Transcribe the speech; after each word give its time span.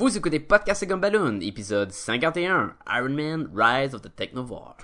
Vous 0.00 0.16
écoutez 0.16 0.40
Podcast 0.40 0.82
et 0.82 0.86
Gumballoon, 0.86 1.40
épisode 1.42 1.92
51, 1.92 2.74
Iron 2.90 3.10
Man 3.10 3.50
Rise 3.54 3.94
of 3.94 4.00
the 4.00 4.08
Technovore. 4.16 4.78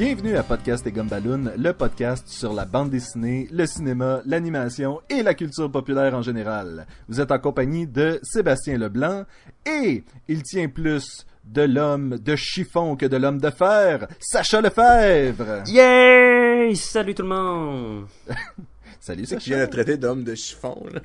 Bienvenue 0.00 0.34
à 0.38 0.42
Podcast 0.42 0.86
et 0.86 0.92
Gumballoon, 0.92 1.52
le 1.58 1.72
podcast 1.74 2.26
sur 2.26 2.54
la 2.54 2.64
bande 2.64 2.88
dessinée, 2.88 3.46
le 3.52 3.66
cinéma, 3.66 4.22
l'animation 4.24 5.02
et 5.10 5.22
la 5.22 5.34
culture 5.34 5.70
populaire 5.70 6.14
en 6.14 6.22
général. 6.22 6.86
Vous 7.06 7.20
êtes 7.20 7.30
en 7.30 7.38
compagnie 7.38 7.86
de 7.86 8.18
Sébastien 8.22 8.78
Leblanc 8.78 9.26
et 9.66 10.02
il 10.26 10.42
tient 10.42 10.68
plus 10.68 11.26
de 11.44 11.60
l'homme 11.60 12.16
de 12.18 12.34
chiffon 12.34 12.96
que 12.96 13.04
de 13.04 13.18
l'homme 13.18 13.42
de 13.42 13.50
fer, 13.50 14.08
Sacha 14.18 14.62
Lefebvre. 14.62 15.64
Yay! 15.68 16.74
Salut 16.76 17.14
tout 17.14 17.24
le 17.24 17.28
monde! 17.28 18.06
Salut 19.00 19.26
Sacha. 19.26 19.44
viens 19.54 19.66
de 19.66 19.70
traiter 19.70 19.98
d'homme 19.98 20.24
de 20.24 20.34
chiffon, 20.34 20.82
là? 20.94 21.00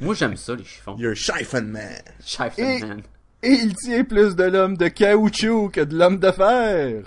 Moi 0.00 0.16
j'aime 0.16 0.36
ça 0.36 0.56
les 0.56 0.64
chiffons. 0.64 0.96
You're 0.98 1.14
chiffon 1.14 1.62
man. 1.62 2.02
Chiffon 2.24 2.50
Et- 2.64 2.80
man. 2.80 3.02
Et 3.44 3.52
il 3.52 3.76
tient 3.76 4.02
plus 4.02 4.34
de 4.34 4.42
l'homme 4.42 4.76
de 4.76 4.88
caoutchouc 4.88 5.68
que 5.70 5.82
de 5.82 5.96
l'homme 5.96 6.18
de 6.18 6.32
fer. 6.32 7.04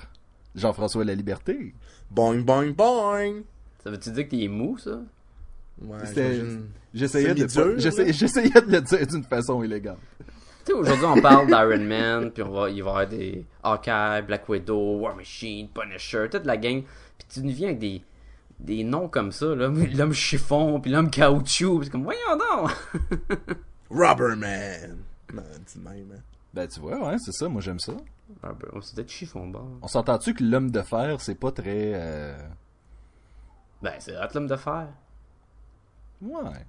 Jean-François 0.55 1.03
La 1.03 1.13
Liberté. 1.15 1.73
Boing, 2.09 2.39
boing, 2.39 2.71
boing. 2.71 3.41
Ça 3.83 3.91
veut-tu 3.91 4.11
dire 4.11 4.25
que 4.27 4.35
t'es 4.35 4.47
mou 4.47 4.77
ça? 4.77 4.99
Ouais. 5.81 5.97
J'essayais 6.93 7.33
de, 7.33 7.45
pas- 7.45 7.63
de 8.61 8.71
le 8.71 8.81
dire 8.81 9.07
d'une 9.07 9.23
façon 9.23 9.61
élégante. 9.61 9.99
Tu 10.19 10.71
sais, 10.71 10.73
aujourd'hui 10.73 11.05
on 11.05 11.21
parle 11.21 11.47
d'Iron 11.47 11.83
Man, 11.83 12.31
puis 12.31 12.41
on 12.41 12.49
va, 12.51 12.69
il 12.69 12.81
va 12.81 12.89
y 12.89 12.89
avoir 12.89 13.07
des 13.07 13.45
Hawkeye, 13.61 14.21
Black 14.25 14.47
Widow, 14.49 14.99
War 14.99 15.15
Machine, 15.15 15.67
Punisher, 15.69 16.27
toute 16.31 16.45
la 16.45 16.57
gang. 16.57 16.81
Puis 17.17 17.27
tu 17.29 17.41
nous 17.41 17.53
viens 17.53 17.67
avec 17.67 17.79
des, 17.79 18.01
des 18.59 18.83
noms 18.83 19.07
comme 19.09 19.31
ça, 19.31 19.53
là. 19.53 19.67
L'homme 19.67 20.13
chiffon, 20.13 20.79
puis 20.79 20.89
l'homme 20.89 21.09
caoutchouc. 21.11 21.77
Puis 21.79 21.85
c'est 21.85 21.91
comme, 21.91 22.03
voyons 22.03 22.19
donc! 22.37 22.71
Rubber 23.91 24.35
man. 24.35 24.97
Non, 25.33 25.43
dis 25.67 25.79
même, 25.79 26.07
hein. 26.15 26.21
Ben 26.53 26.67
tu 26.67 26.79
vois, 26.79 26.97
ouais, 27.09 27.17
c'est 27.19 27.33
ça, 27.33 27.47
moi 27.49 27.61
j'aime 27.61 27.79
ça. 27.79 27.93
Ah 28.43 28.53
ben, 28.53 28.81
c'est 28.81 28.95
peut-être 28.95 29.11
chiffon. 29.11 29.51
On 29.81 29.87
s'entend-tu 29.87 30.33
que 30.33 30.43
l'homme 30.43 30.71
de 30.71 30.81
fer, 30.81 31.21
c'est 31.21 31.35
pas 31.35 31.51
très... 31.51 31.91
euh, 31.95 32.37
Ben, 33.81 33.93
c'est 33.99 34.17
hot 34.17 34.27
l'homme 34.33 34.47
de 34.47 34.55
fer. 34.55 34.87
Ouais. 36.21 36.65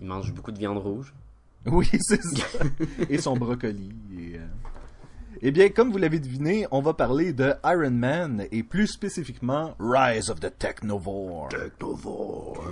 Il 0.00 0.06
mange 0.06 0.32
beaucoup 0.32 0.52
de 0.52 0.58
viande 0.58 0.78
rouge. 0.78 1.14
Oui, 1.66 1.88
c'est 2.00 2.22
ça. 2.22 2.46
et 3.10 3.18
son 3.18 3.36
brocoli. 3.36 3.92
Et, 4.16 4.36
euh, 4.38 4.46
Eh 5.42 5.50
bien, 5.50 5.68
comme 5.70 5.90
vous 5.90 5.98
l'avez 5.98 6.20
deviné, 6.20 6.66
on 6.70 6.80
va 6.80 6.94
parler 6.94 7.32
de 7.32 7.52
Iron 7.64 7.90
Man 7.90 8.46
et 8.52 8.62
plus 8.62 8.86
spécifiquement 8.86 9.74
Rise 9.80 10.30
of 10.30 10.38
the 10.38 10.56
Technovore. 10.56 11.48
Technovore. 11.48 12.64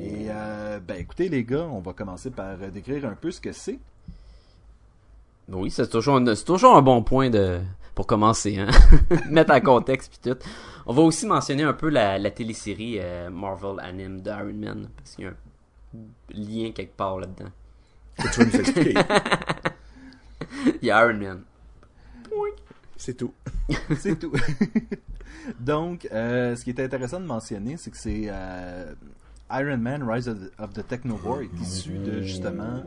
Et 0.00 0.28
euh, 0.30 0.78
ben 0.80 0.98
écoutez 0.98 1.28
les 1.28 1.42
gars, 1.44 1.66
on 1.66 1.80
va 1.80 1.92
commencer 1.92 2.30
par 2.30 2.56
décrire 2.70 3.04
un 3.06 3.14
peu 3.14 3.30
ce 3.32 3.40
que 3.40 3.52
c'est. 3.52 3.80
Oui, 5.50 5.70
c'est 5.70 5.88
toujours, 5.88 6.16
un- 6.16 6.34
c'est 6.34 6.44
toujours 6.44 6.76
un 6.76 6.82
bon 6.82 7.02
point 7.02 7.30
de 7.30 7.58
pour 7.94 8.06
commencer, 8.06 8.58
hein. 8.58 8.68
Mettre 9.30 9.52
en 9.52 9.60
contexte 9.60 10.10
puis 10.20 10.30
tout. 10.32 10.38
On 10.86 10.92
va 10.94 11.02
aussi 11.02 11.26
mentionner 11.26 11.62
un 11.64 11.72
peu 11.72 11.88
la, 11.88 12.18
la 12.18 12.30
télésérie 12.30 12.98
euh, 13.00 13.28
Marvel 13.30 13.80
Anime 13.80 14.20
de 14.20 14.30
Iron 14.30 14.52
Man 14.54 14.88
parce 14.96 15.14
qu'il 15.16 15.24
y 15.24 15.28
a 15.28 15.30
un 15.30 15.34
lien 16.30 16.70
quelque 16.72 16.96
part 16.96 17.18
là-dedans. 17.18 17.50
Que 18.18 18.28
tu 18.32 18.40
vas 18.40 18.44
nous 18.46 18.56
expliquer. 18.56 18.94
Il 20.82 20.86
y 20.88 20.90
a 20.90 21.04
Iron 21.04 21.18
Man. 21.18 21.42
C'est 22.96 23.14
tout. 23.14 23.32
C'est 23.96 24.18
tout. 24.18 24.32
Donc, 25.60 26.08
euh, 26.12 26.56
ce 26.56 26.64
qui 26.64 26.70
est 26.70 26.80
intéressant 26.80 27.20
de 27.20 27.26
mentionner, 27.26 27.76
c'est 27.78 27.90
que 27.90 27.96
c'est 27.96 28.24
euh, 28.28 28.92
Iron 29.50 29.78
Man 29.78 30.02
Rise 30.08 30.28
of 30.28 30.38
the, 30.38 30.52
of 30.60 30.72
the 30.74 30.86
Technovore 30.86 31.42
est 31.42 31.60
issu 31.62 31.92
de 31.98 32.20
justement 32.22 32.82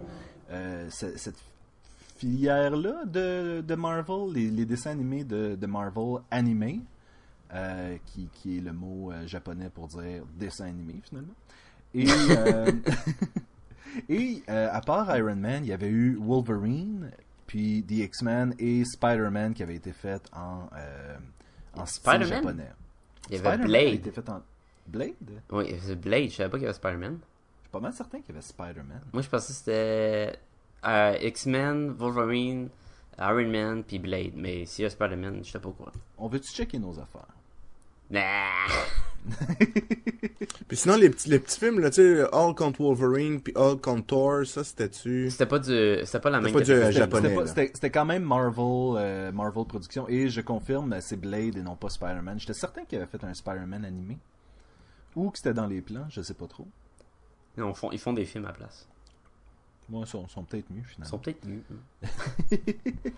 euh, 0.52 0.88
ce- 0.90 1.18
cette 1.18 1.38
filière-là 2.22 3.06
de, 3.06 3.62
de 3.62 3.76
Marvel, 3.76 4.32
les, 4.34 4.50
les 4.52 4.66
dessins 4.66 4.92
animés 4.92 5.24
de, 5.24 5.56
de 5.56 5.66
Marvel 5.66 6.22
animés, 6.30 6.82
euh, 7.52 7.98
qui, 8.06 8.30
qui 8.32 8.60
est 8.60 8.62
le 8.62 8.74
mot 8.74 9.12
euh, 9.12 9.26
japonais 9.26 9.72
pour 9.74 9.88
dire 9.88 10.24
dessin 10.36 10.66
animé 10.66 11.02
finalement. 11.04 11.34
Et, 11.96 12.06
euh, 12.30 12.72
et 14.10 14.44
à 14.48 14.80
part 14.82 15.18
Iron 15.18 15.36
Man, 15.36 15.66
il 15.66 15.70
y 15.70 15.74
avait 15.74 15.90
eu 15.90 16.16
Wolverine, 16.22 17.10
puis 17.48 17.84
The 17.88 18.04
X-Men 18.06 18.54
et 18.60 18.86
Spider-Man 18.86 19.56
qui 19.56 19.64
avaient 19.64 19.76
été 19.76 19.92
faits 19.92 20.30
en, 20.32 20.70
en 21.74 21.86
style 21.88 22.24
japonais. 22.24 22.70
Il 23.30 23.38
y 23.38 23.40
avait 23.40 23.58
Blade. 23.58 23.76
a 23.76 23.94
été 23.94 24.12
fait 24.12 24.30
en 24.30 24.42
Blade? 24.88 25.14
Je 25.50 25.56
Oui, 25.56 25.66
il 25.70 25.72
y 25.72 25.74
avait 25.74 25.96
Blade. 25.96 26.30
Je 26.30 26.36
savais 26.36 26.50
pas 26.50 26.58
qu'il 26.58 26.66
y 26.66 26.70
avait 26.70 26.78
Spider-Man. 26.78 27.18
suis 27.62 27.72
pas 27.72 27.80
mal 27.80 27.94
certain 27.94 28.20
qu'il 28.20 28.30
y 28.30 28.38
avait 28.38 28.46
Spider-Man. 28.46 29.02
Moi, 29.12 29.24
je 29.24 29.30
pensais 29.30 29.54
que 29.54 29.58
c'était 29.58 30.40
euh, 30.86 31.18
X-Men, 31.22 31.92
Wolverine, 31.92 32.70
Iron 33.20 33.48
Man 33.50 33.84
puis 33.84 34.00
Blade. 34.00 34.34
Mais 34.36 34.66
s'il 34.66 34.84
y 34.84 34.86
a 34.86 34.90
Spider-Man, 34.90 35.42
je 35.44 35.52
sais 35.52 35.60
pas 35.60 35.70
courant. 35.70 35.92
On 36.18 36.28
veut-tu 36.28 36.52
checker 36.52 36.80
nos 36.80 37.00
affaires? 37.00 37.28
Nah. 38.10 38.68
Puis 40.68 40.78
sinon, 40.78 40.96
les 40.96 41.10
petits, 41.10 41.30
les 41.30 41.40
petits 41.40 41.60
films, 41.60 41.80
là, 41.80 41.90
tu 41.90 41.96
sais, 42.02 42.22
All 42.34 42.56
contre 42.56 42.82
Wolverine, 42.82 43.42
puis 43.42 43.54
All 43.56 43.78
contre 43.78 44.06
Thor, 44.08 44.46
ça, 44.46 44.64
c'était-tu... 44.64 45.30
C'était 45.30 45.46
pas 45.46 45.60
du, 45.60 45.68
c'était 46.06 46.20
pas 46.20 46.30
la 46.30 46.42
même 46.42 46.52
pas 46.54 46.62
du, 46.62 46.72
euh, 46.72 46.86
C'était- 46.88 46.92
japonais, 46.94 47.30
C'était, 47.30 47.48
c'était- 47.48 47.72
c'était 47.76 47.90
quand 47.90 48.06
même 48.06 48.24
Marvel, 48.24 48.96
euh, 48.98 49.32
Marvel 49.32 49.66
Productions. 49.66 50.08
Et 50.10 50.30
je 50.30 50.42
confirme, 50.42 50.96
c'est 51.02 51.18
Blade 51.18 51.58
et 51.58 51.62
non 51.62 51.76
pas 51.76 51.90
Spider-Man. 51.90 52.40
J'étais 52.40 52.54
certain 52.54 52.86
qu'il 52.86 52.98
avait 52.98 53.08
fait 53.08 53.24
un 53.24 53.34
Spider-Man 53.34 53.86
animé. 53.86 54.18
Ou 55.16 55.30
que 55.30 55.38
c'était 55.38 55.54
dans 55.54 55.68
les 55.68 55.82
plans, 55.82 56.06
je 56.10 56.22
sais 56.22 56.34
pas 56.34 56.48
trop. 56.48 56.68
Non, 57.58 57.70
ils 57.70 57.76
font, 57.76 57.92
ils 57.92 58.00
font 58.00 58.14
des 58.14 58.26
films 58.26 58.46
à 58.46 58.50
la 58.50 58.54
place. 58.54 58.88
Moi, 59.92 60.06
sont, 60.06 60.26
sont 60.30 60.44
peut-être 60.44 60.70
mieux 60.72 60.84
finalement. 60.84 61.10
sont 61.10 61.18
peut-être 61.20 61.46
mieux. 61.46 61.62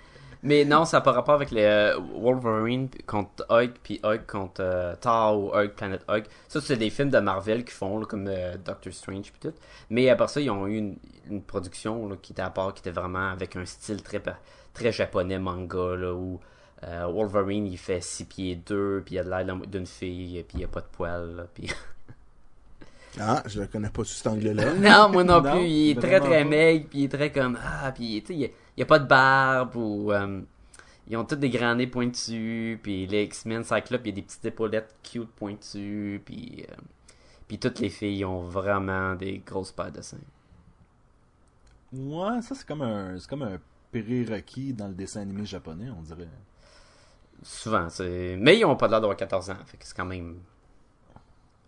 Mais 0.46 0.66
non, 0.66 0.84
ça 0.84 0.98
n'a 0.98 1.02
pas 1.02 1.14
rapport 1.14 1.36
avec 1.36 1.52
les 1.52 1.64
euh, 1.64 1.98
Wolverine 2.20 2.90
contre 3.06 3.46
Hulk, 3.48 3.76
puis 3.82 4.00
Hulk 4.04 4.26
contre 4.28 4.62
euh, 4.62 4.96
Thor 5.00 5.40
ou 5.40 5.56
Hulk 5.56 5.74
Planet 5.76 6.04
Hulk. 6.10 6.26
Ça, 6.50 6.60
c'est 6.60 6.76
des 6.76 6.90
films 6.90 7.12
de 7.12 7.20
Marvel 7.20 7.64
qui 7.64 7.72
font, 7.72 8.02
comme 8.02 8.28
euh, 8.28 8.58
Doctor 8.58 8.92
Strange 8.92 9.32
puis 9.32 9.40
tout. 9.40 9.54
Mais 9.90 10.10
après 10.10 10.28
ça, 10.28 10.42
ils 10.42 10.50
ont 10.50 10.68
eu 10.68 10.78
une, 11.30 11.42
production 11.44 12.18
qui 12.22 12.34
était 12.34 12.42
à 12.42 12.50
part, 12.50 12.74
qui 12.74 12.82
était 12.82 12.92
vraiment 12.92 13.30
avec 13.30 13.56
un 13.56 13.66
style 13.66 14.02
très, 14.04 14.22
très 14.74 14.92
japonais 14.92 15.40
manga, 15.40 15.96
là, 15.96 16.14
où 16.14 16.42
euh, 16.84 17.06
Wolverine, 17.06 17.68
il 17.68 17.78
fait 17.78 18.02
6 18.02 18.26
pieds 18.26 18.56
2, 18.56 19.04
puis 19.06 19.16
il 19.16 19.20
a 19.20 19.24
de 19.24 19.30
l'air 19.30 19.46
d'un- 19.46 19.66
d'une 19.66 19.86
fille, 19.86 20.44
puis 20.46 20.58
il 20.58 20.64
a 20.66 20.68
pas 20.68 20.82
de 20.82 20.88
poils. 20.92 21.48
Ah, 23.20 23.44
je 23.46 23.62
le 23.62 23.68
connais 23.68 23.90
pas 23.90 24.04
sous 24.04 24.16
cet 24.16 24.28
angle-là. 24.28 24.74
Non, 24.76 25.10
moi 25.10 25.24
non, 25.24 25.42
Non, 25.42 25.52
plus. 25.52 25.68
Il 25.68 25.90
est 25.92 26.02
très 26.02 26.20
très 26.20 26.44
maigre, 26.44 26.88
puis 26.90 27.00
il 27.00 27.04
est 27.06 27.10
très 27.10 27.32
comme 27.32 27.58
ah, 27.62 27.92
puis 27.92 28.22
tu 28.22 28.34
sais, 28.34 28.54
il 28.76 28.80
y 28.80 28.82
a, 28.82 28.86
pas 28.86 29.00
de 29.00 29.08
barbe 29.08 29.76
ou 29.76 30.12
euh, 30.12 30.42
ils 31.08 31.18
ont 31.18 31.26
tous 31.26 31.36
des 31.36 31.50
grands 31.50 31.76
nez 31.76 31.88
pointus, 31.88 32.80
puis 32.82 33.06
les 33.06 33.24
X-Men 33.24 33.64
Cyclope, 33.64 34.02
il 34.06 34.10
y 34.10 34.12
a 34.12 34.16
des 34.16 34.22
petites 34.24 34.46
épaulettes 34.46 34.96
cute 35.04 35.30
pointues, 35.32 36.22
puis 36.26 36.66
euh, 36.68 36.76
puis 37.48 37.60
toutes 37.60 37.80
les 37.80 37.90
filles 37.90 38.26
ont 38.26 38.42
vraiment 38.42 39.16
des 39.16 39.40
grosses 39.46 39.72
paires 39.72 39.92
de 39.92 40.02
seins. 40.02 40.18
Ouais, 41.92 42.42
ça 42.42 42.56
c'est 42.56 42.66
comme 42.66 42.82
un, 42.82 43.20
c'est 43.20 43.30
comme 43.30 43.44
un 43.44 43.60
prérequis 43.92 44.74
dans 44.74 44.88
le 44.88 44.96
dessin 44.96 45.22
animé 45.22 45.46
japonais, 45.46 45.90
on 45.96 46.02
dirait. 46.02 46.28
Souvent, 47.44 47.90
c'est 47.90 48.38
mais 48.40 48.58
ils 48.58 48.66
ont 48.66 48.76
pas 48.76 48.88
l'air 48.88 49.02
d'avoir 49.02 49.18
14 49.18 49.52
ans, 49.52 49.58
fait 49.68 49.78
que 49.78 49.86
c'est 49.86 49.96
quand 49.96 50.06
même 50.06 50.40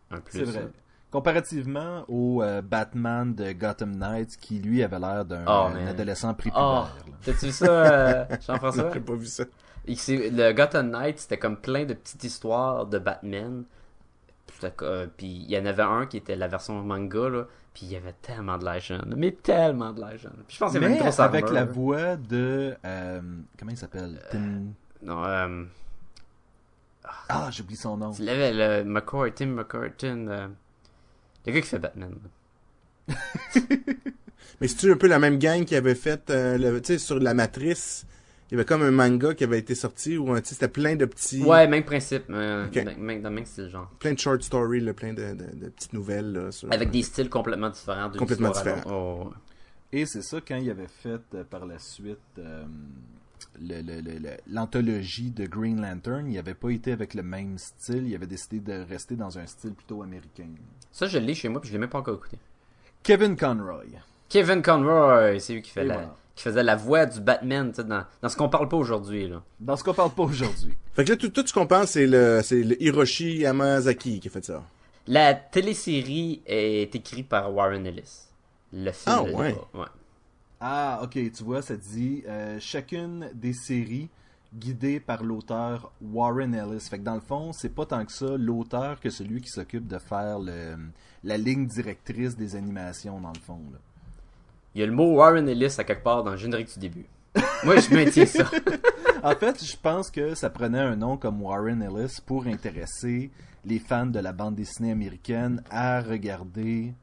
un 0.09 0.21
plus. 0.21 0.39
C'est 0.39 0.45
vrai. 0.45 0.71
Comparativement 1.15 2.03
au 2.09 2.44
euh, 2.44 2.62
Batman 2.62 3.33
de 3.33 3.53
Gotham 3.53 3.95
Knights 3.95 4.35
qui 4.38 4.59
lui 4.59 4.83
avait 4.83 5.00
l'air 5.00 5.23
d'un 5.23 5.45
Oh, 5.47 5.67
un 5.67 5.73
man. 5.73 5.88
adolescent 5.88 6.31
Oh, 6.31 6.35
prépubère. 6.35 6.62
là. 6.63 6.89
t'as-tu 7.23 7.45
vu 7.45 7.51
ça, 7.53 7.65
euh, 7.69 8.25
Jean-François? 8.45 8.91
J'ai 8.94 9.00
pas 9.00 9.15
vu 9.15 9.25
ça. 9.25 9.44
Le 9.88 10.51
Gotham 10.51 10.89
Knight, 10.89 11.19
c'était 11.19 11.38
comme 11.38 11.56
plein 11.57 11.85
de 11.85 11.94
petites 11.94 12.23
histoires 12.23 12.85
de 12.85 13.00
Batman. 13.00 13.63
Euh, 14.81 15.07
Puis 15.15 15.27
il 15.27 15.51
y 15.51 15.57
en 15.57 15.65
avait 15.65 15.83
un 15.83 16.06
qui 16.06 16.17
était 16.17 16.35
la 16.35 16.47
version 16.47 16.81
manga, 16.81 17.29
là. 17.29 17.44
Puis 17.73 17.85
il 17.85 17.91
y 17.94 17.95
avait 17.95 18.15
tellement 18.21 18.57
de 18.57 18.65
l'air 18.65 18.79
jeune. 18.79 19.13
Mais 19.18 19.31
tellement 19.31 19.91
de 19.94 20.01
l'air 20.01 20.18
jeune. 20.18 20.35
Puis 20.47 20.56
je 20.56 20.59
pense 20.59 20.71
qu'il 20.71 20.81
y 20.81 20.83
avait 20.85 20.94
Mais 20.94 20.97
une 21.00 21.03
grosse 21.03 21.19
avec 21.19 21.44
armure. 21.45 21.59
la 21.59 21.65
voix 21.65 22.15
de 22.15 22.75
euh, 22.85 23.21
comment 23.57 23.71
il 23.71 23.77
s'appelle? 23.77 24.21
Tim... 24.31 24.63
Non, 25.01 25.23
euh, 25.25 25.63
Ah, 27.29 27.50
j'oublie 27.51 27.75
son 27.75 27.97
nom. 27.97 28.11
tu 28.11 28.23
l'avais, 28.23 28.51
le 28.53 28.83
McCoy, 28.83 29.31
Tim 29.33 29.45
McCourton. 31.45 31.47
euh, 31.47 31.51
le 31.51 31.51
gars 31.53 31.62
qui 31.62 31.68
fait 31.68 31.80
Batman. 31.80 32.15
Mais 34.62 34.68
c'est-tu 34.68 34.92
un 34.92 34.97
peu 34.97 35.07
la 35.07 35.19
même 35.19 35.38
gang 35.38 35.65
qui 35.65 35.75
avait 35.75 35.95
fait, 35.95 36.30
euh, 36.30 36.57
le- 36.57 36.81
tu 36.81 36.94
sais, 36.94 36.97
sur 36.97 37.19
la 37.19 37.33
Matrice, 37.33 38.06
Il 38.50 38.53
y 38.53 38.56
avait 38.57 38.65
comme 38.65 38.83
un 38.83 38.92
manga 38.92 39.33
qui 39.33 39.44
avait 39.44 39.57
été 39.57 39.74
sorti 39.74 40.18
où, 40.18 40.27
tu 40.39 40.45
sais, 40.45 40.53
c'était 40.53 40.68
plein 40.68 40.95
de 40.95 41.06
petits... 41.06 41.42
Ouais, 41.44 41.68
même 41.68 41.83
principe, 41.83 42.25
euh, 42.30 42.68
Ok. 42.68 42.75
même, 42.97 43.21
dans 43.24 43.30
le 43.30 43.36
même 43.36 43.45
style, 43.45 43.69
genre. 43.69 43.89
Plein 44.00 44.13
de 44.13 44.19
short 44.19 44.42
stories, 44.44 44.81
là, 44.81 44.94
plein 44.94 45.13
de, 45.13 45.33
de, 45.33 45.65
de 45.65 45.69
petites 45.69 45.94
nouvelles, 45.94 46.31
là. 46.31 46.51
sur- 46.51 46.71
Avec 46.71 46.92
des 46.92 47.01
styles 47.01 47.27
complètement 47.30 47.69
différents. 47.71 48.12
Complètement 48.12 48.51
différents. 48.51 48.81
Oh, 48.88 49.33
Et 49.92 50.06
c'est 50.06 50.21
ça 50.21 50.38
quand 50.47 50.56
il 50.57 50.69
avait 50.69 50.88
fait 50.88 51.19
euh, 51.33 51.44
par 51.44 51.65
la 51.65 51.80
suite 51.80 52.19
le- 53.62 53.81
le- 53.81 54.02
le- 54.02 54.19
le- 54.19 54.38
l'anthologie 54.52 55.31
de 55.31 55.46
Green 55.46 55.81
Lantern, 55.81 56.28
il 56.30 56.38
avait 56.38 56.54
pas 56.54 56.69
été 56.72 56.92
avec 56.92 57.13
le 57.13 57.24
même 57.24 57.57
style, 57.57 58.07
il 58.07 58.16
avait 58.16 58.28
décidé 58.28 58.60
de 58.60 58.84
rester 58.88 59.16
dans 59.16 59.38
un 59.38 59.46
style 59.48 59.74
plutôt 59.74 60.02
américain. 60.04 60.48
Ça, 60.92 61.07
je 61.07 61.18
l'ai 61.18 61.34
chez 61.36 61.50
moi, 61.50 61.62
puis 61.62 61.69
je 61.69 61.74
l'ai 61.74 61.80
même 61.80 61.90
pas 61.90 62.00
encore 62.00 62.16
écouté. 62.16 62.38
Kevin 63.04 63.36
Conroy. 63.36 63.84
Kevin 64.30 64.62
Conroy, 64.62 65.40
c'est 65.40 65.54
lui 65.54 65.62
qui, 65.62 65.72
fait 65.72 65.84
Et 65.84 65.88
la, 65.88 65.94
voilà. 65.94 66.16
qui 66.36 66.44
faisait 66.44 66.63
la 66.63 66.75
voix 66.75 67.06
du 67.06 67.22
Batman, 67.22 67.69
tu 67.69 67.75
sais, 67.75 67.84
dans, 67.84 68.04
dans 68.22 68.30
ce 68.30 68.36
qu'on 68.36 68.50
parle 68.50 68.68
pas 68.68 68.78
aujourd'hui, 68.78 69.28
là. 69.28 69.44
Dans 69.60 69.75
ce 69.78 69.84
qu'on 69.84 69.94
parle 69.94 70.12
pas 70.12 70.24
aujourd'hui. 70.24 70.74
Fait 70.94 71.04
que 71.06 71.12
là, 71.12 71.16
tout, 71.18 71.30
tout 71.30 71.46
ce 71.46 71.54
qu'on 71.54 71.68
pense, 71.68 71.92
c'est 71.92 72.07
le, 72.07 72.42
c'est 72.44 72.63
le 72.63 72.81
Hiroshi 72.81 73.40
Yamazaki 73.40 74.19
qui 74.22 74.28
a 74.30 74.31
fait 74.31 74.46
ça. 74.46 74.63
La 75.07 75.34
télésérie 75.36 76.42
est 76.48 76.96
écrite 76.96 77.28
par 77.30 77.54
Warren 77.54 77.86
Ellis. 77.86 78.28
Le 78.74 78.92
film. 78.92 79.16
Ah, 79.16 79.22
ouais. 79.24 79.54
pas. 79.54 79.80
ouais. 79.80 79.86
Ah, 80.67 81.00
ok, 81.03 81.12
tu 81.31 81.44
vois, 81.44 81.62
ça 81.62 81.77
dit 81.77 82.23
euh, 82.27 82.57
chacune 82.59 83.29
des 83.35 83.53
séries 83.53 84.09
guidées 84.51 85.00
par 85.00 85.23
l'auteur 85.23 85.91
Warren 86.01 86.56
Ellis. 86.56 86.88
Fait 86.89 86.97
que 86.97 87.03
dans 87.03 87.13
le 87.13 87.19
fond, 87.21 87.53
c'est 87.53 87.69
pas 87.69 87.85
tant 87.85 88.03
que 88.03 88.12
ça 88.12 88.35
l'auteur 88.35 89.00
que 89.00 89.12
celui 89.12 89.41
qui 89.41 89.50
s'occupe 89.50 89.85
de 89.88 90.00
faire 90.00 90.39
le, 90.39 90.75
la 91.23 91.38
ligne 91.38 91.67
directrice 91.67 92.35
des 92.35 92.56
animations, 92.56 93.19
dans 93.21 93.31
le 93.31 93.39
fond. 93.45 93.59
là. 93.71 93.77
Il 94.73 94.81
y 94.81 94.83
a 94.83 94.88
le 94.88 94.91
mot 94.91 95.13
Warren 95.13 95.47
Ellis 95.47 95.75
à 95.77 95.83
quelque 95.83 96.01
part 96.03 96.23
dans 96.23 96.31
le 96.31 96.38
générique 96.38 96.73
du 96.73 96.79
début. 96.79 97.06
Moi, 97.63 97.77
je 97.77 97.94
maintiens 97.94 98.25
ça. 98.25 98.50
En 99.23 99.35
fait, 99.35 99.63
je 99.63 99.75
pense 99.77 100.09
que 100.11 100.33
ça 100.35 100.50
prenait 100.51 100.79
un 100.79 100.95
nom 100.95 101.18
comme 101.18 101.41
Warren 101.44 101.81
Ellis 101.81 102.18
pour 102.25 102.47
intéresser 102.47 103.29
les 103.65 103.79
fans 103.79 104.06
de 104.07 104.19
la 104.19 104.33
bande 104.33 104.56
dessinée 104.56 104.91
américaine 104.91 105.63
à 105.69 106.01
regarder. 106.01 106.94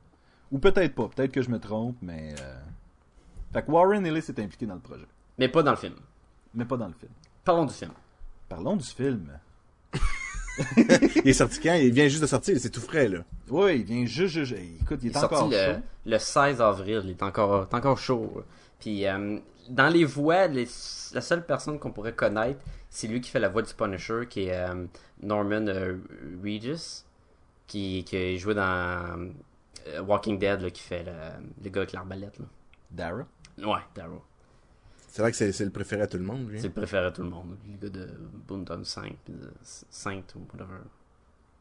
Ou 0.52 0.58
peut-être 0.58 0.94
pas, 0.94 1.08
peut-être 1.08 1.32
que 1.32 1.42
je 1.42 1.50
me 1.50 1.58
trompe, 1.60 1.96
mais. 2.02 2.34
euh, 2.40 2.60
Fait 3.52 3.62
que 3.64 3.70
Warren 3.70 4.04
Ellis 4.06 4.18
est 4.28 4.38
impliqué 4.38 4.66
dans 4.66 4.74
le 4.74 4.80
projet, 4.80 5.04
Mais 5.38 5.48
pas 5.48 5.62
dans 5.62 5.72
le 5.72 5.76
film. 5.76 5.94
mais 6.54 6.64
pas 6.64 6.76
dans 6.76 6.86
le 6.88 6.94
film. 6.94 7.12
Parlons 7.44 7.64
du 7.66 7.74
film. 7.74 7.92
Parlons 8.48 8.76
du 8.76 8.84
film. 8.84 9.28
Il 11.24 11.28
est 11.28 11.32
sorti 11.32 11.60
quand? 11.60 11.74
Il 11.74 11.92
vient 11.92 12.08
juste 12.08 12.20
de 12.22 12.26
sortir, 12.26 12.56
c'est 12.60 12.70
tout 12.70 12.80
frais, 12.80 13.08
là. 13.08 13.20
Oui, 13.48 13.78
il 13.80 13.84
vient 13.84 14.04
juste, 14.04 14.34
juste- 14.44 14.52
écoute, 14.82 15.00
il 15.02 15.08
est, 15.08 15.10
Il 15.10 15.16
est 15.16 15.16
encore 15.24 15.38
sorti 15.38 15.54
le, 15.54 15.74
chaud. 15.74 15.80
le 16.06 16.18
16 16.18 16.60
avril. 16.60 17.00
Il 17.04 17.10
est 17.10 17.22
encore, 17.22 17.62
est 17.70 17.74
encore 17.74 17.98
chaud. 17.98 18.42
Puis, 18.78 19.06
euh, 19.06 19.38
dans 19.70 19.88
les 19.88 20.04
voix, 20.04 20.46
les- 20.48 20.68
la 21.14 21.20
seule 21.22 21.44
personne 21.46 21.78
qu'on 21.78 21.90
pourrait 21.90 22.14
connaître, 22.14 22.60
c'est 22.90 23.06
lui 23.08 23.20
qui 23.22 23.30
fait 23.30 23.40
la 23.40 23.48
voix 23.48 23.62
du 23.62 23.72
Punisher, 23.72 24.26
qui 24.28 24.44
est 24.48 24.56
euh, 24.56 24.84
Norman 25.22 25.66
euh, 25.68 25.96
Regis, 26.44 27.04
qui, 27.66 28.04
qui 28.04 28.38
joué 28.38 28.54
dans 28.54 28.62
euh, 29.88 30.02
Walking 30.02 30.38
Dead, 30.38 30.60
là, 30.60 30.70
qui 30.70 30.82
fait 30.82 31.02
le, 31.04 31.12
le 31.64 31.70
gars 31.70 31.80
avec 31.80 31.92
l'arbalète. 31.92 32.38
là. 32.38 32.44
Dara? 32.90 33.24
Ouais, 33.64 33.80
Darrow. 33.94 34.22
C'est 35.08 35.20
vrai 35.22 35.30
que 35.30 35.36
c'est 35.36 35.52
c'est 35.52 35.64
le 35.64 35.70
préféré 35.70 36.02
à 36.02 36.06
tout 36.06 36.16
le 36.16 36.24
monde, 36.24 36.48
lui. 36.48 36.58
C'est 36.60 36.68
le 36.68 36.72
préféré 36.72 37.10
de 37.10 37.14
tout 37.14 37.22
le 37.22 37.28
monde. 37.28 37.56
Le 37.68 37.88
gars 37.88 37.90
de 37.90 38.08
Boondown 38.48 38.84
5, 38.84 39.14
puis 39.24 39.34
de 39.34 39.50
Saint 39.62 40.22
ou 40.36 40.40
whatever. 40.52 40.78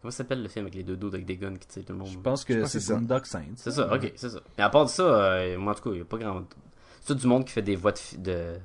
Comment 0.01 0.11
s'appelle 0.11 0.41
le 0.41 0.47
film 0.47 0.65
avec 0.65 0.75
les 0.75 0.83
deux 0.83 0.95
dos 0.95 1.09
avec 1.09 1.25
des 1.25 1.37
guns 1.37 1.55
qui 1.55 1.67
tirent 1.67 1.85
tout 1.85 1.93
le 1.93 1.99
monde? 1.99 2.07
Je 2.07 2.17
pense 2.17 2.43
que 2.45 2.65
c'est. 2.65 2.93
Boondock 2.93 3.25
Saints. 3.27 3.53
C'est 3.57 3.71
ça, 3.71 3.93
ok, 3.93 4.13
c'est 4.15 4.29
ça. 4.29 4.39
Mais 4.57 4.63
à 4.63 4.69
part 4.69 4.85
de 4.85 4.89
ça, 4.89 5.03
euh, 5.03 5.57
moi 5.57 5.73
en 5.73 5.75
tout 5.75 5.83
cas, 5.83 5.89
il 5.91 5.95
n'y 5.97 6.01
a 6.01 6.05
pas 6.05 6.17
grand. 6.17 6.43
C'est 7.01 7.07
tout 7.13 7.19
du 7.19 7.27
monde 7.27 7.45
qui 7.45 7.51
fait 7.51 7.61
des 7.61 7.75
voix 7.75 7.93
de- 8.17 8.57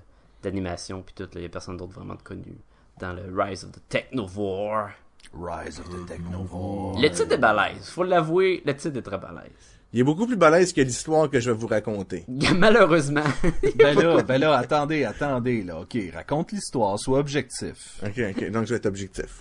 d'animation, 0.43 1.03
puis 1.03 1.15
tout, 1.15 1.29
il 1.35 1.41
n'y 1.41 1.47
a 1.47 1.49
personne 1.49 1.77
d'autre 1.77 1.93
vraiment 1.95 2.15
de 2.15 2.23
connu 2.23 2.57
dans 3.01 3.13
le 3.13 3.23
Rise 3.35 3.65
of 3.65 3.73
the 3.73 3.81
Technovore. 3.89 4.89
Rise 5.35 5.81
of 5.81 5.89
the 5.91 6.07
Technovore. 6.07 6.99
Le 7.01 7.09
titre 7.11 7.33
est 7.33 7.39
balèze, 7.39 7.89
faut 7.91 8.05
l'avouer, 8.05 8.63
le 8.65 8.75
titre 8.77 8.97
est 8.99 9.03
très 9.03 9.19
balèze. 9.19 9.76
Il 9.93 10.01
est 10.01 10.05
beaucoup 10.05 10.27
plus 10.27 10.37
balèze 10.37 10.73
que 10.73 10.81
l'histoire 10.81 11.31
que 11.31 11.41
je 11.41 11.51
vais 11.51 11.57
vous 11.57 11.69
raconter. 11.69 12.25
Malheureusement, 12.57 13.23
ben 13.77 13.97
là, 13.99 14.23
ben 14.23 14.39
là, 14.39 14.57
attendez, 14.59 15.05
attendez, 15.05 15.63
là. 15.63 15.81
Ok, 15.81 15.97
raconte 16.13 16.53
l'histoire, 16.53 16.99
sois 16.99 17.19
objectif. 17.19 18.01
Ok, 18.05 18.21
ok, 18.31 18.51
donc 18.51 18.65
je 18.67 18.71
vais 18.71 18.77
être 18.77 18.87
objectif. 18.87 19.41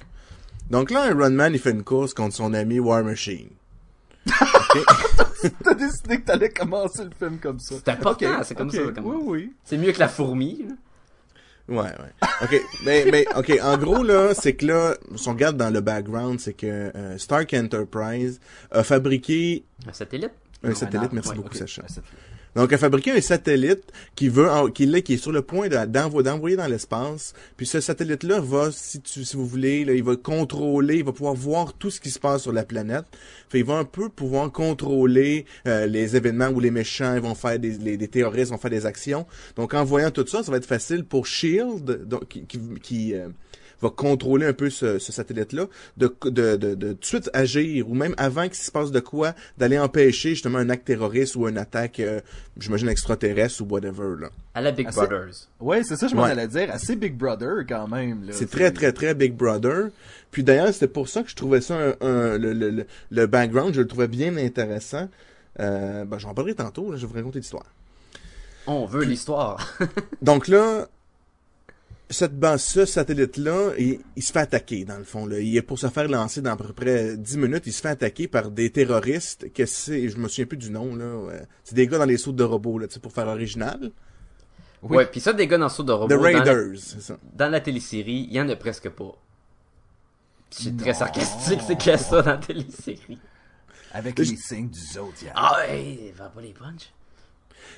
Donc 0.70 0.92
là, 0.92 1.10
Iron 1.10 1.30
Man, 1.32 1.54
il 1.54 1.60
fait 1.60 1.72
une 1.72 1.84
course 1.84 2.14
contre 2.14 2.36
son 2.36 2.54
ami 2.54 2.80
War 2.80 3.04
Machine. 3.04 3.50
T'as 5.64 5.74
décidé 5.76 6.20
que 6.22 6.26
t'allais 6.26 6.50
commencer 6.50 7.04
le 7.04 7.12
film 7.18 7.38
comme 7.40 7.60
ça. 7.60 7.76
C'était 7.76 7.96
pas 7.98 8.12
Ok, 8.12 8.20
tant, 8.22 8.44
c'est 8.44 8.56
comme 8.56 8.72
ça, 8.72 8.82
comme- 8.96 9.06
Oui, 9.06 9.18
oui. 9.26 9.54
c'est 9.64 9.78
mieux 9.78 9.92
que 9.92 10.00
la 10.00 10.08
fourmi. 10.08 10.66
là. 10.68 10.74
Ouais, 11.68 11.78
ouais. 11.78 12.28
Ok, 12.44 12.62
mais, 12.86 13.06
mais, 13.12 13.26
ok, 13.36 13.60
en 13.64 13.78
gros, 13.78 14.04
là, 14.04 14.34
c'est 14.36 14.54
que 14.54 14.68
là, 14.68 14.96
si 15.16 15.28
on 15.28 15.32
regarde 15.32 15.58
dans 15.58 15.72
le 15.72 15.82
background, 15.82 16.40
c'est 16.40 16.54
que 16.54 16.68
euh, 16.68 17.18
Stark 17.18 17.54
Enterprise 17.54 18.40
a 18.72 18.84
fabriqué 18.84 19.66
Un 19.88 19.94
satellite. 19.94 20.32
un 20.64 20.70
Non, 20.70 20.76
satellite, 20.76 21.12
un 21.12 21.16
merci 21.16 21.34
beaucoup, 21.34 21.56
Sacha. 21.56 21.82
Donc, 22.56 22.72
a 22.72 22.78
fabriqué 22.78 23.12
un 23.12 23.20
satellite 23.22 23.84
qui 24.16 24.30
veut, 24.30 24.48
qui, 24.74 24.86
là, 24.86 25.02
qui 25.02 25.14
est 25.16 25.18
sur 25.18 25.32
le 25.34 25.42
point 25.42 25.68
de- 25.68 25.86
d'envo- 25.86 26.24
d'envoyer 26.24 26.56
dans 26.56 26.68
l'espace. 26.68 27.34
Puis 27.58 27.66
ce 27.66 27.82
satellite-là 27.82 28.40
va, 28.40 28.72
si 28.72 29.02
tu, 29.02 29.26
si 29.26 29.36
vous 29.36 29.46
voulez, 29.46 29.84
là, 29.84 29.94
il 29.94 30.04
va 30.04 30.16
contrôler, 30.16 30.98
il 30.98 31.04
va 31.04 31.12
pouvoir 31.12 31.34
voir 31.34 31.74
tout 31.74 31.90
ce 31.92 32.00
qui 32.00 32.10
se 32.10 32.20
passe 32.20 32.44
sur 32.44 32.54
la 32.54 32.64
planète. 32.64 33.06
Fait, 33.50 33.60
il 33.60 33.66
va 33.66 33.76
un 33.76 33.84
peu 33.84 34.08
pouvoir 34.08 34.52
contrôler 34.52 35.46
euh, 35.68 35.86
les 35.86 36.16
événements 36.16 36.48
où 36.48 36.60
les 36.60 36.72
méchants 36.72 37.16
ils 37.16 37.22
vont 37.22 37.36
faire 37.36 37.60
des, 37.60 37.72
les, 37.72 37.98
des 37.98 38.08
terroristes 38.08 38.52
vont 38.52 38.58
faire 38.58 38.72
des 38.72 38.86
actions. 38.86 39.26
Donc, 39.58 39.74
en 39.74 39.84
voyant 39.84 40.12
tout 40.12 40.26
ça, 40.26 40.42
ça 40.42 40.50
va 40.52 40.58
être 40.58 40.66
facile 40.66 41.04
pour 41.04 41.28
Shield, 41.28 42.06
donc 42.08 42.28
qui, 42.30 42.46
qui, 42.46 42.60
qui, 42.82 43.14
euh, 43.16 43.28
va 43.86 43.94
contrôler 43.96 44.46
un 44.46 44.54
peu 44.54 44.70
ce, 44.70 45.00
ce 45.00 45.12
satellite-là, 45.12 45.66
de, 45.98 46.16
de, 46.26 46.56
de, 46.56 46.76
de 46.76 46.94
tout 46.94 47.00
de 47.00 47.06
suite 47.06 47.30
agir, 47.34 47.90
ou 47.90 47.94
même 47.96 48.14
avant 48.18 48.44
qu'il 48.46 48.56
se 48.56 48.72
passe 48.72 48.92
de 48.92 49.00
quoi, 49.00 49.34
d'aller 49.58 49.80
empêcher 49.80 50.30
justement 50.32 50.58
un 50.60 50.70
acte 50.70 50.86
terroriste 50.86 51.36
ou 51.36 51.48
une 51.48 51.58
attaque, 51.58 52.00
euh, 52.00 52.20
j'imagine, 52.58 52.90
extraterrestre 52.90 53.62
ou 53.62 53.66
whatever. 53.66 54.16
là. 54.20 54.30
À 54.54 54.62
la 54.62 54.72
Big 54.72 54.88
c'est- 54.90 54.96
Brothers. 54.96 55.48
Ouais, 55.60 55.84
c'est 55.84 55.96
ça, 55.96 56.08
je 56.08 56.16
m'en 56.16 56.24
Ouais. 56.24 56.32
allais 56.32 56.48
dire. 56.48 56.70
Assez 56.72 56.96
Big 56.96 57.16
Brother, 57.16 57.66
quand 57.68 57.88
même. 57.88 58.26
C'est 58.32 58.50
très, 58.50 58.72
très, 58.72 58.92
très 58.92 59.14
Big 59.14 59.34
Brother. 59.34 59.90
Puis 60.32 60.44
d'ailleurs, 60.44 60.74
c'était 60.74 60.88
pour 60.88 61.08
ça 61.10 61.24
que 61.24 61.30
je 61.30 61.36
trouvais 61.36 61.62
ça, 61.62 61.76
un, 61.78 61.94
un- 62.02 62.38
le, 62.38 62.54
le, 62.54 62.70
le, 62.70 62.86
le 63.12 63.28
background, 63.28 63.74
je 63.74 63.82
le 63.82 63.88
trouvais 63.88 64.08
bien 64.08 64.36
intéressant. 64.38 65.08
Euh, 65.60 66.04
ben, 66.04 66.18
j'en 66.20 66.34
parlerai 66.34 66.56
tantôt, 66.56 66.92
là, 66.92 66.98
je 66.98 67.02
vais 67.06 67.08
vous 67.08 67.14
raconter 67.18 67.40
l'histoire. 67.40 67.66
On 68.68 68.86
veut 68.86 69.04
l'histoire. 69.04 69.78
Donc 70.22 70.48
là, 70.48 70.88
cette 72.10 72.38
base, 72.38 72.64
ce 72.64 72.86
satellite-là, 72.86 73.72
il, 73.80 74.00
il 74.16 74.24
se 74.24 74.32
fait 74.32 74.40
attaquer, 74.40 74.86
dans 74.86 74.98
le 74.98 75.04
fond. 75.04 75.26
Là. 75.26 75.40
Il 75.40 75.56
est 75.58 75.62
pour 75.62 75.80
se 75.80 75.88
faire 75.88 76.08
lancer 76.08 76.42
dans 76.42 76.52
à 76.52 76.56
peu 76.58 76.72
près 76.74 77.18
10 77.18 77.38
minutes, 77.38 77.64
il 77.66 77.74
se 77.74 77.82
fait 77.82 77.90
attaquer 77.90 78.28
par 78.28 78.52
des 78.52 78.70
terroristes, 78.70 79.52
que 79.54 79.66
c'est, 79.66 80.08
je 80.10 80.18
me 80.18 80.28
souviens 80.28 80.46
plus 80.46 80.58
du 80.58 80.70
nom, 80.72 80.96
là. 80.96 81.16
ouais. 81.18 81.42
C'est 81.64 81.76
des 81.76 81.88
gars 81.88 81.98
dans 81.98 82.06
les 82.06 82.18
sauts 82.18 82.32
de 82.32 82.44
robots, 82.44 82.78
là, 82.80 82.88
tu 82.88 82.94
sais, 82.96 83.00
pour 83.00 83.12
faire 83.12 83.28
original. 83.28 83.92
Oui. 84.84 84.98
Ouais, 84.98 85.06
puis 85.08 85.20
ça, 85.20 85.34
des 85.34 85.48
gars 85.48 85.58
dans 85.58 85.66
le 85.66 85.70
saut 85.72 85.82
de 85.84 85.92
robot. 85.92 86.08
The 86.14 86.18
dans 86.20 86.24
la- 86.24 86.40
Raiders, 86.40 86.78
c'est 86.80 87.02
ça. 87.02 87.18
dans 87.34 87.50
la 87.50 87.60
télésérie, 87.60 88.28
il 88.30 88.34
y 88.36 88.40
en 88.42 88.48
a 88.50 88.56
presque 88.56 88.90
pas. 88.90 89.16
C'est 90.52 90.78
très 90.78 90.94
sarcastique, 90.94 91.60
c'est 91.66 91.78
que 91.78 91.98
ça 91.98 92.22
dans 92.22 92.32
la 92.32 92.38
télésérie. 92.38 93.18
Avec 93.94 94.20
les 94.20 94.26
signes 94.26 94.70
du 94.70 94.80
Zodiac. 94.80 95.32
Ah 95.36 95.58
ouais, 95.68 96.14
va 96.16 96.26
pas 96.30 96.42
les 96.42 96.54
punch. 96.54 96.92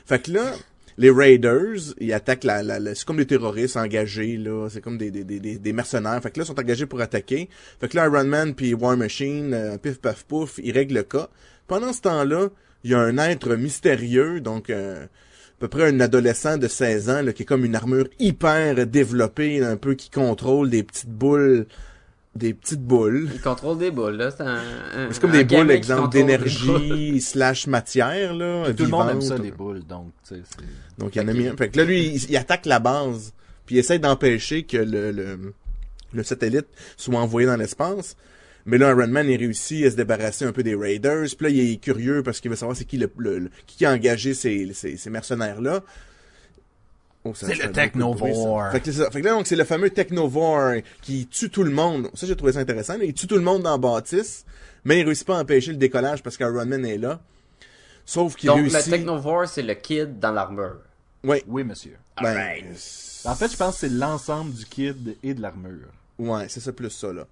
Fait 0.06 0.20
que 0.22 0.32
là, 0.32 0.52
les 0.98 1.12
Raiders, 1.12 1.94
ils 2.00 2.12
attaquent 2.14 2.44
la, 2.44 2.64
la, 2.64 2.80
la- 2.80 2.96
c'est 2.96 3.06
comme 3.06 3.18
des 3.18 3.28
terroristes 3.28 3.78
engagés, 3.78 4.38
là. 4.38 4.68
C'est 4.70 4.82
comme 4.82 4.98
des, 4.98 5.12
des, 5.12 5.24
des, 5.24 5.58
des- 5.58 5.74
mercenaires. 5.74 6.20
Fait 6.22 6.32
que 6.32 6.40
là, 6.40 6.44
ils 6.46 6.48
sont 6.48 6.60
engagés 6.60 6.86
pour 6.88 7.02
attaquer. 7.02 7.50
Fait 7.80 7.88
que 7.88 7.96
là, 7.96 8.06
Iron 8.08 8.24
Man 8.26 8.56
puis 8.56 8.74
War 8.74 8.98
Machine, 8.98 9.54
euh, 9.54 9.78
pif 9.78 10.00
paf 10.00 10.24
pouf, 10.24 10.60
ils 10.64 10.72
règlent 10.72 10.96
le 10.96 11.04
cas. 11.04 11.30
Pendant 11.68 11.94
ce 11.94 12.02
temps-là, 12.02 12.48
il 12.84 12.92
y 12.92 12.94
a 12.94 13.00
un 13.00 13.18
être 13.18 13.56
mystérieux, 13.56 14.40
donc, 14.42 14.70
euh, 14.70 15.04
à 15.06 15.60
peu 15.60 15.68
près 15.68 15.88
un 15.90 16.00
adolescent 16.00 16.58
de 16.58 16.68
16 16.68 17.10
ans, 17.10 17.22
là, 17.22 17.34
qui 17.34 17.44
est 17.44 17.46
comme 17.46 17.66
une 17.66 17.76
armure 17.76 18.08
hyper 18.20 18.86
développée, 18.88 19.64
un 19.64 19.76
peu 19.78 19.94
qui 19.96 20.10
contrôle 20.10 20.70
des 20.70 20.84
petites 20.84 21.10
boules, 21.10 21.66
des 22.38 22.54
petites 22.54 22.82
boules. 22.82 23.30
Il 23.34 23.42
contrôle 23.42 23.78
des 23.78 23.92
boules, 23.92 24.16
là. 24.16 24.32
C'est 24.32 24.44
un, 24.44 24.56
un- 24.56 25.12
C'est 25.12 25.20
comme 25.20 25.32
un 25.32 25.44
des 25.44 25.44
boules, 25.44 25.72
exemple, 25.72 26.10
d'énergie 26.12 27.20
slash 27.22 27.68
matière, 27.68 28.34
là. 28.34 28.74
Tout 28.74 28.84
le 28.84 28.90
monde 28.90 29.10
aime 29.10 29.22
ça, 29.22 29.38
les 29.38 29.52
boules, 29.52 29.84
donc, 29.86 30.12
tu 30.28 30.36
sais, 30.36 30.42
c'est... 30.50 30.66
Donc 30.98 31.16
il 31.16 31.22
y 31.22 31.26
en 31.26 31.28
a 31.28 31.34
mis 31.34 31.48
un. 31.48 31.56
Fait 31.58 31.70
que 31.70 31.78
là, 31.78 31.84
lui, 31.86 32.06
il, 32.08 32.30
il 32.30 32.38
attaque 32.38 32.66
la 32.66 32.80
base. 32.80 33.34
Puis 33.66 33.76
il 33.76 33.80
essaie 33.80 34.00
d'empêcher 34.00 34.64
que 34.64 34.78
le, 34.78 35.12
le, 35.12 35.54
le 36.14 36.24
satellite 36.24 36.68
soit 36.96 37.20
envoyé 37.20 37.46
dans 37.48 37.58
l'espace. 37.58 38.16
Mais 38.66 38.78
là, 38.78 38.90
Iron 38.92 39.08
Man, 39.08 39.30
il 39.30 39.38
réussit 39.38 39.86
à 39.86 39.92
se 39.92 39.96
débarrasser 39.96 40.46
un 40.46 40.52
peu 40.52 40.64
des 40.64 40.76
Raiders. 40.76 41.28
Puis 41.38 41.44
là, 41.46 41.50
il 41.50 41.72
est 41.74 41.78
curieux 41.78 42.24
parce 42.24 42.40
qu'il 42.40 42.50
veut 42.50 42.58
savoir 42.58 42.76
c'est 42.78 42.86
qui 42.86 42.98
le, 42.98 43.10
le- 43.18 43.40
le- 43.40 43.52
qui 43.66 43.86
a 43.86 43.92
engagé 43.94 44.34
ces, 44.34 44.72
ces, 44.74 44.98
ces 44.98 45.10
mercenaires-là. 45.10 45.84
Oh, 47.30 47.34
C'est 47.36 47.56
le. 47.56 47.72
Technovore. 47.72 48.72
Fait 48.72 48.80
que, 48.80 48.86
c'est 48.92 49.04
ça. 49.04 49.12
Fait 49.12 49.22
que 49.22 49.26
là, 49.26 49.34
donc, 49.34 49.48
c'est 49.48 49.56
le 49.56 49.64
fameux 49.64 49.90
Technovore 49.90 50.82
qui 51.02 51.28
tue 51.28 51.50
tout 51.50 51.64
le 51.64 51.72
monde. 51.72 52.10
Ça, 52.14 52.26
j'ai 52.26 52.36
trouvé 52.36 52.54
ça 52.54 52.60
intéressant. 52.60 52.96
Il 53.02 53.14
tue 53.14 53.28
tout 53.28 53.36
le 53.36 53.42
monde 53.42 53.64
dans 53.64 53.72
la 53.72 53.78
bâtisse, 53.78 54.46
mais 54.86 55.00
il 55.00 55.06
réussit 55.06 55.26
pas 55.28 55.38
à 55.38 55.42
empêcher 55.42 55.72
le 55.72 55.78
décollage 55.78 56.24
parce 56.24 56.38
qu'Iron 56.38 56.66
Man 56.66 56.86
est 56.86 56.98
là. 56.98 57.20
Sauf 58.06 58.36
qu'il 58.36 58.48
Donc, 58.48 58.60
réussit... 58.60 58.86
le 58.86 58.92
Technovore, 58.92 59.48
c'est 59.48 59.62
le 59.62 59.74
kid 59.74 60.20
dans 60.20 60.32
l'armure. 60.32 60.78
Ouais. 61.24 61.44
Oui, 61.48 61.64
monsieur. 61.64 61.98
Ben, 62.22 62.30
Alright. 62.30 62.66
En 63.26 63.36
fait, 63.36 63.52
je 63.52 63.58
pense 63.58 63.74
que 63.76 63.80
c'est 63.82 63.94
l'ensemble 63.94 64.54
du 64.54 64.66
kit 64.66 64.94
et 65.24 65.34
de 65.34 65.42
l'armure. 65.42 65.90
Ouais, 66.18 66.46
c'est 66.48 66.62
ça 66.62 66.72
plus 66.72 66.90
ça, 66.90 67.12
là. 67.12 67.28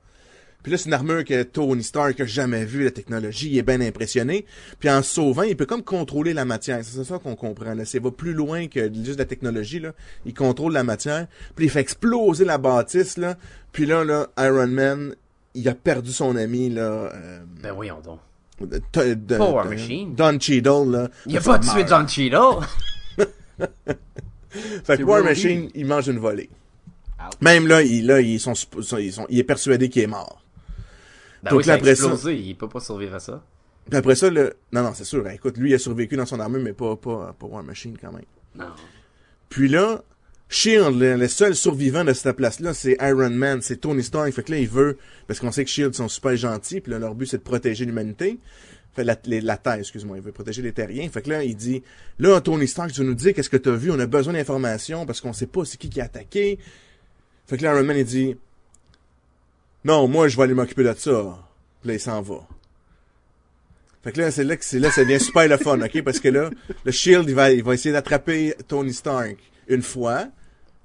Puis 0.65 0.71
là, 0.71 0.79
c'est 0.79 0.87
une 0.87 0.93
armure 0.93 1.23
que 1.23 1.43
Tony 1.43 1.83
Stark 1.83 2.19
a 2.21 2.25
jamais 2.25 2.65
vue, 2.65 2.83
la 2.85 2.89
technologie, 2.89 3.49
il 3.51 3.57
est 3.59 3.61
bien 3.61 3.79
impressionné. 3.81 4.47
Puis 4.79 4.89
en 4.89 5.03
sauvant, 5.03 5.43
il 5.43 5.55
peut 5.55 5.67
comme 5.67 5.83
contrôler 5.83 6.33
la 6.33 6.43
matière. 6.43 6.79
C'est 6.83 7.03
ça 7.03 7.19
qu'on 7.19 7.35
comprend, 7.35 7.75
là. 7.75 7.85
C'est 7.85 7.99
va 7.99 8.09
plus 8.09 8.33
loin 8.33 8.65
que 8.65 8.91
juste 8.91 9.19
la 9.19 9.25
technologie, 9.25 9.79
là. 9.79 9.91
Il 10.25 10.33
contrôle 10.33 10.73
la 10.73 10.83
matière. 10.83 11.27
Puis 11.55 11.65
il 11.65 11.69
fait 11.69 11.81
exploser 11.81 12.45
la 12.45 12.57
bâtisse, 12.57 13.17
là. 13.17 13.35
Puis 13.73 13.85
là, 13.85 14.03
là, 14.03 14.25
Iron 14.39 14.65
Man, 14.65 15.13
il 15.53 15.69
a 15.69 15.75
perdu 15.75 16.11
son 16.11 16.35
ami, 16.35 16.71
là. 16.71 16.81
euh, 16.81 17.39
Ben 17.61 17.71
voyons 17.71 17.99
donc. 18.03 18.19
de- 18.59 18.81
de- 18.93 19.13
de- 19.13 19.35
Machine. 19.69 20.15
Don 20.15 20.39
Cheadle, 20.39 20.89
là. 20.89 21.09
Il 21.27 21.37
a 21.37 21.41
pas 21.41 21.59
tué 21.59 21.85
John 21.87 22.07
Cheadle. 22.09 22.39
Fait 24.83 24.97
que 24.97 25.03
War. 25.03 25.23
Machine, 25.23 25.69
il 25.75 25.85
mange 25.85 26.07
une 26.07 26.17
volée. 26.19 26.49
Même 27.41 27.67
là, 27.67 27.81
il, 27.81 28.05
là, 28.07 28.21
ils 28.21 28.39
sont, 28.39 28.53
supp- 28.53 28.81
sont- 28.81 28.97
ils 28.97 29.11
sont, 29.13 29.25
il 29.29 29.39
est 29.39 29.43
persuadé 29.43 29.89
qu'il 29.89 30.01
est 30.03 30.07
mort. 30.07 30.41
Ben 31.45 31.51
Donc 31.51 31.59
oui, 31.61 31.65
là, 31.67 31.73
après 31.75 31.95
ça-. 31.95 32.31
Il 32.31 32.55
peut 32.57 32.67
pas 32.69 32.79
survivre 32.79 33.15
à 33.15 33.19
ça. 33.19 33.43
Puis 33.89 33.97
après 33.97 34.15
ça, 34.15 34.29
le, 34.29 34.55
non, 34.71 34.81
non, 34.83 34.91
c'est 34.93 35.03
sûr, 35.05 35.25
hein, 35.27 35.31
écoute, 35.35 35.57
lui, 35.57 35.69
il 35.71 35.75
a 35.75 35.79
survécu 35.79 36.15
dans 36.17 36.25
son 36.25 36.39
armure, 36.39 36.61
mais 36.61 36.73
pas, 36.73 36.95
pas, 36.95 37.35
pas 37.39 37.45
War 37.45 37.63
Machine, 37.63 37.95
quand 38.01 38.11
même. 38.11 38.25
Non. 38.55 38.65
Puis 39.49 39.67
là, 39.67 40.03
Shield, 40.49 40.99
le, 40.99 41.27
seul 41.27 41.55
survivant 41.55 42.03
de 42.03 42.13
cette 42.13 42.35
place-là, 42.35 42.73
c'est 42.73 42.97
Iron 43.01 43.29
Man, 43.29 43.61
c'est 43.61 43.77
Tony 43.77 44.03
Stark. 44.03 44.31
Fait 44.31 44.43
que 44.43 44.51
là, 44.51 44.57
il 44.59 44.67
veut, 44.67 44.97
parce 45.27 45.39
qu'on 45.39 45.51
sait 45.51 45.63
que 45.63 45.69
Shield 45.69 45.93
sont 45.93 46.07
super 46.07 46.35
gentils, 46.35 46.81
puis 46.81 46.91
là, 46.91 46.99
leur 46.99 47.13
but, 47.15 47.27
c'est 47.27 47.37
de 47.37 47.43
protéger 47.43 47.85
l'humanité. 47.85 48.39
Fait 48.95 49.03
la, 49.03 49.17
les- 49.25 49.41
la 49.41 49.57
Terre, 49.57 49.73
excuse-moi, 49.75 50.17
il 50.17 50.23
veut 50.23 50.31
protéger 50.31 50.61
les 50.61 50.71
terriens. 50.71 51.07
Fait 51.09 51.21
que 51.21 51.29
là, 51.29 51.43
il 51.43 51.55
dit, 51.55 51.83
là, 52.17 52.39
Tony 52.41 52.67
Stark, 52.67 52.91
tu 52.91 53.01
veux 53.01 53.07
nous 53.07 53.13
dire 53.13 53.33
qu'est-ce 53.33 53.49
que 53.49 53.57
t'as 53.57 53.75
vu, 53.75 53.91
on 53.91 53.99
a 53.99 54.07
besoin 54.07 54.33
d'informations, 54.33 55.05
parce 55.05 55.19
qu'on 55.21 55.33
sait 55.33 55.47
pas 55.47 55.65
c'est 55.65 55.77
qui 55.77 55.89
qui 55.89 56.01
a 56.01 56.05
attaqué. 56.05 56.57
Fait 57.45 57.57
que 57.57 57.63
là, 57.63 57.73
Iron 57.75 57.83
Man, 57.83 57.97
il 57.97 58.05
dit, 58.05 58.35
non, 59.85 60.07
moi, 60.07 60.27
je 60.27 60.35
vais 60.35 60.43
aller 60.43 60.55
m'occuper 60.55 60.83
de 60.83 60.93
ça. 60.97 61.37
Puis 61.81 61.89
là, 61.89 61.93
il 61.93 61.99
s'en 61.99 62.21
va. 62.21 62.39
Fait 64.03 64.11
que 64.11 64.19
là, 64.19 64.31
c'est 64.31 64.43
là 64.43 64.57
que 64.57 64.65
c'est 64.65 64.79
là, 64.79 64.89
ça 64.89 65.03
devient 65.03 65.19
super 65.19 65.47
le 65.47 65.57
fun, 65.57 65.79
ok? 65.79 66.01
Parce 66.03 66.19
que 66.19 66.27
là, 66.27 66.49
le 66.83 66.91
Shield, 66.91 67.29
il 67.29 67.35
va, 67.35 67.51
il 67.51 67.63
va 67.63 67.75
essayer 67.75 67.93
d'attraper 67.93 68.55
Tony 68.67 68.93
Stark 68.93 69.37
une 69.67 69.83
fois. 69.83 70.25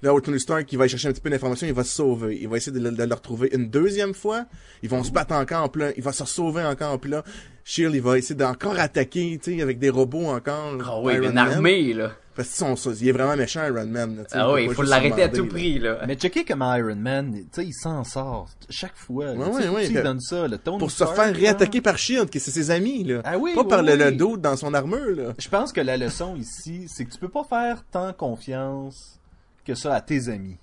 Là 0.03 0.13
où 0.13 0.21
Tony 0.21 0.39
Stark, 0.39 0.71
il 0.71 0.77
va 0.77 0.87
chercher 0.87 1.07
un 1.07 1.11
petit 1.11 1.21
peu 1.21 1.31
d'informations, 1.31 1.67
il 1.67 1.73
va 1.73 1.83
se 1.83 1.93
sauver. 1.93 2.37
Il 2.39 2.47
va 2.47 2.57
essayer 2.57 2.71
de 2.71 2.83
le, 2.83 2.91
de 2.91 3.03
le 3.03 3.13
retrouver 3.13 3.49
une 3.53 3.69
deuxième 3.69 4.13
fois. 4.13 4.45
Ils 4.83 4.89
vont 4.89 5.03
se 5.03 5.11
battre 5.11 5.33
encore, 5.33 5.71
puis 5.71 5.81
là, 5.81 5.91
il 5.97 6.03
va 6.03 6.11
se 6.11 6.25
sauver 6.25 6.63
encore, 6.63 6.99
puis 6.99 7.09
là, 7.09 7.23
Shield, 7.63 7.95
il 7.95 8.01
va 8.01 8.19
essayer 8.19 8.35
d'encore 8.35 8.79
attaquer, 8.79 9.39
tu 9.41 9.55
sais, 9.57 9.61
avec 9.61 9.79
des 9.79 9.89
robots 9.89 10.27
encore. 10.27 10.77
Ah 10.83 10.99
oui, 11.01 11.13
Iron 11.13 11.29
une 11.29 11.37
armée, 11.37 11.93
là. 11.93 12.11
Parce 12.35 12.49
que 12.49 12.55
son, 12.55 12.93
il 12.93 13.09
est 13.09 13.11
vraiment 13.11 13.35
méchant, 13.35 13.65
Iron 13.65 13.85
Man. 13.85 14.25
Ah 14.31 14.51
oui, 14.51 14.65
il 14.65 14.73
faut 14.73 14.83
l'arrêter 14.83 15.23
à 15.23 15.29
tout 15.29 15.43
là. 15.43 15.49
prix, 15.49 15.79
là. 15.79 15.99
Mais 16.07 16.15
checker 16.15 16.45
comment 16.45 16.73
Iron 16.75 16.95
Man, 16.95 17.33
tu 17.33 17.47
sais, 17.51 17.65
il 17.65 17.73
s'en 17.73 18.03
sort 18.03 18.49
chaque 18.69 18.95
fois. 18.95 19.33
Ouais, 19.33 19.47
ouais, 19.47 19.67
ouais, 19.67 19.87
il 19.87 20.01
donne 20.01 20.21
ça, 20.21 20.47
le 20.47 20.57
Tony 20.57 20.77
Pour 20.79 20.91
se 20.91 21.05
faire 21.05 21.35
réattaquer 21.35 21.81
par 21.81 21.97
Shield, 21.97 22.29
que 22.29 22.39
c'est 22.39 22.51
ses 22.51 22.71
amis, 22.71 23.03
là. 23.03 23.21
Ah 23.25 23.37
oui, 23.37 23.53
pas 23.53 23.61
oui, 23.61 23.67
par 23.67 23.83
le, 23.83 23.91
oui. 23.93 23.97
le 23.97 24.11
dos 24.13 24.37
dans 24.37 24.55
son 24.55 24.73
armure, 24.73 25.15
là. 25.15 25.33
Je 25.37 25.49
pense 25.49 25.73
que 25.73 25.81
la 25.81 25.97
leçon 25.97 26.35
ici, 26.37 26.85
c'est 26.87 27.05
que 27.05 27.11
tu 27.11 27.19
peux 27.19 27.29
pas 27.29 27.43
faire 27.43 27.83
tant 27.91 28.13
confiance 28.13 29.19
que 29.65 29.75
ça 29.75 29.93
à 29.93 30.01
tes 30.01 30.29
amis. 30.29 30.57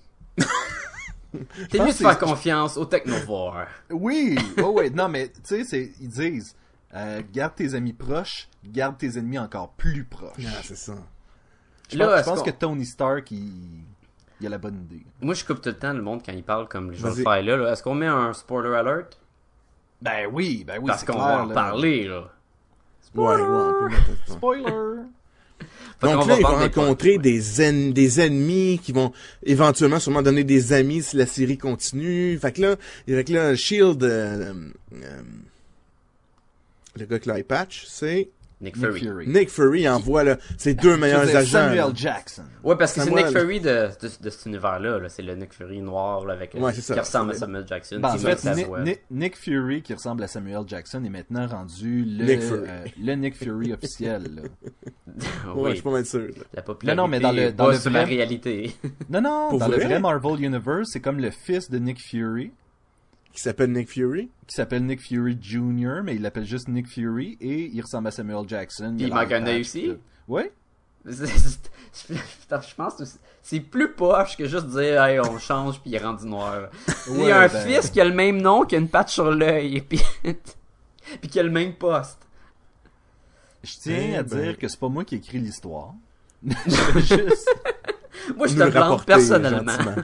T'es 1.69 1.79
mieux 1.79 1.87
de 1.87 1.91
faire 1.91 2.17
confiance 2.17 2.77
au 2.77 2.85
technovore. 2.85 3.57
Oui, 3.91 4.37
oh 4.57 4.71
ouais, 4.71 4.89
non 4.89 5.09
mais 5.09 5.31
tu 5.47 5.63
sais, 5.63 5.91
ils 6.01 6.09
disent, 6.09 6.55
euh, 6.95 7.21
garde 7.31 7.55
tes 7.55 7.75
amis 7.75 7.93
proches, 7.93 8.47
garde 8.65 8.97
tes 8.97 9.17
ennemis 9.17 9.37
encore 9.37 9.73
plus 9.73 10.03
proches. 10.03 10.43
Ah, 10.47 10.61
c'est 10.63 10.77
ça. 10.77 10.95
Je 11.89 11.97
Là, 11.97 12.05
pense, 12.07 12.15
je 12.17 12.21
que 12.43 12.51
Tony 12.51 12.85
Stark, 12.85 13.31
il, 13.31 13.51
il 14.41 14.47
a 14.47 14.49
la 14.49 14.57
bonne 14.57 14.75
idée. 14.89 15.03
Moi, 15.21 15.33
je 15.33 15.43
coupe 15.43 15.61
tout 15.61 15.69
le 15.69 15.75
temps 15.77 15.93
le 15.93 16.01
monde 16.01 16.21
quand 16.25 16.31
il 16.33 16.43
parle 16.43 16.67
comme 16.67 16.93
je 16.93 17.01
vais 17.03 17.09
le 17.09 17.15
faire 17.23 17.43
là. 17.43 17.57
là. 17.57 17.71
Est-ce 17.73 17.83
qu'on 17.83 17.95
met 17.95 18.07
un 18.07 18.33
spoiler 18.33 18.75
alert? 18.75 19.19
Ben 20.01 20.27
oui, 20.31 20.63
ben 20.65 20.77
oui, 20.79 20.87
Parce 20.87 21.03
qu'on 21.03 21.17
va 21.17 21.43
en 21.43 21.45
là. 21.47 21.53
parler, 21.53 22.07
là. 22.07 22.29
Ouais, 23.15 23.35
ouais, 23.35 23.41
on 23.41 23.73
peut 23.79 23.89
mettre 23.89 24.05
ça. 24.27 24.33
Spoiler. 24.33 24.63
Donc 26.01 26.27
là, 26.27 26.35
il 26.37 26.43
va 26.43 26.49
des 26.49 26.55
rencontrer 26.55 27.17
des, 27.17 27.61
en- 27.61 27.91
des 27.91 28.21
ennemis 28.21 28.79
qui 28.81 28.93
vont 28.93 29.11
éventuellement 29.43 29.99
sûrement 29.99 30.21
donner 30.21 30.45
des 30.45 30.71
amis 30.71 31.01
si 31.03 31.17
la 31.17 31.25
série 31.25 31.57
continue. 31.57 32.37
Fait 32.39 32.53
que 32.53 32.61
là, 32.61 32.75
que 33.25 33.33
là 33.33 33.55
Shield, 33.55 34.01
euh, 34.03 34.53
euh, 34.93 35.21
le 36.95 37.05
gars 37.05 37.19
qui 37.19 37.27
l'a 37.27 37.35
patch, 37.43 37.85
c'est 37.87 38.29
Nick 38.61 38.75
Nick 38.75 38.91
Fury. 38.97 39.27
Nick 39.27 39.49
Fury 39.49 39.87
envoie 39.87 40.23
là, 40.25 40.37
ses 40.57 40.73
deux 40.73 40.97
meilleurs 40.97 41.25
dire, 41.25 41.37
agents. 41.37 41.51
Samuel 41.59 41.77
là. 41.77 41.91
Jackson. 41.95 42.43
Ouais, 42.63 42.75
parce 42.75 42.93
que 42.93 43.01
c'est. 43.01 43.09
Nick 43.11 43.27
Fury 43.27 43.61
de, 43.61 43.87
de, 44.01 44.09
de 44.21 44.29
cet 44.29 44.45
univers-là. 44.47 44.99
là. 44.99 45.07
C'est 45.09 45.21
le 45.21 45.33
Nick 45.35 45.53
Fury 45.53 45.81
noir 45.81 46.25
là, 46.25 46.33
avec 46.33 46.53
Ouais, 46.55 46.73
ça. 46.73 46.93
qui 46.93 46.99
ressemble 46.99 47.31
à 47.31 47.33
C'est- 47.35 47.39
Samuel 47.39 47.65
Jackson. 47.67 47.99
Ben, 48.01 48.09
en 48.09 48.17
fait, 48.17 48.55
Nick, 48.55 48.67
voix. 48.67 48.81
Nick- 48.81 49.01
Nick 49.09 49.37
Fury, 49.37 49.81
qui 49.81 49.93
ressemble 49.93 50.23
à 50.23 50.27
Samuel 50.27 50.63
Jackson, 50.67 51.01
est 51.05 51.09
maintenant 51.09 51.47
rendu 51.47 52.03
le, 52.03 52.25
Nick 52.25 52.41
Fury. 52.41 52.67
euh, 52.67 52.85
le 53.01 53.13
Nick 53.15 53.35
Fury 53.37 53.71
officiel. 53.73 54.27
oui, 55.07 55.13
Ouais, 55.55 55.69
je 55.71 55.75
suis 55.75 55.83
pas 55.83 55.91
mal 55.91 56.05
sûr. 56.05 56.19
là. 56.19 56.27
la 56.53 56.61
popularité 56.61 56.97
Non, 56.97 57.03
non, 57.03 57.09
mais 57.09 57.19
dans 57.21 57.31
le- 57.31 57.51
dans 57.53 57.65
pas 57.67 57.71
le 57.71 57.77
vrai- 57.77 57.91
la 57.93 58.03
réalité. 58.05 58.75
Non, 59.09 59.21
non, 59.21 59.47
Pour 59.51 59.59
dans 59.59 59.67
le 59.69 59.75
vrai 59.77 59.99
Marvel 59.99 60.43
Universe, 60.43 60.89
c'est 60.91 60.99
comme 60.99 61.19
le 61.19 61.31
fils 61.31 61.69
de 61.69 61.79
Nick 61.79 61.99
Fury, 62.01 62.51
Qui 63.33 63.41
s'appelle 63.41 63.71
Nick 63.71 63.89
Fury. 63.89 64.29
qui 64.47 64.55
s'appelle 64.55 64.83
Nick 64.85 65.01
Fury 65.01 65.37
Jr., 65.39 66.01
mais 66.03 66.15
il 66.15 66.21
l'appelle 66.21 66.45
juste 66.45 66.67
Nick 66.67 66.87
Fury, 66.87 67.37
et 67.39 67.65
il 67.71 67.81
ressemble 67.81 68.07
à 68.07 68.11
Samuel 68.11 68.47
Jackson. 68.47 68.95
Il 68.99 69.13
manque 69.13 69.31
un 69.31 69.45
œil 69.45 69.61
aussi? 69.61 69.91
Ouais. 70.27 70.51
Putain, 71.05 72.61
je 72.61 72.75
pense 72.75 72.95
que 72.95 73.03
c'est- 73.41 73.59
plus 73.61 73.91
poche 73.93 74.35
que 74.37 74.45
juste 74.45 74.67
dire 74.67 75.01
hey, 75.03 75.19
on 75.19 75.37
change 75.39 75.79
puis 75.79 75.91
il 75.91 75.95
est 75.95 75.99
rendu 76.03 76.25
noir. 76.27 76.69
il 77.07 77.15
y 77.15 77.17
Ouais, 77.19 77.31
a 77.31 77.41
un 77.41 77.47
ben- 77.47 77.65
fils 77.67 77.89
qui 77.89 77.99
a 78.01 78.05
le 78.05 78.13
même 78.13 78.41
nom, 78.41 78.63
qui 78.63 78.75
a 78.75 78.79
une 78.79 78.89
patte 78.89 79.09
sur 79.09 79.31
l'œil 79.31 79.81
puis 79.89 79.99
puis 80.23 81.29
qui 81.29 81.39
a 81.39 81.43
le 81.43 81.49
même 81.49 81.73
poste. 81.73 82.19
Je 83.63 83.73
tiens 83.81 84.07
Eh 84.11 84.15
à 84.17 84.23
ben. 84.23 84.41
dire 84.43 84.57
que 84.57 84.67
c'est 84.67 84.79
pas 84.79 84.89
moi 84.89 85.03
qui 85.05 85.15
ai 85.15 85.17
écrit 85.19 85.39
l'histoire. 85.39 85.93
juste... 86.97 87.49
Moi 88.35 88.47
je 88.47 88.53
te 88.55 88.59
le 88.63 88.69
plante 88.69 88.83
rapporter, 88.83 89.05
personnellement. 89.13 89.95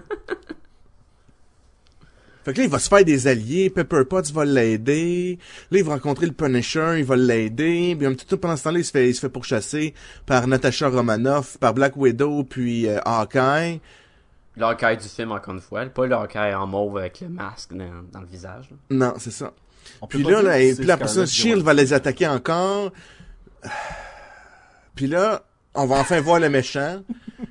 Fait 2.46 2.54
que 2.54 2.60
là, 2.60 2.66
il 2.66 2.70
va 2.70 2.78
se 2.78 2.88
faire 2.88 3.04
des 3.04 3.28
alliés, 3.28 3.72
Pepper 3.72 4.04
Potts 4.08 4.32
va 4.32 4.46
l'aider, 4.46 5.40
là, 5.72 5.80
il 5.80 5.84
va 5.84 5.94
rencontrer 5.94 6.28
le 6.28 6.32
Punisher, 6.32 7.00
il 7.00 7.04
va 7.04 7.16
l'aider, 7.16 7.96
puis 7.98 8.06
un 8.06 8.14
petit 8.14 8.28
peu 8.28 8.38
pendant 8.38 8.56
ce 8.56 8.66
temps-là, 8.66 8.78
il 8.78 8.86
se 8.86 8.92
fait, 8.92 9.10
il 9.10 9.16
se 9.16 9.20
fait 9.20 9.30
pourchasser 9.30 9.96
par 10.28 10.46
Natasha 10.46 10.88
Romanoff, 10.90 11.58
par 11.58 11.74
Black 11.74 11.98
Widow, 11.98 12.44
puis 12.44 12.88
euh, 12.88 13.00
Hawkeye. 13.04 13.82
Le 14.58 14.64
Hawkeye 14.64 14.98
du 14.98 15.08
film 15.08 15.32
encore 15.32 15.56
une 15.56 15.60
fois, 15.60 15.84
pas 15.88 16.06
le 16.06 16.14
Hawkeye 16.14 16.54
en 16.54 16.68
mauve 16.68 17.00
avec 17.00 17.20
le 17.22 17.30
masque 17.30 17.74
dans, 17.74 18.04
dans 18.14 18.22
le 18.22 18.28
visage. 18.28 18.70
là. 18.70 18.78
Non, 18.92 19.14
c'est 19.18 19.32
ça. 19.32 19.52
On 20.02 20.06
Puis 20.06 20.22
là, 20.22 20.44
là, 20.44 20.60
et 20.60 20.76
puis 20.76 20.86
là, 20.86 20.94
après 20.94 21.08
ça, 21.08 21.26
Scarlett 21.26 21.30
Shield 21.30 21.64
va 21.64 21.74
les 21.74 21.94
attaquer 21.94 22.28
encore. 22.28 22.92
Puis 24.96 25.08
là, 25.08 25.44
on 25.76 25.86
va 25.86 25.98
enfin 26.00 26.20
voir 26.22 26.40
le 26.40 26.50
méchant. 26.50 27.02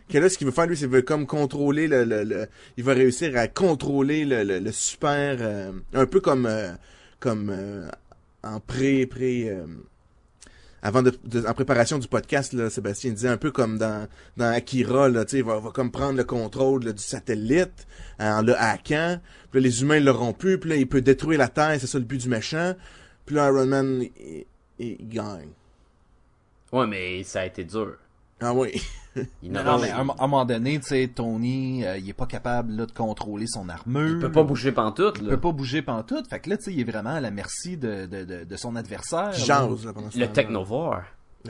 Que 0.09 0.19
là, 0.19 0.29
ce 0.29 0.37
qu'il 0.39 0.47
veut 0.47 0.53
faire, 0.53 0.67
lui, 0.67 0.77
c'est 0.77 0.87
veut 0.87 1.03
comme 1.03 1.27
contrôler 1.27 1.89
le, 1.89 2.05
le, 2.05 2.25
le- 2.25 2.47
il 2.77 2.85
va 2.85 2.93
réussir 2.93 3.37
à 3.37 3.49
contrôler 3.49 4.25
le, 4.25 4.43
le, 4.61 4.73
super, 4.73 5.37
euh, 5.41 5.73
un 5.93 6.07
peu 6.07 6.21
comme, 6.21 6.47
euh, 6.47 6.73
comme 7.21 7.51
euh, 7.51 7.89
en 8.43 8.61
pré, 8.61 9.07
pré, 9.07 9.51
avant 10.83 11.03
de, 11.03 11.13
en 11.49 11.55
préparation 11.55 11.99
du 11.99 12.07
podcast, 12.09 12.53
là, 12.53 12.69
Sébastien 12.69 13.11
disait 13.13 13.29
un 13.29 13.39
peu 13.39 13.51
comme 13.51 13.79
dans, 13.79 14.07
dans 14.37 14.53
Akira, 14.53 15.09
là, 15.09 15.25
il 15.33 15.43
va, 15.43 15.59
va 15.59 15.71
comme 15.71 15.91
prendre 15.91 16.19
le 16.19 16.25
contrôle 16.25 16.85
du 16.93 17.03
satellite 17.03 17.87
en 18.21 18.43
le 18.43 18.55
hackant. 18.55 19.19
Puis 19.51 19.61
là, 19.61 19.67
les 19.67 19.83
humains 19.83 19.99
l'auront 20.01 20.35
plus. 20.35 20.59
Puis 20.59 20.69
là, 20.71 20.77
il 20.77 20.87
peut 20.87 21.01
détruire 21.01 21.39
la 21.39 21.49
Terre, 21.49 21.77
c'est 21.81 21.87
ça 21.87 21.99
le 21.99 22.05
but 22.05 22.21
du 22.21 22.29
méchant. 22.29 22.75
Puis 23.25 23.35
là, 23.35 23.49
Iron 23.49 23.67
Man, 23.67 24.03
il- 24.03 24.45
il 24.79 25.09
gagne. 25.09 25.49
Ouais, 26.71 26.87
mais 26.87 27.23
ça 27.25 27.41
a 27.41 27.47
été 27.47 27.65
dur. 27.65 27.97
Ah 28.45 28.53
oui. 28.55 28.81
Il 29.43 29.53
Non, 29.53 29.63
non, 29.63 29.79
mais 29.79 29.91
à 29.91 29.99
un, 30.01 30.09
à 30.09 30.13
un 30.25 30.27
moment 30.27 30.45
donné, 30.45 30.79
tu 30.81 30.87
sais, 30.89 31.09
Tony, 31.15 31.85
euh, 31.85 31.97
il 31.99 32.09
est 32.09 32.13
pas 32.15 32.27
capable 32.27 32.73
là, 32.75 32.87
de 32.87 32.93
contrôler 32.93 33.47
son 33.47 33.69
armure. 33.69 34.09
il 34.11 34.19
peut 34.19 34.33
pas 34.33 34.43
bouger 34.43 34.73
pantoute 34.73 35.19
Il 35.21 35.25
là. 35.27 35.31
peut 35.31 35.41
pas 35.41 35.53
bouger 35.53 35.83
pantoute. 35.83 36.29
Fait 36.29 36.41
que 36.41 36.51
là, 36.51 36.57
tu 36.57 36.65
sais, 36.65 36.73
il 36.73 36.81
est 36.81 36.91
vraiment 36.91 37.11
à 37.15 37.21
la 37.21 37.31
merci 37.31 37.77
de, 37.77 38.07
de, 38.07 38.25
de, 38.25 38.45
de 38.45 38.57
son 38.57 38.75
adversaire. 38.77 39.33
Jase, 39.33 39.87
là, 39.87 39.93
pendant 39.93 40.11
ce 40.11 40.19
Le 40.19 40.25
temps-là. 40.27 40.35
technovore. 40.35 41.01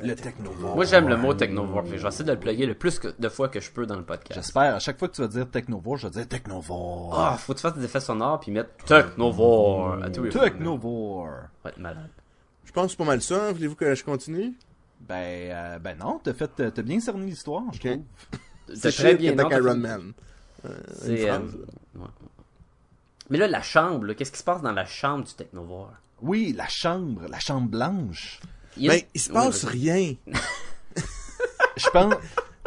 Le 0.03 0.15
technovore. 0.17 0.75
Moi 0.75 0.85
j'aime 0.87 1.09
le 1.09 1.17
mot 1.17 1.35
technovore, 1.35 1.85
puis 1.85 1.99
je 1.99 2.03
vais 2.03 2.09
essayer 2.09 2.25
de 2.25 2.33
le 2.33 2.39
plugger 2.41 2.67
le 2.67 2.75
plus 2.75 2.99
que- 2.99 3.15
de 3.17 3.29
fois 3.29 3.49
que 3.49 3.61
je 3.61 3.71
peux 3.71 3.87
dans 3.87 3.95
le 3.95 4.03
podcast. 4.03 4.35
J'espère, 4.35 4.75
à 4.75 4.79
chaque 4.81 4.99
fois 4.99 5.07
que 5.07 5.15
tu 5.15 5.23
vas 5.23 5.29
dire 5.29 5.49
technovore, 5.49 5.97
je 5.99 6.09
vais 6.09 6.15
dire 6.15 6.27
technovore. 6.29 7.17
Ah, 7.17 7.37
faut 7.39 7.53
que 7.53 7.59
tu 7.59 7.63
fasses 7.63 7.77
des 7.79 7.85
effets 7.85 8.01
sonores 8.01 8.41
puis 8.41 8.51
mettre 8.51 8.71
technovore 8.85 9.99
à 10.03 10.11
tous 10.11 10.25
les 10.25 10.31
technovore. 10.31 11.29
Va 11.63 11.71
être 11.71 11.79
malade. 11.79 12.11
Je 12.65 12.73
pense 12.73 12.87
que 12.87 12.91
c'est 12.91 12.97
pas 12.99 13.05
mal 13.05 13.23
ça. 13.23 13.37
hein. 13.37 13.53
Voulez-vous 13.53 13.77
que 13.77 13.95
je 13.95 14.03
continue? 14.05 14.55
Ben, 15.07 15.51
euh, 15.51 15.79
ben 15.79 15.99
non, 15.99 16.19
t'as 16.23 16.33
fait, 16.35 16.49
t'as 16.73 16.83
bien 16.83 16.99
cerné 17.01 17.27
l'histoire, 17.27 17.63
je 17.73 17.77
Ok. 17.79 17.93
trouve. 17.93 18.05
C'est 18.69 18.91
C'est 18.91 18.93
très 18.93 19.15
bien. 19.15 19.37
t'as 19.37 19.59
Iron 19.59 19.77
Man. 19.77 20.13
C'est, 21.03 21.29
euh, 21.31 21.39
ouais. 21.97 22.07
Mais 23.31 23.39
là, 23.39 23.47
la 23.49 23.61
chambre, 23.63 24.13
qu'est-ce 24.15 24.33
qui 24.33 24.39
se 24.39 24.45
passe 24.45 24.63
dans 24.63 24.73
la 24.73 24.87
chambre 24.87 25.25
du 25.25 25.35
technovore? 25.35 25.93
Oui, 26.23 26.55
la 26.57 26.67
chambre, 26.69 27.23
la 27.29 27.39
chambre 27.39 27.69
blanche. 27.69 28.41
Il 28.79 28.89
Ben, 28.89 29.01
il 29.15 29.21
se 29.21 29.31
passe 29.31 29.65
rien. 29.65 30.15
Je 31.77 31.89
pense, 31.91 32.15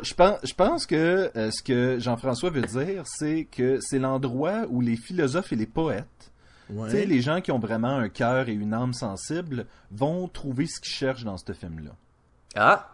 Je 0.03 0.13
pense, 0.13 0.37
je 0.43 0.53
pense 0.53 0.85
que 0.85 1.31
euh, 1.35 1.49
ce 1.49 1.63
que 1.63 1.97
Jean-François 1.99 2.49
veut 2.51 2.61
dire, 2.61 3.03
c'est 3.05 3.45
que 3.45 3.79
c'est 3.81 3.97
l'endroit 3.99 4.65
où 4.69 4.79
les 4.81 4.95
philosophes 4.97 5.51
et 5.53 5.55
les 5.55 5.65
poètes, 5.65 6.05
Ouais. 6.69 6.89
tu 6.89 6.97
sais, 6.97 7.05
les 7.05 7.21
gens 7.21 7.39
qui 7.41 7.51
ont 7.51 7.59
vraiment 7.59 7.95
un 7.95 8.09
cœur 8.09 8.49
et 8.49 8.53
une 8.53 8.73
âme 8.73 8.93
sensible, 8.93 9.65
vont 9.89 10.27
trouver 10.27 10.67
ce 10.67 10.79
qu'ils 10.81 10.93
cherchent 10.93 11.23
dans 11.23 11.37
ce 11.37 11.51
film-là. 11.53 11.91
Ah, 12.57 12.89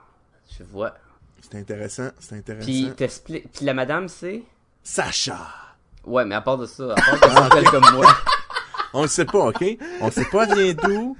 je 0.58 0.64
vois. 0.64 0.94
C'est 1.42 1.58
intéressant, 1.58 2.10
c'est 2.20 2.36
intéressant. 2.36 2.66
Puis 2.66 2.92
t'expliques. 2.96 3.52
Puis 3.52 3.66
la 3.66 3.74
madame, 3.74 4.08
c'est? 4.08 4.44
Sacha! 4.84 5.48
Ouais, 6.06 6.26
mais 6.26 6.36
à 6.36 6.42
part 6.42 6.58
de 6.58 6.66
ça, 6.66 6.92
à 6.92 6.96
part 6.96 7.20
qu'elle 7.20 7.32
s'appelle 7.32 7.66
comme 7.66 7.96
moi. 7.96 8.08
On 8.94 9.04
le 9.04 9.08
sait 9.08 9.26
pas, 9.26 9.48
ok? 9.48 9.64
On 10.02 10.12
sait 10.12 10.26
pas 10.26 10.46
vient 10.46 10.74
d'où. 10.74 11.18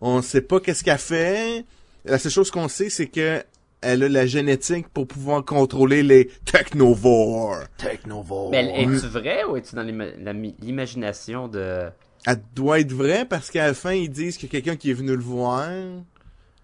On 0.00 0.22
sait 0.22 0.42
pas 0.42 0.60
qu'est-ce 0.60 0.84
qu'elle 0.84 0.98
fait. 0.98 1.64
La 2.04 2.18
seule 2.18 2.30
chose 2.30 2.50
qu'on 2.50 2.68
sait, 2.68 2.90
c'est 2.90 3.06
que 3.06 3.42
elle 3.80 4.02
a 4.02 4.08
la 4.08 4.26
génétique 4.26 4.88
pour 4.88 5.06
pouvoir 5.06 5.44
contrôler 5.44 6.02
les 6.02 6.28
technovores. 6.44 7.58
Technovore. 7.76 8.50
Mais 8.50 8.82
es-tu 8.82 9.06
vrai 9.06 9.44
ou 9.44 9.56
es-tu 9.56 9.74
dans 9.74 9.82
l'imagination 9.82 11.48
de. 11.48 11.90
Elle 12.26 12.42
doit 12.54 12.80
être 12.80 12.92
vraie 12.92 13.26
parce 13.26 13.50
qu'à 13.50 13.66
la 13.66 13.74
fin, 13.74 13.92
ils 13.92 14.10
disent 14.10 14.36
qu'il 14.36 14.52
y 14.52 14.56
a 14.56 14.60
quelqu'un 14.60 14.76
qui 14.76 14.90
est 14.90 14.94
venu 14.94 15.14
le 15.14 15.22
voir. 15.22 15.68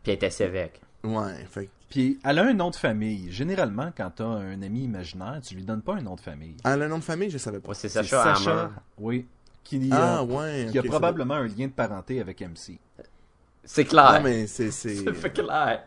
Puis 0.02 0.12
elle 0.12 0.14
était 0.14 0.30
sévère. 0.30 0.71
Ouais, 1.02 1.47
fait 1.50 1.69
Puis 1.88 2.19
elle 2.25 2.38
a 2.38 2.45
un 2.45 2.52
nom 2.52 2.71
de 2.71 2.76
famille. 2.76 3.30
Généralement, 3.33 3.90
quand 3.97 4.11
t'as 4.16 4.25
un 4.25 4.61
ami 4.62 4.85
imaginaire, 4.85 5.40
tu 5.42 5.54
lui 5.54 5.64
donnes 5.64 5.83
pas 5.83 5.95
un 5.95 6.02
nom 6.02 6.14
de 6.14 6.21
famille. 6.21 6.57
Ah, 6.64 6.76
le 6.76 6.88
nom 6.88 6.99
de 6.99 7.04
famille, 7.04 7.30
je 7.30 7.38
savais 7.38 7.59
pas. 7.61 7.71
Ouais, 7.71 7.75
c'est 7.75 7.88
Sacha 7.88 8.35
Hammer. 8.35 8.69
oui, 8.99 9.26
qui, 9.64 9.88
Ah, 9.92 10.19
a, 10.19 10.25
ouais. 10.25 10.69
qui 10.71 10.78
a 10.78 10.83
ok, 10.83 10.88
probablement 10.88 11.35
un 11.35 11.47
lien 11.47 11.66
de 11.66 11.73
parenté 11.73 12.21
avec 12.21 12.40
MC. 12.40 12.78
C'est 13.64 13.85
clair. 13.85 14.14
Non, 14.14 14.21
mais 14.23 14.47
c'est, 14.47 14.71
c'est... 14.71 15.04
Clair. 15.33 15.85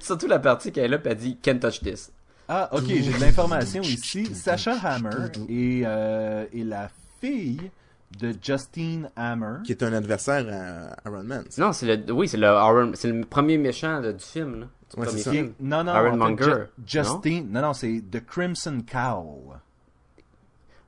Surtout 0.00 0.26
la 0.26 0.38
partie 0.40 0.72
qu'elle 0.72 0.84
est 0.86 0.88
là, 0.88 0.98
elle 1.04 1.16
dit 1.16 1.36
Can't 1.36 1.60
touch 1.60 1.80
this. 1.80 2.10
Ah, 2.48 2.68
ok, 2.72 2.84
j'ai 2.86 3.12
de 3.12 3.20
l'information 3.20 3.80
ici. 3.82 4.26
Sacha 4.34 4.72
Hammer 4.82 5.10
est, 5.48 5.82
euh, 5.86 6.44
est 6.52 6.64
la 6.64 6.90
fille 7.20 7.70
de 8.18 8.34
Justine 8.42 9.10
Hammer. 9.16 9.58
Qui 9.64 9.72
est 9.72 9.82
un 9.82 9.92
adversaire 9.92 10.46
à 11.04 11.08
Iron 11.08 11.22
Man. 11.24 11.44
ça. 11.50 11.62
Non, 11.62 11.72
c'est 11.72 11.96
le. 11.96 12.12
Oui, 12.12 12.28
c'est 12.28 12.36
le 12.36 12.46
Iron- 12.46 12.92
C'est 12.94 13.10
le 13.10 13.24
premier 13.24 13.58
méchant 13.58 14.00
là, 14.00 14.12
du 14.12 14.24
film, 14.24 14.60
là. 14.60 14.66
Du 14.94 15.00
Ouais, 15.00 15.06
premier 15.06 15.18
c'est 15.18 15.24
ça. 15.24 15.30
Qui 15.30 15.36
est- 15.38 15.40
film. 15.42 15.52
non, 15.60 15.84
non, 15.84 15.94
Iron 15.94 16.16
Monger, 16.16 16.44
Ju- 16.86 17.00
Justine, 17.00 17.50
non, 17.50 17.62
non, 17.62 17.72
c'est 17.72 18.02
The 18.10 18.24
Crimson 18.24 18.78
Cowl. 18.90 19.58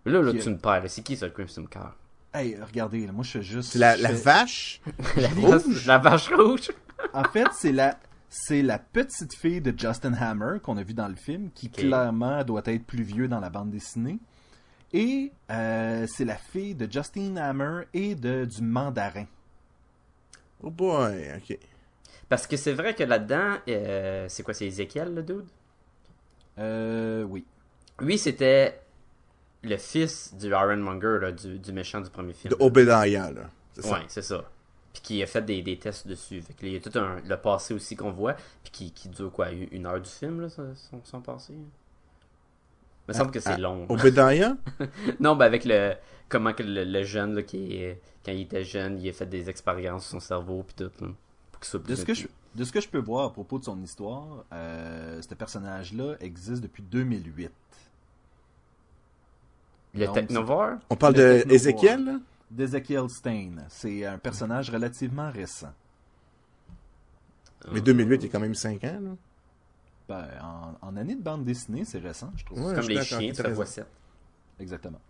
Là, 0.06 0.20
là, 0.22 0.32
Qui- 0.32 0.38
tu 0.40 0.50
me 0.50 0.58
perds. 0.58 0.82
là. 0.82 0.88
C'est 0.88 1.02
qui 1.02 1.16
ça, 1.16 1.26
le 1.26 1.32
Crimson 1.32 1.64
Car? 1.70 1.96
Hey, 2.34 2.56
regardez, 2.60 3.06
là, 3.06 3.12
moi 3.12 3.22
je 3.24 3.30
suis 3.30 3.42
juste. 3.42 3.72
C'est 3.72 3.78
la, 3.78 3.96
la 3.96 4.12
vache. 4.12 4.80
La, 5.16 5.28
Rouge? 5.28 5.86
la 5.86 5.98
vache 5.98 6.30
rouge. 6.32 6.70
En 7.12 7.24
fait, 7.24 7.46
c'est 7.52 7.70
la, 7.72 7.98
c'est 8.30 8.62
la 8.62 8.78
petite 8.78 9.34
fille 9.36 9.60
de 9.60 9.72
Justin 9.78 10.14
Hammer 10.14 10.58
qu'on 10.62 10.76
a 10.78 10.82
vu 10.82 10.94
dans 10.94 11.06
le 11.08 11.14
film, 11.16 11.50
qui 11.54 11.68
clairement 11.70 12.42
doit 12.42 12.62
être 12.66 12.84
plus 12.86 13.02
vieux 13.02 13.28
dans 13.28 13.40
la 13.40 13.50
bande 13.50 13.70
dessinée. 13.70 14.18
Et 14.96 15.32
euh, 15.50 16.06
c'est 16.06 16.24
la 16.24 16.36
fille 16.36 16.76
de 16.76 16.90
Justine 16.90 17.36
Hammer 17.36 17.82
et 17.92 18.14
de 18.14 18.44
du 18.44 18.62
mandarin. 18.62 19.26
Oh 20.62 20.70
boy, 20.70 21.32
ok. 21.36 21.58
Parce 22.28 22.46
que 22.46 22.56
c'est 22.56 22.72
vrai 22.72 22.94
que 22.94 23.02
là-dedans, 23.02 23.56
euh, 23.68 24.26
c'est 24.28 24.44
quoi, 24.44 24.54
c'est 24.54 24.68
Ezekiel, 24.68 25.12
le 25.12 25.24
dude? 25.24 25.48
Euh, 26.58 27.24
oui. 27.24 27.44
Lui, 27.98 28.16
c'était 28.18 28.80
le 29.64 29.76
fils 29.78 30.32
du 30.36 30.50
Ironmonger, 30.50 31.18
là, 31.20 31.32
du, 31.32 31.58
du 31.58 31.72
méchant 31.72 32.00
du 32.00 32.08
premier 32.08 32.32
film. 32.32 32.54
De 32.54 32.62
Obadiah, 32.62 33.32
là. 33.32 33.50
C'est 33.72 33.82
ça. 33.82 33.92
Ouais, 33.94 34.04
c'est 34.06 34.22
ça. 34.22 34.48
Puis 34.92 35.02
qui 35.02 35.22
a 35.24 35.26
fait 35.26 35.42
des, 35.42 35.60
des 35.60 35.76
tests 35.76 36.06
dessus. 36.06 36.40
Fait 36.40 36.52
que, 36.52 36.66
il 36.66 36.72
y 36.72 36.76
a 36.76 36.80
tout 36.80 36.96
un, 36.96 37.20
le 37.26 37.36
passé 37.36 37.74
aussi 37.74 37.96
qu'on 37.96 38.12
voit, 38.12 38.34
puis 38.62 38.70
qui, 38.70 38.92
qui 38.92 39.08
dure 39.08 39.32
quoi, 39.32 39.50
une 39.50 39.86
heure 39.86 40.00
du 40.00 40.08
film, 40.08 40.40
là, 40.40 40.48
son, 40.48 40.72
son 41.02 41.20
passé? 41.20 41.52
Il 43.06 43.12
me 43.12 43.12
semble 43.12 43.30
que 43.30 43.40
c'est 43.40 43.58
long. 43.58 43.86
Obadiah? 43.88 44.56
Non, 45.20 45.36
ben 45.36 45.44
avec 45.44 45.64
le 45.64 45.94
comment 46.28 46.52
que 46.52 46.62
le, 46.62 46.84
le 46.84 47.02
jeune 47.02 47.34
là, 47.34 47.42
qui 47.42 47.76
est, 47.76 48.00
quand 48.24 48.32
il 48.32 48.42
était 48.42 48.64
jeune, 48.64 48.98
il 49.00 49.08
a 49.08 49.12
fait 49.12 49.26
des 49.26 49.50
expériences 49.50 50.04
sur 50.04 50.12
son 50.12 50.20
cerveau 50.20 50.64
puis 50.66 50.74
tout 50.74 51.04
là, 51.04 51.08
pour 51.52 51.60
qu'il 51.60 51.68
soit 51.68 51.82
plus 51.82 51.90
De 51.90 51.96
ce, 51.96 52.04
que 52.04 52.14
je, 52.14 52.26
de 52.54 52.64
ce 52.64 52.72
que 52.72 52.80
je 52.80 52.88
peux 52.88 52.98
voir 52.98 53.26
à 53.26 53.32
propos 53.32 53.58
de 53.58 53.64
son 53.64 53.80
histoire, 53.82 54.44
euh, 54.52 55.20
ce 55.20 55.34
personnage-là 55.34 56.16
existe 56.20 56.62
depuis 56.62 56.82
2008. 56.82 57.50
le 59.94 60.06
donc, 60.06 60.14
Technovore? 60.14 60.78
On 60.88 60.96
parle 60.96 61.14
Le 61.16 61.44
de. 61.44 61.52
Ezekiel, 61.52 62.04
là? 62.04 62.20
D'Ezekiel 62.50 63.08
Stein. 63.10 63.56
C'est 63.68 64.04
un 64.06 64.18
personnage 64.18 64.70
relativement 64.70 65.30
récent. 65.30 65.72
Mais 67.72 67.80
2008, 67.80 68.16
il 68.16 68.26
y 68.26 68.28
a 68.28 68.32
quand 68.32 68.40
même 68.40 68.54
5 68.54 68.84
ans, 68.84 69.00
là. 69.02 69.10
Ben, 70.08 70.26
en, 70.42 70.86
en 70.86 70.96
année 70.96 71.14
de 71.14 71.22
bande 71.22 71.44
dessinée, 71.44 71.84
c'est 71.84 71.98
récent, 71.98 72.30
je 72.36 72.44
trouve. 72.44 72.62
Ouais, 72.62 72.74
comme 72.74 72.84
je 72.84 72.88
les 72.90 73.02
chiens, 73.02 73.32
raison. 73.38 73.50
voix 73.54 73.66
7. 73.66 73.86
Exactement. 74.60 75.00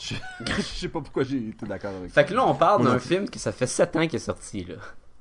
Je, 0.00 0.14
je 0.56 0.62
sais 0.62 0.88
pas 0.88 1.00
pourquoi 1.00 1.24
j'ai 1.24 1.48
été 1.48 1.66
d'accord 1.66 1.94
avec 1.96 2.12
Fait 2.12 2.24
que 2.24 2.34
là 2.34 2.46
on 2.46 2.54
parle 2.54 2.84
d'un 2.84 2.98
film 2.98 3.28
qui 3.28 3.38
ça 3.38 3.52
fait 3.52 3.66
7 3.66 3.96
ans 3.96 4.06
qu'il 4.06 4.16
est 4.16 4.18
sorti 4.18 4.64
là. 4.64 4.76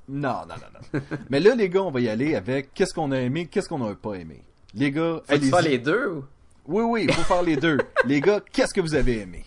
Non, 0.08 0.42
non, 0.48 0.56
non, 0.56 1.00
non. 1.00 1.02
Mais 1.30 1.40
là, 1.40 1.56
les 1.56 1.70
gars, 1.70 1.84
on 1.84 1.92
va 1.92 2.02
y 2.02 2.10
aller 2.10 2.36
avec 2.36 2.74
qu'est-ce 2.74 2.94
qu'on 2.94 3.12
a 3.12 3.20
aimé, 3.20 3.48
qu'est-ce 3.48 3.70
qu'on 3.70 3.80
n'a 3.80 3.96
pas 3.96 4.16
aimé. 4.16 4.44
Les 4.74 4.92
gars, 4.92 5.22
Faut 5.26 5.38
tu 5.38 5.46
faire 5.46 5.62
les 5.62 5.78
deux 5.78 6.08
ou? 6.08 6.26
Oui, 6.68 6.84
oui, 6.84 7.06
il 7.08 7.14
faut 7.14 7.22
faire 7.22 7.44
les 7.44 7.56
deux. 7.56 7.78
les 8.06 8.20
gars, 8.20 8.42
qu'est-ce 8.52 8.74
que 8.74 8.82
vous 8.82 8.94
avez 8.96 9.20
aimé? 9.20 9.46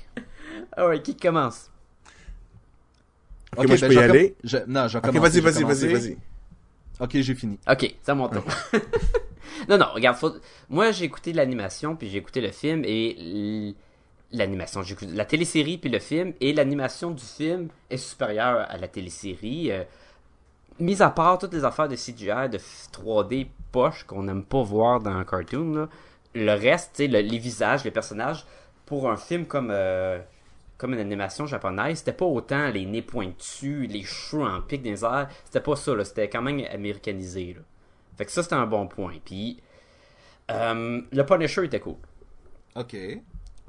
Ah 0.77 0.87
ouais, 0.89 1.03
qui 1.03 1.17
commence? 1.17 1.71
Ok, 3.57 3.67
moi, 3.67 3.77
je 3.77 3.81
ben, 3.83 3.89
peux 3.89 3.95
y 3.95 3.99
aller? 3.99 4.37
je- 4.43 4.57
non, 4.67 4.89
je 4.89 4.99
vais 4.99 5.09
Ok, 5.09 5.15
commencer, 5.15 5.41
vas-y, 5.41 5.63
vas-y, 5.63 5.65
vas-y, 5.65 5.93
vas-y. 5.93 6.19
Ok, 7.01 7.11
j'ai 7.21 7.35
fini. 7.35 7.59
Ok, 7.71 7.95
c'est 8.03 8.11
à 8.11 8.15
mon 8.15 8.29
tour. 8.29 8.45
non, 9.69 9.79
non, 9.79 9.87
regarde, 9.95 10.17
faut- 10.17 10.35
moi 10.69 10.93
j'ai 10.93 11.05
écouté 11.05 11.33
l'animation, 11.33 11.97
puis 11.97 12.09
j'ai 12.09 12.19
écouté 12.19 12.41
le 12.41 12.51
film, 12.51 12.83
et 12.85 13.75
l'animation, 14.33 14.83
j'ai 14.83 14.95
écouté 14.95 15.13
la 15.13 15.25
télésérie, 15.25 15.79
puis 15.79 15.91
le 15.91 15.99
film, 15.99 16.33
et 16.41 16.53
l'animation 16.53 17.11
du 17.11 17.25
film 17.25 17.69
est 17.91 17.97
supérieure 17.97 18.67
à 18.69 18.77
la 18.77 18.89
télésérie. 18.89 19.71
euh, 19.73 19.83
mis 20.81 21.01
à 21.03 21.11
part 21.11 21.39
toutes 21.39 21.55
les 21.55 21.65
affaires 21.65 21.89
de 21.89 21.95
CGI, 21.97 22.49
de 22.51 22.59
f- 22.59 22.91
3D 22.93 23.47
poche 23.71 24.05
qu'on 24.05 24.25
n'aime 24.25 24.43
pas 24.45 24.63
voir 24.63 25.01
dans 25.01 25.13
un 25.13 25.25
cartoon, 25.25 25.73
là, 25.75 25.89
le 26.35 26.53
reste, 26.53 26.99
le- 26.99 27.21
les 27.21 27.39
visages, 27.39 27.85
les 27.85 27.93
personnages, 27.93 28.45
pour 28.87 29.09
un 29.11 29.17
film 29.17 29.47
comme... 29.47 29.69
euh, 29.71 30.19
comme 30.77 30.93
une 30.95 31.01
animation 31.01 31.47
japonaise, 31.47 31.99
c'était 31.99 32.13
pas 32.13 32.25
autant 32.25 32.69
les 32.71 32.85
nez 32.87 33.03
pointus, 33.03 33.89
les 33.89 34.03
cheveux 34.03 34.43
en 34.43 34.61
pic 34.61 34.83
les 34.85 35.05
airs, 35.05 35.29
c'était 35.45 35.61
pas 35.61 35.77
ça, 35.77 35.95
là, 35.95 36.05
c'était 36.05 36.29
quand 36.29 36.43
même 36.43 36.65
américanisé. 36.73 37.55
Là. 37.55 37.61
Fait 38.17 38.25
que 38.25 38.31
ça, 38.31 38.43
c'était 38.43 38.55
un 38.55 38.67
bon 38.67 38.87
point. 38.87 39.15
Puis, 39.25 39.61
euh, 40.51 41.01
le 41.11 41.23
Punisher 41.25 41.65
était 41.65 41.81
cool. 41.81 41.97
Ok. 42.77 42.97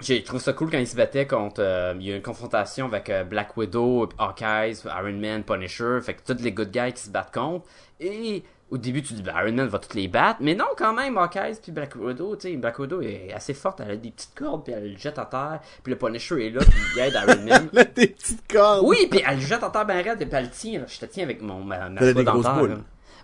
J'ai 0.01 0.23
trouvé 0.23 0.39
ça 0.39 0.51
cool 0.51 0.69
quand 0.69 0.77
il 0.77 0.87
se 0.87 0.95
battait 0.95 1.25
contre. 1.25 1.61
euh, 1.61 1.93
il 1.97 2.05
y 2.05 2.11
a 2.11 2.17
une 2.17 2.21
confrontation 2.21 2.85
avec 2.87 3.09
euh, 3.09 3.23
Black 3.23 3.55
Widow, 3.55 4.09
Hawkeye, 4.17 4.73
Iron 4.85 5.13
Man, 5.13 5.43
Punisher. 5.43 5.99
Fait 6.01 6.15
que 6.15 6.33
tous 6.33 6.43
les 6.43 6.51
good 6.51 6.69
guys 6.69 6.91
qui 6.91 7.03
se 7.03 7.09
battent 7.09 7.33
contre. 7.33 7.65
Et 8.01 8.43
au 8.71 8.77
début, 8.77 9.03
tu 9.03 9.13
dis, 9.13 9.21
ben, 9.21 9.33
Iron 9.43 9.53
Man 9.53 9.67
va 9.67 9.77
tous 9.79 9.95
les 9.95 10.07
battre. 10.07 10.39
Mais 10.41 10.55
non, 10.55 10.65
quand 10.75 10.93
même, 10.93 11.17
Hawkeye 11.17 11.53
puis 11.61 11.71
Black 11.71 11.95
Widow, 11.95 12.35
tu 12.35 12.49
sais, 12.49 12.57
Black 12.57 12.79
Widow 12.79 13.01
est 13.01 13.31
assez 13.33 13.53
forte. 13.53 13.79
Elle 13.79 13.91
a 13.91 13.95
des 13.95 14.11
petites 14.11 14.33
cordes, 14.35 14.63
puis 14.63 14.73
elle 14.73 14.93
le 14.93 14.97
jette 14.97 15.19
à 15.19 15.25
terre. 15.25 15.59
Puis 15.83 15.91
le 15.93 15.97
Punisher 15.99 16.47
est 16.47 16.49
là, 16.49 16.61
puis 16.61 16.79
il 16.95 16.99
aide 16.99 17.13
Iron 17.13 17.43
Man. 17.45 17.69
Là, 17.73 17.83
des 17.83 18.07
petites 18.07 18.51
cordes. 18.51 18.85
Oui, 18.85 19.07
puis 19.09 19.21
elle 19.27 19.35
le 19.35 19.41
jette 19.41 19.63
en 19.63 19.69
terre 19.69 19.85
ben 19.85 20.03
raide, 20.03 20.17
puis 20.17 20.27
elle 20.31 20.45
le 20.45 20.49
tient. 20.49 20.79
là. 20.79 20.85
Je 20.87 20.99
te 20.99 21.05
tiens 21.05 21.23
avec 21.23 21.41
mon, 21.41 21.63
ma, 21.63 21.89
ma 21.89 22.01
Elle 22.01 22.09
a 22.09 22.13
des 22.13 22.23
grosses 22.23 22.43
dentaire, 22.43 22.59
boules. 22.59 22.69
là. 22.71 22.77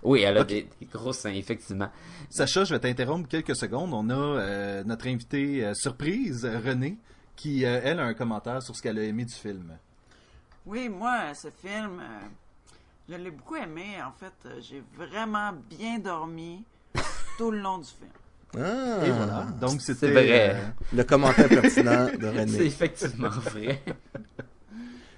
Oui, 0.04 0.22
elle 0.22 0.38
a 0.38 0.44
des, 0.44 0.66
des 0.80 0.86
grosses 0.86 1.18
seins, 1.18 1.32
effectivement. 1.34 1.88
Sacha, 2.30 2.64
je 2.64 2.74
vais 2.74 2.80
t'interrompre 2.80 3.28
quelques 3.28 3.54
secondes. 3.56 3.92
On 3.94 4.10
a 4.10 4.14
euh, 4.14 4.84
notre 4.84 5.06
invité 5.06 5.64
euh, 5.64 5.74
surprise, 5.74 6.44
René, 6.44 6.98
qui, 7.36 7.64
euh, 7.64 7.80
elle, 7.84 8.00
a 8.00 8.04
un 8.04 8.14
commentaire 8.14 8.62
sur 8.62 8.74
ce 8.74 8.82
qu'elle 8.82 8.98
a 8.98 9.02
aimé 9.02 9.24
du 9.24 9.32
film. 9.34 9.76
Oui, 10.66 10.88
moi, 10.88 11.34
ce 11.34 11.48
film, 11.64 12.00
euh, 12.00 12.26
je 13.08 13.14
l'ai 13.16 13.30
beaucoup 13.30 13.56
aimé. 13.56 13.96
En 14.06 14.12
fait, 14.12 14.32
euh, 14.46 14.60
j'ai 14.60 14.82
vraiment 14.96 15.52
bien 15.70 15.98
dormi 15.98 16.64
tout 17.38 17.50
le 17.50 17.58
long 17.60 17.78
du 17.78 17.84
film. 17.86 18.10
Ah, 18.54 19.06
Et 19.06 19.10
voilà. 19.10 19.46
Donc, 19.60 19.80
c'était... 19.80 20.10
vrai. 20.10 20.54
euh, 20.54 20.60
Le 20.94 21.04
commentaire 21.04 21.48
pertinent 21.48 22.06
de 22.06 22.20
C'est 22.20 22.40
René. 22.40 22.62
effectivement 22.66 23.28
vrai. 23.30 23.82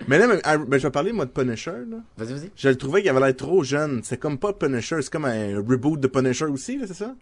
Mais 0.06 0.18
là, 0.18 0.26
mais, 0.26 0.38
ah, 0.44 0.58
ben, 0.58 0.76
je 0.78 0.86
vais 0.86 0.90
parler, 0.90 1.12
moi, 1.12 1.24
de 1.24 1.30
Punisher, 1.30 1.70
là. 1.88 1.96
Vas-y, 2.18 2.34
vas-y. 2.34 2.50
Je 2.56 2.68
le 2.68 2.76
trouvais 2.76 3.00
qu'il 3.00 3.08
avait 3.08 3.20
l'air 3.20 3.34
trop 3.36 3.62
jeune. 3.64 4.02
C'est 4.04 4.18
comme 4.18 4.36
pas 4.38 4.52
Punisher, 4.52 5.00
c'est 5.00 5.10
comme 5.10 5.24
un 5.24 5.56
reboot 5.56 5.98
de 5.98 6.08
Punisher 6.08 6.44
aussi, 6.44 6.76
là, 6.76 6.86
c'est 6.86 6.92
ça? 6.94 7.14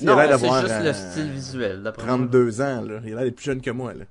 Il 0.00 0.08
a 0.08 0.14
Non, 0.14 0.38
c'est 0.38 0.48
juste 0.48 0.72
euh, 0.72 0.82
le 0.82 0.92
style 0.94 1.30
visuel, 1.30 1.82
d'après 1.82 2.06
moi. 2.06 2.16
32 2.16 2.60
ans, 2.62 2.80
là. 2.80 3.00
Il 3.04 3.12
a 3.12 3.16
l'air 3.16 3.24
d'être 3.24 3.36
plus 3.36 3.44
jeune 3.44 3.60
que 3.60 3.70
moi, 3.70 3.92
là. 3.92 4.04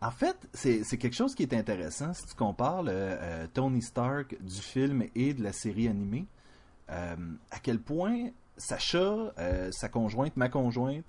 En 0.00 0.10
fait, 0.10 0.36
c'est 0.52 0.82
quelque 0.98 1.14
chose 1.16 1.34
qui 1.34 1.42
est 1.42 1.54
intéressant 1.54 2.12
si 2.12 2.26
tu 2.26 2.34
compares 2.34 2.82
le, 2.82 2.92
euh, 2.92 3.46
Tony 3.52 3.80
Stark 3.82 4.36
du 4.42 4.60
film 4.60 5.04
et 5.14 5.32
de 5.34 5.42
la 5.42 5.52
série 5.52 5.88
animée. 5.88 6.26
euh, 6.88 7.16
à 7.50 7.58
quel 7.58 7.80
point 7.80 8.28
Sacha, 8.56 9.32
euh, 9.38 9.70
sa 9.72 9.88
conjointe, 9.88 10.36
ma 10.36 10.48
conjointe, 10.48 11.04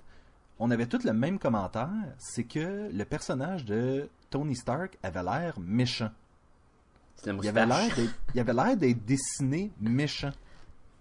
on 0.57 0.71
avait 0.71 0.87
tous 0.87 1.03
le 1.03 1.13
même 1.13 1.37
commentaire, 1.37 1.89
c'est 2.17 2.45
que 2.45 2.89
le 2.91 3.05
personnage 3.05 3.63
de 3.63 4.09
Tony 4.31 4.55
Stark 4.55 4.97
avait 5.03 5.21
l'air 5.21 5.53
méchant. 5.59 6.09
Il 7.25 7.47
avait 7.49 8.53
l'air 8.53 8.75
d'être- 8.77 9.05
dessiné 9.05 9.71
méchant. 9.79 10.31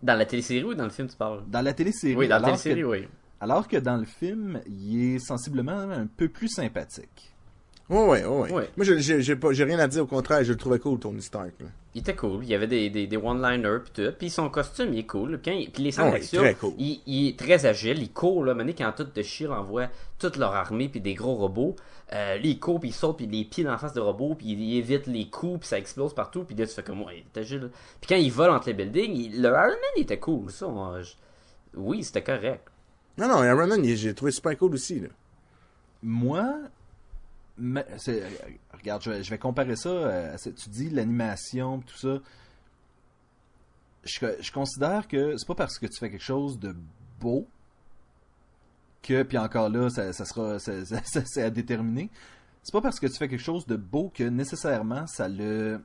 Dans 0.03 0.15
la 0.15 0.27
télésérie 0.27 0.65
ou 0.65 0.75
dans 0.75 0.85
le 0.85 0.91
film, 0.91 1.09
tu 1.09 1.17
parles? 1.17 1.43
Dans 1.49 1.63
la 1.63 1.73
télésérie. 1.73 2.15
Oui, 2.17 2.29
dans 2.29 2.39
la 2.39 2.49
alors 2.49 2.61
télésérie, 2.63 2.83
que, 2.83 2.87
oui. 2.87 3.09
alors 3.41 3.67
que 3.67 3.77
dans 3.79 3.97
le 3.97 4.05
film, 4.05 4.61
il 4.67 5.15
est 5.15 5.19
sensiblement 5.21 5.73
un 5.91 6.07
peu 6.07 6.29
plus 6.29 6.49
sympathique. 6.49 7.33
Ouais, 7.89 8.03
ouais, 8.05 8.25
ouais. 8.25 8.53
Ouais. 8.53 8.71
Moi, 8.77 8.85
j'ai- 8.85 9.37
pas- 9.37 9.53
j'ai 9.53 9.63
rien 9.65 9.79
à 9.79 9.87
dire. 9.87 10.03
Au 10.03 10.07
contraire, 10.07 10.43
je 10.43 10.53
le 10.53 10.59
trouvais 10.59 10.81
cool, 10.81 10.99
Tony 10.99 11.23
Stark. 11.23 11.53
là. 11.61 11.67
Il 11.95 12.01
était 12.01 12.17
cool. 12.17 12.43
Il 12.43 12.49
y 12.51 12.55
avait 12.55 12.67
des, 12.67 12.91
des, 12.91 13.07
des 13.07 13.17
one-liners 13.17 13.79
pis 13.85 13.91
tout. 13.93 14.13
Puis 14.19 14.29
son 14.29 14.51
costume, 14.51 14.93
il 14.93 14.99
est 14.99 15.07
cool. 15.07 15.39
Puis, 15.39 15.53
quand 15.53 15.59
il- 15.59 15.71
puis 15.71 15.83
les 15.85 15.93
scènes 15.93 16.11
d'action, 16.11 16.43
très 16.43 16.55
cool. 16.55 16.73
il, 16.79 17.01
il 17.07 17.29
est 17.29 17.39
très 17.39 17.65
agile. 17.65 18.03
Il 18.03 18.11
court, 18.13 18.45
là. 18.45 18.55
Maintenant, 18.55 18.75
quand 18.77 18.93
tout 19.05 19.09
de 19.15 19.23
Shield 19.23 19.53
envoie 19.53 19.87
toute 20.19 20.37
leur 20.37 20.53
armée 20.55 20.89
puis 20.89 21.01
des 21.01 21.15
gros 21.15 21.37
robots, 21.37 21.77
euh, 22.13 22.37
lui, 22.39 22.51
il 22.51 22.59
court 22.59 22.81
puis 22.81 22.89
il 22.89 22.93
saute 22.93 23.17
puis 23.19 23.27
les 23.27 23.45
pieds 23.45 23.63
dans 23.65 23.71
la 23.71 23.79
face 23.79 23.95
de 23.95 24.01
robots 24.01 24.35
puis 24.35 24.49
il 24.53 24.77
évite 24.79 25.07
les 25.07 25.29
coups 25.31 25.61
puis 25.61 25.69
ça 25.69 25.79
explose 25.79 26.13
partout. 26.13 26.43
Puis 26.45 26.57
là, 26.57 26.67
tu 26.67 26.75
fais 26.75 26.83
comme, 26.83 27.03
ouais, 27.03 27.19
il 27.25 27.25
est 27.35 27.41
agile. 27.41 27.71
Puis 28.01 28.09
quand 28.09 28.17
il 28.17 28.33
vole 28.33 28.51
entre 28.51 28.67
les 28.67 28.75
buildings, 28.75 29.15
il- 29.15 29.41
le 29.41 29.49
Iron 29.49 29.69
Man, 29.69 29.77
il 29.97 30.03
était 30.03 30.19
cool. 30.19 30.51
Ça, 30.51 30.67
moi, 30.67 31.01
je- 31.03 31.15
Oui, 31.77 32.03
c'était 32.03 32.23
correct. 32.25 32.67
Non, 33.17 33.29
non, 33.29 33.45
Iron 33.45 33.69
Man, 33.69 33.85
il- 33.85 33.97
j'ai 33.97 34.13
trouvé 34.13 34.33
super 34.33 34.59
cool 34.59 34.75
aussi. 34.75 34.99
Là. 35.01 35.09
Moi, 36.03 36.53
mais- 37.59 37.87
c'est- 37.99 38.23
regarde, 38.73 39.03
je 39.03 39.11
vais, 39.11 39.23
je 39.25 39.31
vais 39.31 39.39
comparer 39.39 39.77
ça. 39.77 39.89
euh, 39.89 40.35
à 40.35 40.39
ce- 40.39 40.51
tu 40.51 40.69
dis 40.71 40.91
l'animation, 40.91 41.81
tout 41.81 41.97
ça. 41.97 42.19
Je, 44.05 44.19
je 44.41 44.53
considère 44.53 45.09
que 45.09 45.37
c'est 45.37 45.47
pas 45.47 45.55
parce 45.57 45.79
que 45.79 45.87
tu 45.87 45.99
fais 45.99 46.11
quelque 46.11 46.23
chose 46.25 46.59
de 46.61 46.75
beau 47.21 47.49
que, 49.03 49.23
puis 49.23 49.39
encore 49.39 49.69
là, 49.69 49.89
ça, 49.91 50.13
ça 50.13 50.25
sera, 50.25 50.59
ça- 50.59 50.85
ça- 50.85 51.03
ça- 51.05 51.23
c'est 51.25 51.43
à 51.43 51.51
déterminer. 51.51 52.11
C'est 52.63 52.73
pas 52.73 52.81
parce 52.81 52.99
que 53.01 53.07
tu 53.07 53.17
fais 53.17 53.29
quelque 53.29 53.43
chose 53.43 53.67
de 53.67 53.77
beau 53.77 54.11
que 54.15 54.25
nécessairement 54.25 55.07
ça 55.07 55.29
le, 55.29 55.81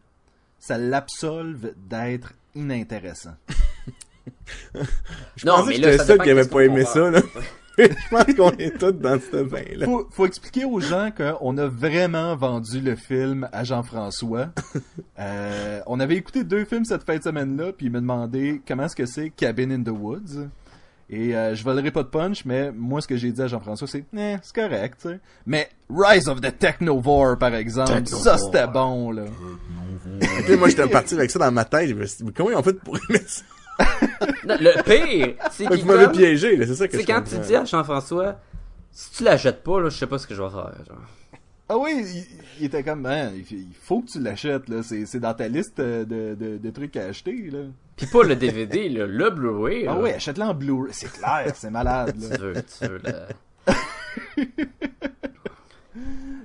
ça 0.59 0.77
l'absolve 0.77 1.73
d'être 1.87 2.33
inintéressant. 2.55 3.35
Je 5.35 5.45
Non, 5.45 5.55
pensais 5.57 5.69
mais 5.69 5.75
que 5.77 5.81
là, 5.81 5.91
j'étais 5.93 6.03
ça 6.05 6.17
qui 6.17 6.29
avait 6.29 6.47
pas 6.47 6.61
aimé 6.61 6.85
ça. 6.85 7.09
Là. 7.09 7.21
Je 7.77 8.09
pense 8.09 8.35
qu'on 8.35 8.51
est 8.57 8.77
tous 8.77 8.91
dans 8.91 9.19
ce 9.19 9.43
bain-là. 9.43 9.85
faut, 9.85 10.07
faut 10.11 10.25
expliquer 10.25 10.65
aux 10.65 10.79
gens 10.79 11.09
qu'on 11.15 11.57
a 11.57 11.67
vraiment 11.67 12.35
vendu 12.35 12.79
le 12.81 12.95
film 12.95 13.47
à 13.51 13.63
Jean-François. 13.63 14.49
Euh, 15.19 15.81
on 15.85 15.99
avait 15.99 16.15
écouté 16.15 16.43
deux 16.43 16.65
films 16.65 16.83
cette 16.83 17.03
fin 17.03 17.15
de 17.17 17.21
semaine-là, 17.21 17.73
puis 17.73 17.85
il 17.87 17.91
m'a 17.91 17.99
demandé 17.99 18.59
comment 18.67 18.85
est-ce 18.85 18.95
que 18.95 19.05
c'est 19.05 19.29
Cabin 19.29 19.69
in 19.69 19.83
the 19.83 19.89
Woods. 19.89 20.47
Et 21.11 21.35
euh, 21.35 21.53
je 21.53 21.63
volerai 21.63 21.91
pas 21.91 22.01
de 22.01 22.07
punch, 22.07 22.43
mais 22.45 22.71
moi 22.71 23.01
ce 23.01 23.07
que 23.07 23.17
j'ai 23.17 23.31
dit 23.31 23.41
à 23.41 23.45
Jean-François, 23.45 23.87
c'est 23.87 24.03
eh, 24.17 24.37
c'est 24.41 24.55
correct. 24.55 25.07
Mais 25.45 25.69
Rise 25.93 26.27
of 26.27 26.41
the 26.41 26.57
Technovore, 26.57 27.37
par 27.37 27.53
exemple, 27.53 27.91
Technovore. 27.91 28.23
ça 28.23 28.37
c'était 28.39 28.67
bon, 28.67 29.11
là. 29.11 29.25
Moi, 30.57 30.69
j'étais 30.69 30.87
parti 30.87 31.13
avec 31.15 31.29
ça 31.31 31.39
dans 31.39 31.51
ma 31.51 31.65
tête. 31.65 31.89
Je 31.89 31.93
me 31.93 32.05
suis 32.05 32.23
dit, 32.23 32.31
comment 32.33 32.49
ils 32.49 32.55
ont 32.55 32.63
fait 32.63 32.73
pour 32.73 32.97
aimer 33.09 33.21
ça? 33.27 33.43
Non, 34.45 34.55
le 34.59 34.83
pire, 34.83 35.35
c'est 35.51 35.65
que 35.65 35.73
qu'il 35.73 35.81
vous 35.83 35.87
m'avez 35.87 36.09
piégé, 36.09 36.55
là. 36.55 36.65
C'est 36.67 36.75
ça 36.75 36.87
que 36.87 36.97
C'est 36.97 37.05
quand 37.05 37.21
tu 37.23 37.37
dis 37.39 37.55
à 37.55 37.63
Jean-François, 37.65 38.39
si 38.91 39.11
tu 39.11 39.23
la 39.23 39.37
jettes 39.37 39.63
pas, 39.63 39.79
là, 39.79 39.89
je 39.89 39.97
sais 39.97 40.07
pas 40.07 40.17
ce 40.19 40.27
que 40.27 40.35
je 40.35 40.41
vais 40.41 40.49
faire. 40.49 40.73
genre. 40.87 41.01
Ah 41.69 41.77
oui, 41.77 42.03
il, 42.05 42.25
il 42.59 42.65
était 42.65 42.83
comme, 42.83 43.03
Ben, 43.03 43.31
il 43.49 43.65
faut 43.81 44.01
que 44.01 44.11
tu 44.11 44.19
l'achètes, 44.19 44.67
là. 44.69 44.83
C'est 44.83 45.05
c'est 45.05 45.19
dans 45.19 45.33
ta 45.33 45.47
liste 45.47 45.79
de, 45.79 46.35
de, 46.37 46.57
de 46.57 46.69
trucs 46.69 46.97
à 46.97 47.05
acheter, 47.05 47.49
là. 47.51 47.59
Pis 47.95 48.05
pas 48.07 48.23
le 48.23 48.35
DVD, 48.35 48.89
là, 48.89 49.05
le 49.05 49.29
Blu-ray. 49.29 49.87
Ah 49.87 49.97
oui, 49.97 50.09
achète-le 50.11 50.43
en 50.43 50.53
Blu-ray. 50.53 50.91
C'est 50.93 51.11
clair, 51.11 51.51
c'est 51.55 51.69
malade, 51.71 52.15
là. 52.21 52.35
Tu 52.35 52.41
veux, 52.41 52.53
tu 52.53 52.87
veux 52.87 53.01
le... 53.03 53.73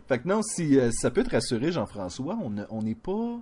Fait 0.09 0.19
que 0.21 0.29
non, 0.29 0.43
si, 0.43 0.79
euh, 0.79 0.91
si 0.91 0.99
ça 0.99 1.11
peut 1.11 1.25
te 1.25 1.31
rassurer, 1.31 1.73
Jean-François, 1.73 2.37
on 2.71 2.83
n'est 2.83 2.95
pas. 2.95 3.41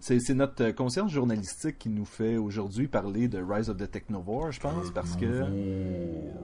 C'est 0.00 0.34
notre 0.34 0.64
euh, 0.64 0.72
conscience 0.72 1.12
journalistique 1.12 1.78
qui 1.78 1.88
nous 1.90 2.04
fait 2.06 2.36
aujourd'hui 2.36 2.88
parler 2.88 3.28
de 3.28 3.38
Rise 3.46 3.68
of 3.68 3.76
the 3.76 3.90
Technovore, 3.90 4.50
je 4.50 4.58
pense, 4.60 4.90
parce 4.90 5.14
que 5.16 5.26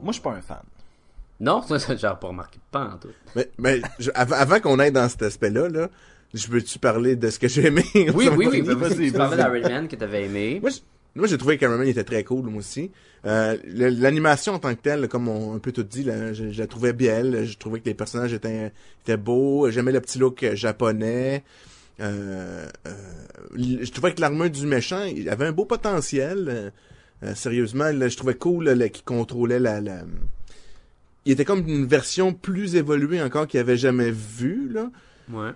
moi, 0.03 0.09
je 0.09 0.13
suis 0.13 0.23
pas 0.23 0.33
un 0.33 0.43
fan. 0.43 0.63
Non, 1.41 1.63
ça, 1.63 1.79
ça, 1.79 1.97
j'ai 1.97 2.07
pas 2.21 2.29
remarqué. 2.29 2.59
Pas 2.71 2.85
en 2.95 2.99
tout. 2.99 3.09
Mais, 3.35 3.49
mais 3.59 3.81
je- 3.99 4.11
avant, 4.15 4.37
avant 4.37 4.61
qu'on 4.61 4.79
aille 4.79 4.93
dans 4.93 5.09
cet 5.09 5.23
aspect-là, 5.23 5.69
là, 5.69 5.89
je 6.35 6.47
peux-tu 6.49 6.79
parler 6.79 7.17
de 7.17 7.29
ce 7.31 7.39
que 7.39 7.49
j'ai 7.49 7.67
aimé? 7.67 7.85
Oui, 7.95 8.11
oui, 8.15 8.29
oui. 8.37 8.47
oui, 8.53 8.61
vas-y, 8.75 9.11
Tu 9.11 9.13
parlais 9.13 9.37
d'Iron 9.37 9.61
Man 9.75 9.89
que 9.89 9.97
t'avais 9.97 10.25
aimé. 10.25 10.61
Moi, 11.15 11.27
j'ai 11.29 11.39
trouvé 11.39 11.57
que 11.57 11.61
Cameraman 11.63 11.89
était 11.89 12.05
très 12.05 12.25
cool, 12.25 12.45
moi 12.45 12.59
aussi. 12.59 12.91
Euh, 13.25 13.57
L'animation 13.65 14.53
en 14.53 14.59
tant 14.59 14.75
que 14.75 14.81
telle, 14.83 15.09
comme 15.09 15.29
on, 15.29 15.55
un 15.55 15.59
peu 15.59 15.73
tout 15.73 15.83
dit, 15.83 16.03
là, 16.05 16.35
je, 16.35 16.51
je 16.51 16.59
la 16.61 16.67
trouvais 16.67 16.93
belle. 16.93 17.47
Je 17.47 17.57
trouvais 17.57 17.81
que 17.81 17.87
les 17.87 17.95
personnages 17.95 18.35
étaient, 18.35 18.71
étaient 19.03 19.17
beaux. 19.17 19.71
J'aimais 19.71 19.93
le 19.93 20.01
petit 20.03 20.19
look 20.19 20.43
euh, 20.43 20.55
japonais. 20.55 21.43
Euh, 22.01 22.69
euh, 22.87 22.93
je 23.57 23.91
trouvais 23.91 24.15
que 24.15 24.21
l'armure 24.21 24.51
du 24.51 24.67
méchant, 24.67 25.05
il 25.05 25.29
avait 25.29 25.47
un 25.47 25.53
beau 25.53 25.65
potentiel. 25.65 26.47
Euh, 26.49 26.71
euh, 27.23 27.35
sérieusement, 27.35 27.91
là, 27.93 28.09
je 28.09 28.17
trouvais 28.17 28.35
cool 28.35 28.91
qu'il 28.91 29.05
contrôlait 29.05 29.59
la, 29.59 29.81
la... 29.81 30.03
Il 31.25 31.33
était 31.33 31.45
comme 31.45 31.67
une 31.67 31.87
version 31.87 32.33
plus 32.33 32.77
évoluée 32.77 33.23
encore 33.23 33.47
qu'il 33.47 33.59
avait 33.59 33.79
jamais 33.79 34.11
vue, 34.11 34.71
là. 34.73 34.91
Ouais. 35.33 35.51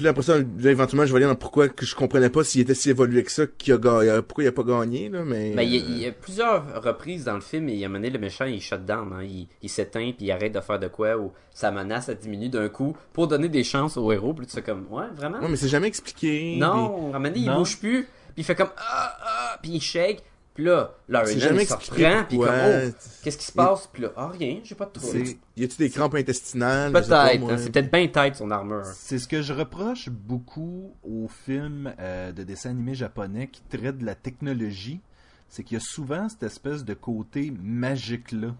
Puis 0.00 0.06
là, 0.06 0.12
après 0.12 0.22
ça, 0.22 0.38
là, 0.38 0.70
éventuellement, 0.70 1.04
je 1.04 1.12
vais 1.12 1.18
aller 1.18 1.26
dans 1.26 1.34
pourquoi 1.34 1.68
que 1.68 1.84
je 1.84 1.94
comprenais 1.94 2.30
pas 2.30 2.42
s'il 2.42 2.62
était 2.62 2.72
si 2.72 2.88
évolué 2.88 3.22
que 3.22 3.30
ça, 3.30 3.46
qu'il 3.46 3.74
a 3.74 3.76
gagné, 3.76 4.22
pourquoi 4.26 4.44
il 4.44 4.46
a 4.46 4.52
pas 4.52 4.62
gagné, 4.62 5.10
là, 5.10 5.24
mais... 5.26 5.52
Ben, 5.54 5.60
il, 5.60 5.74
y 5.74 5.78
a, 5.78 5.82
euh, 5.82 5.86
il 5.90 5.98
y 5.98 6.06
a 6.06 6.12
plusieurs 6.12 6.82
reprises 6.82 7.24
dans 7.24 7.34
le 7.34 7.42
film 7.42 7.68
et 7.68 7.74
il 7.74 7.84
a 7.84 7.90
mené 7.90 8.08
le 8.08 8.18
méchant, 8.18 8.46
il 8.46 8.62
shut 8.62 8.82
down, 8.86 9.12
hein. 9.12 9.22
il, 9.24 9.46
il 9.60 9.68
s'éteint 9.68 10.12
puis 10.16 10.24
il 10.24 10.32
arrête 10.32 10.54
de 10.54 10.60
faire 10.60 10.78
de 10.78 10.88
quoi 10.88 11.18
ou 11.18 11.32
sa 11.52 11.70
menace 11.70 12.08
elle 12.08 12.16
diminue 12.16 12.48
d'un 12.48 12.70
coup 12.70 12.96
pour 13.12 13.28
donner 13.28 13.50
des 13.50 13.62
chances 13.62 13.98
au 13.98 14.10
héros. 14.10 14.32
Puis 14.32 14.46
tu 14.46 14.54
fais 14.54 14.62
comme, 14.62 14.86
ouais, 14.88 15.04
vraiment? 15.14 15.38
Ouais, 15.40 15.48
mais 15.50 15.56
c'est 15.56 15.68
jamais 15.68 15.88
expliqué. 15.88 16.56
non, 16.58 17.12
à 17.12 17.16
un 17.16 17.18
moment 17.18 17.28
donné, 17.28 17.40
il 17.40 17.46
Non. 17.46 17.58
bouge 17.58 17.78
plus, 17.78 18.04
puis 18.04 18.38
il 18.38 18.44
fait 18.44 18.54
comme, 18.54 18.70
ah, 18.78 19.18
ah, 19.22 19.58
puis 19.60 19.72
il 19.72 19.82
shake, 19.82 20.22
puis 20.60 20.66
là, 20.66 20.94
Larry 21.08 21.36
il 21.36 21.40
se 21.40 21.72
reprend, 21.72 22.24
puis 22.28 22.36
comme, 22.36 22.48
oh, 22.48 22.90
qu'est-ce 23.22 23.38
qui 23.38 23.46
se 23.46 23.52
passe? 23.52 23.88
Puis 23.90 24.02
là, 24.02 24.12
ah, 24.14 24.28
rien, 24.28 24.60
j'ai 24.62 24.74
pas 24.74 24.84
de 24.84 24.90
trouble. 24.90 25.24
Y 25.56 25.64
a-tu 25.64 25.76
des 25.78 25.88
crampes 25.88 26.14
intestinales? 26.16 26.92
Peut-être, 26.92 27.14
hein, 27.14 27.56
c'est 27.56 27.72
peut-être 27.72 27.90
bien 27.90 28.06
tête 28.08 28.36
son 28.36 28.50
armure. 28.50 28.84
C'est 28.84 29.18
ce 29.18 29.26
que 29.26 29.40
je 29.40 29.54
reproche 29.54 30.10
beaucoup 30.10 30.94
aux 31.02 31.28
films 31.28 31.94
euh, 31.98 32.32
de 32.32 32.42
dessins 32.42 32.70
animés 32.70 32.94
japonais 32.94 33.48
qui 33.48 33.62
traitent 33.62 33.96
de 33.96 34.04
la 34.04 34.14
technologie. 34.14 35.00
C'est 35.48 35.64
qu'il 35.64 35.78
y 35.78 35.80
a 35.80 35.84
souvent 35.84 36.28
cette 36.28 36.42
espèce 36.42 36.84
de 36.84 36.92
côté 36.92 37.54
magique-là 37.58 38.54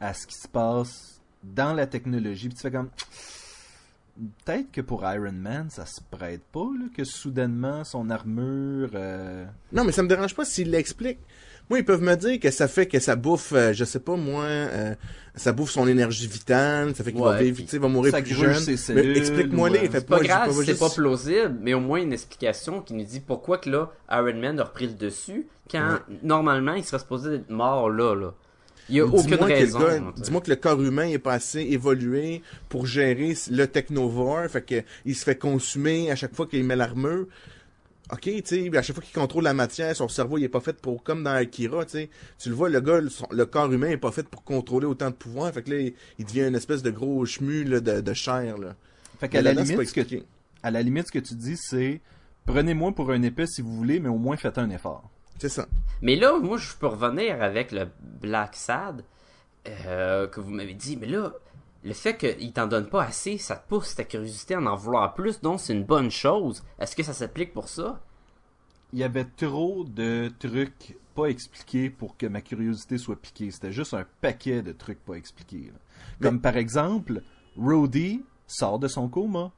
à 0.00 0.14
ce 0.14 0.26
qui 0.26 0.34
se 0.34 0.48
passe 0.48 1.22
dans 1.44 1.74
la 1.74 1.86
technologie. 1.86 2.48
Puis 2.48 2.56
tu 2.56 2.62
fais 2.62 2.72
comme. 2.72 2.90
Peut-être 4.44 4.70
que 4.70 4.80
pour 4.80 5.02
Iron 5.04 5.32
Man, 5.32 5.66
ça 5.70 5.86
se 5.86 6.00
prête 6.08 6.42
pas, 6.52 6.60
là, 6.78 6.86
que 6.96 7.02
soudainement 7.02 7.82
son 7.82 8.10
armure. 8.10 8.90
euh, 8.94 9.44
Non, 9.72 9.82
mais 9.84 9.90
ça 9.92 10.02
me 10.04 10.08
dérange 10.08 10.34
pas 10.34 10.44
s'il 10.44 10.70
l'explique. 10.70 11.18
Moi, 11.70 11.78
ils 11.78 11.84
peuvent 11.84 12.02
me 12.02 12.14
dire 12.14 12.38
que 12.38 12.50
ça 12.50 12.68
fait 12.68 12.86
que 12.86 13.00
ça 13.00 13.16
bouffe, 13.16 13.52
euh, 13.54 13.72
je 13.72 13.84
sais 13.84 13.98
pas 13.98 14.16
moi, 14.16 14.44
euh, 14.44 14.94
ça 15.34 15.50
bouffe 15.52 15.70
son 15.70 15.88
énergie 15.88 16.26
vitale, 16.28 16.94
ça 16.94 17.02
fait 17.02 17.10
qu'il 17.12 17.22
va 17.22 17.38
vivre, 17.42 17.58
il 17.72 17.80
mourir 17.80 18.12
ça 18.12 18.20
plus 18.20 18.34
jeune. 18.34 18.52
explique-moi 19.16 19.70
les, 19.70 19.90
C'est 19.90 20.06
pas 20.06 20.20
grave, 20.20 20.52
c'est 20.52 20.66
juste- 20.66 20.78
pas 20.80 20.90
plausible, 20.90 21.56
mais 21.62 21.72
au 21.72 21.80
moins 21.80 22.00
une 22.02 22.12
explication 22.12 22.82
qui 22.82 22.92
nous 22.94 23.04
dit 23.04 23.20
pourquoi 23.20 23.56
que 23.58 23.70
là, 23.70 23.90
Iron 24.12 24.34
Man 24.38 24.60
a 24.60 24.64
repris 24.64 24.86
le 24.88 24.92
dessus, 24.92 25.46
quand 25.70 25.98
normalement 26.22 26.74
il 26.74 26.84
serait 26.84 26.98
supposé 26.98 27.36
être 27.36 27.50
mort 27.50 27.88
là, 27.88 28.14
là. 28.14 28.34
Il 28.88 28.96
y 28.96 29.00
a 29.00 29.04
Dis-moi 29.06 29.20
aucune 29.20 29.36
que 29.36 29.44
le 29.44 29.54
raison. 29.54 30.12
Dis-moi 30.16 30.40
que 30.42 30.50
le 30.50 30.56
corps 30.56 30.82
humain 30.82 31.08
est 31.08 31.18
pas 31.18 31.32
assez 31.34 31.60
évolué 31.60 32.42
pour 32.68 32.86
gérer 32.86 33.34
le 33.50 33.66
technovore, 33.66 34.46
fait 34.50 34.62
que 34.62 34.82
il 35.06 35.14
se 35.14 35.24
fait 35.24 35.36
consumer 35.38 36.10
à 36.10 36.16
chaque 36.16 36.34
fois 36.34 36.46
qu'il 36.46 36.64
met 36.64 36.76
l'armure. 36.76 37.26
Ok, 38.12 38.20
tu 38.22 38.42
sais, 38.44 38.76
à 38.76 38.82
chaque 38.82 38.94
fois 38.96 39.02
qu'il 39.02 39.14
contrôle 39.14 39.44
la 39.44 39.54
matière, 39.54 39.96
son 39.96 40.08
cerveau 40.08 40.36
il 40.36 40.44
est 40.44 40.48
pas 40.50 40.60
fait 40.60 40.76
pour, 40.78 41.02
comme 41.02 41.22
dans 41.24 41.30
Akira, 41.32 41.86
tu 41.86 41.92
sais. 41.92 42.10
Tu 42.38 42.50
le 42.50 42.54
vois, 42.54 42.68
le 42.68 42.80
gars, 42.82 43.00
le, 43.00 43.08
son- 43.08 43.26
le 43.30 43.46
corps 43.46 43.72
humain 43.72 43.88
est 43.88 43.96
pas 43.96 44.12
fait 44.12 44.28
pour 44.28 44.44
contrôler 44.44 44.84
autant 44.86 45.08
de 45.08 45.14
pouvoir, 45.14 45.50
fait 45.54 45.62
que 45.62 45.70
là, 45.70 45.78
il, 45.80 45.94
il 46.18 46.26
devient 46.26 46.46
une 46.48 46.54
espèce 46.54 46.82
de 46.82 46.90
gros 46.90 47.24
chemu 47.24 47.64
là, 47.64 47.80
de, 47.80 48.02
de 48.02 48.12
chair, 48.12 48.58
là. 48.58 48.76
Fait 49.18 49.30
qu'à 49.30 49.40
la 49.40 49.54
là-dedans, 49.54 49.64
c'est 49.64 49.74
pas 49.76 49.82
limite, 49.82 49.88
ce 49.88 49.94
que, 49.94 50.00
expliqué. 50.00 50.26
à 50.62 50.70
la 50.70 50.82
limite, 50.82 51.06
ce 51.06 51.12
que 51.12 51.18
tu 51.18 51.34
dis, 51.34 51.56
c'est 51.56 52.02
prenez-moi 52.44 52.92
pour 52.94 53.10
un 53.10 53.22
épée 53.22 53.46
si 53.46 53.62
vous 53.62 53.74
voulez, 53.74 54.00
mais 54.00 54.10
au 54.10 54.18
moins 54.18 54.36
faites 54.36 54.58
un 54.58 54.68
effort. 54.68 55.10
C'est 55.38 55.48
ça. 55.48 55.66
Mais 56.02 56.16
là, 56.16 56.38
moi, 56.38 56.56
je 56.58 56.74
peux 56.74 56.86
revenir 56.86 57.42
avec 57.42 57.72
le 57.72 57.88
Black 58.20 58.54
Sad 58.56 59.04
euh, 59.68 60.26
que 60.26 60.40
vous 60.40 60.50
m'avez 60.50 60.74
dit. 60.74 60.96
Mais 60.96 61.06
là, 61.06 61.32
le 61.82 61.92
fait 61.92 62.16
qu'il 62.16 62.52
t'en 62.52 62.66
donne 62.66 62.88
pas 62.88 63.04
assez, 63.04 63.38
ça 63.38 63.56
te 63.56 63.68
pousse 63.68 63.94
ta 63.94 64.04
curiosité 64.04 64.54
à 64.54 64.60
en 64.60 64.74
vouloir 64.76 65.14
plus, 65.14 65.40
donc 65.40 65.60
c'est 65.60 65.72
une 65.72 65.84
bonne 65.84 66.10
chose. 66.10 66.62
Est-ce 66.78 66.94
que 66.96 67.02
ça 67.02 67.12
s'applique 67.12 67.52
pour 67.52 67.68
ça? 67.68 68.00
il 68.92 69.00
y 69.00 69.02
avait 69.02 69.24
trop 69.24 69.82
de 69.82 70.30
trucs 70.38 70.96
pas 71.16 71.24
expliqués 71.26 71.90
pour 71.90 72.16
que 72.16 72.26
ma 72.26 72.40
curiosité 72.40 72.96
soit 72.96 73.16
piquée. 73.16 73.50
C'était 73.50 73.72
juste 73.72 73.92
un 73.92 74.06
paquet 74.20 74.62
de 74.62 74.70
trucs 74.70 75.04
pas 75.04 75.14
expliqués. 75.14 75.72
là. 75.72 75.80
Comme 76.22 76.40
par 76.40 76.56
exemple, 76.56 77.22
Rhodey 77.58 78.20
sort 78.46 78.78
de 78.78 78.86
son 78.86 79.08
coma. 79.08 79.50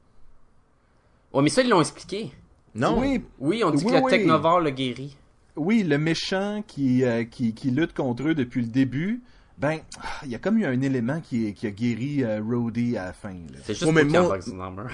Ouais, 1.33 1.43
mais 1.43 1.49
ça, 1.49 1.61
ils 1.61 1.69
l'ont 1.69 1.81
expliqué. 1.81 2.31
Non. 2.73 2.99
Oui, 2.99 3.23
Oui, 3.37 3.63
on 3.63 3.69
dit 3.69 3.85
Oui, 3.85 3.91
que 3.91 3.97
le 3.97 4.03
oui. 4.05 4.11
Technovore 4.11 4.59
le 4.59 4.71
guérit. 4.71 5.15
Oui, 5.57 5.83
le 5.83 5.97
méchant 5.97 6.63
qui, 6.65 7.03
euh, 7.03 7.23
qui, 7.25 7.53
qui 7.53 7.71
lutte 7.71 7.93
contre 7.93 8.29
eux 8.29 8.35
depuis 8.35 8.61
le 8.61 8.67
début 8.67 9.21
Ben, 9.59 9.79
il 10.23 10.29
y 10.31 10.35
a 10.35 10.37
comme 10.37 10.59
eu 10.59 10.65
un 10.65 10.79
élément 10.81 11.19
qui, 11.19 11.51
qui 11.55 11.65
a 11.65 11.71
guéri 11.71 12.23
euh, 12.23 12.39
Rhodey 12.47 12.95
à 12.95 13.05
la 13.05 13.13
fin. 13.13 13.33
C'est 13.63 13.73
juste 13.73 13.83
Ouais, 13.85 13.91
mais 13.91 14.03
mon-. 14.03 14.29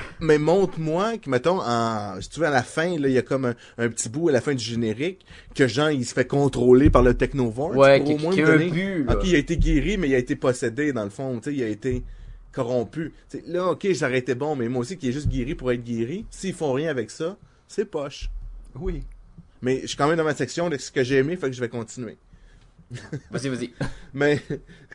Mais 0.21 0.37
montre-moi 0.37 1.17
que, 1.17 1.29
mettons, 1.29 1.59
en, 1.61 2.21
si 2.21 2.29
tu 2.29 2.39
veux, 2.39 2.45
à 2.45 2.49
la 2.49 2.63
fin, 2.63 2.97
là, 2.97 3.09
il 3.09 3.13
y 3.13 3.17
a 3.17 3.21
comme 3.21 3.43
un, 3.45 3.55
un 3.77 3.89
petit 3.89 4.07
bout 4.07 4.29
à 4.29 4.31
la 4.31 4.39
fin 4.39 4.53
du 4.55 4.63
générique 4.63 5.25
que 5.53 5.67
Jean, 5.67 5.89
il 5.89 6.05
se 6.05 6.13
fait 6.13 6.25
contrôler 6.25 6.89
par 6.89 7.03
le 7.03 7.13
Technovore. 7.13 7.75
Ouais, 7.75 8.01
qui, 8.03 8.13
au 8.13 8.17
moins 8.19 8.33
qui 8.33 8.41
me 8.41 8.47
a 8.47 8.49
un 8.51 8.57
donner- 8.57 8.71
but, 8.71 9.03
là. 9.03 9.13
Ok, 9.17 9.23
il 9.25 9.35
a 9.35 9.37
été 9.39 9.57
guéri, 9.57 9.97
mais 9.97 10.07
il 10.07 10.15
a 10.15 10.19
été 10.19 10.37
possédé, 10.37 10.93
dans 10.93 11.03
le 11.03 11.09
fond. 11.09 11.39
Tu 11.41 11.49
sais, 11.49 11.55
il 11.57 11.63
a 11.63 11.67
été 11.67 12.01
corrompu. 12.53 13.11
Tu 13.29 13.39
sais, 13.39 13.43
là, 13.47 13.67
ok, 13.71 13.85
ça 13.95 14.07
aurait 14.07 14.19
été 14.19 14.33
bon, 14.35 14.55
mais 14.55 14.69
moi 14.69 14.81
aussi, 14.81 14.97
qui 14.97 15.09
est 15.09 15.11
juste 15.11 15.27
guéri 15.27 15.55
pour 15.55 15.71
être 15.73 15.83
guéri, 15.83 16.25
s'ils 16.29 16.53
font 16.53 16.71
rien 16.71 16.89
avec 16.89 17.11
ça, 17.11 17.35
c'est 17.67 17.83
poche. 17.85 18.29
Oui. 18.79 19.03
Mais 19.63 19.79
je 19.81 19.87
suis 19.87 19.97
quand 19.97 20.07
même 20.07 20.17
dans 20.17 20.23
ma 20.23 20.35
section 20.35 20.69
de 20.69 20.77
ce 20.77 20.91
que 20.91 21.03
j'ai 21.03 21.17
aimé, 21.17 21.35
fait 21.37 21.47
que 21.49 21.55
je 21.55 21.61
vais 21.61 21.69
continuer. 21.69 22.17
Vas-y, 23.31 23.49
vas-y. 23.49 23.71
Mais 24.13 24.39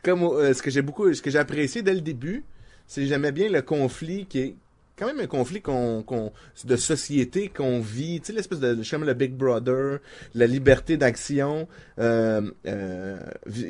comme 0.03 0.23
euh, 0.23 0.53
ce 0.53 0.61
que 0.61 0.69
j'ai 0.69 0.81
beaucoup, 0.81 1.13
ce 1.13 1.21
que 1.21 1.29
j'ai 1.29 1.39
apprécié 1.39 1.81
dès 1.81 1.93
le 1.93 1.99
début, 2.01 2.45
c'est 2.87 3.01
que 3.01 3.07
j'aimais 3.07 3.33
bien 3.33 3.49
le 3.49 3.61
conflit 3.61 4.25
qui 4.25 4.39
est 4.39 4.55
quand 4.95 5.07
même 5.07 5.19
un 5.19 5.27
conflit 5.27 5.61
qu'on, 5.61 6.03
qu'on- 6.03 6.31
de 6.65 6.75
société 6.75 7.47
qu'on 7.49 7.79
vit, 7.79 8.19
tu 8.19 8.27
sais 8.27 8.33
l'espèce 8.33 8.59
de, 8.59 8.75
je 8.81 8.83
sais 8.87 8.97
le 8.97 9.13
Big 9.13 9.31
Brother, 9.33 9.99
la 10.35 10.45
liberté 10.47 10.97
d'action 10.97 11.67
euh, 11.99 12.41
euh, 12.67 13.17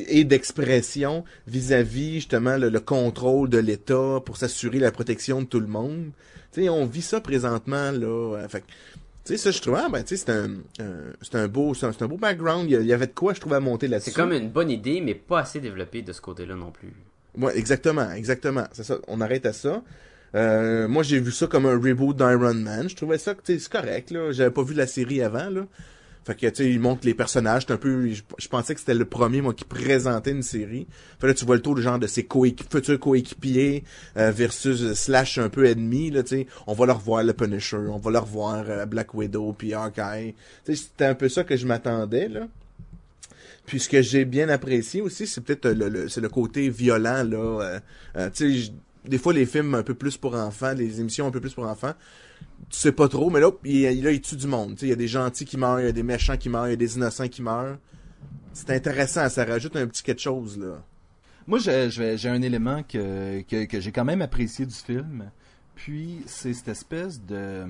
et 0.08 0.24
d'expression 0.24 1.24
vis-à-vis 1.48 2.16
justement 2.16 2.58
le, 2.58 2.70
le 2.70 2.80
contrôle 2.80 3.48
de 3.50 3.60
l'État 3.60 4.20
pour 4.26 4.38
s'assurer 4.38 4.80
la 4.80 4.92
protection 4.92 5.42
de 5.42 5.48
tout 5.48 5.60
le 5.60 5.68
monde. 5.68 6.12
Tu 6.52 6.64
sais, 6.64 6.70
on 6.70 6.86
vit 6.86 7.04
ça 7.04 7.22
présentement 7.22 7.92
là. 7.92 8.08
euh, 8.38 8.48
fait 8.48 8.62
que, 8.62 8.66
tu 9.26 9.34
sais, 9.34 9.38
ça, 9.38 9.52
je 9.52 9.62
trouvais, 9.62 9.80
ah, 9.84 9.90
ben, 9.90 10.04
tu 10.04 10.18
sais, 10.18 10.24
c'est 10.26 10.32
un, 10.32 10.50
un- 10.80 11.14
c'est 11.22 11.36
un 11.36 11.48
beau, 11.48 11.74
c'est 11.74 11.86
un, 11.86 12.08
beau 12.08 12.18
background. 12.18 12.70
Il 12.70 12.82
y, 12.86 12.94
avait 12.94 13.08
de 13.08 13.14
quoi, 13.14 13.34
je 13.34 13.40
trouvais, 13.40 13.58
à 13.58 13.60
monter 13.60 13.88
là-dessus. 13.88 14.12
C'est 14.12 14.16
comme 14.16 14.32
une 14.34 14.50
bonne 14.50 14.72
idée, 14.72 15.02
mais 15.02 15.14
pas 15.14 15.40
assez 15.42 15.60
développée 15.60 16.02
de 16.02 16.14
ce 16.14 16.22
côté-là 16.22 16.56
non 16.56 16.72
plus. 16.72 16.94
Ouais, 17.38 17.58
exactement, 17.58 18.12
exactement. 18.12 18.66
C'est 18.72 18.84
ça. 18.84 18.98
On 19.08 19.22
arrête 19.22 19.46
à 19.46 19.54
ça. 19.54 19.84
Euh, 20.36 20.88
moi, 20.88 21.04
j'ai 21.04 21.20
vu 21.20 21.32
ça 21.32 21.48
comme 21.48 21.66
un 21.66 21.76
reboot 21.76 22.16
d'Iron 22.16 22.54
Man. 22.54 22.90
Je 22.90 22.96
trouvais 22.96 23.18
ça, 23.18 23.34
tu 23.36 23.42
sais, 23.44 23.60
c'est 23.60 23.72
correct, 23.72 24.12
là. 24.12 24.32
J'avais 24.32 24.52
pas 24.52 24.64
vu 24.64 24.74
la 24.74 24.88
série 24.88 25.22
avant, 25.22 25.50
là. 25.50 25.66
Fait 26.26 26.36
que, 26.36 26.48
tu 26.48 26.56
sais, 26.64 26.70
il 26.70 26.80
montre 26.80 27.06
les 27.06 27.14
personnages. 27.16 27.66
Un 27.70 27.78
peu, 27.78 28.10
je, 28.10 28.48
pensais 28.50 28.74
que 28.74 28.80
c'était 28.80 28.94
le 28.94 29.06
premier, 29.06 29.42
moi, 29.42 29.54
qui 29.54 29.64
présentait 29.66 30.32
une 30.32 30.44
série. 30.44 30.86
Fait 31.20 31.28
là, 31.28 31.34
tu 31.34 31.44
vois 31.46 31.56
le 31.56 31.62
tour 31.62 31.76
de 31.76 31.82
genre 31.82 31.98
de 31.98 32.08
ses 32.08 32.24
coéqui- 32.24 32.70
futurs 32.70 33.00
coéquipiers 33.00 33.84
euh, 34.18 34.30
versus 34.32 34.82
euh, 34.82 34.94
slash 34.94 35.38
un 35.40 35.50
peu 35.50 35.66
ennemi, 35.66 36.12
là, 36.12 36.22
tu 36.22 36.30
sais. 36.38 36.48
On 36.68 36.74
va 36.74 36.86
leur 36.86 37.00
voir 37.00 37.24
le 37.24 37.34
Punisher, 37.34 37.78
on 37.78 37.98
va 37.98 38.12
leur 38.12 38.26
voir 38.26 38.64
euh, 38.68 38.86
Black 38.86 39.14
Widow, 39.14 39.54
puis 39.54 39.74
Hawkeye. 39.74 40.36
Tu 40.66 40.76
sais, 40.76 40.84
c'était 40.84 41.06
un 41.06 41.16
peu 41.16 41.30
ça 41.30 41.44
que 41.44 41.56
je 41.58 41.66
m'attendais, 41.66 42.28
là. 42.28 42.48
Puis 43.66 43.80
ce 43.80 43.88
que 43.90 44.02
j'ai 44.02 44.26
bien 44.26 44.50
apprécié 44.50 45.02
aussi, 45.02 45.28
c'est 45.28 45.42
peut-être 45.42 45.68
le, 45.70 45.90
le- 45.90 46.10
c'est 46.10 46.22
le 46.22 46.30
côté 46.30 46.70
violent 46.70 47.24
là. 47.24 47.80
euh, 48.18 48.30
tu 48.34 48.64
sais, 48.66 48.72
des 49.06 49.18
fois 49.18 49.34
les 49.34 49.46
films 49.46 49.76
un 49.76 49.84
peu 49.84 49.94
plus 49.94 50.18
pour 50.18 50.36
enfants, 50.36 50.74
les 50.74 51.00
émissions 51.00 51.28
un 51.28 51.32
peu 51.32 51.40
plus 51.40 51.54
pour 51.54 51.66
enfants, 51.66 51.94
tu 52.70 52.78
sais 52.78 52.92
pas 52.92 53.08
trop, 53.08 53.30
mais 53.30 53.40
là, 53.40 53.52
il, 53.64 54.22
tue 54.22 54.36
du 54.36 54.48
monde. 54.48 54.78
Il 54.82 54.90
y 54.90 54.92
a 54.92 54.96
des 54.96 55.08
gentils 55.08 55.46
qui 55.46 55.58
meurent, 55.58 55.80
il 55.80 55.86
y 55.86 55.90
a 55.90 55.94
des 55.94 56.04
méchants 56.04 56.38
qui 56.38 56.50
meurent, 56.50 56.68
il 56.68 56.72
y 56.72 56.74
a 56.74 56.78
des 56.78 56.96
innocents 56.96 57.28
qui 57.28 57.42
meurent. 57.42 57.78
C'est 58.54 58.70
intéressant, 58.72 59.30
ça 59.30 59.46
rajoute 59.46 59.76
un 59.76 59.88
petit 59.88 60.04
quelque 60.04 60.22
chose 60.22 60.58
là. 60.58 60.84
Moi, 61.48 61.58
j'ai 61.58 62.30
un 62.30 62.42
élément 62.44 62.84
que, 62.84 63.42
que, 63.42 63.66
que 63.66 63.80
j'ai 63.80 63.92
quand 63.92 64.06
même 64.06 64.22
apprécié 64.22 64.68
du 64.68 64.76
film. 64.76 65.32
Puis, 65.74 66.22
c'est 66.28 66.54
cette 66.54 66.68
espèce 66.68 67.26
de 67.26 67.66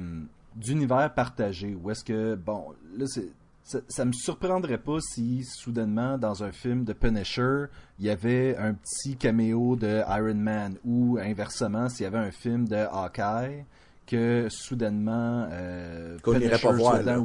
d'univers 0.55 1.13
partagé. 1.13 1.75
Où 1.81 1.89
est-ce 1.89 2.03
que, 2.03 2.35
bon, 2.35 2.73
là, 2.97 3.05
c'est. 3.07 3.29
Ça, 3.69 3.81
ça 3.87 4.03
me 4.03 4.13
surprendrait 4.13 4.79
pas 4.79 4.97
si, 4.99 5.43
soudainement, 5.43 6.17
dans 6.17 6.43
un 6.43 6.51
film 6.51 6.85
de 6.85 6.93
Punisher, 6.93 7.65
il 7.99 8.05
y 8.05 8.09
avait 8.09 8.57
un 8.57 8.73
petit 8.73 9.15
caméo 9.15 9.75
de 9.75 10.01
Iron 10.07 10.33
Man. 10.33 10.77
Ou, 10.83 11.19
inversement, 11.21 11.87
s'il 11.87 12.05
y 12.05 12.07
avait 12.07 12.17
un 12.17 12.31
film 12.31 12.67
de 12.67 12.77
Hawkeye, 12.77 13.65
que, 14.07 14.47
soudainement, 14.49 15.47
euh, 15.51 16.17
Qu'on 16.23 16.33
irait 16.33 16.57
Punisher 16.57 16.67
pas 16.67 16.73
voir, 16.73 17.03
là. 17.03 17.19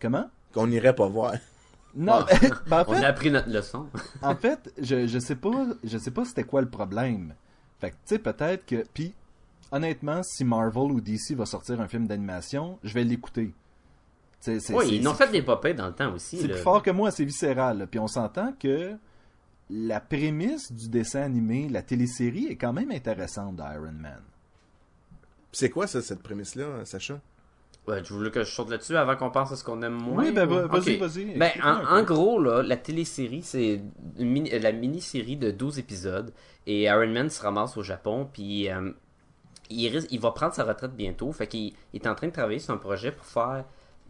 Comment? 0.00 0.30
Qu'on 0.54 0.70
irait 0.70 0.94
pas 0.94 1.08
voir. 1.08 1.34
Non, 1.96 2.24
Ah. 2.30 2.36
ben, 2.68 2.78
en 2.78 2.84
On 2.86 2.94
fait, 2.94 3.04
a 3.04 3.08
appris 3.08 3.30
notre 3.32 3.50
leçon. 3.50 3.86
en 4.22 4.36
fait, 4.36 4.72
je, 4.80 5.08
je 5.08 5.18
sais 5.18 5.34
pas, 5.34 5.66
je 5.82 5.98
sais 5.98 6.12
pas 6.12 6.24
c'était 6.24 6.44
quoi 6.44 6.60
le 6.60 6.70
problème. 6.70 7.34
Fait 7.80 7.90
que, 7.90 7.94
tu 7.96 8.00
sais, 8.04 8.18
peut-être 8.20 8.64
que, 8.66 8.84
puis, 8.94 9.14
honnêtement, 9.72 10.22
si 10.22 10.44
Marvel 10.44 10.92
ou 10.92 11.00
DC 11.00 11.32
va 11.34 11.44
sortir 11.44 11.80
un 11.80 11.88
film 11.88 12.06
d'animation, 12.06 12.78
je 12.84 12.94
vais 12.94 13.02
l'écouter. 13.02 13.52
C'est- 14.42 14.72
Oui, 14.74 14.84
c'est- 14.88 14.96
ils 14.96 15.06
ont 15.08 15.14
c'est- 15.14 15.26
fait 15.26 15.32
des 15.32 15.42
popées 15.42 15.72
dans 15.72 15.86
le 15.86 15.92
temps 15.94 16.12
aussi. 16.12 16.36
C'est 16.38 16.48
là. 16.48 16.54
plus 16.54 16.62
fort 16.62 16.82
que 16.82 16.90
moi, 16.90 17.10
c'est 17.12 17.24
viscéral. 17.24 17.78
là. 17.78 17.86
Puis 17.86 18.00
on 18.00 18.08
s'entend 18.08 18.52
que 18.58 18.92
la 19.70 20.00
prémisse 20.00 20.72
du 20.72 20.88
dessin 20.88 21.22
animé, 21.22 21.68
la 21.68 21.80
télésérie, 21.82 22.46
est 22.48 22.56
quand 22.56 22.72
même 22.72 22.90
intéressante 22.90 23.54
d'Iron 23.56 23.92
Man. 23.92 24.20
C'est 25.52 25.70
quoi 25.70 25.86
ça, 25.86 26.00
cette 26.02 26.22
prémisse-là, 26.22 26.84
Sacha? 26.84 27.20
Ouais, 27.86 28.00
tu 28.02 28.12
voulais 28.12 28.30
que 28.30 28.44
je 28.44 28.50
saute 28.50 28.70
là-dessus 28.70 28.96
avant 28.96 29.16
qu'on 29.16 29.30
pense 29.30 29.50
à 29.52 29.56
ce 29.56 29.64
qu'on 29.64 29.80
aime 29.82 29.94
moins? 29.94 30.24
Oui, 30.24 30.32
ben, 30.32 30.48
ou- 30.50 30.68
vas-y, 30.68 30.96
vas-y, 30.98 31.36
Ben, 31.36 31.50
en, 31.62 32.02
gros, 32.04 32.40
là, 32.40 32.62
la 32.62 32.76
télésérie, 32.76 33.42
c'est 33.42 33.80
une 34.18 34.28
mini- 34.30 34.50
la 34.58 34.72
mini-série 34.72 35.36
de 35.36 35.50
12 35.50 35.78
épisodes. 35.78 36.32
Et 36.66 36.82
Iron 36.82 37.08
Man 37.08 37.28
se 37.28 37.42
ramasse 37.42 37.76
au 37.76 37.82
Japon, 37.82 38.28
puis 38.32 38.70
euh, 38.70 38.92
il, 39.68 39.88
risque- 39.88 40.08
il 40.12 40.20
va 40.20 40.30
prendre 40.30 40.54
sa 40.54 40.62
retraite 40.64 40.94
bientôt. 40.94 41.32
Fait 41.32 41.46
qu'il 41.48 41.72
il 41.92 41.96
est 42.00 42.06
en 42.06 42.14
train 42.14 42.28
de 42.28 42.32
travailler 42.32 42.60
sur 42.60 42.72
un 42.72 42.76
projet 42.78 43.10
pour 43.12 43.26
faire 43.26 43.64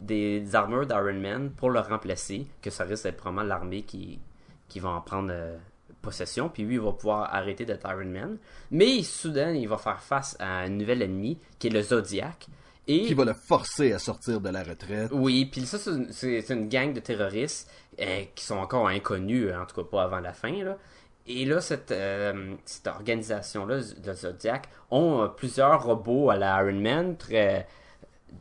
des, 0.05 0.55
armures 0.55 0.85
d'Iron 0.85 1.19
Man 1.19 1.51
pour 1.51 1.69
le 1.69 1.79
remplacer. 1.79 2.47
Que 2.61 2.69
ça 2.69 2.83
risque 2.83 3.03
d'être 3.03 3.17
probablement 3.17 3.47
l'armée 3.47 3.83
qui, 3.83 4.19
qui 4.67 4.79
va 4.79 4.89
en 4.89 5.01
prendre 5.01 5.29
euh, 5.31 5.57
possession. 6.01 6.49
Puis 6.49 6.63
lui, 6.63 6.75
il 6.75 6.81
va 6.81 6.91
pouvoir 6.91 7.33
arrêter 7.33 7.65
d'être 7.65 7.89
Iron 7.89 8.05
Man. 8.05 8.37
Mais 8.71 9.03
soudain, 9.03 9.53
il 9.53 9.67
va 9.67 9.77
faire 9.77 10.01
face 10.01 10.35
à 10.39 10.59
un 10.59 10.69
nouvel 10.69 11.01
ennemi, 11.01 11.39
qui 11.59 11.67
est 11.67 11.71
le 11.71 11.81
Zodiac. 11.81 12.47
Et... 12.87 13.03
Qui 13.03 13.13
va 13.13 13.23
le 13.23 13.33
forcer 13.33 13.93
à 13.93 13.99
sortir 13.99 14.41
de 14.41 14.49
la 14.49 14.61
retraite. 14.61 15.09
Oui, 15.13 15.45
puis 15.45 15.65
ça, 15.65 15.77
c'est 15.79 16.49
une, 16.49 16.67
gang 16.67 16.93
de 16.93 16.99
terroristes 16.99 17.71
euh, 17.99 18.23
qui 18.35 18.43
sont 18.43 18.57
encore 18.57 18.89
inconnus, 18.89 19.53
en 19.53 19.65
tout 19.65 19.75
cas 19.81 19.89
pas 19.89 20.03
avant 20.03 20.19
la 20.19 20.33
fin. 20.33 20.63
Là. 20.63 20.77
Et 21.25 21.45
là, 21.45 21.61
cette, 21.61 21.91
euh, 21.91 22.55
cette 22.65 22.87
organisation-là, 22.87 23.77
le 24.05 24.13
Zodiac, 24.13 24.67
ont 24.91 25.21
euh, 25.21 25.27
plusieurs 25.27 25.83
robots 25.83 26.29
à 26.29 26.35
la 26.35 26.61
Iron 26.61 26.79
Man, 26.79 27.17
très 27.17 27.67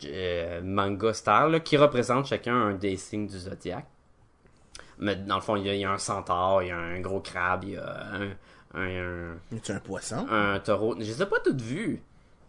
euh, 0.07 0.61
manga 0.63 1.13
style, 1.13 1.49
là, 1.51 1.61
qui 1.61 1.77
représentent 1.77 2.27
chacun 2.27 2.55
un 2.55 2.75
des 2.75 2.97
signes 2.97 3.27
du 3.27 3.39
Zodiac. 3.39 3.87
Mais 4.99 5.17
dans 5.17 5.37
le 5.37 5.41
fond, 5.41 5.57
il 5.57 5.67
y, 5.67 5.71
a, 5.71 5.75
il 5.75 5.81
y 5.81 5.85
a 5.85 5.91
un 5.91 5.99
centaure, 5.99 6.63
il 6.63 6.69
y 6.69 6.71
a 6.71 6.79
un 6.79 7.01
gros 7.01 7.21
crabe, 7.21 7.65
il 7.65 7.71
y 7.71 7.77
a 7.77 8.07
un, 8.15 8.31
un- 8.81 9.33
un- 9.33 9.79
poisson? 9.81 10.27
un 10.31 10.59
taureau. 10.61 10.95
Je 10.99 11.05
les 11.05 11.23
ai 11.23 11.27
pas 11.27 11.41
toutes 11.41 11.61
vues. 11.61 12.03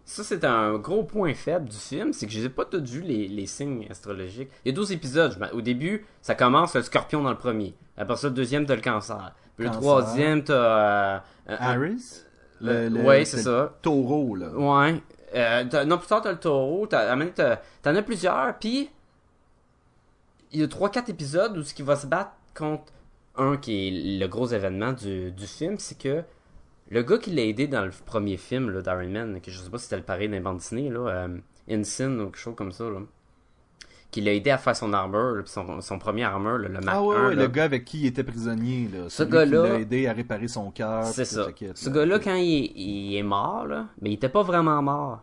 Ça, 0.05 0.23
c'est 0.23 0.43
un 0.43 0.77
gros 0.77 1.03
point 1.03 1.33
faible 1.33 1.69
du 1.69 1.77
film, 1.77 2.11
c'est 2.11 2.25
que 2.27 2.31
je 2.33 2.39
les 2.39 2.45
ai 2.45 2.49
pas 2.49 2.65
toutes 2.65 2.87
vues, 2.87 3.01
les, 3.01 3.27
les 3.27 3.45
signes 3.45 3.87
astrologiques. 3.89 4.49
Il 4.65 4.69
y 4.69 4.71
a 4.71 4.75
12 4.75 4.91
épisodes. 4.91 5.49
Au 5.53 5.61
début, 5.61 6.05
ça 6.21 6.35
commence, 6.35 6.75
le 6.75 6.81
scorpion 6.83 7.23
dans 7.23 7.29
le 7.31 7.37
premier. 7.37 7.73
Après 7.97 8.17
ça, 8.17 8.27
le 8.27 8.33
deuxième, 8.33 8.65
t'as 8.65 8.75
le 8.75 8.81
cancer. 8.81 9.33
Puis 9.55 9.65
le 9.65 9.71
troisième, 9.71 10.43
t'as... 10.43 11.15
Euh, 11.15 11.19
Harris? 11.47 12.23
le- 12.89 12.89
ouais, 13.03 13.23
c'est 13.25 13.37
ça. 13.43 13.73
Taureau, 13.81 14.35
là. 14.35 14.49
Ouais. 14.49 15.01
Euh, 15.35 15.85
non, 15.85 15.97
plus 15.97 16.07
tard, 16.07 16.21
t'as 16.21 16.31
le 16.31 16.39
taureau. 16.39 16.87
T'as, 16.87 17.15
t'en 17.81 17.95
as 17.95 18.01
plusieurs. 18.01 18.57
Puis, 18.59 18.89
il 20.51 20.59
y 20.59 20.63
a 20.63 20.67
3-4 20.67 21.09
épisodes 21.09 21.57
où 21.57 21.63
ce 21.63 21.73
qui 21.73 21.81
va 21.81 21.95
se 21.95 22.07
battre 22.07 22.31
contre 22.55 22.93
un 23.35 23.57
qui 23.57 23.87
est 23.87 24.19
le 24.19 24.27
gros 24.27 24.47
événement 24.47 24.93
du, 24.93 25.31
du 25.31 25.47
film, 25.47 25.77
c'est 25.79 25.97
que 25.97 26.23
le 26.89 27.01
gars 27.01 27.17
qui 27.17 27.31
l'a 27.31 27.43
aidé 27.43 27.67
dans 27.67 27.83
le 27.83 27.91
premier 28.05 28.37
film 28.37 28.81
d'Iron 28.81 29.09
Man, 29.09 29.41
que 29.41 29.49
je 29.49 29.59
sais 29.59 29.69
pas 29.69 29.77
si 29.79 29.85
c'était 29.85 29.97
le 29.97 30.03
pareil 30.03 30.29
d'un 30.29 30.41
bande 30.41 30.57
dessinée, 30.57 30.89
là, 30.89 30.99
euh, 31.07 31.37
ou 31.67 32.25
quelque 32.25 32.37
chose 32.37 32.55
comme 32.55 32.71
ça, 32.71 32.83
là, 32.83 32.99
qui 34.13 34.21
l'a 34.21 34.31
aidé 34.33 34.49
à 34.51 34.57
faire 34.57 34.75
son 34.75 34.93
armure, 34.93 35.43
son, 35.47 35.81
son 35.81 35.99
premier 35.99 36.23
armure, 36.23 36.57
le 36.59 36.69
Mark 36.69 36.85
Ah 36.87 37.01
ouais, 37.03 37.15
1, 37.17 37.27
ouais, 37.29 37.35
là. 37.35 37.41
le 37.41 37.47
gars 37.49 37.63
avec 37.65 37.83
qui 37.83 38.01
il 38.01 38.05
était 38.05 38.23
prisonnier, 38.23 38.87
là. 38.93 39.09
Ce 39.09 39.23
gars-là- 39.23 39.67
l'a 39.67 39.79
aidé 39.79 40.07
à 40.07 40.13
réparer 40.13 40.47
son 40.47 40.71
cœur. 40.71 41.03
C'est 41.05 41.25
ça. 41.25 41.47
Ce 41.75 41.89
là. 41.89 41.95
gars-là, 41.95 42.19
quand 42.19 42.35
il, 42.35 42.71
il 42.77 43.17
est 43.17 43.23
mort, 43.23 43.65
là, 43.67 43.87
mais 44.01 44.11
il 44.11 44.13
était 44.13 44.29
pas 44.29 44.43
vraiment 44.43 44.81
mort. 44.81 45.21